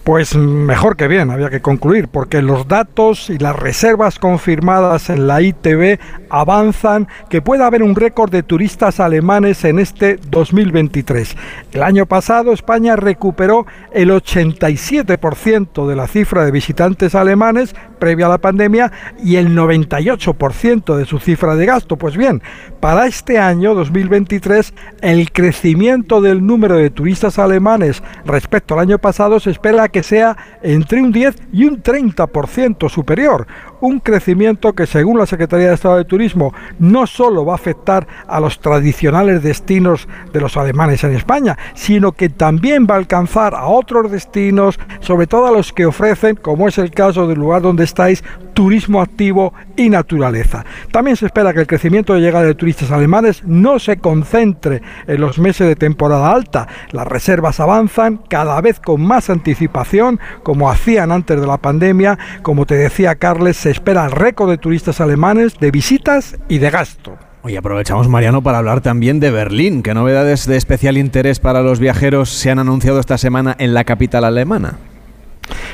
Pues 0.05 0.35
mejor 0.35 0.97
que 0.97 1.07
bien, 1.07 1.31
había 1.31 1.49
que 1.49 1.63
concluir, 1.63 2.09
porque 2.09 2.43
los 2.43 2.67
datos 2.67 3.31
y 3.31 3.39
las 3.39 3.55
reservas 3.55 4.19
confirmadas 4.19 5.11
en 5.11 5.29
la 5.29 5.41
ITV 5.41 6.01
avanzan 6.29 7.07
que 7.31 7.41
puede 7.41 7.63
haber 7.63 7.85
un 7.85 7.95
récord 7.95 8.33
de 8.33 8.43
turistas 8.43 8.99
alemanes 8.99 9.65
en 9.65 9.79
este 9.79 10.19
2023. 10.29 11.37
El 11.71 11.85
año 11.85 12.07
pasado 12.07 12.53
España 12.53 12.97
recuperó 12.97 13.65
el 13.93 14.11
87% 14.11 15.87
de 15.87 15.95
la 15.95 16.09
cifra 16.09 16.45
de 16.45 16.51
visitantes 16.51 17.15
alemanes 17.15 17.77
previa 18.03 18.27
a 18.27 18.31
la 18.31 18.39
pandemia 18.39 18.91
y 19.23 19.37
el 19.37 19.57
98% 19.57 20.97
de 20.97 21.05
su 21.05 21.21
cifra 21.21 21.55
de 21.55 21.67
gasto. 21.67 21.97
Pues 21.97 22.17
bien, 22.17 22.43
para 22.81 23.07
este 23.07 23.39
año 23.39 23.77
2023 23.77 24.75
el 25.03 25.31
crecimiento 25.31 26.21
del 26.21 26.45
número 26.45 26.77
de 26.77 26.91
turistas 26.91 27.39
alemanes 27.39 28.03
respecto 28.25 28.75
al 28.75 28.81
año 28.81 28.99
pasado 28.99 29.39
se 29.39 29.53
espera 29.53 29.89
que 29.89 30.03
sea 30.03 30.37
entre 30.65 31.01
un 31.01 31.13
10 31.13 31.37
y 31.53 31.67
un 31.67 31.81
30% 31.81 32.91
superior. 32.91 33.47
Un 33.83 33.99
crecimiento 33.99 34.75
que 34.75 34.87
según 34.87 35.19
la 35.19 35.27
Secretaría 35.27 35.67
de 35.67 35.75
Estado 35.75 35.97
de 35.97 36.05
Turismo 36.05 36.55
no 36.79 37.05
solo 37.09 37.45
va 37.45 37.55
a 37.55 37.57
afectar 37.57 38.07
a 38.29 38.39
los 38.39 38.61
tradicionales 38.61 39.43
destinos 39.43 40.07
de 40.33 40.41
los 40.41 40.57
alemanes 40.57 41.03
en 41.03 41.17
España, 41.17 41.59
sino 41.75 42.13
que 42.13 42.29
también 42.29 42.87
va 42.89 42.95
a 42.95 42.99
alcanzar 42.99 43.57
a 43.57 43.67
otros 43.67 44.13
destinos, 44.13 44.79
sobre 45.01 45.27
todo 45.27 45.49
a 45.49 45.51
los 45.51 45.73
que 45.73 45.87
ofrecen, 45.87 46.37
como 46.37 46.69
es 46.69 46.79
el 46.79 46.93
caso 46.93 47.27
del 47.27 47.41
lugar 47.41 47.63
donde 47.63 47.83
estáis, 47.83 48.23
turismo 48.55 49.01
activo 49.01 49.53
y 49.77 49.89
naturaleza. 49.89 50.65
También 50.93 51.17
se 51.17 51.27
espera 51.27 51.53
que 51.53 51.61
el 51.61 51.67
crecimiento 51.67 52.15
de 52.15 52.21
llegada 52.21 52.45
de 52.45 52.55
turistas 52.55 52.91
alemanes 52.93 53.43
no 53.45 53.79
se 53.79 53.97
concentre 53.97 54.83
en 55.09 55.21
los 55.21 55.39
meses 55.39 55.67
de 55.67 55.75
temporada 55.75 56.33
alta. 56.33 56.69
Las 56.93 57.09
reservas 57.09 57.59
avanzan 57.59 58.19
cada 58.29 58.61
vez 58.61 58.79
con 58.79 59.03
más 59.03 59.31
anticipación, 59.31 60.21
como 60.43 60.71
hacían 60.71 61.11
antes 61.11 61.41
de 61.41 61.47
la 61.47 61.59
pandemia. 61.59 62.19
Como 62.43 62.67
te 62.67 62.77
decía 62.77 63.17
Carles, 63.17 63.57
espera 63.73 64.05
el 64.05 64.13
récord 64.13 64.51
de 64.51 64.59
turistas 64.59 65.01
alemanes 65.01 65.59
de 65.59 65.71
visitas 65.71 66.37
y 66.49 66.59
de 66.59 66.71
gasto. 66.71 67.17
Hoy 67.43 67.57
aprovechamos, 67.57 68.09
Mariano, 68.09 68.43
para 68.43 68.59
hablar 68.59 68.83
también 68.83 69.19
de 69.19 69.33
Berlín. 69.33 69.83
¿Qué 69.83 69.95
novedades 69.95 70.47
de 70.47 70.57
especial 70.57 70.97
interés 70.97 71.41
para 71.41 71.63
los 71.63 71.81
viajeros 71.81 72.29
se 72.29 72.51
han 72.51 72.61
anunciado 72.61 73.01
esta 73.01 73.19
semana 73.19 73.57
en 73.59 73.75
la 73.75 73.83
capital 73.83 74.25
alemana? 74.25 74.79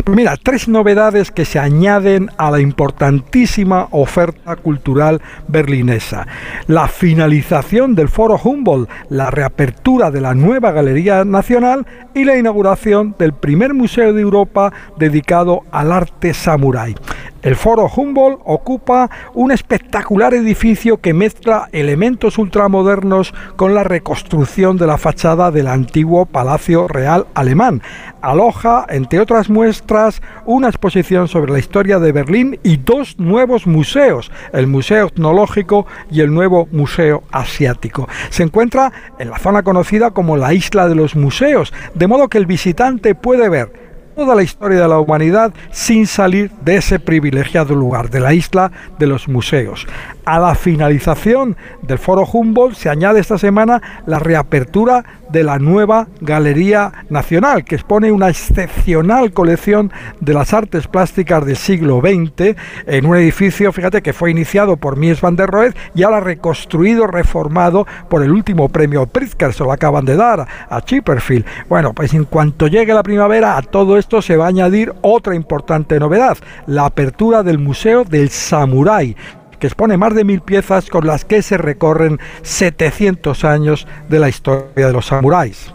Pues 0.05 0.17
mira, 0.17 0.37
tres 0.43 0.69
novedades 0.69 1.31
que 1.31 1.45
se 1.45 1.59
añaden 1.59 2.31
a 2.39 2.51
la 2.51 2.61
importantísima 2.61 3.89
oferta 3.91 4.57
cultural 4.57 5.21
berlinesa. 5.47 6.27
La 6.67 6.89
finalización 6.89 7.95
del 7.95 8.09
Foro 8.09 8.41
Humboldt, 8.43 8.89
la 9.11 9.31
reapertura 9.31 10.11
de 10.11 10.23
la 10.23 10.35
nueva 10.35 10.73
Galería 10.73 11.25
Nacional 11.25 11.87
y 12.15 12.25
la 12.25 12.39
inauguración 12.39 13.15
del 13.19 13.35
primer 13.35 13.75
museo 13.75 14.15
de 14.15 14.23
Europa 14.23 14.73
dedicado 14.99 15.65
al 15.71 15.93
arte 15.93 16.33
samurái. 16.33 16.95
El 17.41 17.55
Foro 17.55 17.87
Humboldt 17.87 18.41
ocupa 18.45 19.09
un 19.33 19.53
espectacular 19.53 20.35
edificio 20.35 21.01
que 21.01 21.15
mezcla 21.15 21.69
elementos 21.71 22.37
ultramodernos 22.37 23.33
con 23.55 23.75
la 23.75 23.85
reconstrucción 23.85 24.77
de 24.77 24.89
la 24.89 24.99
fachada 24.99 25.53
del 25.53 25.69
antiguo 25.69 26.27
Palacio 26.27 26.89
Real 26.89 27.29
alemán. 27.35 27.81
Aloja, 28.23 28.87
entre 28.89 29.21
otras 29.21 29.49
muestras, 29.51 30.21
una 30.47 30.67
exposición 30.67 31.29
sobre 31.29 31.53
la 31.53 31.61
historia 31.61 32.01
de 32.01 32.11
Berlín 32.11 32.59
y 32.65 32.79
dos 32.79 33.21
nuevos 33.21 33.69
museos, 33.69 34.33
el 34.53 34.67
Museo 34.67 35.07
Etnológico 35.07 35.87
y 36.11 36.23
el 36.23 36.35
nuevo 36.35 36.67
Museo 36.73 37.23
Asiático. 37.31 38.09
Se 38.31 38.43
encuentra 38.43 38.93
en 39.21 39.31
la 39.31 39.39
zona 39.39 39.63
conocida 39.63 40.11
como 40.11 40.37
la 40.37 40.55
Isla 40.55 40.89
de 40.89 40.97
los 40.97 41.15
Museos, 41.15 41.73
de 41.95 42.09
modo 42.09 42.27
que 42.27 42.39
el 42.39 42.47
visitante 42.47 43.15
puede 43.15 43.49
ver 43.49 43.88
toda 44.19 44.35
la 44.35 44.43
historia 44.43 44.81
de 44.81 44.89
la 44.89 44.99
humanidad 44.99 45.55
sin 45.71 46.09
salir 46.09 46.51
de 46.63 46.75
ese 46.75 46.99
privilegiado 46.99 47.77
lugar, 47.77 48.11
de 48.11 48.19
la 48.19 48.35
isla 48.35 48.73
de 48.99 49.07
los 49.07 49.29
museos. 49.29 49.87
A 50.29 50.39
la 50.39 50.55
finalización 50.55 51.57
del 51.81 51.99
Foro 51.99 52.23
Humboldt 52.31 52.77
se 52.77 52.91
añade 52.91 53.19
esta 53.19 53.39
semana 53.39 53.81
la 54.05 54.19
reapertura 54.19 55.03
de 55.31 55.43
la 55.43 55.59
nueva 55.59 56.09
Galería 56.21 56.93
Nacional, 57.09 57.65
que 57.65 57.77
expone 57.77 58.13
una 58.13 58.29
excepcional 58.29 59.33
colección 59.33 59.91
de 60.21 60.35
las 60.35 60.53
artes 60.53 60.87
plásticas 60.87 61.47
del 61.47 61.57
siglo 61.57 62.01
XX 62.01 62.57
en 62.87 63.07
un 63.07 63.17
edificio, 63.17 63.73
fíjate, 63.73 64.03
que 64.03 64.13
fue 64.13 64.31
iniciado 64.31 64.77
por 64.77 64.97
Mies 64.97 65.23
van 65.23 65.37
der 65.37 65.49
Rohe 65.49 65.73
y 65.95 66.03
ahora 66.03 66.21
reconstruido, 66.21 67.07
reformado 67.07 67.87
por 68.11 68.23
el 68.23 68.31
último 68.31 68.69
premio 68.69 69.07
Pritzker, 69.07 69.55
se 69.55 69.65
lo 69.65 69.73
acaban 69.73 70.05
de 70.05 70.17
dar 70.17 70.47
a 70.69 70.81
Chipperfield. 70.83 71.47
Bueno, 71.71 71.95
pues 71.95 72.13
en 72.13 72.25
cuanto 72.25 72.67
llegue 72.67 72.93
la 72.93 73.03
primavera, 73.03 73.57
a 73.57 73.63
todo 73.63 73.97
esto 73.97 74.21
se 74.21 74.37
va 74.37 74.45
a 74.45 74.49
añadir 74.49 74.93
otra 75.01 75.35
importante 75.35 75.99
novedad, 75.99 76.37
la 76.67 76.85
apertura 76.85 77.43
del 77.43 77.59
Museo 77.59 78.05
del 78.05 78.29
Samurái, 78.29 79.17
que 79.59 79.67
expone 79.67 79.97
más 79.97 80.15
de 80.15 80.25
mil 80.25 80.41
piezas 80.41 80.89
con 80.89 81.07
las 81.07 81.25
que 81.25 81.43
se 81.43 81.59
recorren 81.59 82.19
700 82.43 83.45
años 83.45 83.87
de 84.09 84.19
la 84.19 84.29
historia 84.29 84.87
de 84.87 84.93
los 84.93 85.07
samuráis. 85.07 85.73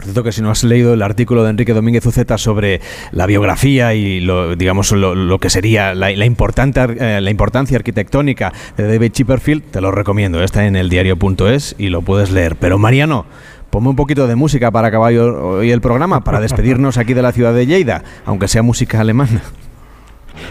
Por 0.00 0.04
cierto, 0.04 0.22
que 0.22 0.32
si 0.32 0.40
no 0.40 0.50
has 0.50 0.64
leído 0.64 0.94
el 0.94 1.02
artículo 1.02 1.44
de 1.44 1.50
Enrique 1.50 1.74
Domínguez 1.74 2.06
Uceta 2.06 2.38
sobre 2.38 2.80
la 3.12 3.26
biografía 3.26 3.92
y 3.92 4.20
lo, 4.20 4.56
digamos 4.56 4.92
lo, 4.92 5.38
que 5.38 5.50
sería 5.50 5.94
la, 5.94 6.24
importante, 6.24 6.80
eh, 6.80 7.20
la 7.20 7.30
importancia 7.30 7.76
arquitectónica 7.76 8.50
de 8.78 8.86
David 8.86 9.12
Chipperfield, 9.12 9.64
te 9.70 9.80
lo 9.82 9.90
recomiendo. 9.90 10.42
Está 10.42 10.66
en 10.66 10.76
el 10.76 10.88
diario.es 10.88 11.74
y 11.76 11.90
lo 11.90 12.00
puedes 12.02 12.30
leer. 12.30 12.56
Pero 12.56 12.78
Mariano, 12.78 13.26
ponme 13.68 13.90
un 13.90 13.96
poquito 13.96 14.26
de 14.26 14.36
música 14.36 14.70
para 14.70 14.88
acabar 14.88 15.12
hoy 15.12 15.70
el 15.70 15.82
programa, 15.82 16.24
para 16.24 16.40
despedirnos 16.40 16.96
aquí 16.96 17.12
de 17.12 17.22
la 17.22 17.32
ciudad 17.32 17.52
de 17.52 17.66
Lleida, 17.66 18.02
aunque 18.24 18.48
sea 18.48 18.62
música 18.62 19.00
alemana. 19.00 19.42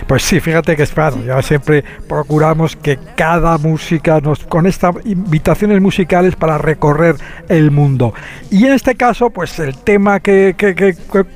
Pues 0.08 0.24
sí, 0.24 0.40
fíjate 0.40 0.76
que 0.76 0.84
es 0.84 0.92
claro, 0.92 1.24
ya 1.26 1.42
siempre 1.42 1.84
procuramos 2.08 2.76
que 2.76 2.98
cada 3.16 3.58
música 3.58 4.20
nos 4.22 4.40
con 4.46 4.66
estas 4.66 4.96
invitaciones 5.06 5.82
musicales 5.82 6.36
para 6.36 6.58
recorrer 6.58 7.16
el 7.48 7.72
mundo. 7.72 8.14
Y 8.50 8.66
en 8.66 8.74
este 8.74 8.96
caso, 8.96 9.30
pues 9.30 9.60
el 9.60 9.78
tema 9.78 10.20
que, 10.20 10.56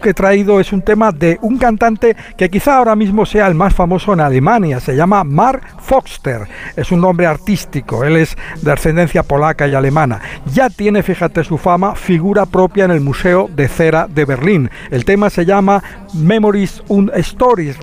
he 0.03 0.13
traído 0.13 0.59
es 0.59 0.73
un 0.73 0.81
tema 0.81 1.11
de 1.11 1.37
un 1.41 1.57
cantante 1.57 2.15
que 2.37 2.49
quizá 2.49 2.77
ahora 2.77 2.95
mismo 2.95 3.25
sea 3.25 3.47
el 3.47 3.55
más 3.55 3.73
famoso 3.73 4.13
en 4.13 4.19
Alemania, 4.19 4.79
se 4.79 4.95
llama 4.95 5.23
Mark 5.23 5.61
Foxter, 5.79 6.47
es 6.75 6.91
un 6.91 7.01
nombre 7.01 7.25
artístico, 7.27 8.03
él 8.03 8.17
es 8.17 8.35
de 8.61 8.71
ascendencia 8.71 9.23
polaca 9.23 9.67
y 9.67 9.75
alemana. 9.75 10.21
Ya 10.53 10.69
tiene, 10.69 11.03
fíjate 11.03 11.43
su 11.43 11.57
fama, 11.57 11.95
figura 11.95 12.45
propia 12.45 12.85
en 12.85 12.91
el 12.91 13.01
Museo 13.01 13.49
de 13.53 13.67
Cera 13.67 14.07
de 14.07 14.25
Berlín. 14.25 14.69
El 14.91 15.05
tema 15.05 15.29
se 15.29 15.45
llama 15.45 15.83
Memories 16.13 16.83
und 16.87 17.11
Stories, 17.15 17.79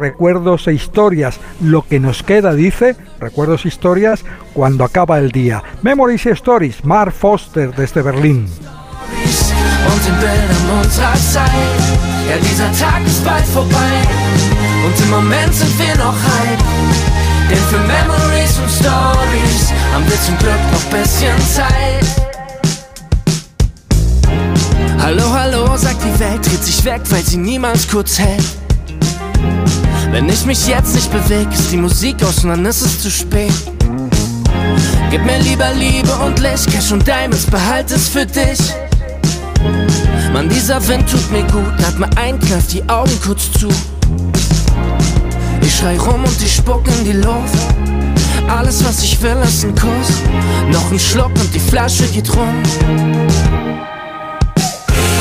recuerdos 0.51 0.67
e 0.67 0.73
historias. 0.73 1.41
Lo 1.61 1.83
que 1.83 2.01
nos 2.01 2.23
queda, 2.23 2.55
dice, 2.55 2.97
recuerdos 3.21 3.65
e 3.65 3.69
historias, 3.69 4.25
cuando 4.53 4.85
acaba 4.85 5.19
el 5.19 5.31
día. 5.31 5.63
Memories 5.83 6.27
y 6.27 6.31
Stories, 6.31 6.85
Mark 6.85 7.13
Foster 7.13 7.75
desde 7.75 8.03
Berlín. 8.03 8.47
Hallo, 25.03 25.33
hallo, 25.33 25.77
sagt 25.77 26.03
die 26.05 26.21
Welt, 26.21 26.47
dreht 26.47 26.63
sich 26.63 26.85
weg, 26.85 27.01
weil 27.11 27.23
sie 27.25 27.39
niemals 27.39 27.89
kurz 27.89 28.19
hält. 28.19 28.70
Wenn 30.11 30.29
ich 30.29 30.45
mich 30.45 30.67
jetzt 30.67 30.95
nicht 30.95 31.11
bewege, 31.13 31.53
ist 31.53 31.71
die 31.71 31.77
Musik 31.77 32.23
aus 32.25 32.45
und 32.45 32.51
dann 32.51 32.67
ist 32.67 32.83
es 32.83 33.01
zu 33.01 33.11
spät. 33.11 33.53
Gib 35.11 35.25
mir 35.25 35.39
lieber 35.41 35.73
Liebe 35.75 36.13
und 36.25 36.39
Licht, 36.41 36.71
Cash 36.71 36.93
und 36.93 37.07
Diamonds, 37.07 37.47
behalt 37.47 37.91
es 37.91 38.09
für 38.09 38.27
dich. 38.27 38.59
Mann, 40.33 40.49
dieser 40.49 40.87
Wind 40.89 41.11
tut 41.11 41.31
mir 41.33 41.43
gut, 41.45 41.73
atme 41.87 42.09
ein, 42.17 42.39
kneif 42.39 42.67
die 42.69 42.89
Augen 42.89 43.19
kurz 43.25 43.51
zu. 43.53 43.69
Ich 45.63 45.77
schrei 45.77 45.99
rum 45.99 46.23
und 46.25 46.43
ich 46.43 46.55
spuck 46.55 46.87
in 46.99 47.05
die 47.05 47.13
Luft. 47.13 47.57
Alles, 48.49 48.85
was 48.85 49.03
ich 49.03 49.21
will, 49.23 49.37
ist 49.45 49.65
ein 49.65 49.75
Kuss. 49.75 50.23
Noch 50.71 50.91
ein 50.91 50.99
Schluck 50.99 51.33
und 51.35 51.55
die 51.55 51.61
Flasche 51.61 52.05
geht 52.09 52.35
rum. 52.35 52.63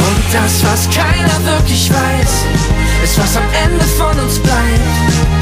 Und 0.05 0.23
das, 0.33 0.63
was 0.63 0.89
keiner 0.95 1.45
wirklich 1.45 1.91
weiß, 1.91 2.59
ist, 3.03 3.17
was 3.17 3.38
am 3.38 3.43
Ende 3.63 3.85
von 3.97 4.19
uns 4.19 4.39
bleibt. 4.39 5.39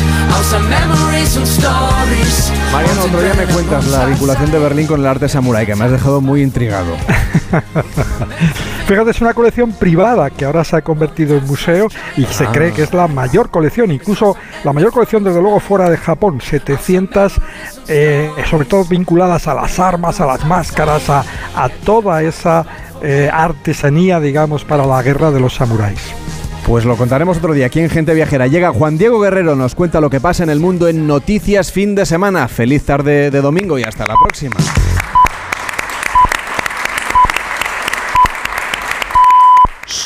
Mariano, 2.71 3.03
otro 3.03 3.21
día 3.21 3.33
me 3.33 3.45
cuentas 3.45 3.87
la 3.87 4.05
vinculación 4.05 4.51
de 4.51 4.59
Berlín 4.59 4.87
con 4.87 4.99
el 4.99 5.07
arte 5.07 5.27
samurái, 5.27 5.65
que 5.65 5.75
me 5.75 5.85
has 5.85 5.91
dejado 5.91 6.21
muy 6.21 6.41
intrigado. 6.41 6.95
Fíjate, 8.87 9.11
es 9.11 9.21
una 9.21 9.33
colección 9.33 9.71
privada 9.73 10.29
que 10.29 10.45
ahora 10.45 10.63
se 10.63 10.77
ha 10.77 10.81
convertido 10.81 11.37
en 11.37 11.45
museo 11.45 11.87
y 12.15 12.25
se 12.25 12.45
ah. 12.45 12.51
cree 12.51 12.71
que 12.71 12.83
es 12.83 12.93
la 12.93 13.07
mayor 13.07 13.49
colección, 13.49 13.91
incluso 13.91 14.37
la 14.63 14.73
mayor 14.73 14.91
colección 14.91 15.23
desde 15.23 15.41
luego 15.41 15.59
fuera 15.59 15.89
de 15.89 15.97
Japón, 15.97 16.39
700, 16.41 17.33
eh, 17.87 18.31
sobre 18.49 18.65
todo 18.65 18.85
vinculadas 18.85 19.47
a 19.47 19.53
las 19.53 19.79
armas, 19.79 20.21
a 20.21 20.25
las 20.25 20.45
máscaras, 20.45 21.09
a, 21.09 21.23
toda 21.83 22.21
esa 22.21 22.65
eh, 23.01 23.29
artesanía, 23.31 24.19
digamos, 24.19 24.63
para 24.63 24.85
la 24.85 25.01
guerra 25.01 25.31
de 25.31 25.39
los 25.39 25.55
samuráis. 25.55 26.13
Pues 26.67 26.83
lo 26.83 26.97
contaremos 26.97 27.37
otro 27.37 27.53
día 27.53 27.67
aquí 27.67 27.79
en 27.79 27.89
Gente 27.89 28.13
Viajera. 28.13 28.45
Llega 28.47 28.73
Juan 28.73 28.97
Diego 28.97 29.21
Guerrero, 29.21 29.55
nos 29.55 29.73
cuenta 29.73 30.01
lo 30.01 30.09
que 30.09 30.19
pasa 30.19 30.43
en 30.43 30.49
el 30.49 30.59
mundo 30.59 30.89
en 30.89 31.07
Noticias 31.07 31.71
fin 31.71 31.95
de 31.95 32.05
semana. 32.05 32.49
Feliz 32.49 32.83
tarde 32.83 33.31
de 33.31 33.39
domingo 33.39 33.79
y 33.79 33.83
hasta 33.83 34.05
la 34.05 34.15
próxima. 34.21 34.57